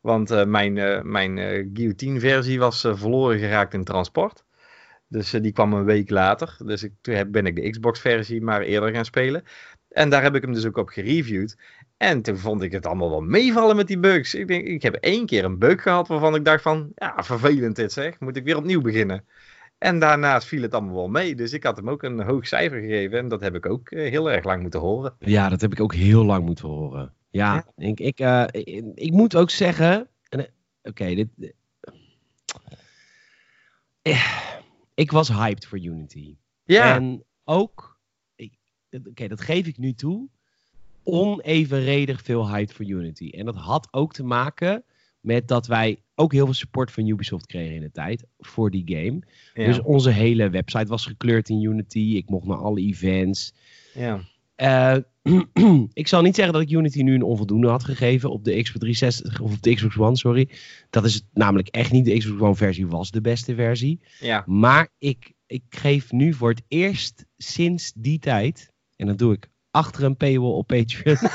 Want 0.00 0.30
eh, 0.30 0.44
mijn, 0.44 0.78
eh, 0.78 1.02
mijn 1.02 1.38
Guillotine 1.74 2.20
versie 2.20 2.58
was 2.58 2.80
verloren 2.80 3.38
geraakt 3.38 3.74
in 3.74 3.84
transport. 3.84 4.44
Dus 5.08 5.30
die 5.30 5.52
kwam 5.52 5.72
een 5.72 5.84
week 5.84 6.10
later. 6.10 6.56
Dus 6.64 6.82
ik, 6.82 6.92
toen 7.00 7.14
heb, 7.14 7.32
ben 7.32 7.46
ik 7.46 7.56
de 7.56 7.70
Xbox 7.70 8.00
versie 8.00 8.42
maar 8.42 8.60
eerder 8.60 8.94
gaan 8.94 9.04
spelen. 9.04 9.42
En 9.88 10.10
daar 10.10 10.22
heb 10.22 10.34
ik 10.34 10.42
hem 10.42 10.52
dus 10.52 10.66
ook 10.66 10.76
op 10.76 10.88
gereviewd. 10.88 11.56
En 11.96 12.22
toen 12.22 12.38
vond 12.38 12.62
ik 12.62 12.72
het 12.72 12.86
allemaal 12.86 13.10
wel 13.10 13.20
meevallen 13.20 13.76
met 13.76 13.86
die 13.86 13.98
bugs. 13.98 14.34
Ik, 14.34 14.46
denk, 14.46 14.66
ik 14.66 14.82
heb 14.82 14.94
één 14.94 15.26
keer 15.26 15.44
een 15.44 15.58
bug 15.58 15.82
gehad 15.82 16.08
waarvan 16.08 16.34
ik 16.34 16.44
dacht 16.44 16.62
van... 16.62 16.92
Ja, 16.94 17.24
vervelend 17.24 17.76
dit 17.76 17.92
zeg. 17.92 18.20
Moet 18.20 18.36
ik 18.36 18.44
weer 18.44 18.56
opnieuw 18.56 18.80
beginnen. 18.80 19.24
En 19.80 19.98
daarnaast 19.98 20.46
viel 20.48 20.62
het 20.62 20.74
allemaal 20.74 20.94
wel 20.94 21.08
mee. 21.08 21.34
Dus 21.34 21.52
ik 21.52 21.62
had 21.64 21.76
hem 21.76 21.90
ook 21.90 22.02
een 22.02 22.20
hoog 22.22 22.46
cijfer 22.46 22.80
gegeven. 22.80 23.18
En 23.18 23.28
dat 23.28 23.40
heb 23.40 23.54
ik 23.54 23.66
ook 23.66 23.90
eh, 23.90 24.10
heel 24.10 24.30
erg 24.30 24.44
lang 24.44 24.62
moeten 24.62 24.80
horen. 24.80 25.14
Ja, 25.18 25.48
dat 25.48 25.60
heb 25.60 25.72
ik 25.72 25.80
ook 25.80 25.94
heel 25.94 26.24
lang 26.24 26.44
moeten 26.44 26.68
horen. 26.68 27.14
Ja, 27.30 27.64
Ik, 27.76 28.00
ik, 28.00 28.18
eh, 28.20 28.44
ik, 28.50 28.84
ik 28.94 29.12
moet 29.12 29.36
ook 29.36 29.50
zeggen. 29.50 30.08
en, 30.28 30.38
eh, 30.46 30.52
Oké, 30.82 31.14
dit. 31.14 31.28
eh, 34.02 34.40
ik 34.94 35.10
was 35.10 35.28
hyped 35.28 35.66
voor 35.66 35.78
Unity. 35.78 36.36
Ja, 36.64 36.94
En 36.94 37.24
ook. 37.44 37.98
Oké, 39.08 39.28
dat 39.28 39.40
geef 39.40 39.66
ik 39.66 39.78
nu 39.78 39.92
toe. 39.92 40.28
Onevenredig 41.02 42.22
veel 42.22 42.50
hype 42.50 42.74
voor 42.74 42.86
Unity. 42.86 43.30
En 43.30 43.44
dat 43.44 43.56
had 43.56 43.88
ook 43.90 44.12
te 44.12 44.24
maken 44.24 44.84
met 45.20 45.48
dat 45.48 45.66
wij 45.66 46.02
ook 46.14 46.32
heel 46.32 46.44
veel 46.44 46.54
support 46.54 46.90
van 46.92 47.06
Ubisoft 47.06 47.46
kregen 47.46 47.74
in 47.74 47.80
de 47.80 47.90
tijd 47.90 48.24
voor 48.38 48.70
die 48.70 48.82
game. 48.86 49.20
ja, 49.54 49.64
Dus 49.64 49.80
onze 49.80 50.10
hele 50.10 50.50
website 50.50 50.86
was 50.86 51.06
gekleurd 51.06 51.48
in 51.48 51.62
Unity. 51.62 51.98
Ik 52.16 52.28
mocht 52.28 52.46
naar 52.46 52.56
alle 52.58 52.80
events. 52.80 53.52
ja. 53.94 54.20
Eh, 54.54 54.96
ik 55.92 56.08
zal 56.08 56.22
niet 56.22 56.34
zeggen 56.34 56.52
dat 56.54 56.62
ik 56.62 56.70
Unity 56.70 57.02
nu 57.02 57.14
een 57.14 57.22
onvoldoende 57.22 57.68
had 57.68 57.84
gegeven 57.84 58.30
op 58.30 58.44
de 58.44 58.62
Xbox 58.62 58.78
360 58.78 59.40
of 59.40 59.52
op 59.52 59.62
de 59.62 59.74
Xbox 59.74 59.98
One, 59.98 60.16
sorry. 60.16 60.48
Dat 60.90 61.04
is 61.04 61.14
het 61.14 61.24
namelijk 61.32 61.68
echt 61.68 61.92
niet. 61.92 62.04
De 62.04 62.18
Xbox 62.18 62.40
One 62.40 62.54
versie 62.54 62.86
was 62.86 63.10
de 63.10 63.20
beste 63.20 63.54
versie. 63.54 64.00
ja. 64.18 64.42
Maar 64.46 64.88
ik, 64.98 65.32
ik 65.46 65.62
geef 65.68 66.12
nu 66.12 66.32
voor 66.34 66.50
het 66.50 66.62
eerst 66.68 67.24
sinds 67.36 67.92
die 67.94 68.18
tijd, 68.18 68.72
en 68.96 69.06
dat 69.06 69.18
doe 69.18 69.32
ik 69.32 69.48
achter 69.70 70.04
een 70.04 70.16
paywall 70.16 70.50
op 70.52 70.66
Patreon, 70.66 71.16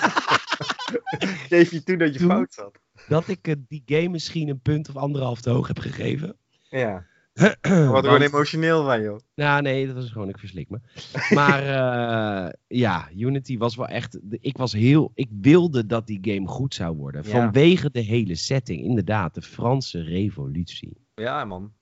Geef 1.50 1.72
je 1.72 1.84
toe 1.84 1.98
dat 1.98 2.14
je 2.14 2.20
Toen- 2.20 2.30
fout 2.30 2.54
zat. 2.54 2.80
Dat 3.08 3.28
ik 3.28 3.48
eh, 3.48 3.56
die 3.68 3.84
game 3.86 4.10
misschien 4.10 4.50
een 4.50 4.60
punt 4.60 4.90
of 4.90 4.96
anderhalf 4.96 5.42
te 5.42 5.50
hoog 5.50 5.68
heb 5.68 5.80
gegeven. 5.80 6.36
Ja. 6.62 7.06
Er 7.36 7.58
gewoon 7.62 8.22
emotioneel 8.22 8.84
van, 8.84 9.02
joh. 9.02 9.20
Nou, 9.34 9.62
nee, 9.62 9.86
dat 9.88 9.96
was 9.96 10.12
gewoon, 10.12 10.30
ik 10.30 10.40
verslik 10.40 10.70
me. 10.70 10.80
Maar 11.36 11.64
eh, 11.64 12.54
ja, 12.68 13.10
Unity 13.16 13.58
was 13.58 13.76
wel 13.76 13.88
echt. 13.88 14.20
Ik 14.30 14.58
was 14.58 14.74
heel. 14.74 15.12
Ik 15.14 15.30
wilde 15.42 15.86
dat 15.86 16.08
die 16.08 16.20
game 16.22 16.48
goed 16.48 16.74
zou 16.74 16.96
worden. 16.96 17.24
Ja. 17.24 17.30
Vanwege 17.30 17.92
de 17.92 18.00
hele 18.00 18.36
setting. 18.36 18.84
Inderdaad, 18.84 19.34
de 19.34 19.42
Franse 19.42 20.02
Revolutie. 20.02 20.98
Ja, 21.16 21.46
man. 21.46 21.74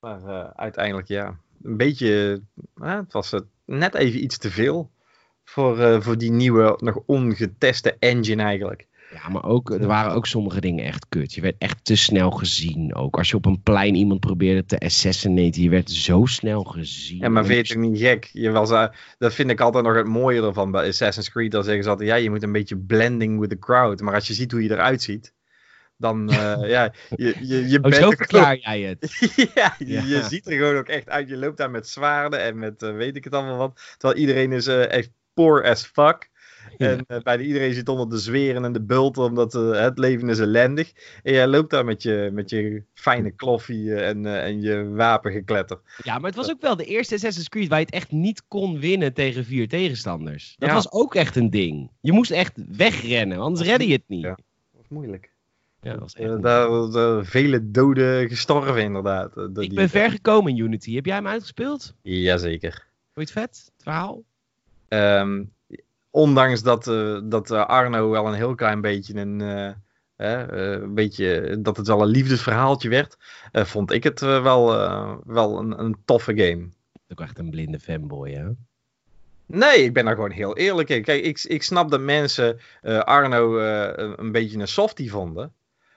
Maar 0.00 0.24
eh, 0.24 0.50
uiteindelijk, 0.56 1.08
ja. 1.08 1.38
Een 1.62 1.76
beetje. 1.76 2.42
het 2.80 3.12
was 3.12 3.34
net 3.64 3.94
even 3.94 4.22
iets 4.22 4.38
te 4.38 4.50
veel. 4.50 4.90
Voor, 5.44 5.78
eh, 5.80 6.00
voor 6.00 6.18
die 6.18 6.30
nieuwe, 6.30 6.78
nog 6.80 7.02
ongeteste 7.06 7.96
engine 7.98 8.42
eigenlijk. 8.42 8.86
Ja, 9.22 9.28
maar 9.28 9.44
ook, 9.44 9.70
er 9.70 9.86
waren 9.86 10.12
ook 10.12 10.26
sommige 10.26 10.60
dingen 10.60 10.84
echt 10.84 11.06
kut. 11.08 11.34
Je 11.34 11.40
werd 11.40 11.54
echt 11.58 11.84
te 11.84 11.96
snel 11.96 12.30
gezien 12.30 12.94
ook. 12.94 13.16
Als 13.16 13.30
je 13.30 13.36
op 13.36 13.46
een 13.46 13.62
plein 13.62 13.94
iemand 13.94 14.20
probeerde 14.20 14.64
te 14.64 14.78
assassinaten, 14.78 15.62
je 15.62 15.70
werd 15.70 15.90
zo 15.90 16.24
snel 16.24 16.62
gezien. 16.64 17.18
Ja, 17.18 17.28
maar 17.28 17.44
vind 17.44 17.68
je 17.68 17.78
niet 17.78 17.98
gek? 17.98 18.30
Je 18.32 18.50
was, 18.50 18.70
eh, 18.70 18.86
dat 19.18 19.34
vind 19.34 19.50
ik 19.50 19.60
altijd 19.60 19.84
nog 19.84 19.94
het 19.94 20.06
mooie 20.06 20.42
ervan 20.42 20.70
bij 20.70 20.88
Assassin's 20.88 21.30
Creed. 21.30 21.50
Dan 21.50 21.64
zeggen 21.64 21.84
ze 21.84 21.90
altijd, 21.90 22.08
ja, 22.08 22.14
je 22.14 22.30
moet 22.30 22.42
een 22.42 22.52
beetje 22.52 22.76
blending 22.78 23.40
with 23.40 23.50
the 23.50 23.58
crowd. 23.58 24.00
Maar 24.00 24.14
als 24.14 24.26
je 24.26 24.34
ziet 24.34 24.52
hoe 24.52 24.62
je 24.62 24.70
eruit 24.70 25.02
ziet, 25.02 25.34
dan, 25.96 26.30
eh, 26.30 26.68
ja, 26.76 26.92
je, 27.16 27.34
je, 27.40 27.68
je 27.68 27.76
Oh, 27.76 27.82
bent 27.82 27.94
zo 27.94 28.10
er 28.10 28.16
verklaar 28.16 28.56
jij 28.56 28.80
het. 28.80 29.16
ja, 29.54 29.74
je, 29.78 29.86
Ja. 29.86 30.02
je 30.02 30.22
ziet 30.28 30.46
er 30.46 30.52
gewoon 30.52 30.76
ook 30.76 30.88
echt 30.88 31.08
uit. 31.08 31.28
Je 31.28 31.36
loopt 31.36 31.56
daar 31.56 31.70
met 31.70 31.88
zwaarden 31.88 32.40
en 32.40 32.58
met 32.58 32.82
eh, 32.82 32.94
weet 32.94 33.16
ik 33.16 33.24
het 33.24 33.34
allemaal 33.34 33.56
wat. 33.56 33.94
Terwijl 33.96 34.20
iedereen 34.20 34.52
is 34.52 34.66
echt 34.66 35.10
poor 35.34 35.64
as 35.64 35.84
fuck. 35.84 36.30
En 36.76 37.04
uh, 37.08 37.20
bijna 37.22 37.42
iedereen 37.42 37.74
zit 37.74 37.88
onder 37.88 38.08
de 38.08 38.18
zweren 38.18 38.64
en 38.64 38.72
de 38.72 38.82
bulten, 38.82 39.22
omdat 39.22 39.54
uh, 39.54 39.80
het 39.80 39.98
leven 39.98 40.28
is 40.28 40.38
ellendig. 40.38 40.92
En 41.22 41.32
jij 41.32 41.46
loopt 41.46 41.70
daar 41.70 41.84
met 41.84 42.02
je, 42.02 42.30
met 42.32 42.50
je 42.50 42.82
fijne 42.94 43.30
kloffie 43.30 43.94
en, 43.94 44.26
en 44.26 44.60
je 44.60 44.88
wapengekletter. 44.88 45.80
Ja, 46.02 46.18
maar 46.18 46.26
het 46.26 46.38
was 46.38 46.50
ook 46.50 46.60
wel 46.60 46.76
de 46.76 46.84
eerste 46.84 47.14
Assassin's 47.14 47.48
Creed 47.48 47.68
waar 47.68 47.78
je 47.78 47.84
het 47.84 47.94
echt 47.94 48.10
niet 48.10 48.42
kon 48.48 48.78
winnen 48.78 49.14
tegen 49.14 49.44
vier 49.44 49.68
tegenstanders. 49.68 50.54
Dat 50.58 50.68
ja. 50.68 50.74
was 50.74 50.92
ook 50.92 51.14
echt 51.14 51.36
een 51.36 51.50
ding. 51.50 51.90
Je 52.00 52.12
moest 52.12 52.30
echt 52.30 52.52
wegrennen, 52.76 53.38
anders 53.38 53.68
redde 53.68 53.86
je 53.86 53.92
het 53.92 54.04
niet. 54.06 54.22
Ja, 54.22 54.28
dat 54.28 54.44
was 54.72 54.88
moeilijk. 54.88 55.30
Ja, 55.82 55.92
dat 55.92 56.00
was 56.00 56.14
echt 56.14 56.30
uh, 56.30 56.42
daar 56.42 57.24
vele 57.24 57.70
doden 57.70 58.28
gestorven 58.28 58.82
inderdaad. 58.82 59.36
Ik 59.36 59.54
die... 59.54 59.74
ben 59.74 59.88
ver 59.88 60.10
gekomen 60.10 60.52
in 60.52 60.58
Unity. 60.58 60.94
Heb 60.94 61.06
jij 61.06 61.14
hem 61.14 61.26
uitgespeeld? 61.26 61.94
Jazeker. 62.02 62.86
Vond 63.14 63.28
je 63.28 63.40
het 63.40 63.48
vet, 63.50 63.70
het 63.74 63.82
verhaal? 63.82 64.22
Um, 64.88 65.52
ondanks 66.16 66.62
dat, 66.62 66.86
uh, 66.86 67.20
dat 67.24 67.50
Arno 67.50 68.10
wel 68.10 68.26
een 68.26 68.34
heel 68.34 68.54
klein 68.54 68.80
beetje 68.80 69.14
een, 69.14 69.40
uh, 69.40 69.72
een 70.16 70.94
beetje, 70.94 71.56
dat 71.60 71.76
het 71.76 71.86
wel 71.86 72.02
een 72.02 72.08
liefdesverhaaltje 72.08 72.88
werd, 72.88 73.16
vond 73.52 73.92
ik 73.92 74.04
het 74.04 74.20
wel, 74.20 74.66
wel 75.24 75.58
een, 75.58 75.80
een 75.80 75.96
toffe 76.04 76.36
game. 76.36 76.68
Ook 77.08 77.20
echt 77.20 77.38
een 77.38 77.50
blinde 77.50 77.78
fanboy, 77.78 78.30
hè? 78.30 78.48
Nee, 79.46 79.84
ik 79.84 79.92
ben 79.92 80.04
daar 80.04 80.14
gewoon 80.14 80.30
heel 80.30 80.56
eerlijk 80.56 80.88
in. 80.88 81.02
Kijk, 81.02 81.24
ik, 81.24 81.42
ik 81.42 81.62
snap 81.62 81.90
dat 81.90 82.00
mensen 82.00 82.60
Arno 83.04 83.58
een 84.16 84.32
beetje 84.32 84.58
een 84.58 84.68
softie 84.68 85.10
vonden. 85.10 85.52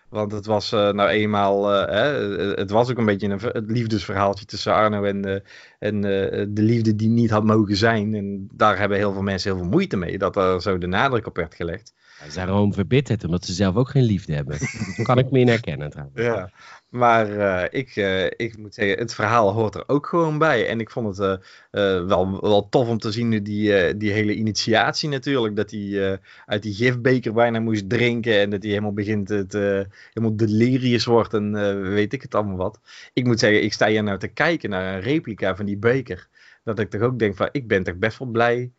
Want 0.10 0.32
het 0.32 0.45
was 0.45 0.74
uh, 0.74 0.91
nou 0.91 1.10
eenmaal, 1.10 1.74
uh, 1.74 1.88
hè, 1.88 2.05
het 2.53 2.70
was 2.70 2.89
ook 2.89 2.97
een 2.97 3.05
beetje 3.05 3.28
een, 3.28 3.39
het 3.41 3.72
liefdesverhaaltje 3.72 4.45
tussen 4.45 4.74
Arno 4.74 5.03
en, 5.03 5.28
uh, 5.28 5.39
en 5.80 6.01
de 6.53 6.62
liefde 6.62 6.95
die 6.95 7.10
niet 7.10 7.30
had 7.30 7.43
mogen 7.43 7.76
zijn. 7.76 8.16
En 8.16 8.49
daar 8.53 8.78
hebben 8.78 8.97
heel 8.97 9.14
veel 9.14 9.22
mensen 9.22 9.51
heel 9.51 9.60
veel 9.60 9.70
moeite 9.70 9.97
mee, 9.97 10.18
dat 10.18 10.36
er 10.36 10.62
zo 10.62 10.78
de 10.78 10.88
nadruk 10.88 11.28
op 11.28 11.36
werd 11.36 11.55
gelegd. 11.55 11.93
Ze 12.24 12.32
zijn 12.32 12.47
gewoon 12.47 12.74
verbitterd, 12.74 13.24
omdat 13.24 13.45
ze 13.45 13.53
zelf 13.53 13.76
ook 13.76 13.89
geen 13.89 14.03
liefde 14.03 14.34
hebben. 14.34 14.57
dat 14.97 15.05
kan 15.05 15.18
ik 15.18 15.32
meer 15.32 15.47
herkennen 15.47 15.89
trouwens. 15.89 16.22
Ja, 16.22 16.51
maar 16.90 17.30
uh, 17.30 17.64
ik, 17.70 17.96
uh, 17.96 18.26
ik 18.26 18.58
moet 18.58 18.74
zeggen, 18.74 18.98
het 18.98 19.14
verhaal 19.14 19.54
hoort 19.54 19.76
er 19.76 19.84
ook 19.88 20.08
gewoon 20.08 20.38
bij. 20.38 20.68
En 20.68 20.80
ik 20.80 20.90
vond 20.90 21.18
het 21.18 21.40
uh, 21.72 22.06
wel, 22.06 22.42
wel 22.42 22.70
tof 22.70 22.88
om 22.88 22.98
te 22.98 23.12
zien, 23.12 23.44
die, 23.44 23.98
die 23.98 24.12
hele 24.12 24.34
initiatie 24.34 25.10
natuurlijk. 25.10 25.56
Dat 25.56 25.72
hij 25.72 26.20
uit 26.46 26.64
die 26.64 26.74
gifbeker 26.74 27.34
bijna 27.34 27.60
moest 27.60 27.90
drinken. 27.90 28.40
En 28.40 28.50
dat 28.50 28.62
hij 28.62 28.72
helemaal 28.72 28.94
begint 28.94 29.30
het, 29.30 29.54
helemaal 29.54 30.36
delirious 30.36 31.06
wordt 31.06 31.34
en 31.34 31.52
weet 31.94 32.14
ik 32.14 32.22
het 32.22 32.36
allemaal 32.36 32.58
wat. 32.58 32.80
Ik 33.14 33.26
moet 33.26 33.40
zeggen, 33.40 33.64
ik 33.64 33.74
sta 33.74 33.88
hier 33.88 34.04
nou 34.04 34.18
te 34.18 34.28
kijken 34.28 34.70
naar 34.70 34.94
een 34.94 35.02
replica 35.02 35.56
van 35.56 35.66
die 35.66 35.78
beker. 35.78 36.28
Dat 36.64 36.80
ik 36.80 36.90
toch 36.90 37.02
ook 37.02 37.20
denk 37.20 37.36
van, 37.36 37.50
ik 37.52 37.68
ben 37.68 37.84
toch 37.84 37.96
best 37.96 38.18
wel 38.18 38.28
blij 38.28 38.72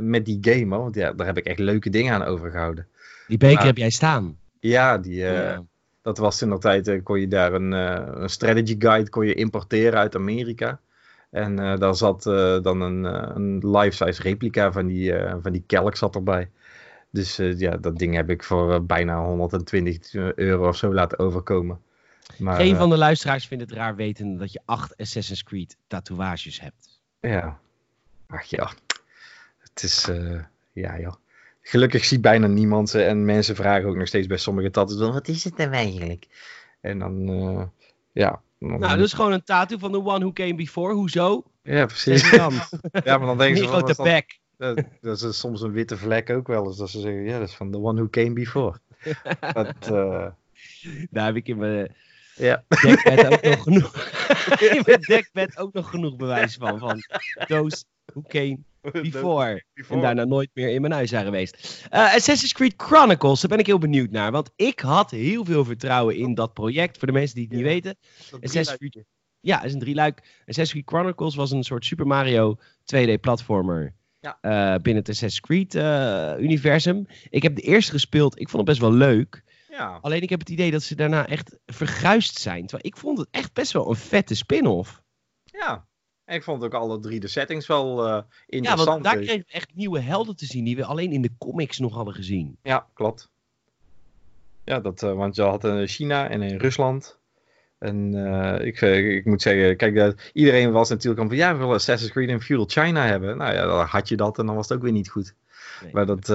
met 0.00 0.24
die 0.24 0.38
game. 0.40 0.76
Want 0.76 0.94
ja, 0.94 1.12
daar 1.12 1.26
heb 1.26 1.38
ik 1.38 1.46
echt 1.46 1.58
leuke 1.58 1.90
dingen 1.90 2.14
aan 2.14 2.22
overgehouden. 2.22 2.88
Die 3.28 3.38
beker 3.38 3.64
heb 3.64 3.76
jij 3.76 3.90
staan? 3.90 4.38
Ja, 4.60 4.98
die... 4.98 5.14
Ja 5.14 5.64
dat 6.06 6.18
was 6.18 6.42
in 6.42 6.50
de 6.50 6.58
tijd, 6.58 6.88
uh, 6.88 7.02
kon 7.02 7.20
je 7.20 7.28
daar 7.28 7.52
een, 7.52 7.72
uh, 7.72 8.06
een 8.14 8.28
strategy 8.28 8.76
guide 8.78 9.10
kon 9.10 9.26
je 9.26 9.34
importeren 9.34 9.98
uit 9.98 10.14
Amerika. 10.14 10.80
En 11.30 11.60
uh, 11.60 11.76
daar 11.76 11.94
zat 11.94 12.22
dan 12.62 12.80
een, 12.80 13.04
een 13.36 13.70
life-size 13.70 14.22
replica 14.22 14.72
van 14.72 14.86
die, 14.86 15.14
van 15.40 15.52
die 15.52 15.64
kelk 15.66 15.96
zat 15.96 16.14
erbij. 16.14 16.50
Dus 17.10 17.36
ja, 17.36 17.76
dat 17.76 17.98
ding 17.98 18.14
heb 18.14 18.30
ik 18.30 18.42
voor 18.42 18.84
bijna 18.84 19.24
120 19.24 20.14
euro 20.34 20.68
of 20.68 20.76
zo 20.76 20.94
laten 20.94 21.18
overkomen. 21.18 21.80
Maar, 22.38 22.56
Geen 22.56 22.76
van 22.76 22.90
de 22.90 22.96
luisteraars 22.96 23.46
vindt 23.46 23.64
het 23.64 23.72
raar 23.72 23.96
weten 23.96 24.36
dat 24.36 24.52
je 24.52 24.60
acht 24.64 24.96
Assassin's 24.96 25.42
Creed 25.42 25.76
tatoeages 25.86 26.60
hebt. 26.60 27.00
Ja. 27.20 27.58
Ach 28.26 28.42
ja. 28.42 28.70
Het 29.58 29.82
is, 29.82 30.10
ja 30.72 30.98
joh. 31.00 31.14
Gelukkig 31.68 32.04
ziet 32.04 32.20
bijna 32.20 32.46
niemand 32.46 32.90
ze. 32.90 33.02
En 33.02 33.24
mensen 33.24 33.56
vragen 33.56 33.88
ook 33.88 33.96
nog 33.96 34.06
steeds 34.06 34.26
bij 34.26 34.36
sommige 34.36 34.70
tattoos: 34.70 34.98
wat 34.98 35.28
is 35.28 35.44
het 35.44 35.56
nou 35.56 35.70
eigenlijk? 35.70 36.26
En 36.80 36.98
dan, 36.98 37.28
uh, 37.28 37.62
ja. 38.12 38.40
Dan... 38.58 38.80
Nou, 38.80 38.96
dat 38.96 39.06
is 39.06 39.12
gewoon 39.12 39.32
een 39.32 39.44
tattoo 39.44 39.78
van 39.78 39.92
The 39.92 40.04
One 40.04 40.18
Who 40.18 40.32
Came 40.32 40.54
Before. 40.54 40.94
Hoezo? 40.94 41.42
Ja, 41.62 41.86
precies. 41.86 42.30
ja, 42.30 42.48
maar 43.04 43.18
dan 43.18 43.38
denken 43.38 43.56
ze... 43.62 43.66
grote 43.66 44.02
bek. 44.02 44.38
Dat, 44.58 44.82
dat, 45.00 45.22
is 45.22 45.38
soms 45.38 45.62
een 45.62 45.72
witte 45.72 45.96
vlek 45.96 46.30
ook 46.30 46.46
wel 46.46 46.66
eens. 46.66 46.76
Dat 46.76 46.90
ze 46.90 47.00
zeggen, 47.00 47.22
ja, 47.22 47.38
dat 47.38 47.48
is 47.48 47.54
van 47.54 47.70
The 47.70 47.78
One 47.78 47.94
Who 47.94 48.08
Came 48.10 48.32
Before. 48.32 48.78
dat, 49.52 49.90
uh... 49.90 50.26
Daar 51.10 51.26
heb 51.26 51.36
ik 51.36 51.48
in 51.48 51.56
mijn 51.56 51.94
ja. 52.34 52.64
dekbed 52.68 53.32
ook 53.32 53.42
nog 53.42 53.62
genoeg... 53.62 53.94
in 54.60 54.82
mijn 54.86 55.00
dekbed 55.00 55.58
ook 55.58 55.72
nog 55.72 55.90
genoeg 55.90 56.16
bewijs 56.16 56.54
van. 56.54 56.78
Van 56.78 56.98
those 57.46 57.84
who 58.16 58.22
came 58.28 58.64
Before. 59.02 59.64
En 59.88 60.00
daarna 60.00 60.24
nooit 60.24 60.50
meer 60.54 60.68
in 60.68 60.80
mijn 60.80 60.92
huis 60.92 61.10
zijn 61.10 61.24
geweest. 61.24 61.86
Uh, 61.92 62.14
Assassin's 62.14 62.52
Creed 62.52 62.74
Chronicles, 62.76 63.40
daar 63.40 63.50
ben 63.50 63.58
ik 63.58 63.66
heel 63.66 63.78
benieuwd 63.78 64.10
naar. 64.10 64.32
Want 64.32 64.50
ik 64.56 64.80
had 64.80 65.10
heel 65.10 65.44
veel 65.44 65.64
vertrouwen 65.64 66.16
in 66.16 66.34
dat 66.34 66.54
project. 66.54 66.98
Voor 66.98 67.06
de 67.06 67.12
mensen 67.12 67.34
die 67.34 67.44
het 67.44 67.54
niet 67.54 67.64
weten. 67.64 67.96
Assassin's 68.40 68.76
Creed, 68.76 69.04
ja, 69.40 69.62
is 69.62 69.72
een 69.72 69.78
drieluik. 69.78 70.18
Assassin's 70.38 70.70
Creed 70.70 70.88
Chronicles 70.88 71.34
was 71.34 71.50
een 71.50 71.64
soort 71.64 71.84
Super 71.84 72.06
Mario 72.06 72.56
2D-platformer. 72.94 73.94
Ja. 74.20 74.38
Uh, 74.42 74.82
binnen 74.82 75.02
het 75.02 75.08
Assassin's 75.08 75.40
Creed-universum. 75.40 76.96
Uh, 76.96 77.16
ik 77.30 77.42
heb 77.42 77.56
de 77.56 77.62
eerste 77.62 77.92
gespeeld. 77.92 78.40
Ik 78.40 78.48
vond 78.48 78.68
het 78.68 78.78
best 78.78 78.90
wel 78.90 78.98
leuk. 78.98 79.42
Ja. 79.68 79.98
Alleen 80.00 80.22
ik 80.22 80.30
heb 80.30 80.40
het 80.40 80.48
idee 80.48 80.70
dat 80.70 80.82
ze 80.82 80.94
daarna 80.94 81.26
echt 81.26 81.58
verguisd 81.66 82.38
zijn. 82.38 82.66
Terwijl 82.66 82.92
ik 82.92 82.96
vond 82.96 83.18
het 83.18 83.28
echt 83.30 83.52
best 83.52 83.72
wel 83.72 83.88
een 83.88 83.96
vette 83.96 84.34
spin-off. 84.34 85.02
Ja, 85.44 85.86
en 86.26 86.34
ik 86.34 86.42
vond 86.42 86.64
ook 86.64 86.74
alle 86.74 87.00
drie 87.00 87.20
de 87.20 87.28
settings 87.28 87.66
wel 87.66 88.06
uh, 88.06 88.22
interessant. 88.46 88.86
Ja, 88.86 88.92
want 88.92 89.04
daar 89.04 89.16
kregen 89.16 89.44
we 89.46 89.52
echt 89.52 89.74
nieuwe 89.74 90.00
helden 90.00 90.36
te 90.36 90.46
zien 90.46 90.64
die 90.64 90.76
we 90.76 90.84
alleen 90.84 91.12
in 91.12 91.22
de 91.22 91.30
comics 91.38 91.78
nog 91.78 91.94
hadden 91.94 92.14
gezien. 92.14 92.56
Ja, 92.62 92.86
klopt. 92.94 93.30
Ja, 94.64 94.80
dat, 94.80 95.02
uh, 95.02 95.12
want 95.12 95.36
je 95.36 95.42
had 95.42 95.64
in 95.64 95.86
China 95.86 96.28
en 96.28 96.42
in 96.42 96.56
Rusland. 96.56 97.18
En 97.78 98.12
uh, 98.12 98.66
ik, 98.66 98.80
ik 99.16 99.24
moet 99.24 99.42
zeggen, 99.42 99.76
kijk, 99.76 99.94
uh, 99.94 100.08
iedereen 100.32 100.72
was 100.72 100.88
natuurlijk 100.88 101.28
van 101.28 101.36
ja, 101.36 101.52
we 101.52 101.58
willen 101.58 101.74
Assassin's 101.74 102.12
Creed 102.12 102.28
in 102.28 102.40
Feudal 102.40 102.68
China 102.68 103.06
hebben. 103.06 103.36
Nou 103.36 103.54
ja, 103.54 103.66
dan 103.66 103.86
had 103.86 104.08
je 104.08 104.16
dat 104.16 104.38
en 104.38 104.46
dan 104.46 104.54
was 104.54 104.68
het 104.68 104.76
ook 104.76 104.82
weer 104.82 104.92
niet 104.92 105.10
goed. 105.10 105.34
Nee. 105.82 105.92
Maar 105.92 106.06
dat, 106.06 106.28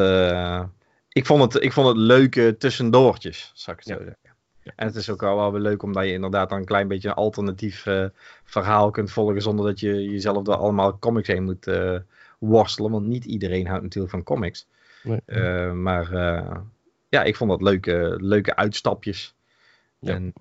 ik, 1.09 1.25
vond 1.25 1.53
het, 1.53 1.63
ik 1.63 1.73
vond 1.73 1.87
het 1.87 1.97
leuke 1.97 2.55
tussendoortjes, 2.57 3.51
zou 3.53 3.77
ik 3.77 3.83
het 3.83 3.93
zo 3.93 4.03
zeggen. 4.03 4.20
En 4.64 4.88
het 4.88 4.95
is 4.95 5.09
ook 5.09 5.22
wel, 5.22 5.51
wel 5.51 5.62
leuk 5.62 5.84
omdat 5.84 6.05
je 6.05 6.12
inderdaad 6.12 6.49
dan 6.49 6.57
een 6.57 6.66
klein 6.66 6.88
beetje 6.88 7.07
een 7.07 7.14
alternatief 7.14 7.86
uh, 7.86 8.05
verhaal 8.43 8.91
kunt 8.91 9.12
volgen 9.12 9.41
zonder 9.41 9.66
dat 9.66 9.80
je 9.80 10.03
jezelf 10.03 10.43
door 10.43 10.55
allemaal 10.55 10.99
comics 10.99 11.28
heen 11.28 11.43
moet 11.43 11.68
uh, 11.68 11.99
worstelen. 12.39 12.91
Want 12.91 13.07
niet 13.07 13.26
iedereen 13.26 13.68
houdt 13.68 13.84
natuurlijk 13.84 14.14
van 14.14 14.24
comics. 14.24 14.68
Nee. 15.03 15.20
Uh, 15.26 15.72
maar 15.72 16.12
ja, 17.09 17.24
ik 17.24 17.36
vond 17.36 17.49
dat 17.49 17.62
leuke, 17.62 18.18
leuke 18.20 18.55
uitstapjes 18.55 19.36
ja. 19.99 20.14
en, 20.14 20.34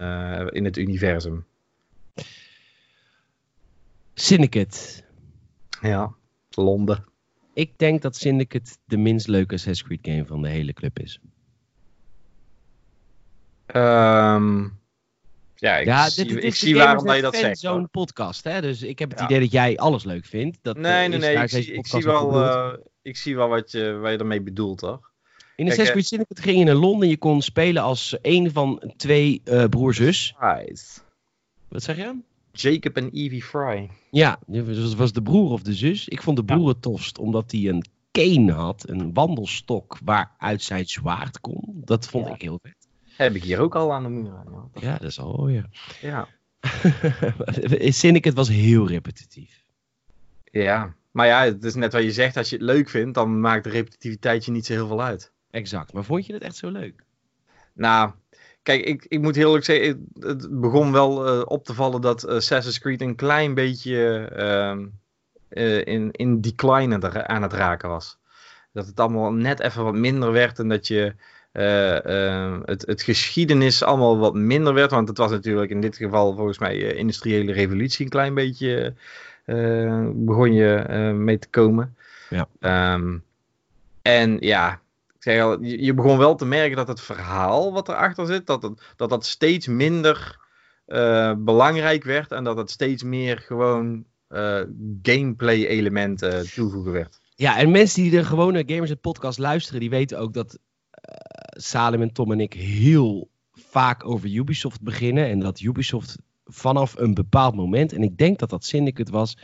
in 0.52 0.64
het 0.64 0.76
universum. 0.76 1.44
Syndicate. 4.14 4.78
Ja, 5.80 6.14
Londen. 6.50 7.04
Ik 7.54 7.78
denk 7.78 8.02
dat 8.02 8.16
Syndicate 8.16 8.70
de 8.84 8.96
minst 8.96 9.28
leuke 9.28 9.54
Assassin's 9.54 9.82
Creed 9.82 10.14
game 10.14 10.26
van 10.26 10.42
de 10.42 10.48
hele 10.48 10.72
club 10.72 10.98
is. 10.98 11.20
Um, 13.76 14.78
ja, 15.54 15.76
ik, 15.76 15.86
ja, 15.86 16.08
zie, 16.08 16.24
dit, 16.24 16.44
ik 16.44 16.54
zie 16.54 16.76
waarom 16.76 17.06
dat 17.06 17.16
je 17.16 17.22
dat 17.22 17.36
zegt. 17.36 17.58
zo'n 17.58 17.88
podcast, 17.90 18.44
hè? 18.44 18.60
Dus 18.60 18.82
ik 18.82 18.98
heb 18.98 19.10
het 19.10 19.20
idee 19.20 19.40
dat 19.40 19.52
jij 19.52 19.76
alles 19.76 20.04
leuk 20.04 20.24
vindt. 20.24 20.58
Dat, 20.62 20.76
nee, 20.76 21.08
nee, 21.08 21.18
nee. 21.18 21.36
Ik 21.36 21.48
zie, 21.48 21.72
ik 21.72 21.86
zie, 21.86 22.02
wel, 22.02 22.42
uh, 22.42 22.72
ik 23.02 23.16
zie 23.16 23.36
wel 23.36 23.48
wat 23.48 23.70
je, 23.70 23.92
wat 23.92 24.10
je 24.10 24.18
ermee 24.18 24.42
bedoelt, 24.42 24.78
toch? 24.78 25.10
In 25.56 25.64
de 25.66 25.70
Assassin's 25.70 25.90
Creed 25.90 26.06
Syndicate 26.06 26.42
ging 26.42 26.58
je 26.58 26.64
naar 26.64 26.74
Londen. 26.74 27.08
Je 27.08 27.16
kon 27.16 27.42
spelen 27.42 27.82
als 27.82 28.16
een 28.22 28.50
van 28.52 28.92
twee 28.96 29.42
uh, 29.44 29.64
broer-zus. 29.64 30.34
Wat 31.68 31.82
zeg 31.82 31.96
je? 31.96 32.18
Jacob 32.52 32.96
en 32.96 33.10
Evie 33.10 33.42
Fry. 33.42 33.90
Ja, 34.10 34.38
dus 34.46 34.76
dat 34.76 34.94
was 34.94 35.12
de 35.12 35.22
broer 35.22 35.50
of 35.50 35.62
de 35.62 35.74
zus. 35.74 36.08
Ik 36.08 36.22
vond 36.22 36.36
de 36.36 36.44
broer 36.44 36.68
het 36.68 36.82
tofst, 36.82 37.18
omdat 37.18 37.52
hij 37.52 37.68
een 37.68 37.84
cane 38.12 38.52
had. 38.52 38.88
Een 38.88 39.12
wandelstok 39.14 39.98
waaruit 40.04 40.62
zijn 40.62 40.86
zwaard 40.86 41.40
kon. 41.40 41.82
Dat 41.84 42.08
vond 42.08 42.26
ja. 42.26 42.34
ik 42.34 42.42
heel 42.42 42.58
vet. 42.62 42.79
Heb 43.20 43.34
ik 43.34 43.42
hier 43.42 43.58
ook 43.58 43.74
al 43.74 43.92
aan 43.92 44.02
de 44.02 44.08
muur. 44.08 44.32
Ja, 44.74 44.92
dat 44.92 45.08
is 45.08 45.20
al 45.20 45.44
weer. 45.44 45.68
Ja. 46.00 46.28
Syndicate 47.90 48.36
was 48.42 48.48
heel 48.48 48.88
repetitief. 48.88 49.64
Ja, 50.44 50.94
maar 51.10 51.26
ja, 51.26 51.44
het 51.44 51.64
is 51.64 51.74
net 51.74 51.92
wat 51.92 52.02
je 52.02 52.12
zegt. 52.12 52.36
Als 52.36 52.50
je 52.50 52.56
het 52.56 52.64
leuk 52.64 52.88
vindt, 52.88 53.14
dan 53.14 53.40
maakt 53.40 53.64
de 53.64 53.70
repetitiviteit 53.70 54.44
je 54.44 54.50
niet 54.50 54.66
zo 54.66 54.72
heel 54.72 54.86
veel 54.86 55.02
uit. 55.02 55.32
Exact. 55.50 55.92
Maar 55.92 56.04
vond 56.04 56.26
je 56.26 56.32
het 56.32 56.42
echt 56.42 56.56
zo 56.56 56.70
leuk? 56.70 57.04
Nou, 57.72 58.10
kijk, 58.62 58.84
ik, 58.84 59.06
ik 59.08 59.20
moet 59.20 59.34
heel 59.34 59.46
eerlijk 59.46 59.64
zeggen, 59.64 60.08
het 60.18 60.60
begon 60.60 60.92
wel 60.92 61.38
uh, 61.38 61.42
op 61.44 61.64
te 61.64 61.74
vallen 61.74 62.00
dat 62.00 62.26
Assassin's 62.26 62.78
Creed 62.78 63.00
een 63.00 63.16
klein 63.16 63.54
beetje 63.54 64.30
uh, 64.36 64.86
uh, 65.64 65.86
in, 65.86 66.10
in 66.10 66.40
decline 66.40 67.26
aan 67.26 67.42
het 67.42 67.52
raken 67.52 67.88
was. 67.88 68.18
Dat 68.72 68.86
het 68.86 69.00
allemaal 69.00 69.32
net 69.32 69.60
even 69.60 69.84
wat 69.84 69.94
minder 69.94 70.32
werd 70.32 70.58
en 70.58 70.68
dat 70.68 70.86
je 70.86 71.14
uh, 71.52 72.58
het, 72.64 72.86
het 72.86 73.02
geschiedenis 73.02 73.82
allemaal 73.82 74.18
wat 74.18 74.34
minder 74.34 74.74
werd. 74.74 74.90
Want 74.90 75.08
het 75.08 75.18
was 75.18 75.30
natuurlijk 75.30 75.70
in 75.70 75.80
dit 75.80 75.96
geval 75.96 76.34
volgens 76.34 76.58
mij 76.58 76.76
uh, 76.76 76.98
industriële 76.98 77.52
revolutie 77.52 78.04
een 78.04 78.10
klein 78.10 78.34
beetje 78.34 78.94
begon 80.14 80.52
je 80.52 80.84
mee 81.14 81.38
te 81.38 81.48
komen. 81.48 81.96
Ja. 82.28 82.94
Um, 82.94 83.24
En 84.02 84.36
ja, 84.40 84.80
ik 85.14 85.22
zeg 85.22 85.42
al, 85.42 85.62
je, 85.62 85.84
je 85.84 85.94
begon 85.94 86.18
wel 86.18 86.34
te 86.34 86.44
merken 86.44 86.76
dat 86.76 86.88
het 86.88 87.00
verhaal 87.00 87.72
wat 87.72 87.88
erachter 87.88 88.26
zit, 88.26 88.46
dat 88.46 88.62
het, 88.62 88.80
dat, 88.96 89.08
dat 89.10 89.26
steeds 89.26 89.66
minder 89.66 90.38
eh, 90.86 91.32
belangrijk 91.36 92.04
werd. 92.04 92.32
En 92.32 92.44
dat 92.44 92.56
het 92.56 92.70
steeds 92.70 93.02
meer 93.02 93.38
gewoon 93.38 94.04
eh, 94.28 94.60
gameplay 95.02 95.66
elementen 95.66 96.50
toevoegen 96.50 96.92
werd. 96.92 97.20
Ja, 97.34 97.58
en 97.58 97.70
mensen 97.70 98.02
die 98.02 98.10
de 98.10 98.24
gewone 98.24 98.62
Gamers 98.66 98.90
het 98.90 99.00
podcast 99.00 99.38
luisteren, 99.38 99.80
die 99.80 99.90
weten 99.90 100.18
ook 100.18 100.32
dat 100.32 100.58
eh, 101.00 101.60
Salem 101.60 102.02
en 102.02 102.12
Tom 102.12 102.32
en 102.32 102.40
ik 102.40 102.52
heel 102.52 103.30
vaak 103.52 104.06
over 104.06 104.34
Ubisoft 104.34 104.82
beginnen. 104.82 105.26
En 105.26 105.38
dat 105.38 105.60
Ubisoft 105.60 106.18
vanaf 106.44 106.96
een 106.96 107.14
bepaald 107.14 107.54
moment, 107.54 107.92
en 107.92 108.02
ik 108.02 108.16
denk 108.16 108.38
dat 108.38 108.50
dat 108.50 108.64
Syndicate 108.64 109.12
was, 109.12 109.36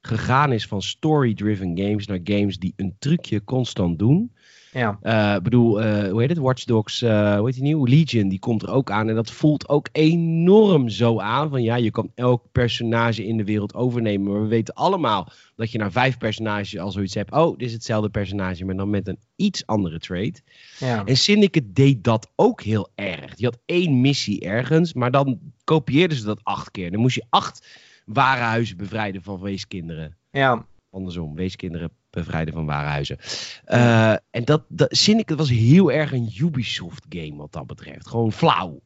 gegaan 0.00 0.52
is 0.52 0.66
van 0.66 0.82
story-driven 0.82 1.78
games 1.78 2.06
naar 2.06 2.20
games 2.24 2.58
die 2.58 2.72
een 2.76 2.96
trucje 2.98 3.44
constant 3.44 3.98
doen. 3.98 4.32
Ja, 4.78 5.36
Ik 5.36 5.42
bedoel, 5.42 5.82
eh, 5.82 6.10
hoe 6.10 6.20
heet 6.20 6.28
het? 6.28 6.38
Watch 6.38 6.64
Dogs, 6.64 7.02
eh, 7.02 7.36
hoe 7.36 7.44
heet 7.44 7.54
die 7.54 7.62
nieuw? 7.62 7.84
Legion, 7.84 8.28
die 8.28 8.38
komt 8.38 8.62
er 8.62 8.70
ook 8.70 8.90
aan. 8.90 9.08
En 9.08 9.14
dat 9.14 9.30
voelt 9.30 9.68
ook 9.68 9.88
enorm 9.92 10.88
zo 10.88 11.20
aan. 11.20 11.48
Van 11.50 11.62
ja, 11.62 11.74
je 11.76 11.90
kan 11.90 12.10
elk 12.14 12.42
personage 12.52 13.26
in 13.26 13.36
de 13.36 13.44
wereld 13.44 13.74
overnemen. 13.74 14.32
Maar 14.32 14.42
we 14.42 14.48
weten 14.48 14.74
allemaal 14.74 15.28
dat 15.54 15.70
je 15.70 15.78
na 15.78 15.90
vijf 15.90 16.18
personages 16.18 16.78
al 16.78 16.90
zoiets 16.90 17.14
hebt. 17.14 17.32
Oh, 17.32 17.58
dit 17.58 17.66
is 17.68 17.72
hetzelfde 17.72 18.08
personage, 18.10 18.64
maar 18.64 18.76
dan 18.76 18.90
met 18.90 19.08
een 19.08 19.18
iets 19.36 19.66
andere 19.66 19.98
trait. 19.98 20.42
ja. 20.78 21.04
En 21.04 21.16
Syndicate 21.16 21.72
deed 21.72 22.04
dat 22.04 22.32
ook 22.34 22.62
heel 22.62 22.88
erg. 22.94 23.34
Die 23.34 23.46
had 23.46 23.58
één 23.66 24.00
missie 24.00 24.40
ergens, 24.40 24.92
maar 24.92 25.10
dan 25.10 25.38
kopieerden 25.64 26.16
ze 26.16 26.24
dat 26.24 26.40
acht 26.42 26.70
keer. 26.70 26.90
Dan 26.90 27.00
moest 27.00 27.14
je 27.14 27.24
acht 27.28 27.66
warenhuizen 28.04 28.76
bevrijden 28.76 29.22
van 29.22 29.40
weeskinderen. 29.40 30.16
ja. 30.30 30.66
Andersom, 30.90 31.34
weeskinderen 31.34 31.90
bevrijden 32.24 32.54
van 32.54 32.66
warenhuizen. 32.66 33.18
Eh, 33.64 34.10
en 34.30 34.44
dat, 34.44 34.62
dat 34.68 34.96
Syndicate 34.96 35.36
was 35.36 35.50
heel 35.50 35.92
erg 35.92 36.12
een 36.12 36.32
Ubisoft 36.38 37.04
game 37.08 37.36
wat 37.36 37.52
dat 37.52 37.66
betreft. 37.66 38.08
Gewoon 38.08 38.32
flauw. 38.32 38.80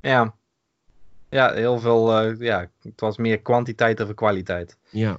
Ja. 0.00 0.34
Ja, 1.28 1.52
heel 1.52 1.78
veel. 1.78 2.18
eh, 2.20 2.38
ja, 2.38 2.70
het 2.82 3.00
was 3.00 3.16
meer 3.16 3.40
kwantiteit 3.40 4.02
over 4.02 4.14
kwaliteit. 4.14 4.78
Ja. 4.90 5.18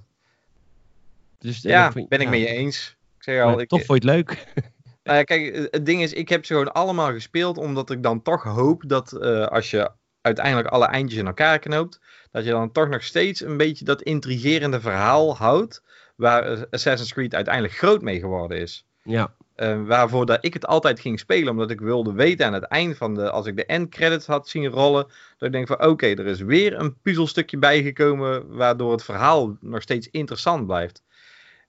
Dus, 1.38 1.64
eh, 1.64 1.72
Ja, 1.72 1.84
dat 1.84 1.94
vind- 1.94 2.10
ben 2.10 2.22
ik 2.22 2.28
ja. 2.28 2.34
je 2.34 2.46
eens. 2.48 2.96
Ik 3.18 3.24
zeg 3.24 3.44
al, 3.44 3.60
ik, 3.60 3.68
toch 3.70 3.86
vond 3.86 4.04
je 4.04 4.10
het 4.10 4.18
leuk. 4.18 4.48
nou 5.04 5.18
ja, 5.18 5.24
kijk, 5.24 5.68
het 5.72 5.86
ding 5.86 6.02
is, 6.02 6.14
ik 6.14 6.30
heb 6.30 6.46
ze 6.46 6.54
gewoon 6.54 6.74
allemaal 6.74 7.12
gespeeld, 7.12 7.58
omdat 7.58 7.90
ik 7.90 8.04
dan 8.04 8.22
toch 8.22 8.44
hoop 8.44 8.84
dat 8.88 9.20
als 9.50 9.72
je 9.72 9.92
uiteindelijk 10.22 10.68
alle 10.68 10.86
eindjes 10.86 11.20
in 11.20 11.26
elkaar 11.28 11.60
knoopt, 11.60 12.00
dat 12.32 12.44
je 12.44 12.50
dan 12.50 12.72
toch 12.72 12.90
nog 12.90 13.04
steeds 13.04 13.42
een 13.42 13.58
beetje 13.58 13.86
dat 13.86 14.02
intrigerende 14.02 14.82
verhaal 14.82 15.38
houdt, 15.38 15.84
waar 16.22 16.68
Assassin's 16.70 17.14
Creed 17.14 17.36
uiteindelijk 17.36 17.74
groot 17.74 18.02
mee 18.02 18.20
geworden 18.20 18.58
is. 18.58 18.86
ja. 19.04 19.34
Eh, 19.56 19.82
waarvoor 19.86 20.26
dat 20.26 20.38
ik 20.42 20.54
het 20.54 20.66
altijd 20.66 21.00
ging 21.00 21.20
spelen, 21.20 21.50
omdat 21.50 21.72
ik 21.72 21.80
wilde 21.80 22.14
weten 22.14 22.46
aan 22.46 22.54
het 22.54 22.64
eind 22.64 22.98
van 22.98 23.14
de, 23.14 23.30
als 23.30 23.46
ik 23.46 23.56
de 23.56 23.66
end 23.66 23.90
credits 23.90 24.26
had 24.26 24.50
zien 24.50 24.68
rollen, 24.68 25.04
dat 25.38 25.48
ik 25.48 25.52
denk 25.52 25.68
van 25.68 25.86
oké, 25.86 26.06
er 26.06 26.26
is 26.26 26.42
weer 26.42 26.80
een 26.80 26.96
puzzelstukje 27.02 27.58
bijgekomen, 27.58 28.56
waardoor 28.56 28.92
het 28.92 29.04
verhaal 29.04 29.58
nog 29.60 29.82
steeds 29.82 30.10
interessant 30.12 30.66
blijft. 30.66 31.04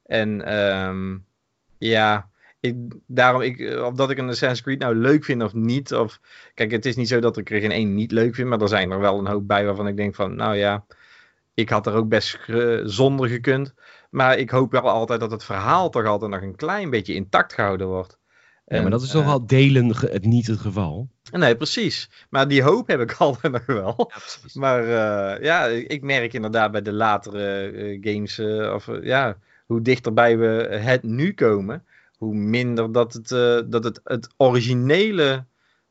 En 0.07 0.45
ehm, 0.45 1.17
ja, 1.79 2.29
ik, 2.61 2.75
daarom, 3.07 3.41
ik, 3.41 3.81
of 3.81 3.95
dat 3.95 4.11
ik 4.11 4.19
een 4.19 4.29
Assassin's 4.29 4.63
Creed 4.63 4.79
nou 4.79 4.95
leuk 4.95 5.25
vind 5.25 5.43
of 5.43 5.55
niet, 5.55 5.95
of 5.95 6.21
kijk, 6.55 6.71
het 6.71 6.87
is 6.87 6.97
niet 6.97 7.09
zo 7.09 7.21
dat 7.21 7.37
ik 7.37 7.51
er 7.51 7.61
geen 7.61 7.71
één 7.71 7.95
niet 7.95 8.13
leuk 8.13 8.35
vind, 8.35 8.49
maar 8.49 8.61
er 8.61 8.69
zijn 8.69 8.91
er 8.91 9.01
wel 9.01 9.19
een 9.19 9.27
hoop 9.27 9.47
bij 9.47 9.65
waarvan 9.65 9.89
ik 9.89 9.97
denk 9.97 10.15
van, 10.15 10.37
nou 10.37 10.57
ja, 10.57 10.85
ik 11.55 11.69
had 11.69 11.87
er 11.87 11.95
ook 11.95 12.09
best 12.09 12.39
zonder 12.85 13.29
gekund. 13.29 13.75
Maar 14.13 14.39
ik 14.39 14.51
hoop 14.51 14.73
wel 14.73 14.89
altijd 14.89 15.21
dat 15.21 15.31
het 15.31 15.45
verhaal 15.45 15.91
toch 15.91 16.07
altijd 16.07 16.31
nog 16.31 16.43
een 16.43 16.57
klein 16.57 16.91
beetje 16.91 17.15
intact 17.15 17.53
gehouden 17.53 17.87
wordt. 17.87 18.19
ja, 18.67 18.81
maar 18.83 18.91
dat 18.91 19.03
is 19.03 19.09
eh, 19.09 19.15
toch 19.15 19.25
wel 19.25 19.47
delen 19.47 19.95
ge- 19.97 20.09
het 20.13 20.25
niet 20.25 20.47
het 20.47 20.59
geval. 20.61 21.09
Nee, 21.31 21.57
precies. 21.57 22.11
Maar 22.31 22.49
die 22.49 22.63
hoop 22.63 22.87
heb 22.87 23.01
ik 23.01 23.13
altijd 23.19 23.53
nog 23.53 23.67
wel. 23.67 24.11
Ja. 24.15 24.21
Maar 24.61 24.83
eh, 24.83 25.45
ja, 25.45 25.67
ik 25.67 26.03
merk 26.03 26.33
inderdaad 26.33 26.73
bij 26.73 26.83
de 26.83 26.93
latere 26.93 27.71
eh, 27.71 27.99
games, 28.13 28.39
eh, 28.39 28.73
of 28.75 28.89
eh, 28.89 29.03
ja, 29.05 29.37
hoe 29.67 29.83
dichterbij 29.83 30.39
we 30.39 30.47
het 30.83 31.03
nu 31.03 31.33
komen, 31.35 31.85
hoe 32.17 32.35
minder 32.35 32.93
dat 32.93 33.13
het, 33.13 33.31
eh, 33.33 33.61
dat 33.67 33.85
het, 33.85 34.01
het 34.05 34.29
originele 34.37 35.45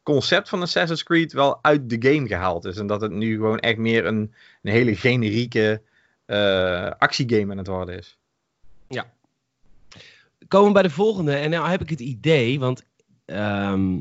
concept 0.03 0.49
van 0.49 0.61
Assassin's 0.61 1.03
Creed 1.03 1.33
wel 1.33 1.59
uit 1.63 1.89
de 1.89 2.11
game 2.11 2.27
gehaald 2.27 2.65
is. 2.65 2.77
En 2.77 2.87
dat 2.87 3.01
het 3.01 3.11
nu 3.11 3.35
gewoon 3.35 3.59
echt 3.59 3.77
meer 3.77 4.05
een, 4.05 4.33
een 4.61 4.71
hele 4.71 4.95
generieke 4.95 5.71
eh, 5.71 5.89
actiegame 6.97 7.51
aan 7.51 7.57
het 7.57 7.67
worden 7.67 7.97
is. 7.97 8.19
komen 10.47 10.67
we 10.67 10.73
bij 10.73 10.83
de 10.83 10.89
volgende. 10.89 11.33
En 11.35 11.49
nou 11.49 11.69
heb 11.69 11.81
ik 11.81 11.89
het 11.89 11.99
idee, 11.99 12.59
want 12.59 12.83
ehm, 13.25 13.91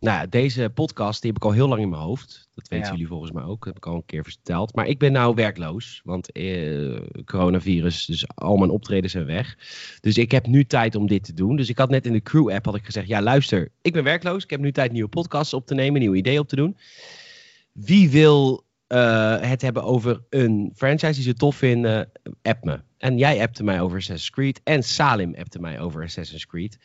nou 0.00 0.18
ja, 0.18 0.26
deze 0.26 0.70
podcast 0.74 1.22
die 1.22 1.30
heb 1.32 1.40
ik 1.40 1.46
al 1.46 1.52
heel 1.54 1.68
lang 1.68 1.80
in 1.82 1.88
mijn 1.88 2.02
hoofd. 2.02 2.48
Dat 2.54 2.68
weten 2.68 2.86
Ja. 2.86 2.92
jullie 2.92 3.06
volgens 3.06 3.30
mij 3.32 3.42
ook. 3.42 3.64
Dat 3.64 3.74
heb 3.74 3.76
ik 3.76 3.86
al 3.86 3.94
een 3.94 4.04
keer 4.06 4.24
verteld. 4.24 4.74
Maar 4.74 4.86
ik 4.86 4.98
ben 4.98 5.12
nou 5.12 5.34
werkloos, 5.34 6.00
want 6.04 6.32
eh, 6.32 7.00
coronavirus, 7.24 8.04
dus 8.06 8.28
al 8.34 8.56
mijn 8.56 8.70
optredens 8.70 9.12
zijn 9.12 9.24
weg. 9.26 9.56
Dus 10.00 10.18
ik 10.18 10.30
heb 10.30 10.46
nu 10.46 10.64
tijd 10.64 10.94
om 10.94 11.06
dit 11.06 11.24
te 11.24 11.34
doen. 11.34 11.56
Dus 11.56 11.68
ik 11.68 11.78
had 11.78 11.90
net 11.90 12.06
in 12.06 12.12
de 12.12 12.22
crew 12.22 12.50
app 12.50 12.64
had 12.64 12.74
ik 12.74 12.84
gezegd, 12.84 13.06
ja 13.08 13.22
luister, 13.22 13.70
ik 13.82 13.92
ben 13.92 14.04
werkloos. 14.04 14.44
Ik 14.44 14.50
heb 14.50 14.60
nu 14.60 14.72
tijd 14.72 14.92
nieuwe 14.92 15.08
podcasts 15.08 15.54
op 15.54 15.66
te 15.66 15.74
nemen, 15.74 16.00
nieuwe 16.00 16.16
ideeën 16.16 16.38
op 16.40 16.48
te 16.48 16.56
doen. 16.56 16.76
Wie 17.72 18.10
wil 18.10 18.64
eh, 18.86 19.40
het 19.40 19.62
hebben 19.62 19.84
over 19.84 20.22
een 20.30 20.72
franchise 20.74 21.12
die 21.14 21.22
ze 21.22 21.34
tof 21.34 21.56
vinden, 21.56 22.10
app 22.42 22.64
me. 22.64 22.80
En 22.98 23.18
jij 23.18 23.40
appte 23.40 23.64
mij 23.64 23.80
over 23.80 23.96
Assassin's 23.96 24.30
Creed. 24.30 24.60
En 24.64 24.82
Salim 24.82 25.34
appte 25.34 25.58
mij 25.58 25.80
over 25.80 26.02
Assassin's 26.02 26.46
Creed. 26.46 26.78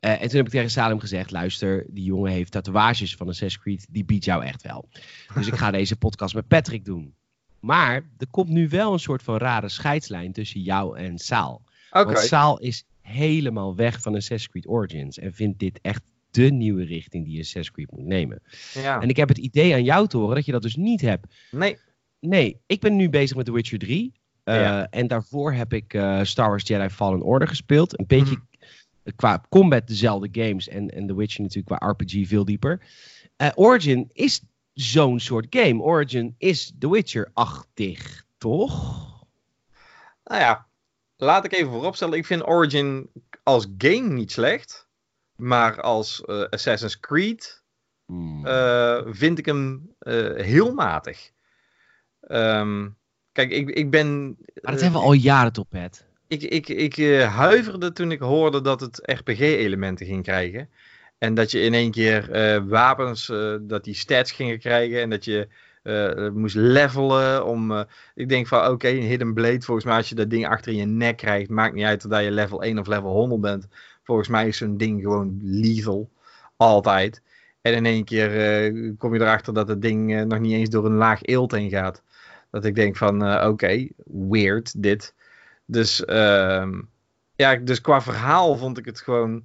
Eh, 0.00 0.10
en 0.10 0.28
toen 0.28 0.36
heb 0.36 0.46
ik 0.46 0.52
tegen 0.52 0.70
Salim 0.70 1.00
gezegd: 1.00 1.30
luister, 1.30 1.86
die 1.88 2.04
jongen 2.04 2.32
heeft 2.32 2.52
tatoeages 2.52 3.14
van 3.14 3.28
Assassin's 3.28 3.62
Creed. 3.62 3.86
Die 3.90 4.04
biedt 4.04 4.24
jou 4.24 4.44
echt 4.44 4.62
wel. 4.62 4.88
Dus 5.34 5.46
ik 5.46 5.54
ga 5.54 5.70
deze 5.80 5.96
podcast 5.96 6.34
met 6.34 6.48
Patrick 6.48 6.84
doen. 6.84 7.14
Maar 7.60 7.94
er 8.18 8.26
komt 8.30 8.48
nu 8.48 8.68
wel 8.68 8.92
een 8.92 8.98
soort 8.98 9.22
van 9.22 9.36
rare 9.36 9.68
scheidslijn 9.68 10.32
tussen 10.32 10.60
jou 10.60 10.98
en 10.98 11.18
Saal. 11.18 11.62
Want 11.90 12.18
Saal 12.18 12.58
is 12.58 12.84
helemaal 13.00 13.76
weg 13.76 14.00
van 14.00 14.14
Assassin's 14.14 14.48
Creed 14.48 14.68
Origins. 14.68 15.18
En 15.18 15.34
vindt 15.34 15.58
dit 15.58 15.78
echt 15.82 16.02
de 16.34 16.50
nieuwe 16.52 16.84
richting 16.84 17.24
die 17.24 17.38
Assassin's 17.38 17.70
Creed 17.70 17.90
moet 17.90 18.06
nemen. 18.06 18.42
Ja. 18.74 19.00
En 19.00 19.08
ik 19.08 19.16
heb 19.16 19.28
het 19.28 19.38
idee 19.38 19.72
aan 19.74 19.84
jou 19.84 20.06
te 20.08 20.16
horen 20.16 20.34
dat 20.34 20.44
je 20.44 20.52
dat 20.52 20.62
dus 20.62 20.76
niet 20.76 21.00
hebt. 21.00 21.26
Nee. 21.50 21.78
Nee, 22.20 22.60
ik 22.66 22.80
ben 22.80 22.96
nu 22.96 23.08
bezig 23.08 23.36
met 23.36 23.46
The 23.46 23.52
Witcher 23.52 23.78
3. 23.78 24.12
Eh, 24.44 24.54
Ja. 24.54 24.86
En 24.90 25.06
daarvoor 25.06 25.52
heb 25.52 25.72
ik 25.72 25.94
eh, 25.94 26.22
Star 26.22 26.48
Wars 26.48 26.66
Jedi 26.68 26.88
Fallen 26.88 27.22
Order 27.22 27.48
gespeeld. 27.48 27.98
Een 27.98 28.06
beetje 28.06 28.34
Mhm. 29.04 29.16
qua 29.16 29.44
combat 29.48 29.86
dezelfde 29.88 30.28
games. 30.42 30.68
En, 30.68 30.88
en 30.90 31.06
The 31.06 31.16
Witcher 31.16 31.42
natuurlijk 31.42 31.76
qua 31.80 31.88
RPG 31.90 32.26
veel 32.28 32.44
dieper. 32.44 32.80
Eh, 33.36 33.48
Origin 33.54 34.10
is 34.12 34.42
zo'n 34.72 35.20
soort 35.20 35.46
game. 35.50 35.82
Origin 35.82 36.34
is 36.38 36.72
The 36.78 36.90
Witcher-achtig, 36.90 38.24
toch? 38.38 39.02
Nou 40.24 40.40
ja, 40.40 40.66
laat 41.16 41.44
ik 41.44 41.52
even 41.52 41.70
vooropstellen. 41.72 42.18
Ik 42.18 42.26
vind 42.26 42.46
Origin 42.46 43.10
als 43.42 43.66
game 43.78 44.08
niet 44.12 44.32
slecht. 44.32 44.83
Maar 45.36 45.80
als 45.80 46.24
eh, 46.24 46.42
Assassin's 46.42 47.00
Creed 47.00 47.62
Hmm. 48.06 48.46
eh, 48.46 49.00
vind 49.06 49.38
ik 49.38 49.46
hem 49.46 49.94
eh, 49.98 50.34
heel 50.34 50.74
matig. 50.74 51.30
Ehm, 52.20 52.88
kijk, 53.32 53.50
ik, 53.50 53.70
ik 53.70 53.90
ben. 53.90 54.36
maar 54.62 54.72
dat 54.72 54.80
hebben 54.80 55.00
we 55.00 55.06
al 55.06 55.12
jaren 55.12 55.52
top, 55.52 55.66
Pat. 55.70 56.04
Ik, 56.26 56.42
ik, 56.42 56.68
ik 56.68 56.96
huiverde 57.22 57.92
toen 57.92 58.12
ik 58.12 58.20
hoorde 58.20 58.60
dat 58.60 58.80
het 58.80 59.00
RPG-elementen 59.02 60.06
ging 60.06 60.22
krijgen. 60.22 60.68
En 61.18 61.34
dat 61.34 61.50
je 61.50 61.60
in 61.60 61.74
één 61.74 61.90
keer 61.90 62.28
wapens, 62.68 63.32
dat 63.60 63.84
die 63.84 63.94
stats 63.94 64.32
gingen 64.32 64.58
krijgen. 64.58 65.00
En 65.00 65.10
dat 65.10 65.24
je 65.24 65.48
moest 66.34 66.54
levelen. 66.54 67.46
Om, 67.46 67.86
ik 68.14 68.28
denk 68.28 68.46
van 68.46 68.68
oké, 68.68 68.88
een 68.88 69.02
Hidden 69.02 69.34
Blade. 69.34 69.62
Volgens 69.62 69.86
mij 69.86 69.96
als 69.96 70.08
je 70.08 70.14
dat 70.14 70.30
ding 70.30 70.48
achter 70.48 70.72
in 70.72 70.78
je 70.78 70.84
nek 70.84 71.16
krijgt. 71.16 71.50
Maakt 71.50 71.74
niet 71.74 71.84
uit 71.84 72.04
of 72.04 72.20
je 72.20 72.30
level 72.30 72.62
1 72.62 72.78
of 72.78 72.86
level 72.86 73.10
100 73.10 73.40
bent. 73.40 73.68
Volgens 74.04 74.28
mij 74.28 74.48
is 74.48 74.56
zo'n 74.56 74.76
ding 74.76 75.02
gewoon 75.02 75.38
lethal. 75.42 76.10
Altijd. 76.56 77.22
En 77.64 77.74
in 77.74 77.86
één 77.86 78.04
keer 78.04 78.40
eh, 78.40 78.92
kom 78.98 79.14
je 79.14 79.20
erachter 79.20 79.54
dat 79.54 79.68
het 79.68 79.82
ding 79.82 80.14
eh, 80.14 80.22
nog 80.22 80.38
niet 80.38 80.52
eens 80.52 80.68
door 80.68 80.84
een 80.84 80.94
laag 80.94 81.22
eelt 81.22 81.52
heen 81.52 81.70
gaat. 81.70 82.02
Dat 82.50 82.64
ik 82.64 82.74
denk 82.74 82.96
van 82.96 83.24
eh, 83.24 83.48
oké, 83.48 83.88
weird 84.04 84.82
dit. 84.82 85.14
Dus, 85.66 86.04
ehm, 86.04 86.80
ja, 87.36 87.56
dus 87.56 87.80
qua 87.80 88.00
verhaal 88.00 88.56
vond 88.56 88.78
ik 88.78 88.84
het 88.84 89.00
gewoon. 89.00 89.44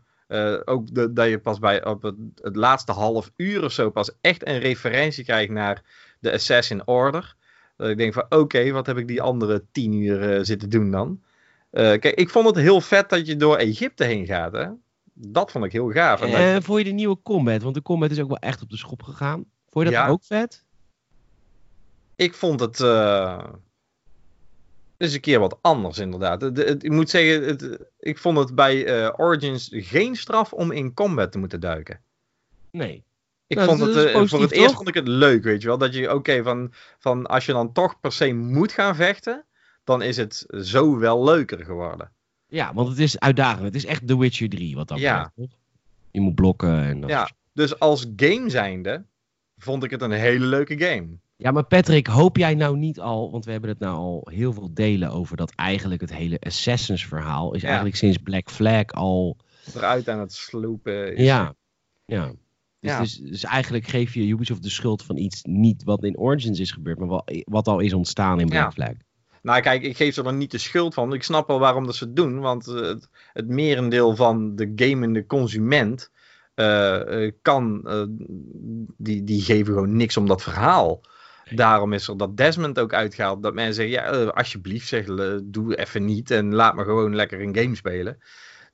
ook 0.66 1.16
dat 1.16 1.30
je 1.30 1.40
pas 1.40 1.60
bij 1.60 1.86
op 1.86 2.02
het, 2.02 2.56
laatste 2.56 2.92
half 2.92 3.32
uur 3.36 3.64
of 3.64 3.72
zo 3.72 3.90
pas 3.90 4.12
echt 4.22 4.48
een 4.48 4.60
referentie 4.60 5.24
krijgt 5.24 5.52
naar 5.52 5.84
de 6.20 6.34
Assassin 6.34 6.88
Order. 6.88 7.36
Dat 7.78 7.90
ik 7.90 7.98
denk 7.98 8.14
van 8.14 8.26
oké, 8.30 8.72
wat 8.72 8.86
heb 8.86 8.98
ik 8.98 9.08
die 9.08 9.22
andere 9.22 9.64
tien 9.72 9.94
uur 9.94 10.46
zitten 10.46 10.70
doen 10.70 10.92
dan? 10.92 11.22
Eh, 11.70 11.84
kijk, 11.84 12.06
ik 12.16 12.30
vond 12.30 12.46
het 12.46 12.56
heel 12.56 12.82
vet 12.82 13.10
dat 13.10 13.28
je 13.28 13.36
door 13.36 13.58
Egypte 13.58 14.04
heen 14.04 14.26
gaat. 14.26 14.52
Hè? 14.52 14.68
Dat 15.14 15.52
vond 15.52 15.66
ik 15.66 15.72
heel 15.72 15.92
gaaf. 15.92 16.22
En 16.22 16.32
dat- 16.32 16.40
En 16.40 16.64
vond 16.64 16.78
je 16.80 16.84
de 16.86 16.92
nieuwe 16.92 17.22
combat? 17.24 17.62
Want 17.62 17.76
de 17.76 17.82
combat 17.82 18.12
is 18.12 18.20
ook 18.20 18.28
wel 18.28 18.38
echt 18.38 18.62
op 18.62 18.70
de 18.70 18.78
schop 18.78 19.04
gegaan. 19.04 19.46
Vond 19.70 19.86
je 19.86 19.92
dat 19.92 20.02
Ja. 20.02 20.08
ook 20.08 20.24
vet? 20.24 20.66
ik 22.16 22.34
vond 22.34 22.60
het. 22.60 22.80
eh, 22.80 23.44
is 24.98 25.14
een 25.14 25.20
keer 25.20 25.40
wat 25.40 25.58
anders, 25.62 25.98
inderdaad. 25.98 26.42
Het- 26.42 26.84
ik 26.84 26.92
moet 26.92 27.10
zeggen, 27.10 27.44
het, 27.48 27.80
ik 28.00 28.18
vond 28.18 28.38
het 28.38 28.56
bij 28.56 28.86
eh, 28.86 29.14
Origins 29.18 29.70
geen 29.72 30.16
straf 30.16 30.54
om 30.54 30.72
in 30.72 30.94
combat 30.94 31.32
te 31.32 31.38
moeten 31.38 31.60
duiken. 31.60 32.02
Nee. 32.72 33.04
Ik 33.48 33.56
Nou, 33.58 33.70
vond 33.70 33.80
dat 33.80 33.88
het, 33.88 33.98
is 33.98 34.04
eh, 34.04 34.28
voor 34.28 34.42
het 34.42 34.52
eerst 34.52 34.66
toch? 34.68 34.76
vond 34.76 34.88
ik 34.88 34.94
het 34.94 35.08
leuk, 35.08 35.44
weet 35.44 35.62
je 35.62 35.68
wel. 35.68 35.78
Dat 35.78 35.94
je, 35.94 36.14
oké, 36.14 36.44
van, 36.44 36.74
van 37.00 37.26
als 37.26 37.46
je 37.46 37.52
dan 37.52 37.74
toch 37.74 38.00
per 38.00 38.12
se 38.12 38.34
moet 38.34 38.72
gaan 38.72 38.96
vechten, 38.96 39.46
dan 39.90 40.02
is 40.02 40.18
het 40.18 40.46
zo 40.62 40.98
wel 40.98 41.24
leuker 41.24 41.66
geworden. 41.66 42.12
Ja, 42.48 42.74
want 42.74 42.90
het 42.90 43.00
is 43.00 43.20
uitdagend. 43.20 43.64
Het 43.64 43.76
is 43.76 43.86
echt 43.86 44.08
The 44.08 44.18
Witcher 44.18 44.50
3 44.50 44.76
wat 44.76 44.88
dat 44.88 45.00
Ja. 45.00 45.24
betreft. 45.36 45.58
Je 46.12 46.22
moet 46.22 46.36
blokken 46.36 46.84
en 46.84 47.02
dat 47.02 47.10
Ja. 47.10 47.30
Dus 47.54 47.80
als 47.80 48.06
game 48.16 48.50
zijnde, 48.50 49.06
vond 49.58 49.84
ik 49.84 49.90
het 49.92 50.02
een 50.02 50.12
hele 50.12 50.46
leuke 50.46 50.80
game. 50.80 51.08
Ja, 51.36 51.52
maar 51.52 51.64
Patrick, 51.66 52.08
hoop 52.08 52.38
jij 52.38 52.56
nou 52.56 52.78
niet 52.78 53.00
al, 53.00 53.32
want 53.32 53.46
we 53.46 53.52
hebben 53.52 53.70
het 53.70 53.80
nou 53.80 53.96
al 53.96 54.28
heel 54.32 54.54
veel 54.54 54.74
delen 54.74 55.12
over 55.12 55.38
dat 55.38 55.52
eigenlijk 55.56 56.02
het 56.02 56.14
hele 56.14 56.40
Assassins 56.40 57.06
verhaal 57.06 57.54
is 57.54 57.62
Ja. 57.62 57.68
eigenlijk 57.68 57.98
sinds 57.98 58.18
Black 58.18 58.50
Flag 58.50 58.86
al, 58.86 59.38
Eruit 59.76 60.10
aan 60.10 60.20
het 60.20 60.34
slopen. 60.34 61.16
is- 61.16 61.26
ja, 61.26 61.54
ja. 62.06 62.26
Dus, 62.28 62.92
Ja. 62.92 63.00
Dus, 63.00 63.16
dus 63.18 63.44
eigenlijk 63.44 63.88
geef 63.88 64.14
je 64.14 64.28
Ubisoft 64.28 64.64
de 64.64 64.70
schuld 64.70 65.04
van 65.04 65.18
iets 65.18 65.44
niet 65.44 65.84
wat 65.84 66.04
in 66.04 66.18
Origins 66.18 66.60
is 66.60 66.72
gebeurd, 66.72 67.00
maar 67.00 67.08
wat, 67.08 67.32
wat 67.44 67.68
al 67.68 67.80
is 67.80 67.94
ontstaan 67.94 68.40
in 68.40 68.50
Black 68.50 68.62
Ja. 68.64 68.72
Flag. 68.72 68.94
Nou, 69.42 69.62
kijk, 69.62 69.84
ik 69.84 69.98
geef 69.98 70.14
ze 70.14 70.24
er 70.24 70.34
niet 70.34 70.52
de 70.52 70.58
schuld 70.58 70.94
van. 70.94 71.14
Ik 71.14 71.24
snap 71.24 71.48
wel 71.48 71.60
waarom 71.60 71.86
dat 71.86 71.96
ze 71.96 72.04
het 72.04 72.16
doen. 72.16 72.40
Want 72.40 72.68
eh, 72.68 72.76
het, 72.76 73.10
het 73.34 73.48
merendeel 73.48 74.16
van 74.16 74.56
de 74.56 74.72
gamende 74.76 75.26
consument 75.26 76.12
eh, 76.56 77.26
eh, 77.26 77.34
kan. 77.42 77.88
die, 78.98 79.24
die 79.24 79.42
geven 79.42 79.74
gewoon 79.74 79.96
niks 79.96 80.18
om 80.18 80.28
dat 80.28 80.44
verhaal. 80.44 81.02
Daarom 81.50 81.94
is 81.94 82.08
er 82.08 82.18
dat 82.18 82.38
Desmond 82.38 82.80
ook 82.80 82.94
uitgehaald. 82.94 83.44
Dat 83.44 83.54
mensen 83.54 83.74
zeggen: 83.74 83.94
ja, 83.94 84.24
alsjeblieft, 84.26 84.88
zeg, 84.88 85.06
doe 85.44 85.76
even 85.76 86.06
niet. 86.06 86.32
En 86.32 86.54
laat 86.54 86.76
me 86.76 86.84
gewoon 86.84 87.16
lekker 87.16 87.42
een 87.42 87.56
game 87.56 87.76
spelen. 87.76 88.18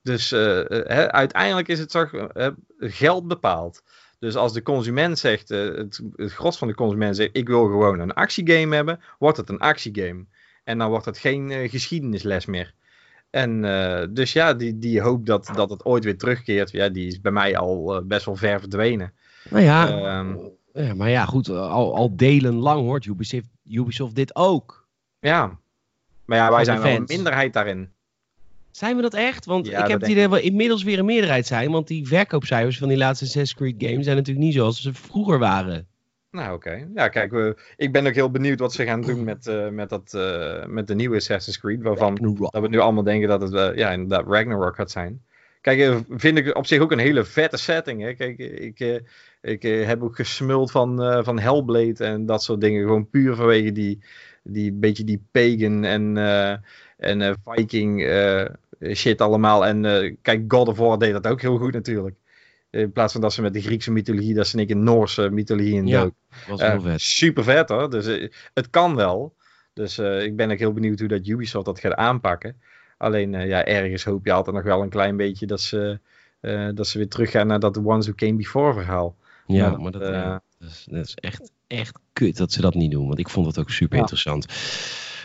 Dus 0.01 0.34
uiteindelijk 0.34 1.68
is 1.68 1.80
het 1.80 1.89
toch 1.89 2.11
geld 2.80 3.28
bepaald. 3.28 3.84
Dus 4.20 4.36
als 4.36 4.53
de 4.53 4.61
consument 4.61 5.20
zegt, 5.20 5.49
het, 5.49 6.01
het 6.16 6.34
gros 6.34 6.57
van 6.57 6.68
de 6.68 6.74
consument 6.74 7.16
zegt: 7.16 7.38
ik 7.38 7.47
wil 7.47 7.66
gewoon 7.66 7.99
een 7.99 8.13
actiegame 8.13 8.76
hebben, 8.76 8.99
wordt 9.20 9.38
het 9.38 9.49
een 9.49 9.59
actiegame. 9.59 10.26
En 10.66 10.78
dan 10.78 10.89
wordt 10.89 11.05
het 11.05 11.18
geen 11.18 11.51
eh, 11.51 11.70
geschiedenisles 11.70 12.45
meer. 12.45 12.74
En 13.30 13.66
eh, 13.66 14.07
dus 14.09 14.34
ja, 14.34 14.53
die, 14.53 14.78
die 14.80 15.01
hoop 15.01 15.26
dat, 15.26 15.49
dat 15.55 15.70
het 15.70 15.86
ooit 15.86 16.03
weer 16.03 16.18
terugkeert, 16.18 16.72
ja, 16.72 16.89
die 16.89 17.07
is 17.07 17.22
bij 17.22 17.32
mij 17.32 17.57
al 17.57 17.95
eh, 17.95 18.01
best 18.03 18.26
wel 18.26 18.36
ver 18.36 18.59
verdwenen. 18.59 19.13
Nou 19.49 19.63
ja, 19.63 19.88
Ehm. 19.88 20.36
ja 20.74 20.93
maar 20.93 21.09
ja, 21.09 21.26
goed, 21.26 21.49
al, 21.49 21.95
al 21.95 22.16
delen 22.16 22.53
lang 22.53 22.82
hoort 22.82 23.05
Ubisoft, 23.05 23.47
Ubisoft 23.63 24.16
dit 24.16 24.36
ook. 24.36 24.88
Ja, 25.20 25.59
maar 26.26 26.38
ja, 26.38 26.51
wij 26.51 26.63
zijn 26.63 26.82
wel 26.82 26.95
een 26.95 27.03
minderheid 27.07 27.53
daarin. 27.53 27.89
Zijn 28.72 28.95
we 28.95 29.01
dat 29.01 29.13
echt? 29.13 29.45
Want 29.45 29.68
Ja, 29.68 29.84
ik 29.84 29.89
heb 29.89 30.01
het 30.01 30.09
idee 30.09 30.28
dat 30.28 30.39
we 30.39 30.41
inmiddels 30.45 30.84
weer 30.84 30.99
een 30.99 31.05
meerderheid 31.05 31.45
zijn. 31.47 31.72
Want 31.72 31.88
die 31.88 32.07
verkoopcijfers 32.07 32.78
van 32.78 32.88
die 32.88 32.97
laatste 32.97 33.26
Assassin's 33.26 33.53
Creed 33.53 33.89
games 33.89 34.03
zijn 34.05 34.18
natuurlijk 34.18 34.45
niet 34.45 34.53
zoals 34.55 34.82
ze 34.82 34.93
vroeger 34.93 35.39
waren. 35.39 35.88
Nou, 36.36 36.54
oké. 36.54 36.88
Ja, 36.96 37.08
kijk, 37.08 37.32
we, 37.32 37.56
ik 37.78 37.92
ben 37.92 38.08
ook 38.08 38.14
heel 38.14 38.32
benieuwd 38.32 38.60
wat 38.60 38.74
ze 38.74 38.84
gaan 38.84 39.02
doen 39.02 39.24
met, 39.24 39.48
eh, 39.48 39.70
met, 39.70 39.90
dat, 39.90 40.14
eh, 40.14 40.66
met 40.66 40.88
de 40.88 40.96
nieuwe 40.96 41.16
Assassin's 41.16 41.60
Creed. 41.60 41.82
Waarvan 41.82 42.12
Ragnarok. 42.16 42.52
dat 42.52 42.62
we 42.62 42.68
nu 42.68 42.80
allemaal 42.80 43.04
denken 43.04 43.28
dat 43.28 43.42
het 43.42 43.54
eh, 43.54 43.76
ja, 43.76 43.92
inderdaad 43.92 44.28
Ragnarok 44.28 44.76
gaat 44.76 44.92
zijn. 44.92 45.22
Kijk, 45.62 46.04
vind 46.10 46.38
ik 46.38 46.58
op 46.58 46.66
zich 46.66 46.82
ook 46.82 46.92
een 46.92 47.00
hele 47.00 47.24
vette 47.24 47.58
setting. 47.58 48.02
Hè? 48.02 48.14
Kijk, 48.14 48.38
ik, 48.38 49.04
ik 49.42 49.62
heb 49.62 50.04
ook 50.04 50.16
gesmuld 50.16 50.72
van, 50.72 51.24
van 51.24 51.40
Hellblade 51.40 52.04
en 52.04 52.26
dat 52.26 52.44
soort 52.44 52.62
dingen. 52.62 52.82
Gewoon 52.82 53.10
puur 53.10 53.36
vanwege 53.36 53.72
die, 53.72 54.04
die 54.44 54.72
beetje 54.72 55.04
die 55.04 55.24
pagan 55.32 55.84
en, 55.84 56.18
en 56.98 57.36
viking 57.46 58.02
shit 58.94 59.22
allemaal. 59.22 59.66
En 59.66 59.82
kijk, 60.22 60.44
God 60.48 60.68
of 60.68 60.78
War 60.78 61.00
deed 61.00 61.14
dat 61.14 61.28
ook 61.28 61.42
heel 61.42 61.58
goed 61.58 61.74
natuurlijk. 61.74 62.16
In 62.82 62.92
plaats 62.92 63.12
van 63.12 63.22
dat 63.22 63.34
ze 63.34 63.42
met 63.42 63.54
de 63.54 63.62
Griekse 63.62 63.92
mythologie, 63.92 64.34
dat 64.34 64.48
ze 64.48 64.60
een 64.60 64.66
keer 64.66 64.76
Noorse 64.78 65.30
mythologie 65.30 65.74
in 65.74 65.88
Ja, 65.88 66.10
was 66.48 66.60
Eh, 66.62 66.70
heel 66.72 66.82
vet. 66.82 67.02
super 67.02 67.44
vet 67.44 67.70
hoor. 67.70 67.90
Dus 67.90 68.06
eh, 68.08 68.30
het 68.54 68.70
kan 68.70 68.96
wel. 68.96 69.36
Dus 69.74 69.98
eh, 69.98 70.24
ik 70.24 70.36
ben 70.36 70.52
ook 70.52 70.58
heel 70.58 70.74
benieuwd 70.74 71.00
hoe 71.00 71.08
dat 71.08 71.28
Ubisoft 71.28 71.66
dat 71.66 71.80
gaat 71.80 71.94
aanpakken. 71.94 72.62
Alleen 72.98 73.36
eh, 73.36 73.48
ja, 73.48 73.66
ergens 73.66 74.04
hoop 74.04 74.26
je 74.26 74.32
altijd 74.32 74.56
nog 74.56 74.66
wel 74.66 74.82
een 74.82 74.90
klein 74.90 75.18
beetje 75.18 75.46
dat 75.46 75.62
ze, 75.62 76.00
eh, 76.40 76.70
dat 76.74 76.88
ze 76.88 76.98
weer 76.98 77.10
teruggaan 77.10 77.48
naar 77.48 77.60
dat 77.60 77.74
The 77.74 77.86
Ones 77.86 78.06
Who 78.06 78.16
Came 78.16 78.34
Before 78.36 78.74
verhaal. 78.74 79.16
Ja, 79.48 79.70
maar 79.70 79.80
maar 79.82 79.92
dat, 79.92 80.02
dat, 80.02 80.12
eh, 80.12 80.18
ja, 80.20 80.42
dat, 80.60 80.70
is, 80.70 80.86
dat 80.90 81.06
is 81.06 81.14
echt, 81.16 81.52
echt 81.68 82.00
kut 82.14 82.38
dat 82.38 82.52
ze 82.52 82.62
dat 82.62 82.74
niet 82.76 82.92
doen. 82.92 83.08
Want 83.08 83.20
ik 83.20 83.30
vond 83.30 83.46
het 83.48 83.60
ook 83.60 83.70
super 83.70 83.96
Ja. 83.96 84.02
interessant. 84.02 84.46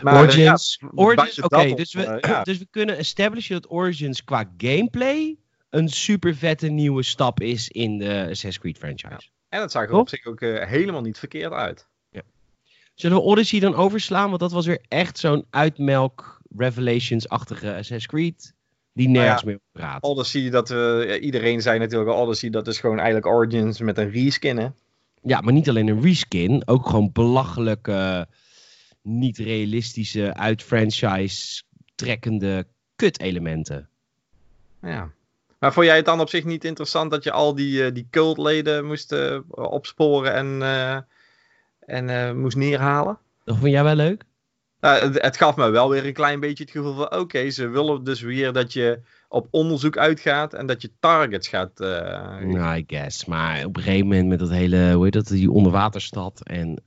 Maar, 0.02 0.14
eh, 0.14 0.20
Origins, 0.20 0.78
ja, 0.80 0.88
Origins 0.94 1.40
oké, 1.40 1.74
dus, 1.74 1.92
we, 1.94 2.02
eh, 2.04 2.42
dus 2.42 2.58
we 2.58 2.66
kunnen 2.70 2.96
establishen 2.96 3.54
dat 3.60 3.70
Origins 3.70 4.24
qua 4.24 4.50
gameplay 4.56 5.36
een 5.70 5.88
super 5.88 6.34
vette 6.34 6.68
nieuwe 6.68 7.02
stap 7.02 7.40
is 7.40 7.68
in 7.68 7.98
de 7.98 8.20
Assassin's 8.20 8.58
Creed 8.58 8.78
franchise. 8.78 9.28
En 9.48 9.60
dat 9.60 9.70
zag 9.70 9.88
er 9.88 9.94
op 9.94 10.08
zich 10.08 10.26
ook 10.26 10.40
eh, 10.40 10.66
helemaal 10.66 11.00
niet 11.00 11.18
verkeerd 11.18 11.52
uit. 11.52 11.88
Zullen 12.94 13.16
we 13.16 13.22
Odyssey 13.22 13.60
dan 13.60 13.74
overslaan? 13.74 14.28
Want 14.28 14.40
dat 14.40 14.52
was 14.52 14.66
weer 14.66 14.84
echt 14.88 15.18
zo'n 15.18 15.44
uitmelk 15.50 16.40
Revelations-achtige 16.56 17.68
Assassin's 17.68 18.06
Creed. 18.06 18.54
Die 18.92 19.08
Nou 19.08 19.18
nergens 19.18 19.42
ja, 19.42 19.48
meer 19.48 19.60
praat. 19.72 20.02
Odyssey, 20.02 20.50
dat, 20.50 20.68
ja, 20.68 21.16
iedereen 21.16 21.62
zei 21.62 21.78
natuurlijk 21.78 22.10
al, 22.10 22.22
Odyssey, 22.22 22.50
dat 22.50 22.66
is 22.66 22.78
gewoon 22.78 22.96
eigenlijk 22.96 23.26
Origins 23.26 23.80
met 23.80 23.98
een 23.98 24.10
reskin 24.10 24.56
hè. 24.56 24.68
Ja, 25.22 25.40
maar 25.40 25.52
niet 25.52 25.68
alleen 25.68 25.88
een 25.88 26.02
reskin. 26.02 26.62
Ook 26.66 26.86
gewoon 26.86 27.12
belachelijke, 27.12 28.28
niet 29.02 29.38
realistische, 29.38 30.34
uit 30.34 30.62
franchise 30.62 31.62
trekkende 31.94 32.66
kut-elementen. 32.96 33.88
Ja. 34.82 35.12
Maar 35.60 35.72
vond 35.72 35.86
jij 35.86 35.96
het 35.96 36.04
dan 36.04 36.20
op 36.20 36.28
zich 36.28 36.44
niet 36.44 36.64
interessant 36.64 37.10
dat 37.10 37.24
je 37.24 37.32
al 37.32 37.54
die, 37.54 37.84
eh, 37.84 37.94
die 37.94 38.06
cultleden 38.10 38.86
moest 38.86 39.12
eh, 39.12 39.38
opsporen 39.50 40.34
en, 40.34 40.62
eh, 40.62 40.98
en 41.80 42.38
moest 42.38 42.56
neerhalen? 42.56 43.18
Dat 43.44 43.56
vond 43.56 43.70
jij 43.70 43.84
wel 43.84 43.94
leuk? 43.94 44.22
Nou, 44.80 45.00
het, 45.00 45.22
het 45.22 45.36
gaf 45.36 45.56
me 45.56 45.70
wel 45.70 45.90
weer 45.90 46.06
een 46.06 46.12
klein 46.12 46.40
beetje 46.40 46.64
het 46.64 46.72
gevoel 46.72 46.94
van: 46.94 47.14
oké, 47.18 47.50
ze 47.50 47.68
willen 47.68 48.04
dus 48.04 48.20
weer 48.20 48.52
dat 48.52 48.72
je 48.72 49.00
op 49.28 49.46
onderzoek 49.50 49.96
uitgaat 49.96 50.54
en 50.54 50.66
dat 50.66 50.82
je 50.82 50.90
targets 51.00 51.48
gaat. 51.48 51.80
eh, 51.80 52.38
Nou, 52.38 52.76
I 52.76 52.84
guess. 52.86 53.24
Maar 53.24 53.64
op 53.64 53.76
een 53.76 53.82
gegeven 53.82 54.06
moment 54.06 54.28
met 54.28 54.38
dat 54.38 54.50
hele, 54.50 54.92
hoe 54.92 55.04
heet 55.04 55.12
dat, 55.12 55.26
die 55.26 55.50
onderwaterstad. 55.50 56.40
En 56.44 56.82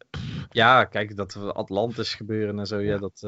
Ja, 0.49 0.84
kijk, 0.86 1.15
dat 1.15 1.53
Atlantis 1.53 2.15
gebeuren 2.15 2.59
en 2.59 2.67
zo, 2.67 2.80
ja, 2.80 2.97
dat, 2.97 3.28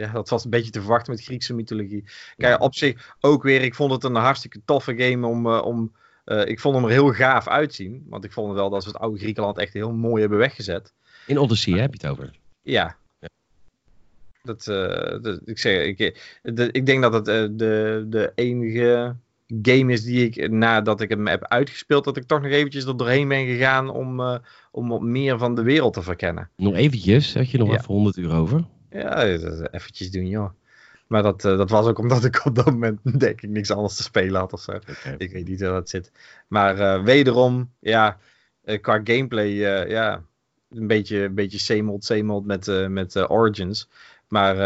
ja, 0.00 0.12
dat 0.12 0.28
was 0.28 0.44
een 0.44 0.50
beetje 0.50 0.70
te 0.70 0.80
verwachten 0.80 1.12
met 1.12 1.22
Griekse 1.24 1.54
mythologie. 1.54 2.04
Kijk, 2.36 2.60
op 2.62 2.74
zich 2.74 3.14
ook 3.20 3.42
weer, 3.42 3.62
ik 3.62 3.74
vond 3.74 3.92
het 3.92 4.04
een 4.04 4.14
hartstikke 4.14 4.60
toffe 4.64 4.94
game 4.96 5.26
om. 5.26 5.46
eh, 5.46 5.62
om 5.64 5.92
eh, 6.24 6.46
ik 6.46 6.60
vond 6.60 6.74
hem 6.74 6.84
er 6.84 6.90
heel 6.90 7.12
gaaf 7.12 7.48
uitzien. 7.48 8.06
Want 8.08 8.24
ik 8.24 8.32
vond 8.32 8.54
wel 8.54 8.70
dat 8.70 8.82
ze 8.82 8.88
het 8.88 8.98
oude 8.98 9.18
Griekenland 9.18 9.58
echt 9.58 9.72
heel 9.72 9.92
mooi 9.92 10.20
hebben 10.20 10.38
weggezet. 10.38 10.92
in 11.26 11.38
Odyssey 11.38 11.78
heb 11.80 11.94
je 11.94 12.00
het 12.06 12.10
over. 12.18 12.30
Ja. 12.62 12.96
Dat, 14.42 14.66
eh, 14.66 15.22
dat- 15.22 15.40
ik, 15.44 15.58
zeg, 15.58 15.84
ik, 15.84 16.18
de, 16.42 16.68
ik 16.72 16.86
denk 16.86 17.02
dat 17.02 17.12
het 17.12 17.24
de, 17.58 18.06
de 18.08 18.32
enige 18.34 19.16
game 19.62 19.92
is 19.92 20.02
die 20.02 20.24
ik, 20.28 20.50
nadat 20.50 21.00
ik 21.00 21.08
hem 21.08 21.26
heb 21.26 21.44
uitgespeeld, 21.44 22.04
dat 22.04 22.16
ik 22.16 22.24
toch 22.26 22.40
nog 22.42 22.50
eventjes 22.50 22.84
er 22.84 22.96
doorheen 22.96 23.28
ben 23.28 23.46
gegaan 23.46 23.88
om, 23.90 24.20
om 24.70 24.88
wat 24.88 25.00
meer 25.02 25.38
van 25.38 25.54
de 25.54 25.62
wereld 25.62 25.92
te 25.94 26.02
verkennen. 26.02 26.50
Nog 26.56 26.74
eventjes, 26.74 27.34
had 27.34 27.50
je 27.50 27.58
nog 27.58 27.68
Ja. 27.68 27.74
even 27.74 27.94
100 27.94 28.16
uur 28.16 28.32
over. 28.34 28.64
Ja, 28.90 29.24
eventjes 29.70 30.10
doen, 30.10 30.26
joh. 30.26 30.50
Maar 31.10 31.22
dat, 31.22 31.44
eh, 31.44 31.56
dat 31.56 31.70
was 31.70 31.86
ook 31.86 31.98
omdat 31.98 32.24
ik 32.24 32.44
op 32.44 32.54
dat 32.54 32.66
moment 32.66 32.98
denk 33.20 33.42
ik 33.42 33.50
niks 33.50 33.70
anders 33.70 33.96
te 33.96 34.02
spelen 34.02 34.40
had 34.40 34.52
of 34.52 34.60
zo. 34.60 34.72
Ik 35.18 35.32
weet 35.32 35.48
niet 35.48 35.60
hoe 35.60 35.68
dat 35.68 35.88
zit. 35.88 36.12
Maar 36.48 36.78
eh, 36.78 37.02
wederom, 37.02 37.70
ja, 37.80 38.18
eh, 38.64 38.80
qua 38.80 39.00
gameplay, 39.04 39.48
ja, 39.88 40.22
een 40.70 40.86
beetje, 40.86 41.18
een 41.18 41.34
beetje 41.34 41.58
met, 42.44 42.88
met 42.88 43.30
Origins. 43.30 43.88
Maar 44.28 44.56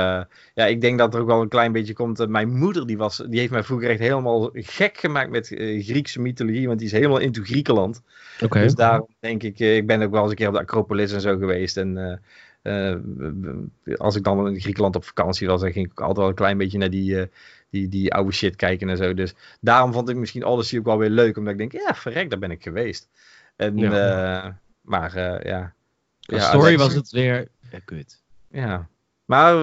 ja, 0.55 0.66
ik 0.66 0.81
denk 0.81 0.99
dat 0.99 1.14
er 1.14 1.20
ook 1.20 1.27
wel 1.27 1.43
een 1.43 1.49
klein 1.49 1.72
beetje 1.72 1.95
komt. 1.95 2.29
mijn 2.29 2.57
moeder, 2.57 2.87
die, 2.87 2.97
was, 2.97 3.16
die 3.29 3.39
heeft 3.39 3.53
mij 3.53 3.62
vroeger 3.62 3.91
echt 3.91 4.01
helemaal 4.01 4.51
gek 4.53 4.99
gemaakt 4.99 5.31
met 5.31 5.47
Griekse 5.79 6.20
mythologie. 6.20 6.66
Want 6.66 6.79
die 6.79 6.89
is 6.89 6.95
helemaal 6.95 7.18
into 7.18 7.43
Griekenland. 7.43 8.03
Oké. 8.41 8.61
Dus 8.61 8.75
daarom 8.75 9.09
denk 9.20 9.43
ik, 9.43 9.59
ik 9.59 9.87
ben 9.87 10.03
ook 10.03 10.11
wel 10.11 10.22
eens 10.22 10.31
een 10.31 10.37
keer 10.37 10.49
op 10.49 10.55
de 10.55 10.61
Acropolis 10.61 11.12
en 11.12 11.20
zo 11.20 11.37
geweest. 11.39 11.77
En 11.77 12.20
eh, 12.65 13.97
als 13.97 14.17
ik 14.17 14.25
dan 14.25 14.49
in 14.49 14.61
Griekenland 14.61 14.97
op 14.97 15.05
vakantie 15.05 15.47
was, 15.47 15.61
dan 15.61 15.73
ging 15.73 15.91
ik 15.91 16.01
altijd 16.01 16.19
wel 16.19 16.29
een 16.29 16.35
klein 16.35 16.59
beetje 16.59 16.79
naar 16.79 16.91
die, 16.91 17.21
eh, 17.21 17.27
die, 17.71 17.89
die 17.89 18.12
oude 18.15 18.33
shit 18.33 18.57
kijken 18.57 18.89
en 18.89 18.97
zo. 18.97 19.15
Dus 19.15 19.35
daarom 19.61 19.93
vond 19.93 20.09
ik 20.09 20.17
misschien 20.17 20.45
Odyssey 20.45 20.79
ook 20.79 20.85
wel 20.85 20.99
weer 20.99 21.11
leuk. 21.11 21.37
Omdat 21.37 21.53
ik 21.53 21.59
denk, 21.59 21.73
ja, 21.73 21.95
verrek, 21.95 22.31
daar 22.31 22.39
ben 22.39 22.51
ik 22.51 22.62
geweest. 22.62 23.09
En, 23.57 23.79
Ja. 23.79 24.43
eh, 24.45 24.51
maar 24.81 25.15
eh, 25.15 25.51
ja. 25.51 25.73
Qua 26.21 26.37
ja, 26.37 26.43
story 26.49 26.77
was 26.77 26.95
het 26.95 27.11
weer 27.11 27.49
ja, 27.71 27.79
kut. 27.85 28.23
Ja. 28.51 28.87
Maar 29.25 29.55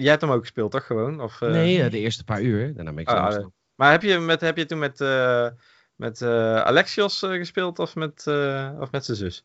jij 0.00 0.10
hebt 0.10 0.20
hem 0.22 0.30
ook 0.30 0.40
gespeeld, 0.40 0.70
toch 0.70 0.86
gewoon? 0.86 1.20
Of, 1.20 1.40
eh, 1.42 1.50
nee, 1.50 1.88
de 1.88 1.98
eerste 1.98 2.24
paar 2.24 2.42
uur. 2.42 2.74
Daarna 2.74 2.92
ben 2.92 3.02
ik 3.02 3.10
zo 3.10 3.16
Ah. 3.16 3.46
Maar 3.74 3.90
heb 3.90 4.02
je, 4.02 4.18
met, 4.18 4.40
heb 4.40 4.56
je 4.56 4.66
toen 4.66 4.78
met, 4.78 5.00
eh, 5.00 5.46
met 5.96 6.22
eh, 6.22 6.56
Alexios 6.56 7.22
eh, 7.22 7.30
gespeeld 7.30 7.78
of 7.78 7.94
met, 7.94 8.26
eh, 8.26 8.70
of 8.80 8.90
met 8.90 9.04
zijn 9.04 9.16
zus? 9.16 9.44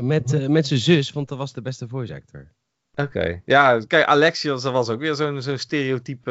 Met, 0.00 0.32
eh, 0.32 0.48
met 0.48 0.66
zijn 0.66 0.80
zus, 0.80 1.12
want 1.12 1.28
dat 1.28 1.38
was 1.38 1.52
de 1.52 1.62
beste 1.62 1.88
voice 1.88 2.14
actor. 2.14 2.48
Oké. 2.94 3.42
Ja, 3.44 3.80
kijk, 3.86 4.06
Alexios, 4.06 4.62
dat 4.62 4.72
was 4.72 4.88
ook 4.88 5.00
weer 5.00 5.14
zo'n 5.14 5.42
zo'n 5.42 5.58
stereotype. 5.58 6.30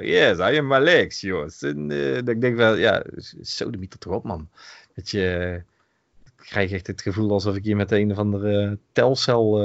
eh, 0.00 0.08
yes, 0.08 0.38
I 0.38 0.58
am 0.58 0.72
Alexios. 0.72 1.62
En 1.62 1.90
eh, 1.90 2.14
dat 2.14 2.28
ik 2.28 2.40
denk 2.40 2.56
wel, 2.56 2.74
ja, 2.74 3.04
zo 3.42 3.70
de 3.70 3.78
mieter 3.78 3.98
toch 3.98 4.12
op, 4.12 4.24
man. 4.24 4.48
Dat 4.94 5.10
je. 5.10 5.62
ik 6.24 6.32
krijg 6.36 6.72
echt 6.72 6.86
het 6.86 7.02
gevoel 7.02 7.30
alsof 7.30 7.56
ik 7.56 7.64
hier 7.64 7.76
met 7.76 7.90
een 7.90 8.10
of 8.10 8.18
andere 8.18 8.78
telcel. 8.92 9.62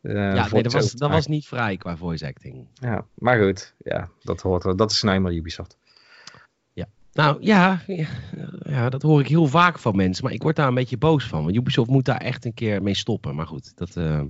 ja, 0.00 0.48
nee, 0.50 0.62
dat 0.62 0.72
was, 0.72 0.92
dat 0.92 1.10
was 1.10 1.26
niet 1.26 1.46
vrij 1.46 1.76
qua 1.76 1.96
voice 1.96 2.26
acting. 2.26 2.66
Ja, 2.74 3.06
maar 3.14 3.42
goed, 3.42 3.74
ja, 3.78 4.08
dat 4.22 4.40
hoort 4.40 4.62
wel. 4.62 4.76
Dat 4.76 4.90
is 4.90 5.02
nou 5.02 5.16
eenmaal 5.16 5.32
Ubisoft. 5.32 5.76
Nou 7.18 7.36
ja, 7.40 7.82
ja, 8.62 8.88
dat 8.88 9.02
hoor 9.02 9.20
ik 9.20 9.28
heel 9.28 9.46
vaak 9.46 9.78
van 9.78 9.96
mensen. 9.96 10.24
Maar 10.24 10.32
ik 10.32 10.42
word 10.42 10.56
daar 10.56 10.68
een 10.68 10.74
beetje 10.74 10.96
boos 10.96 11.24
van. 11.24 11.42
Want 11.44 11.56
Ubisoft 11.56 11.90
moet 11.90 12.04
daar 12.04 12.20
echt 12.20 12.44
een 12.44 12.54
keer 12.54 12.82
mee 12.82 12.94
stoppen. 12.94 13.34
Maar 13.34 13.46
goed, 13.46 13.76
dat, 13.76 13.96
eh, 13.96 14.22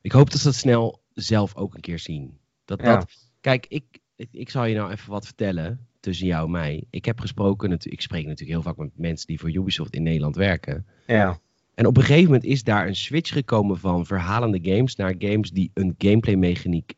ik 0.00 0.12
hoop 0.12 0.30
dat 0.30 0.40
ze 0.40 0.46
dat 0.46 0.54
snel 0.54 1.00
zelf 1.12 1.56
ook 1.56 1.74
een 1.74 1.80
keer 1.80 1.98
zien. 1.98 2.38
Dat, 2.64 2.80
Ja. 2.80 2.96
dat, 2.96 3.30
kijk, 3.40 3.66
ik, 3.68 3.84
ik, 4.16 4.28
ik 4.32 4.50
zal 4.50 4.64
je 4.64 4.74
nou 4.74 4.90
even 4.92 5.10
wat 5.10 5.24
vertellen 5.24 5.86
tussen 6.00 6.26
jou 6.26 6.44
en 6.44 6.50
mij. 6.50 6.84
Ik 6.90 7.04
heb 7.04 7.20
gesproken, 7.20 7.78
ik 7.82 8.00
spreek 8.00 8.24
natuurlijk 8.24 8.50
heel 8.50 8.62
vaak 8.62 8.76
met 8.76 8.90
mensen 8.94 9.26
die 9.26 9.38
voor 9.40 9.50
Ubisoft 9.54 9.94
in 9.94 10.02
Nederland 10.02 10.36
werken. 10.36 10.86
Ja, 11.06 11.38
En 11.74 11.86
op 11.86 11.96
een 11.96 12.02
gegeven 12.02 12.24
moment 12.24 12.44
is 12.44 12.62
daar 12.62 12.86
een 12.86 12.96
switch 12.96 13.32
gekomen 13.32 13.78
van 13.78 14.06
verhalende 14.06 14.58
games 14.62 14.96
naar 14.96 15.14
games 15.18 15.50
die 15.50 15.70
een 15.74 15.94
gameplay 15.98 16.34
mechaniek 16.34 16.94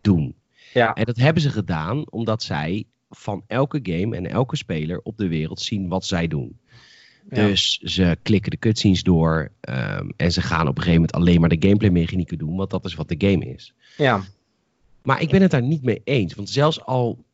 doen. 0.00 0.34
ja, 0.72 0.94
En 0.94 1.04
dat 1.04 1.16
hebben 1.16 1.42
ze 1.42 1.50
gedaan 1.50 2.10
omdat 2.10 2.42
zij 2.42 2.86
van 3.10 3.44
elke 3.46 3.80
game 3.82 4.16
en 4.16 4.26
elke 4.26 4.56
speler 4.56 5.00
op 5.02 5.16
de 5.16 5.28
wereld 5.28 5.60
zien 5.60 5.88
wat 5.88 6.04
zij 6.04 6.28
doen. 6.28 6.58
Ja. 7.30 7.46
Dus 7.46 7.78
ze 7.82 8.16
klikken 8.22 8.50
de 8.50 8.58
cutscenes 8.58 9.02
door 9.02 9.50
ehm, 9.60 10.08
en 10.16 10.32
ze 10.32 10.42
gaan 10.42 10.68
op 10.68 10.76
een 10.76 10.82
gegeven 10.82 10.92
moment 10.92 11.12
alleen 11.12 11.40
maar 11.40 11.48
de 11.48 11.66
gameplay 11.66 11.90
mechanieken 11.90 12.38
doen, 12.38 12.56
want 12.56 12.70
dat 12.70 12.84
is 12.84 12.94
wat 12.94 13.08
de 13.08 13.28
game 13.28 13.44
is. 13.44 13.74
ja, 13.96 14.22
Maar 15.02 15.20
ik 15.20 15.30
ben 15.30 15.42
het 15.42 15.50
daar 15.50 15.62
niet 15.62 15.82
mee 15.82 16.00
eens, 16.04 16.34
want 16.34 16.50
zelfs 16.50 16.84
al 16.84 17.24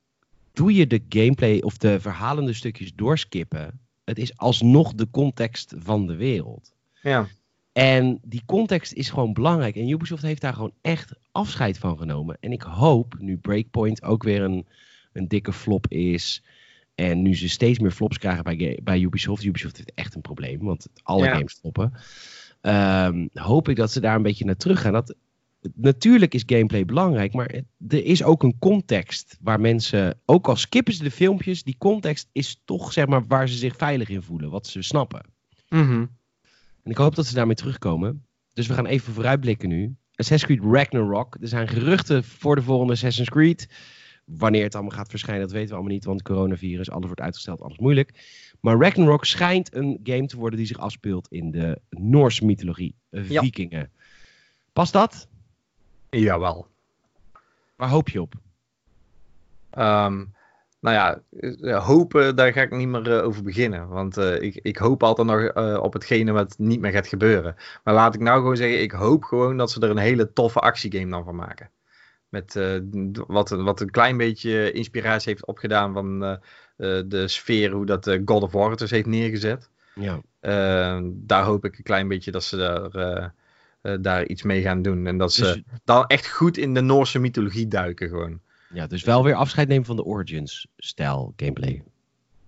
doe 0.53 0.75
je 0.75 0.87
de 0.87 1.03
gameplay 1.09 1.59
of 1.61 1.77
de 1.77 2.01
verhalende 2.01 2.53
stukjes 2.53 2.95
doorskippen, 2.95 3.81
het 4.05 4.19
is 4.19 4.37
alsnog 4.37 4.95
de 4.95 5.11
context 5.11 5.75
van 5.79 6.07
de 6.07 6.15
wereld. 6.15 6.75
ja. 7.03 7.27
En 7.73 8.19
die 8.23 8.43
context 8.47 8.93
is 8.93 9.11
gewoon 9.11 9.33
belangrijk. 9.33 9.77
En 9.77 9.89
Ubisoft 9.89 10.23
heeft 10.23 10.41
daar 10.41 10.53
gewoon 10.53 10.73
echt 10.81 11.13
afscheid 11.33 11.79
van 11.79 11.99
genomen. 11.99 12.37
En 12.41 12.53
ik 12.53 12.63
hoop, 12.63 13.15
nu 13.19 13.37
Breakpoint 13.37 14.03
ook 14.03 14.23
weer 14.23 14.43
een, 14.43 14.67
een 15.15 15.29
dikke 15.29 15.53
flop 15.53 15.89
is. 15.89 16.43
En 16.95 17.23
nu 17.23 17.37
ze 17.37 17.49
steeds 17.49 17.79
meer 17.79 17.91
flops 17.91 18.19
krijgen 18.19 18.45
bij, 18.45 18.79
bij 18.83 19.01
Ubisoft. 19.01 19.45
Ubisoft 19.45 19.77
heeft 19.77 19.93
echt 19.95 20.15
een 20.15 20.21
probleem, 20.21 20.59
want 20.59 20.87
alle 21.03 21.25
Ja. 21.25 21.35
games 21.35 21.53
floppen. 21.53 21.93
Ehm, 22.61 23.27
hoop 23.33 23.69
ik 23.69 23.77
dat 23.77 23.93
ze 23.93 24.01
daar 24.01 24.17
een 24.17 24.23
beetje 24.23 24.45
naar 24.45 24.57
terug 24.57 24.81
gaan. 24.81 24.93
Dat, 24.93 25.15
natuurlijk 25.75 26.35
is 26.35 26.43
gameplay 26.47 26.85
belangrijk, 26.85 27.33
maar 27.33 27.51
er 27.89 28.05
is 28.05 28.23
ook 28.23 28.43
een 28.43 28.59
context 28.59 29.39
waar 29.41 29.61
mensen, 29.61 30.19
ook 30.25 30.49
al 30.49 30.57
skippen 30.57 30.95
ze 30.95 31.03
de 31.03 31.11
filmpjes, 31.11 31.63
die 31.63 31.77
context 31.79 32.29
is 32.33 32.61
toch 32.65 32.93
zeg 32.93 33.07
maar 33.07 33.27
waar 33.27 33.49
ze 33.49 33.57
zich 33.57 33.77
veilig 33.77 34.09
in 34.09 34.23
voelen, 34.23 34.51
wat 34.51 34.67
ze 34.67 34.83
snappen. 34.83 35.21
Mhm. 35.69 36.07
En 36.83 36.91
ik 36.91 36.97
hoop 36.97 37.15
dat 37.15 37.27
ze 37.27 37.35
daarmee 37.35 37.55
terugkomen. 37.57 38.25
Dus 38.53 38.67
we 38.67 38.75
gaan 38.75 38.87
even 38.87 39.13
vooruitblikken 39.13 39.69
nu. 39.69 39.95
Assassin's 40.15 40.61
Creed 40.61 40.73
Ragnarok. 40.75 41.37
Er 41.41 41.49
zijn 41.49 41.69
geruchten 41.69 42.25
voor 42.25 42.55
de 42.57 42.63
volgende 42.63 42.93
Assassin's 42.93 43.29
Creed. 43.29 43.69
Wanneer 44.25 44.63
het 44.63 44.75
allemaal 44.75 44.97
gaat 44.97 45.11
verschijnen, 45.11 45.43
dat 45.43 45.53
weten 45.53 45.69
we 45.69 45.75
allemaal 45.75 45.93
niet. 45.93 46.05
Want 46.05 46.23
coronavirus, 46.23 46.91
alles 46.91 47.07
wordt 47.07 47.21
uitgesteld, 47.21 47.61
alles 47.63 47.79
moeilijk. 47.79 48.11
Maar 48.61 48.77
Ragnarok 48.79 49.25
schijnt 49.25 49.75
een 49.75 50.01
game 50.03 50.27
te 50.27 50.37
worden 50.37 50.59
die 50.59 50.67
zich 50.67 50.79
afspeelt 50.79 51.29
in 51.31 51.51
de 51.51 51.81
Noorse 51.91 52.45
mythologie. 52.45 52.95
eh, 53.11 53.29
Ja. 53.31 53.41
Vikingen. 53.41 53.91
Past 54.73 54.93
dat? 54.93 55.29
Jawel. 56.11 56.67
Waar 57.77 57.89
hoop 57.89 58.09
je 58.09 58.21
op? 58.21 58.35
Ehm, 59.71 60.25
nou 60.81 60.95
ja, 60.97 61.21
eh, 61.61 61.87
hopen, 61.87 62.37
daar 62.37 62.53
ga 62.53 62.63
ik 62.63 62.71
niet 62.77 62.89
meer 62.89 63.13
eh, 63.19 63.25
over 63.25 63.43
beginnen. 63.43 63.89
Want 63.89 64.17
eh, 64.17 64.43
ik, 64.43 64.55
ik 64.63 64.77
hoop 64.77 65.03
altijd 65.03 65.27
nog 65.27 65.41
eh, 65.41 65.79
op 65.83 65.93
hetgene 65.93 66.33
wat 66.33 66.55
niet 66.59 66.81
meer 66.81 66.93
gaat 66.93 67.07
gebeuren. 67.07 67.57
Maar 67.85 67.95
laat 67.95 68.15
ik 68.15 68.21
nou 68.21 68.39
gewoon 68.41 68.57
zeggen, 68.57 68.83
ik 68.83 68.93
hoop 68.93 69.23
gewoon 69.25 69.57
dat 69.57 69.71
ze 69.71 69.81
er 69.81 69.91
een 69.91 69.97
hele 69.97 70.33
toffe 70.33 70.61
actiegame 70.61 71.11
dan 71.11 71.25
van 71.25 71.37
maken. 71.37 71.71
Met 72.35 72.57
eh, 72.57 72.79
wat, 73.27 73.49
wat 73.51 73.81
een 73.81 73.91
klein 73.91 74.17
beetje 74.17 74.73
inspiratie 74.73 75.29
heeft 75.29 75.47
opgedaan 75.47 75.93
van 75.93 76.25
eh, 76.25 76.33
eh, 76.77 77.03
de 77.07 77.29
sfeer, 77.29 77.71
hoe 77.71 77.87
dat 77.87 78.19
God 78.25 78.43
of 78.43 78.53
War 78.53 78.71
het 78.71 78.79
dus 78.79 78.91
heeft 78.91 79.07
neergezet. 79.07 79.71
Ja. 79.95 80.21
Eh, 80.41 81.01
daar 81.13 81.45
hoop 81.45 81.65
ik 81.65 81.77
een 81.77 81.85
klein 81.85 82.09
beetje 82.09 82.31
dat 82.31 82.45
ze 82.45 82.57
daar, 82.57 83.33
daar 84.01 84.27
iets 84.27 84.43
mee 84.43 84.63
gaan 84.63 84.83
doen. 84.83 85.07
En 85.07 85.19
dat 85.19 85.33
ze 85.33 85.43
Dus, 85.43 85.63
dan 85.85 86.07
echt 86.07 86.29
goed 86.31 86.57
in 86.57 86.75
de 86.75 86.81
Noorse 86.81 87.19
mythologie 87.19 87.69
duiken 87.69 88.09
gewoon. 88.09 88.41
ja, 88.73 88.87
dus 88.87 89.05
wel 89.05 89.25
weer 89.25 89.35
afscheid 89.35 89.69
nemen 89.69 89.87
van 89.87 89.97
de 89.97 90.05
Origins-stijl 90.05 91.33
gameplay. 91.37 91.83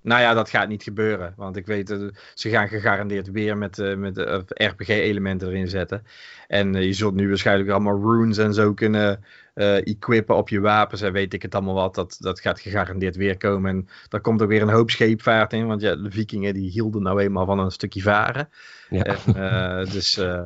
Nou 0.07 0.21
ja, 0.21 0.35
dat 0.35 0.51
gaat 0.51 0.69
niet 0.69 0.83
gebeuren. 0.83 1.33
Want 1.37 1.57
ik 1.57 1.67
weet, 1.67 1.89
ze 2.35 2.51
gaan 2.51 2.69
gegarandeerd 2.69 3.31
weer 3.31 3.57
met, 3.57 3.79
eh, 3.79 3.97
met 3.97 4.19
RPG-elementen 4.49 5.49
erin 5.49 5.69
zetten. 5.69 6.03
En 6.49 6.73
je 6.73 6.93
zult 6.93 7.15
nu 7.15 7.29
waarschijnlijk 7.29 7.71
allemaal 7.71 8.01
runes 8.01 8.39
en 8.39 8.55
zo 8.55 8.75
kunnen 8.75 9.25
eh, 9.57 9.77
equippen 9.77 10.37
op 10.37 10.49
je 10.49 10.61
wapens. 10.61 11.01
En 11.01 11.13
weet 11.13 11.35
ik 11.35 11.43
het 11.43 11.55
allemaal 11.55 11.75
wat. 11.75 11.95
Dat, 11.95 12.17
dat 12.19 12.41
gaat 12.41 12.61
gegarandeerd 12.61 13.17
weer 13.17 13.37
komen. 13.37 13.71
En 13.71 13.89
daar 14.09 14.21
komt 14.21 14.43
ook 14.43 14.49
weer 14.49 14.63
een 14.63 14.69
hoop 14.69 14.91
scheepvaart 14.91 15.53
in. 15.53 15.67
Want 15.67 15.81
ja, 15.81 15.97
de 15.97 16.11
vikingen 16.11 16.55
die 16.55 16.71
hielden 16.71 17.03
nou 17.03 17.21
eenmaal 17.21 17.47
van 17.47 17.59
een 17.59 17.71
stukje 17.71 18.03
varen. 18.03 18.49
Ja. 18.91 19.03
En, 19.03 19.35
eh, 19.35 19.93
dus 19.93 20.17
eh, 20.17 20.43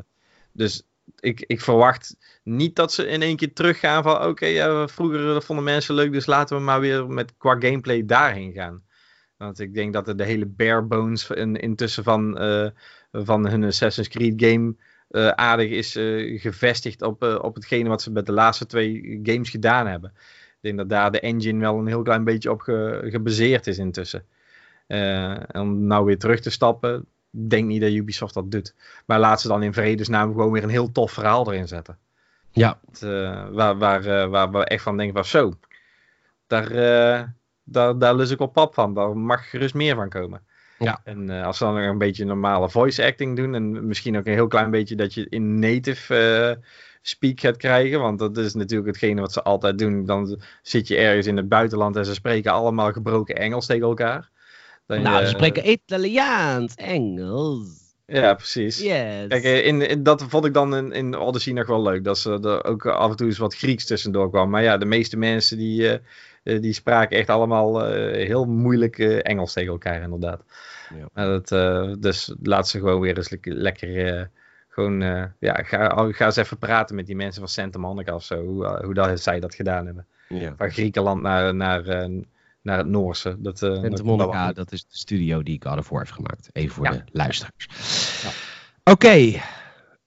dus 0.53 0.83
ik, 1.21 1.45
ik 1.47 1.61
verwacht 1.61 2.17
niet 2.43 2.77
dat 2.77 2.93
ze 2.93 3.07
in 3.07 3.23
één 3.23 3.37
keer 3.37 3.53
teruggaan 3.53 4.03
van... 4.03 4.25
Oké, 4.25 4.47
ja, 4.47 4.89
vroeger 4.89 5.43
vonden 5.43 5.65
mensen 5.65 5.95
leuk, 5.95 6.13
dus 6.13 6.27
laten 6.27 6.57
we 6.57 6.63
maar 6.63 6.81
weer 6.81 7.09
met, 7.09 7.37
qua 7.37 7.57
gameplay 7.59 8.05
daarheen 8.05 8.53
gaan. 8.53 8.83
Want 9.37 9.61
ik 9.61 9.75
denk 9.75 9.93
dat 9.93 10.19
de 10.19 10.25
hele 10.25 10.47
bare 10.47 10.83
bones 10.83 11.31
in, 11.31 11.57
intussen 11.57 12.05
van, 12.05 12.35
van 13.13 13.49
hun 13.49 13.65
Assassin's 13.65 14.09
Creed 14.09 14.45
game 14.45 14.75
eh, 15.11 15.29
aardig 15.29 15.71
is 15.71 15.97
eh, 15.97 16.41
gevestigd 16.41 17.03
op, 17.03 17.23
eh, 17.23 17.39
op 17.43 17.55
hetgene 17.55 17.89
wat 17.89 18.03
ze 18.03 18.11
met 18.13 18.27
de 18.27 18.33
laatste 18.33 18.67
twee 18.67 19.21
games 19.23 19.51
gedaan 19.51 19.87
hebben. 19.87 20.13
Ik 20.17 20.59
denk 20.61 20.77
dat 20.77 20.89
daar 20.89 21.11
de 21.11 21.21
engine 21.21 21.61
wel 21.61 21.79
een 21.79 21.87
heel 21.87 22.03
klein 22.03 22.25
beetje 22.25 22.51
op 22.51 22.61
ge- 22.61 23.01
gebaseerd 23.11 23.67
is 23.67 23.79
intussen. 23.79 24.25
En 24.87 25.47
om 25.61 25.87
nou 25.87 26.05
weer 26.05 26.19
terug 26.19 26.41
te 26.41 26.51
stappen, 26.51 27.07
denk 27.31 27.67
niet 27.67 27.81
dat 27.81 27.91
Ubisoft 27.91 28.35
dat 28.35 28.51
doet. 28.51 28.75
Maar 29.07 29.19
laat 29.19 29.41
ze 29.41 29.49
dan 29.49 29.63
in 29.63 29.73
vredesnaam 29.73 30.31
gewoon 30.33 30.53
weer 30.53 30.63
een 30.63 30.69
heel 30.69 30.93
tof 30.93 31.13
verhaal 31.13 31.53
erin 31.53 31.69
zetten. 31.69 31.99
Ja, 32.51 32.81
Het, 32.91 33.01
waar, 33.53 33.79
waar, 33.79 34.29
waar 34.29 34.51
we 34.51 34.65
echt 34.65 34.83
van 34.83 34.97
denken 34.97 35.15
van 35.15 35.25
zo, 35.25 35.53
daar, 36.47 36.69
daar, 37.65 37.99
daar 37.99 38.15
lus 38.15 38.31
ik 38.31 38.39
wel 38.39 38.47
pap 38.47 38.75
van. 38.75 38.95
Daar 38.95 39.17
mag 39.17 39.51
gerust 39.51 39.75
meer 39.75 39.95
van 39.95 40.09
komen. 40.09 40.43
Ja. 40.85 41.01
En 41.05 41.31
eh, 41.31 41.47
als 41.47 41.59
ze 41.59 41.64
dan 41.64 41.76
een 41.76 41.99
beetje 41.99 42.24
normale 42.24 42.70
voice 42.70 43.05
acting 43.05 43.37
doen 43.37 43.55
en 43.55 43.87
misschien 43.87 44.16
ook 44.16 44.26
een 44.26 44.33
heel 44.33 44.47
klein 44.47 44.70
beetje 44.70 44.97
dat 44.97 45.14
je 45.14 45.26
in 45.28 45.59
native 45.59 46.16
eh, 46.16 46.62
speak 47.03 47.41
gaat 47.41 47.57
krijgen, 47.57 48.01
want 48.01 48.18
dat 48.18 48.37
is 48.39 48.55
natuurlijk 48.55 48.89
hetgene 48.89 49.20
wat 49.20 49.33
ze 49.33 49.43
altijd 49.43 49.78
doen. 49.78 50.05
Dan 50.07 50.41
zit 50.62 50.89
je 50.89 50.97
ergens 50.97 51.26
in 51.26 51.37
het 51.37 51.49
buitenland 51.49 51.97
en 51.97 52.05
ze 52.05 52.14
spreken 52.14 52.53
allemaal 52.53 52.93
gebroken 52.93 53.37
Engels 53.37 53.66
tegen 53.66 53.87
elkaar. 53.87 54.31
Dan 54.87 55.03
nou, 55.03 55.18
je- 55.20 55.26
ze 55.26 55.31
spreken 55.33 55.70
Italiaans, 55.70 56.74
Engels. 56.74 57.78
Ja, 58.07 58.35
precies. 58.35 58.78
Yes. 58.78 59.26
Kijk, 59.28 59.45
eh, 59.45 59.66
in, 59.66 59.89
in, 59.89 60.03
dat 60.03 60.24
vond 60.28 60.45
ik 60.45 60.55
dan 60.55 60.76
in, 60.76 60.93
in 60.93 61.16
Odyssey 61.16 61.53
nog 61.53 61.66
wel 61.66 61.83
leuk. 61.83 62.05
Dat 62.05 62.18
ze 62.18 62.31
er 62.43 62.64
ook 62.64 62.87
af 62.87 63.11
en 63.11 63.16
toe 63.16 63.26
eens 63.26 63.39
wat 63.39 63.55
Grieks 63.57 63.87
tussendoor 63.87 64.31
kwam. 64.31 64.51
Maar 64.51 64.62
ja, 64.62 64.76
de 64.78 64.85
meeste 64.85 65.16
mensen 65.16 65.57
die, 65.59 65.99
die 66.43 66.72
spraken 66.72 67.18
echt 67.18 67.28
allemaal 67.28 67.84
eh, 67.86 68.26
heel 68.26 68.45
moeilijk 68.45 68.99
eh, 68.99 69.18
Engels 69.22 69.53
tegen 69.53 69.72
elkaar, 69.72 70.03
inderdaad. 70.03 70.43
Ja. 71.14 71.24
Dat, 71.26 71.53
eh, 71.53 71.93
dus 71.99 72.34
laat 72.43 72.68
ze 72.68 72.78
gewoon 72.78 73.01
weer 73.01 73.16
eens 73.16 73.30
lekker. 73.30 73.53
lekker 73.53 74.16
eh, 74.18 74.24
gewoon, 74.68 75.03
eh, 75.03 75.24
ja, 75.38 75.62
ga, 75.62 76.09
ga 76.12 76.24
eens 76.26 76.36
even 76.36 76.59
praten 76.59 76.97
met 76.97 77.07
die 77.07 77.16
mensen 77.16 77.41
van 77.41 77.49
Santa 77.51 77.78
Monica 77.78 78.14
of 78.14 78.24
zo. 78.24 78.45
Hoe, 78.45 78.66
eh, 78.66 78.84
hoe 78.84 78.95
dat, 78.95 79.20
zij 79.20 79.41
dat 79.41 79.55
gedaan 79.55 79.86
hebben. 79.86 80.07
ja. 80.28 80.55
Van 80.57 80.70
Griekenland 80.70 81.22
naar, 81.22 81.55
naar, 81.55 81.86
eh, 81.86 82.09
naar 82.62 82.78
het 82.78 82.86
Noorse. 82.86 83.36
Dat, 83.38 83.62
eh, 83.62 83.72
Santa 83.72 83.88
dat- 83.88 84.03
Monica, 84.03 84.47
dat- 84.47 84.57
dat 84.57 84.72
is 84.72 84.80
de 84.82 84.97
studio 84.97 85.43
die 85.43 85.61
God 85.66 85.78
of 85.78 85.88
War 85.88 85.99
heeft 86.01 86.12
gemaakt. 86.12 86.49
Even 86.53 86.74
voor 86.74 86.84
Ja. 86.84 86.91
de 86.93 87.03
luisteraars. 87.12 87.66
Ja. 88.22 88.30
Oké, 88.93 89.41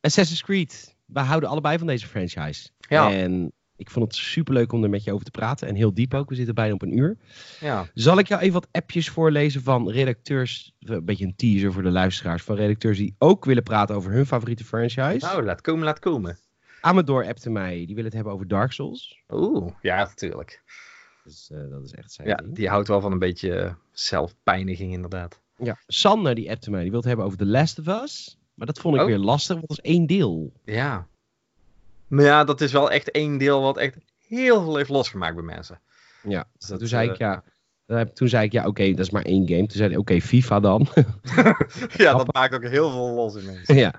Assassin's 0.01 0.43
Creed. 0.43 0.95
We 1.05 1.19
houden 1.19 1.49
allebei 1.49 1.77
van 1.77 1.87
deze 1.87 2.07
franchise. 2.07 2.69
Ja. 2.77 3.11
En 3.11 3.51
ik 3.83 3.91
vond 3.91 4.05
het 4.05 4.15
superleuk 4.15 4.71
om 4.71 4.83
er 4.83 4.89
met 4.89 5.03
je 5.03 5.11
over 5.13 5.25
te 5.25 5.31
praten. 5.31 5.67
En 5.67 5.75
heel 5.75 5.93
diep 5.93 6.13
ook. 6.13 6.29
We 6.29 6.35
zitten 6.35 6.55
bijna 6.55 6.73
op 6.73 6.81
een 6.81 6.97
uur. 6.97 7.17
ja. 7.59 7.85
Zal 7.93 8.17
ik 8.17 8.27
jou 8.27 8.41
even 8.41 8.53
wat 8.53 8.67
appjes 8.71 9.09
voorlezen 9.09 9.61
van 9.63 9.89
redacteurs. 9.89 10.75
Een 10.79 11.05
beetje 11.05 11.25
een 11.25 11.35
teaser 11.35 11.73
voor 11.73 11.83
de 11.83 11.91
luisteraars. 11.91 12.43
Van 12.43 12.55
redacteurs 12.55 12.97
die 12.97 13.15
ook 13.17 13.45
willen 13.45 13.63
praten 13.63 13.95
over 13.95 14.11
hun 14.11 14.25
favoriete 14.25 14.63
franchise. 14.63 15.25
Nou, 15.25 15.43
laat 15.43 15.61
komen, 15.61 15.83
laat 15.85 15.99
komen. 15.99 16.37
Amador 16.81 17.25
appte 17.27 17.49
mij. 17.49 17.85
Die 17.85 17.95
wil 17.95 18.03
het 18.03 18.13
hebben 18.13 18.33
over 18.33 18.47
Dark 18.47 18.71
Souls. 18.71 19.21
Oeh, 19.29 19.71
ja, 19.81 19.97
natuurlijk. 19.97 20.61
Dus 21.23 21.49
eh, 21.51 21.69
dat 21.69 21.83
is 21.83 21.91
echt 21.93 22.11
zijn 22.11 22.27
Ja, 22.27 22.35
ding. 22.35 22.55
die 22.55 22.69
houdt 22.69 22.87
wel 22.87 23.01
van 23.01 23.11
een 23.11 23.19
beetje 23.19 23.53
eh, 23.55 23.73
zelfpijniging, 23.91 24.93
inderdaad. 24.93 25.39
Ja. 25.57 25.77
Sanne 25.87 26.35
die 26.35 26.49
appte 26.51 26.69
mij. 26.71 26.81
Die 26.81 26.89
wil 26.89 26.99
het 26.99 27.07
hebben 27.07 27.25
over 27.25 27.37
The 27.37 27.45
Last 27.45 27.79
of 27.79 27.87
Us. 27.87 28.37
Maar 28.53 28.67
dat 28.67 28.79
vond 28.79 28.95
ik 28.95 29.01
Oh. 29.01 29.07
weer 29.07 29.17
lastig, 29.17 29.55
want 29.55 29.67
dat 29.67 29.77
is 29.77 29.91
één 29.91 30.05
deel. 30.05 30.51
Ja. 30.65 31.07
Maar 32.07 32.25
ja, 32.25 32.43
dat 32.43 32.61
is 32.61 32.71
wel 32.71 32.91
echt 32.91 33.11
één 33.11 33.37
deel 33.37 33.61
wat 33.61 33.77
echt 33.77 33.97
heel 34.27 34.61
veel 34.63 34.75
heeft 34.75 34.89
losgemaakt 34.89 35.35
bij 35.35 35.43
mensen. 35.43 35.81
Ja, 36.23 36.47
Dus 36.57 36.67
dat, 36.67 36.79
toen 36.79 36.87
zei 36.87 37.09
ik 37.09 37.17
ja. 37.17 37.43
eh, 37.85 38.01
Toen 38.01 38.27
zei 38.27 38.45
ik 38.45 38.51
ja, 38.51 38.67
oké, 38.67 38.89
dat 38.89 38.99
is 39.05 39.09
maar 39.09 39.21
één 39.25 39.47
game. 39.47 39.59
Toen 39.67 39.77
zei 39.77 39.89
hij, 39.89 39.97
oké, 39.97 40.21
FIFA 40.21 40.59
dan. 40.59 40.87
ja, 41.97 42.13
dat 42.13 42.33
maakt 42.33 42.53
ook 42.55 42.63
heel 42.67 42.91
veel 42.91 43.13
los 43.13 43.35
in 43.35 43.45
mensen. 43.45 43.75
ja. 43.85 43.93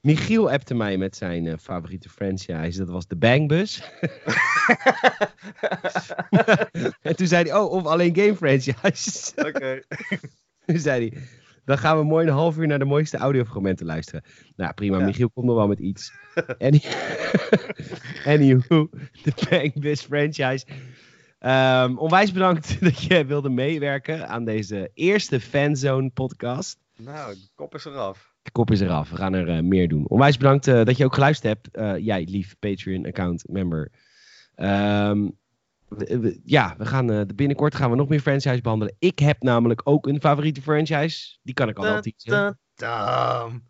Michiel 0.00 0.50
appte 0.50 0.74
mij 0.74 0.96
met 0.96 1.16
zijn 1.16 1.46
eh, 1.46 1.54
favoriete 1.60 2.08
franchise. 2.08 2.78
Dat 2.78 2.88
was 2.88 3.06
de 3.06 3.16
Bangbus. 3.16 3.82
en 7.02 7.16
toen 7.16 7.26
zei 7.26 7.48
hij, 7.50 7.58
oh, 7.58 7.70
of 7.72 7.84
alleen 7.86 8.14
game 8.16 8.36
franchise. 8.36 9.32
Oké. 9.36 9.80
toen 10.66 10.78
zei 10.78 11.08
hij, 11.08 11.22
dan 11.68 11.78
gaan 11.78 11.98
we 11.98 12.04
mooi 12.04 12.26
een 12.26 12.32
half 12.32 12.58
uur 12.58 12.66
naar 12.66 12.78
de 12.78 12.84
mooiste 12.84 13.16
audiofragmenten 13.16 13.86
luisteren. 13.86 14.22
Nou, 14.56 14.72
prima. 14.72 14.98
Ja. 14.98 15.04
Michiel 15.04 15.30
komt 15.30 15.46
nog 15.46 15.56
wel 15.56 15.68
met 15.68 15.78
iets. 15.78 16.12
Any... 16.58 16.82
Anywho, 18.34 18.88
de 19.22 19.32
Bangbus 19.50 20.00
franchise. 20.00 20.66
Ehm, 21.38 21.96
onwijs 21.96 22.32
bedankt 22.32 22.80
dat 22.84 23.02
je 23.02 23.24
wilde 23.24 23.48
meewerken 23.48 24.28
aan 24.28 24.44
deze 24.44 24.90
eerste 24.94 25.40
Fanzone 25.40 26.10
podcast. 26.10 26.78
Nou, 26.96 27.34
de 27.34 27.48
kop 27.54 27.74
is 27.74 27.84
eraf. 27.84 28.32
De 28.42 28.50
kop 28.50 28.70
is 28.70 28.80
eraf. 28.80 29.10
We 29.10 29.16
gaan 29.16 29.34
er 29.34 29.48
eh, 29.48 29.62
meer 29.62 29.88
doen. 29.88 30.08
Onwijs 30.08 30.36
bedankt 30.36 30.66
eh, 30.66 30.84
dat 30.84 30.96
je 30.96 31.04
ook 31.04 31.14
geluisterd 31.14 31.52
hebt. 31.52 31.76
Eh, 31.76 32.04
jij, 32.04 32.24
lief 32.30 32.58
Patreon-account 32.58 33.44
member. 33.48 33.92
We- 35.88 36.18
we- 36.20 36.40
ja, 36.44 36.74
we 36.78 36.86
gaan, 36.86 37.10
eh, 37.12 37.20
binnenkort 37.34 37.74
gaan 37.74 37.90
we 37.90 37.96
nog 37.96 38.08
meer 38.08 38.20
franchise 38.20 38.60
behandelen. 38.60 38.94
Ik 38.98 39.18
heb 39.18 39.42
namelijk 39.42 39.80
ook 39.84 40.06
een 40.06 40.20
favoriete 40.20 40.62
franchise. 40.62 41.38
Die 41.42 41.54
kan 41.54 41.68
ik 41.68 41.76
al 41.78 41.84
wel 41.84 42.00
teasen. 42.00 42.58
Damn. 42.74 43.66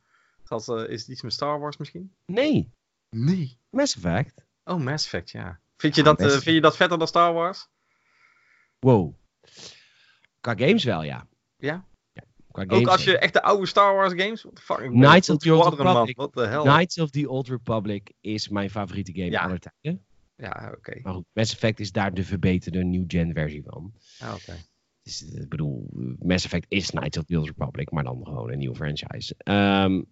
Als, 0.46 0.68
eh, 0.68 0.88
is 0.88 1.00
het 1.00 1.08
iets 1.10 1.22
met 1.22 1.32
Star 1.32 1.60
Wars 1.60 1.76
misschien? 1.76 2.14
Nee, 2.26 2.72
Nee. 3.10 3.58
Mass 3.70 3.96
Effect. 3.96 4.44
Oh, 4.64 4.80
Mass 4.80 5.04
Effect, 5.04 5.30
ja. 5.30 5.60
Vind 5.76 5.94
je, 5.94 6.02
Ja, 6.02 6.12
dat, 6.12 6.20
eh, 6.20 6.28
vind 6.28 6.44
je 6.44 6.60
dat 6.60 6.76
vetter 6.76 6.98
dan 6.98 7.06
Star 7.06 7.32
Wars? 7.32 7.68
Wow. 8.78 9.14
Qua 10.40 10.54
games 10.56 10.84
wel, 10.84 11.02
ja. 11.02 11.26
Ja? 11.56 11.84
ja 12.12 12.22
qua 12.52 12.62
Ook 12.62 12.70
games 12.72 12.86
als 12.88 13.04
je 13.04 13.18
echt 13.18 13.32
de 13.32 13.42
oude 13.42 13.66
Star 13.66 13.94
Wars 13.94 14.12
games... 14.22 14.42
What 14.42 14.54
the 14.56 14.62
fuck? 14.62 14.78
Knights 14.90 15.30
of 15.30 15.36
the 15.38 15.54
Old. 15.54 15.74
Republic. 15.74 16.16
Wat 16.16 16.34
de 16.34 16.46
hel? 16.46 16.62
Knights 16.62 16.98
of 16.98 17.10
the 17.10 17.28
Old 17.28 17.48
Republic 17.48 18.12
is 18.20 18.48
mijn 18.48 18.70
favoriete 18.70 19.12
game 19.12 19.30
Ja. 19.30 19.42
aller 19.42 19.58
tijden. 19.58 20.06
Ja, 20.38 20.72
oké. 20.76 21.00
Maar 21.02 21.12
goed, 21.12 21.24
Mass 21.32 21.52
Effect 21.52 21.80
is 21.80 21.92
daar 21.92 22.14
de 22.14 22.24
verbeterde 22.24 22.84
new-gen 22.84 23.32
versie 23.32 23.62
van. 23.62 23.92
Ja, 24.18 24.34
oké. 24.34 24.54
Dus, 25.02 25.32
eh, 25.32 25.40
ik 25.40 25.48
bedoel, 25.48 25.90
Mass 26.18 26.44
Effect 26.44 26.66
is 26.68 26.90
Knights 26.90 27.18
of 27.18 27.24
the 27.24 27.38
Old 27.38 27.46
Republic, 27.46 27.90
maar 27.90 28.04
dan 28.04 28.24
gewoon 28.24 28.52
een 28.52 28.58
nieuwe 28.58 28.74
franchise. 28.74 29.34
Ehm, 29.38 30.02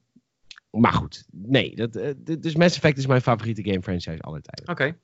maar 0.70 0.92
goed, 0.92 1.26
nee. 1.30 1.76
Dat, 1.76 1.96
eh, 1.96 2.12
dus 2.38 2.56
Mass 2.56 2.76
Effect 2.76 2.98
is 2.98 3.06
mijn 3.06 3.20
favoriete 3.20 3.64
game 3.64 3.82
franchise 3.82 4.20
aller 4.20 4.42
tijden. 4.42 4.68
Oké. 4.74 4.98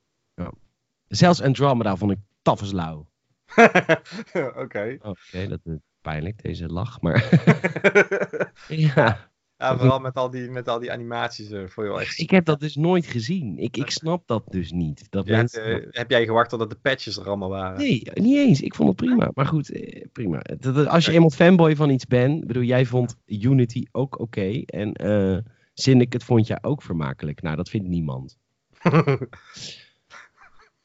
Zelfs 1.07 1.41
Andromeda 1.41 1.95
vond 1.95 2.11
ik 2.11 2.17
taf 2.41 2.59
als 2.59 2.71
lauw. 2.71 3.09
Oké. 4.63 4.97
Oh, 5.01 5.09
Oké, 5.09 5.47
dat 5.47 5.59
is 5.63 5.77
pijnlijk, 6.01 6.43
deze 6.43 6.67
lach. 6.67 7.01
Maar 7.01 7.41
ja, 8.67 9.31
Ja, 9.57 9.77
vooral 9.77 9.99
met 9.99 10.15
al 10.15 10.29
die, 10.29 10.49
met 10.51 10.67
al 10.67 10.79
die 10.79 10.91
animaties 10.91 11.49
eh, 11.51 11.67
voor 11.67 11.85
jou 11.85 12.01
echt. 12.01 12.19
ik 12.19 12.29
heb 12.29 12.45
dat 12.45 12.59
dus 12.59 12.75
nooit 12.75 13.05
gezien. 13.05 13.57
Ik, 13.57 13.77
ik 13.77 13.89
snap 13.89 14.27
dat 14.27 14.43
dus 14.49 14.71
niet. 14.71 15.07
Dat 15.11 15.27
Ja, 15.27 15.37
mensen... 15.37 15.63
eh, 15.81 15.87
heb 15.91 16.09
jij 16.09 16.25
gewacht 16.25 16.49
totdat 16.49 16.69
de 16.69 16.75
patches 16.75 17.17
er 17.17 17.27
allemaal 17.27 17.49
waren? 17.49 17.77
Nee, 17.77 18.03
niet 18.13 18.37
eens. 18.37 18.61
Ik 18.61 18.75
vond 18.75 18.87
het 18.89 18.97
prima. 19.07 19.31
Maar 19.33 19.45
goed, 19.45 19.71
eh, 19.71 20.05
prima. 20.11 20.39
Dat- 20.59 20.75
dat- 20.75 20.87
Als 20.87 21.05
je 21.05 21.11
eenmaal 21.11 21.29
fanboy 21.29 21.75
van 21.75 21.89
iets 21.89 22.05
bent, 22.05 22.47
bedoel, 22.47 22.63
jij 22.63 22.85
vond 22.85 23.15
Unity 23.25 23.85
ook 23.91 24.19
oké. 24.19 24.61
en 24.65 24.93
eh 24.93 25.37
Syndicate 25.73 26.25
vond 26.25 26.47
jij 26.47 26.57
ook 26.61 26.81
vermakelijk. 26.81 27.41
Nou, 27.41 27.55
dat 27.55 27.69
vindt 27.69 27.87
niemand. 27.87 28.37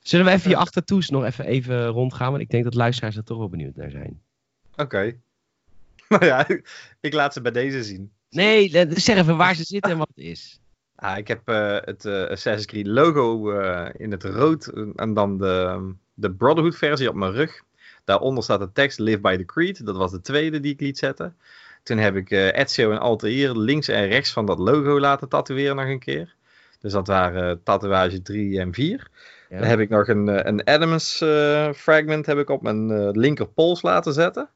Zullen 0.01 0.27
we 0.27 0.33
even 0.33 0.51
je 0.51 0.57
achtertoes 0.57 1.09
nog 1.11 1.25
even, 1.25 1.45
even 1.45 1.87
rondgaan? 1.87 2.31
Want 2.31 2.43
ik 2.43 2.51
denk 2.51 2.65
dat 2.65 2.75
luisteraars 2.75 3.17
er 3.17 3.25
toch 3.25 3.39
wel 3.39 3.49
benieuwd 3.49 3.77
naar 3.77 3.91
zijn. 3.91 4.21
Oké. 4.77 5.15
Nou 6.09 6.25
ja, 6.25 6.47
ik 7.01 7.13
laat 7.13 7.33
ze 7.33 7.41
bij 7.41 7.53
deze 7.53 7.85
zien. 7.85 8.13
Nee, 8.31 8.73
eh, 8.73 8.91
zeg 8.91 9.17
even 9.17 9.37
waar 9.37 9.55
ze 9.55 9.65
zitten 9.65 9.91
en 9.91 9.99
wat 9.99 10.09
het 10.15 10.25
is. 10.25 10.61
Ah, 11.01 11.19
ik 11.19 11.29
heb 11.29 11.49
eh, 11.49 11.77
het 11.81 12.05
eh, 12.05 12.23
Assassin's 12.23 12.67
Creed 12.67 12.87
logo 12.87 13.51
eh, 13.51 13.89
in 13.97 14.11
het 14.11 14.25
rood 14.25 14.67
en 14.97 15.15
dan 15.15 15.39
de, 15.39 15.81
de 16.15 16.31
Brotherhood 16.31 16.77
versie 16.77 17.09
op 17.09 17.15
mijn 17.15 17.33
rug. 17.33 17.63
Daaronder 18.05 18.43
staat 18.43 18.61
de 18.61 18.73
tekst 18.73 18.99
Live 18.99 19.21
by 19.21 19.37
the 19.37 19.45
Creed. 19.45 19.87
Dat 19.87 19.97
was 19.97 20.11
de 20.11 20.21
tweede 20.21 20.61
die 20.61 20.73
ik 20.73 20.81
liet 20.81 20.99
zetten. 20.99 21.37
Toen 21.83 21.99
heb 21.99 22.17
ik 22.17 22.31
Ezio 22.31 22.91
en 22.91 22.99
Altair 22.99 23.57
links 23.57 23.89
en 23.89 24.07
rechts 24.07 24.33
van 24.33 24.47
dat 24.47 24.59
logo 24.59 25.01
laten 25.01 25.29
tatoeëren 25.29 25.77
nog 25.77 25.85
een 25.85 25.99
keer. 25.99 26.35
Dus 26.81 26.93
dat 26.93 27.07
waren 27.07 27.63
tatoeage 27.63 28.23
3 28.23 28.61
en 28.61 28.75
4. 28.75 29.11
Ja. 29.49 29.59
Dan 29.59 29.69
heb 29.69 29.79
ik 29.79 29.89
nog 29.89 30.09
een, 30.09 30.49
een 30.49 30.65
Adams 30.65 31.17
fragment 31.77 32.27
heb 32.27 32.39
ik 32.39 32.51
op 32.51 32.63
mijn 32.63 32.91
eh, 32.91 33.09
linker 33.13 33.49
pols 33.49 33.83
laten 33.83 34.13
zetten. 34.13 34.49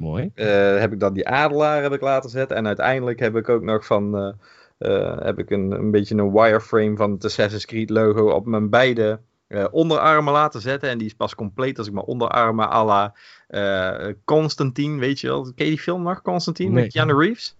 Mooi. 0.00 0.30
Eh, 0.34 0.78
heb 0.78 0.92
ik 0.92 1.00
dan 1.00 1.12
die 1.12 1.28
adelaar 1.28 1.82
heb 1.82 1.92
ik 1.92 2.00
laten 2.00 2.30
zetten. 2.30 2.56
En 2.56 2.66
uiteindelijk 2.66 3.18
heb 3.18 3.36
ik 3.36 3.48
ook 3.48 3.62
nog 3.62 3.86
van 3.86 4.16
eh, 4.16 4.32
eh, 4.78 5.18
heb 5.24 5.38
ik 5.38 5.50
een, 5.50 5.70
een 5.70 5.90
beetje 5.90 6.14
een 6.14 6.32
wireframe 6.32 6.96
van 6.96 7.10
het 7.10 7.24
Assassin's 7.24 7.66
Creed 7.66 7.90
logo 7.90 8.30
op 8.30 8.46
mijn 8.46 8.70
beide 8.70 9.20
onderarmen 9.70 10.32
laten 10.32 10.60
zetten. 10.60 10.88
En 10.88 10.98
die 10.98 11.06
is 11.06 11.14
pas 11.14 11.34
compleet 11.34 11.78
als 11.78 11.86
ik 11.86 11.92
mijn 11.92 12.06
onderarmen 12.06 12.72
à 12.72 12.84
la 12.84 13.14
Constantine, 14.24 14.98
weet 14.98 15.20
je 15.20 15.26
wel. 15.26 15.42
Ken 15.42 15.64
je 15.64 15.70
die 15.70 15.78
film 15.80 16.02
nog, 16.02 16.22
Constantine, 16.22 16.70
Nee. 16.70 16.82
met 16.82 16.92
Keanu 16.92 17.14
Reeves? 17.14 17.56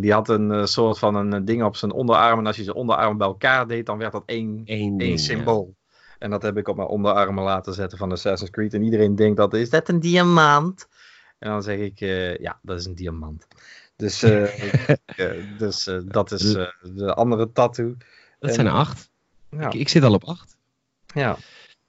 Die 0.00 0.12
had 0.12 0.28
een 0.28 0.68
soort 0.68 0.98
van 0.98 1.14
een 1.14 1.44
ding 1.44 1.62
op 1.62 1.76
zijn 1.76 1.92
onderarm. 1.92 2.38
En 2.38 2.46
als 2.46 2.56
je 2.56 2.62
zijn 2.62 2.76
onderarmen 2.76 3.16
bij 3.16 3.26
elkaar 3.26 3.66
deed, 3.66 3.86
dan 3.86 3.98
werd 3.98 4.12
dat 4.12 4.22
één, 4.26 4.62
Eén 4.64 5.00
één 5.00 5.10
ja. 5.10 5.16
symbool. 5.16 5.74
En 6.18 6.30
dat 6.30 6.42
heb 6.42 6.56
ik 6.56 6.68
op 6.68 6.76
mijn 6.76 6.88
onderarmen 6.88 7.44
laten 7.44 7.74
zetten 7.74 7.98
van 7.98 8.12
Assassin's 8.12 8.50
Creed. 8.50 8.74
En 8.74 8.82
iedereen 8.82 9.14
denkt 9.16 9.36
dat, 9.36 9.54
is 9.54 9.70
dat 9.70 9.88
een 9.88 10.00
diamant? 10.00 10.88
En 11.38 11.50
dan 11.50 11.62
zeg 11.62 11.78
ik, 11.78 12.00
eh, 12.00 12.36
ja, 12.36 12.58
dat 12.62 12.78
is 12.80 12.86
een 12.86 12.94
diamant. 12.94 13.46
Dus, 13.96 14.22
eh, 14.22 14.42
eh, 15.16 15.58
dus 15.58 15.90
dat 16.04 16.32
is 16.32 16.52
de 16.82 17.14
andere 17.14 17.52
tattoo. 17.52 17.94
Dat 18.38 18.48
En- 18.48 18.54
zijn 18.54 18.66
er 18.66 18.72
acht. 18.72 19.10
Ja, 19.50 19.66
Ik, 19.66 19.74
ik 19.74 19.88
zit 19.88 20.02
al 20.02 20.14
op 20.14 20.24
acht. 20.24 20.56
ja. 21.14 21.36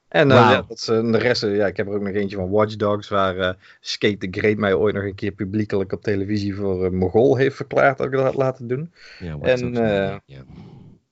En 0.08 0.28
ja, 0.30 0.62
dat 0.62 0.78
is, 0.78 0.86
de 0.86 1.18
rest, 1.18 1.42
ja, 1.42 1.68
ik 1.68 1.78
heb 1.78 1.88
er 1.88 1.94
ook 1.94 2.02
nog 2.02 2.14
eentje 2.14 2.36
van 2.36 2.50
Watch 2.50 2.76
Dogs, 2.76 3.08
waar 3.08 3.58
Skate 3.80 4.18
the 4.18 4.40
Great 4.40 4.58
mij 4.58 4.74
ooit 4.74 4.96
nog 4.96 5.04
een 5.04 5.16
keer 5.16 5.32
publiekelijk 5.32 5.92
op 5.92 6.02
televisie 6.02 6.56
voor 6.56 6.94
Mogol 6.94 7.36
heeft 7.36 7.56
verklaard 7.56 7.98
dat 7.98 8.08
ik 8.08 8.12
dat 8.14 8.24
had 8.24 8.36
laten 8.36 8.68
doen. 8.68 8.94
Ja, 9.20 9.38
Watch 9.38 9.52
En, 9.62 9.74
Dogs, 9.74 10.22
ja. 10.26 10.44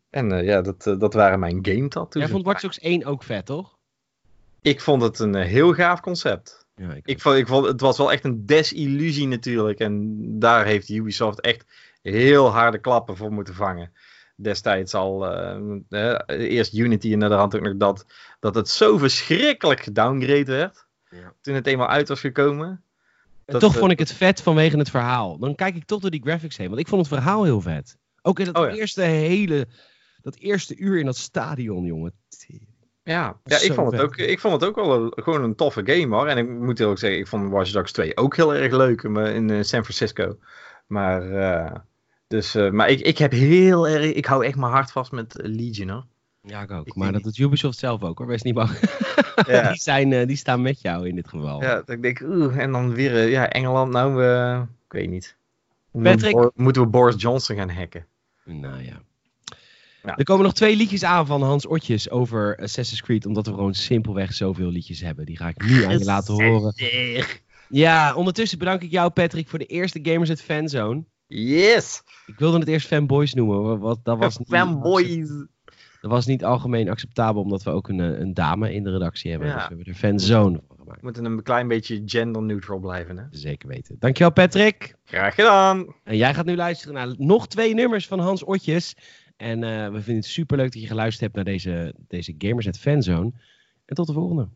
En 0.10 0.44
ja, 0.44 0.62
dat, 0.62 0.84
dat 1.00 1.14
waren 1.14 1.40
mijn 1.40 1.60
game 1.62 1.88
tattoos. 1.88 2.22
Jij 2.24 2.32
vond 2.32 2.46
Watch 2.46 2.62
Dogs 2.62 2.80
1 2.80 3.06
ook 3.06 3.24
vet, 3.24 3.46
toch? 3.46 3.78
Ik 4.62 4.82
vond 4.82 5.02
het 5.02 5.20
een 5.20 5.36
heel 5.36 5.74
gaaf 5.74 6.00
concept. 6.02 6.65
Ja, 6.76 6.94
ik, 6.94 7.06
Ik 7.06 7.22
vond, 7.22 7.36
ik 7.36 7.48
vond, 7.48 7.66
het 7.66 7.82
was 7.82 7.98
wel 7.98 8.12
echt 8.12 8.24
een 8.24 8.46
desillusie 8.46 9.28
natuurlijk. 9.28 9.80
En 9.80 10.20
daar 10.40 10.66
heeft 10.66 10.90
Ubisoft 10.90 11.42
echt 11.42 11.66
heel 12.02 12.48
harde 12.48 12.78
klappen 12.80 13.18
voor 13.18 13.32
moeten 13.32 13.54
vangen. 13.54 13.92
Destijds 14.36 14.94
al, 14.94 15.28
eh, 15.28 15.58
eh, 15.90 16.40
eerst 16.52 16.74
Unity 16.74 17.12
en 17.12 17.18
naar 17.18 17.30
de 17.30 17.36
hand 17.36 17.56
ook 17.56 17.62
nog 17.62 17.78
dat, 17.78 18.06
dat 18.40 18.56
het 18.56 18.70
zo 18.70 18.98
verschrikkelijk 18.98 19.80
gedowngrade 19.80 20.52
werd. 20.52 20.86
Ja. 21.10 21.34
Toen 21.42 21.56
het 21.56 21.68
eenmaal 21.68 21.88
uit 21.88 22.08
was 22.08 22.20
gekomen. 22.20 22.84
En 23.46 23.60
toch 23.60 23.76
vond 23.76 23.92
ik 23.92 24.00
het 24.00 24.14
vet 24.14 24.42
vanwege 24.42 24.78
het 24.78 24.90
verhaal. 24.90 25.38
Dan 25.38 25.56
kijk 25.56 25.76
ik 25.76 25.86
toch 25.86 26.00
door 26.02 26.10
die 26.10 26.22
graphics 26.24 26.58
heen. 26.58 26.68
Want 26.68 26.80
ik 26.80 26.88
vond 26.88 27.08
het 27.08 27.14
verhaal 27.20 27.44
heel 27.44 27.62
vet. 27.62 27.98
Ook 28.22 28.40
in 28.40 28.46
dat 28.46 28.58
Oh 28.58 28.66
ja. 28.66 28.76
eerste 28.76 29.02
hele... 29.02 29.68
Dat 30.22 30.36
eerste 30.36 30.76
uur 30.76 31.00
in 31.00 31.06
dat 31.06 31.18
stadion, 31.18 31.86
jongen. 31.86 32.14
Ja, 33.06 33.38
ja 33.44 33.56
ik, 33.62 33.74
vond 33.74 33.92
het 33.92 34.02
ook, 34.02 34.16
ik 34.18 34.40
vond 34.40 34.54
het 34.62 34.70
ook 34.70 34.76
wel 34.76 35.02
een- 35.04 35.12
gewoon 35.16 35.44
een 35.44 35.56
toffe 35.56 35.82
game 35.86 36.16
hoor. 36.16 36.28
En 36.28 36.38
ik 36.38 36.50
moet 36.50 36.80
eerlijk 36.80 37.00
zeggen, 37.00 37.20
ik 37.20 37.28
vond 37.28 37.52
Watch 37.52 37.72
Dogs 37.72 37.92
2 37.92 38.18
ook 38.18 38.36
heel 38.36 38.56
erg 38.56 38.72
leuk 38.74 39.02
in, 39.02 39.16
in 39.18 39.50
eh, 39.50 39.62
San 39.62 39.84
Francisco. 39.84 40.38
Maar, 40.88 41.32
eh, 41.32 41.76
dus, 42.28 42.56
eh, 42.56 42.70
maar 42.72 42.90
ik, 42.90 43.00
ik 43.00 43.18
heb 43.18 43.32
heel 43.32 43.88
erg, 43.88 44.06
ik 44.14 44.26
hou 44.26 44.46
echt 44.46 44.56
mijn 44.56 44.72
hart 44.72 44.92
vast 44.92 45.12
met 45.12 45.40
Legion 45.44 45.90
hoor. 45.90 46.06
Ja, 46.42 46.62
ik 46.62 46.72
ook. 46.72 46.88
Ik 46.88 46.96
maar 46.96 47.12
dat 47.12 47.24
doet 47.24 47.38
Ubisoft 47.38 47.78
zelf 47.78 48.04
ook, 48.04 48.18
hoor. 48.18 48.28
Wees 48.28 48.42
niet 48.42 48.54
bang. 48.56 48.70
Ja. 49.48 49.68
die, 49.72 49.82
zijn, 49.82 50.14
eh, 50.14 50.28
die 50.28 50.36
staan 50.38 50.62
met 50.62 50.82
jou 50.82 51.08
in 51.08 51.16
dit 51.16 51.28
geval. 51.28 51.62
Ja, 51.62 51.76
dat 51.76 51.90
ik 51.90 52.02
denk, 52.02 52.20
oeh, 52.24 52.58
en 52.58 52.72
dan 52.72 52.94
weer, 52.94 53.28
ja, 53.30 53.50
Engeland, 53.50 53.92
nou, 53.92 54.24
ik 54.64 54.92
weet 54.92 55.10
niet. 55.10 55.36
Patrick? 55.92 56.52
Moeten 56.56 56.82
we 56.82 56.88
Boris 56.88 57.22
Johnson 57.22 57.56
gaan 57.56 57.70
hacken? 57.70 58.06
Nou 58.44 58.84
ja. 58.84 59.02
Ja. 60.06 60.18
Er 60.18 60.24
komen 60.24 60.44
nog 60.44 60.54
twee 60.54 60.76
liedjes 60.76 61.04
aan 61.04 61.26
van 61.26 61.44
Hans 61.44 61.66
Otjes 61.68 62.10
over 62.10 62.58
Assassin's 62.62 63.02
Creed. 63.02 63.26
Omdat 63.26 63.46
we 63.46 63.54
gewoon 63.54 63.74
simpelweg 63.74 64.34
zoveel 64.34 64.70
liedjes 64.70 65.02
hebben. 65.02 65.26
Die 65.26 65.38
ga 65.38 65.48
ik 65.48 65.66
nu 65.66 65.84
aan 65.84 65.98
je 66.00 66.06
laten 66.06 66.34
horen. 66.34 66.74
Ja, 67.70 68.16
ondertussen 68.16 68.58
bedank 68.60 68.82
ik 68.82 68.92
jou, 68.92 69.10
Patrick, 69.10 69.48
voor 69.48 69.60
de 69.60 69.66
eerste 69.66 70.00
Gamers 70.04 70.30
at 70.32 70.42
Fanzone. 70.42 71.04
Yes! 71.28 72.04
Ik 72.26 72.40
wilde 72.40 72.60
het 72.60 72.68
eerst 72.68 72.88
fanboys 72.88 73.34
noemen, 73.34 73.62
wa- 73.64 73.78
wat, 73.78 74.00
dat 74.04 74.18
was 74.18 74.38
niet, 74.38 74.48
Fanboys! 74.48 75.28
dat 76.02 76.12
was 76.12 76.26
niet 76.26 76.44
algemeen 76.44 76.90
acceptabel, 76.90 77.42
omdat 77.42 77.64
we 77.64 77.70
ook 77.70 77.88
een, 77.90 78.00
eh, 78.00 78.20
een 78.20 78.34
dame 78.34 78.74
in 78.74 78.84
de 78.84 78.92
redactie 78.92 79.32
hebben. 79.32 79.48
Ja. 79.50 79.54
Dus 79.56 79.64
we 79.64 79.68
hebben 79.76 79.86
er 79.88 80.00
fanzone 80.00 80.62
van 80.68 80.78
gemaakt. 80.78 81.00
We 81.00 81.06
moeten 81.06 81.26
een 81.26 81.44
klein 81.44 81.68
beetje 81.68 82.02
gender 82.06 82.42
neutral 82.42 82.80
blijven, 82.80 83.18
hè? 83.18 83.24
Zeker 83.30 83.68
weten. 83.70 83.96
Dankjewel, 84.00 84.32
Patrick. 84.34 84.96
Graag 85.06 85.36
gedaan! 85.36 85.96
En 86.04 86.18
jij 86.18 86.34
gaat 86.34 86.46
nu 86.46 86.56
luisteren 86.56 86.94
naar 86.94 87.14
nog 87.18 87.48
twee 87.48 87.74
nummers 87.74 88.08
van 88.08 88.20
Hans 88.20 88.44
Otjes. 88.44 88.96
En 89.36 89.64
eh, 89.64 89.86
we 89.86 90.02
vinden 90.02 90.16
het 90.16 90.26
super 90.26 90.58
leuk 90.58 90.72
dat 90.72 90.82
je 90.82 90.88
geluisterd 90.88 91.22
hebt 91.22 91.36
naar 91.36 91.54
deze, 91.54 91.94
deze 92.08 92.36
Gamersnet 92.38 92.80
Fanzone. 92.80 93.32
En 93.86 93.96
tot 93.96 94.08
de 94.08 94.14
volgende. 94.14 94.48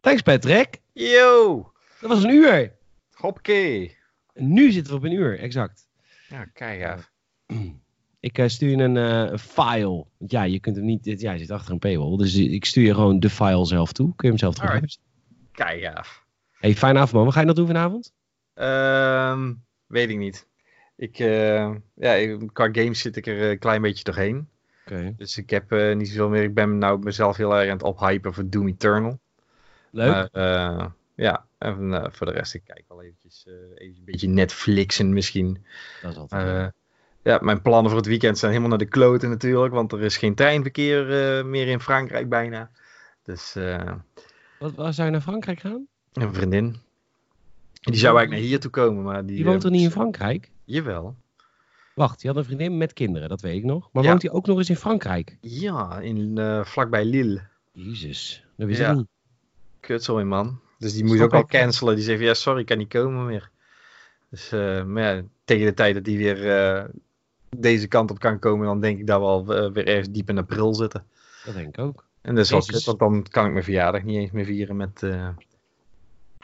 Thanks 0.00 0.22
Patrick. 0.22 0.80
Yo! 0.92 1.72
Dat 2.00 2.10
was 2.10 2.22
een 2.22 2.30
uur. 2.30 2.72
Hoppakee! 3.10 3.96
Nu 4.34 4.70
zitten 4.70 4.92
we 4.92 4.98
op 4.98 5.04
een 5.04 5.12
uur, 5.12 5.38
exact. 5.38 5.86
Ja, 6.28 6.44
kijk 6.44 6.84
af. 6.84 7.10
Ik 8.20 8.38
eh, 8.38 8.48
stuur 8.48 8.70
je 8.70 8.76
een, 8.76 8.96
eh, 8.96 9.38
file. 9.38 10.06
Want 10.18 10.30
ja, 10.30 10.42
je 10.42 10.60
kunt 10.60 10.76
hem 10.76 10.84
niet. 10.84 11.20
Ja, 11.20 11.38
zit 11.38 11.50
achter 11.50 11.72
een 11.72 11.78
paywall. 11.78 12.16
Dus 12.16 12.34
ik 12.34 12.64
stuur 12.64 12.84
je 12.84 12.94
gewoon 12.94 13.20
de 13.20 13.30
file 13.30 13.66
zelf 13.66 13.92
toe. 13.92 14.06
Kun 14.06 14.28
je 14.28 14.28
hem 14.28 14.38
zelf 14.38 14.54
terugluisteren. 14.54 15.08
Kijk 15.52 15.96
af. 15.96 16.24
Hey, 16.52 16.74
fijne 16.74 16.98
avond 16.98 17.12
man. 17.12 17.24
Wat 17.24 17.32
ga 17.32 17.40
je 17.40 17.46
nog 17.46 17.56
doen 17.56 17.66
vanavond? 17.66 18.12
Ehm, 18.54 19.54
weet 19.86 20.10
ik 20.10 20.16
niet. 20.16 20.48
Ik, 20.96 21.18
eh, 21.18 21.74
ja, 21.94 22.36
qua 22.52 22.68
games 22.72 23.00
zit 23.00 23.16
ik 23.16 23.26
er 23.26 23.50
een 23.50 23.58
klein 23.58 23.82
beetje 23.82 24.04
doorheen. 24.04 24.48
Dus 25.16 25.36
ik 25.36 25.50
heb 25.50 25.72
eh, 25.72 25.96
niet 25.96 26.08
zoveel 26.08 26.28
meer. 26.28 26.42
Ik 26.42 26.54
ben 26.54 26.78
nou 26.78 26.98
mezelf 26.98 27.36
heel 27.36 27.56
erg 27.56 27.70
aan 27.70 27.76
het 27.76 27.86
ophypen 27.86 28.34
voor 28.34 28.48
Doom 28.48 28.68
Eternal. 28.68 29.18
Leuk. 29.90 30.10
Maar, 30.10 30.28
eh, 30.32 30.86
ja, 31.14 31.46
en 31.58 32.08
voor 32.12 32.26
de 32.26 32.32
rest, 32.32 32.54
ik 32.54 32.62
kijk 32.64 32.84
wel 32.88 33.02
eventjes, 33.02 33.44
even 33.74 33.96
een 33.98 34.04
beetje 34.04 34.28
Netflixen 34.28 35.12
misschien. 35.12 35.64
dat 36.02 36.10
is 36.10 36.18
altijd 36.18 36.72
ja, 37.22 37.38
mijn 37.42 37.62
plannen 37.62 37.90
voor 37.90 38.00
het 38.00 38.08
weekend 38.08 38.38
zijn 38.38 38.50
helemaal 38.50 38.70
naar 38.70 38.86
de 38.86 38.92
kloten 38.92 39.28
natuurlijk, 39.28 39.74
want 39.74 39.92
er 39.92 40.02
is 40.02 40.16
geen 40.16 40.34
treinverkeer 40.34 41.06
meer 41.46 41.68
in 41.68 41.80
Frankrijk 41.80 42.28
bijna. 42.28 42.70
Dus 43.24 43.54
eh, 43.56 43.92
Wat, 44.58 44.74
waar 44.74 44.92
zou 44.92 45.06
je 45.06 45.12
naar 45.12 45.22
Frankrijk 45.22 45.60
gaan? 45.60 45.86
een 46.12 46.34
vriendin. 46.34 46.76
Die 47.80 47.96
zou 47.96 48.16
eigenlijk 48.16 48.30
naar 48.30 48.50
hier 48.50 48.60
toe 48.60 48.70
komen, 48.70 49.02
maar 49.02 49.26
die... 49.26 49.36
Die 49.36 49.44
woont 49.44 49.60
toch 49.60 49.70
niet 49.70 49.82
in 49.82 49.90
Frankrijk? 49.90 50.50
Jawel. 50.64 51.16
Wacht, 51.94 52.20
die 52.20 52.30
had 52.30 52.38
een 52.38 52.44
vriendin 52.44 52.76
met 52.76 52.92
kinderen, 52.92 53.28
dat 53.28 53.40
weet 53.40 53.56
ik 53.56 53.64
nog. 53.64 53.88
Maar 53.92 54.02
Ja. 54.02 54.08
woont 54.08 54.22
hij 54.22 54.30
ook 54.30 54.46
nog 54.46 54.58
eens 54.58 54.68
in 54.70 54.76
Frankrijk? 54.76 55.36
Ja, 55.40 55.98
in, 56.00 56.38
eh, 56.38 56.64
vlakbij 56.64 57.04
Lille. 57.04 57.40
Jezus, 57.72 58.44
dat 58.56 58.66
wist 58.66 58.80
Ja. 58.80 58.90
ik 58.90 58.96
niet. 58.96 60.08
Man. 60.24 60.60
Dus 60.78 60.92
die 60.92 61.06
Snap 61.08 61.20
ook 61.22 61.32
al 61.32 61.46
cancelen. 61.46 61.96
Die 61.96 62.04
van, 62.04 62.18
ja, 62.18 62.34
sorry, 62.34 62.60
ik 62.60 62.66
kan 62.66 62.78
niet 62.78 62.88
komen 62.88 63.26
meer. 63.26 63.50
Dus, 64.28 64.52
eh, 64.52 64.84
maar 64.84 65.02
ja, 65.16 65.22
tegen 65.44 65.66
de 65.66 65.74
tijd 65.74 65.94
dat 65.94 66.04
die 66.04 66.18
weer 66.18 66.50
eh, 66.50 66.84
deze 67.56 67.86
kant 67.88 68.10
op 68.10 68.18
kan 68.18 68.38
komen, 68.38 68.66
dan 68.66 68.80
denk 68.80 68.98
ik 68.98 69.06
dat 69.06 69.20
we 69.20 69.26
al 69.26 69.46
weer 69.72 69.86
ergens 69.86 70.10
diep 70.10 70.28
in 70.28 70.38
april 70.38 70.74
zitten. 70.74 71.04
Dat 71.44 71.54
denk 71.54 71.68
ik 71.68 71.78
ook. 71.78 72.04
En 72.20 72.34
dat 72.34 72.44
is 72.44 72.50
wel 72.50 72.58
Jezus. 72.60 72.74
kut, 72.74 72.84
want 72.84 72.98
dan 72.98 73.22
kan 73.30 73.46
ik 73.46 73.52
mijn 73.52 73.64
verjaardag 73.64 74.02
niet 74.02 74.16
eens 74.16 74.30
meer 74.30 74.44
vieren 74.44 74.76
met, 74.76 75.00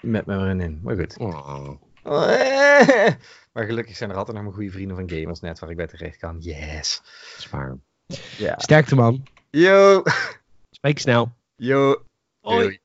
met 0.00 0.26
mijn 0.26 0.40
vriendin. 0.40 0.80
Maar 0.82 0.96
goed. 0.96 1.18
Oh. 1.18 1.70
Maar 3.52 3.64
gelukkig 3.64 3.96
zijn 3.96 4.10
er 4.10 4.16
altijd 4.16 4.34
nog 4.34 4.44
mijn 4.44 4.56
goede 4.56 4.70
vrienden 4.70 4.96
van 4.96 5.10
Gamersnet 5.10 5.58
waar 5.58 5.70
ik 5.70 5.76
bij 5.76 5.86
terecht 5.86 6.16
kan. 6.16 6.36
Yes. 6.40 7.02
Zwaar. 7.38 7.76
Ja. 8.38 8.58
Sterkte 8.58 8.94
man. 8.94 9.26
Yo. 9.50 10.02
Spreek 10.70 10.98
snel. 10.98 11.32
Yo. 11.56 12.02
Hoi. 12.40 12.80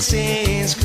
Assassin's 0.00 0.79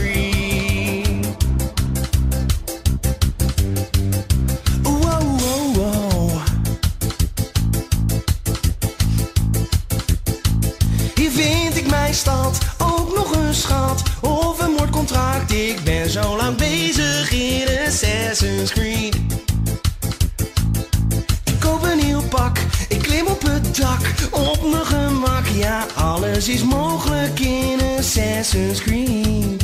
dak, 23.76 24.00
op 24.32 24.72
mijn 24.72 24.86
gemak. 24.86 25.46
Ja, 25.54 25.86
alles 25.96 26.48
is 26.48 26.64
mogelijk 26.64 27.40
in 27.40 27.80
Assassin's 27.98 28.82
Creed. 28.82 29.64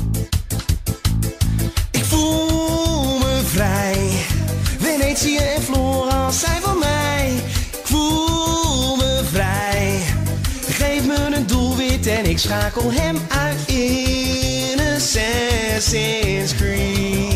Ik 1.91 2.05
voel 2.05 3.17
me 3.17 3.41
vrij, 3.45 3.95
Venetië 4.79 5.37
en 5.37 5.61
Florence 5.61 6.39
zijn 6.39 6.61
van 6.61 6.79
mij. 6.79 7.33
Ik 7.71 7.79
voel 7.83 8.95
me 8.95 9.21
vrij, 9.31 9.99
geef 10.69 11.05
me 11.05 11.35
een 11.35 11.47
doelwit 11.47 12.07
en 12.07 12.25
ik 12.25 12.39
schakel 12.39 12.91
hem 12.91 13.17
uit 13.27 13.67
in 13.67 14.79
Assassin's 14.95 16.55
Creed. 16.55 17.30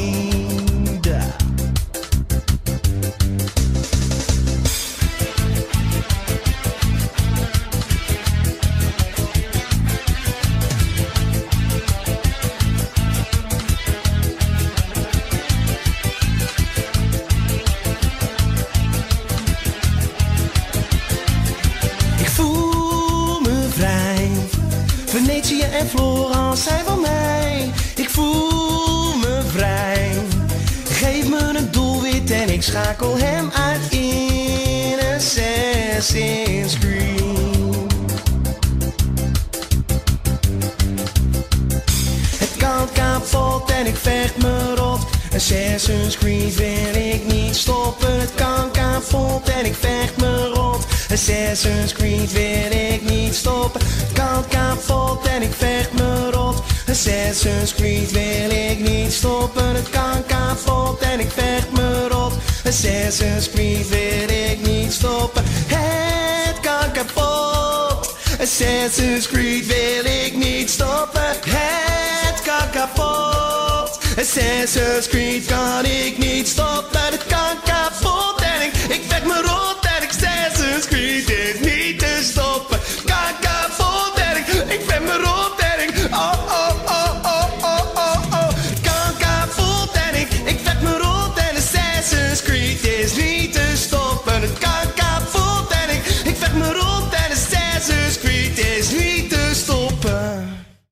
Assassin's 51.56 51.94
Creed 51.94 52.32
wil 52.32 52.72
ik 52.72 53.10
niet 53.10 53.36
stoppen. 53.36 53.82
Het 53.86 54.14
kan 54.14 54.48
kapot 54.48 55.28
en 55.28 55.42
ik 55.42 55.54
vecht 55.54 55.94
me 55.94 56.32
rot. 56.32 56.62
Assassin's 56.90 57.74
Creed 57.74 58.12
wil 58.12 58.50
ik 58.50 58.80
niet 58.80 59.14
stoppen. 59.14 59.76
Het 59.76 59.90
kan 59.90 60.26
kapot 60.26 61.00
en 61.00 61.20
ik 61.20 61.32
vecht 61.32 61.72
me 61.72 62.08
rot. 62.08 62.34
Assassin's 62.66 63.50
Creed 63.50 63.90
wil 63.90 64.30
ik 64.30 64.68
niet 64.68 64.94
stoppen. 64.94 65.44
Het 65.68 66.60
kan 66.60 66.92
kapot. 66.92 68.16
Assassin's 68.42 69.28
Creed 69.28 69.66
wil 69.66 70.06
ik 70.26 70.36
niet 70.36 70.70
stoppen. 70.70 71.22
Het 71.46 72.42
kan 72.42 72.70
kapot. 72.72 74.00
Assassin's 74.20 75.08
Creed 75.08 75.46
kan 75.46 75.86
ik 75.86 76.18
niet 76.18 76.48
stoppen. 76.48 76.96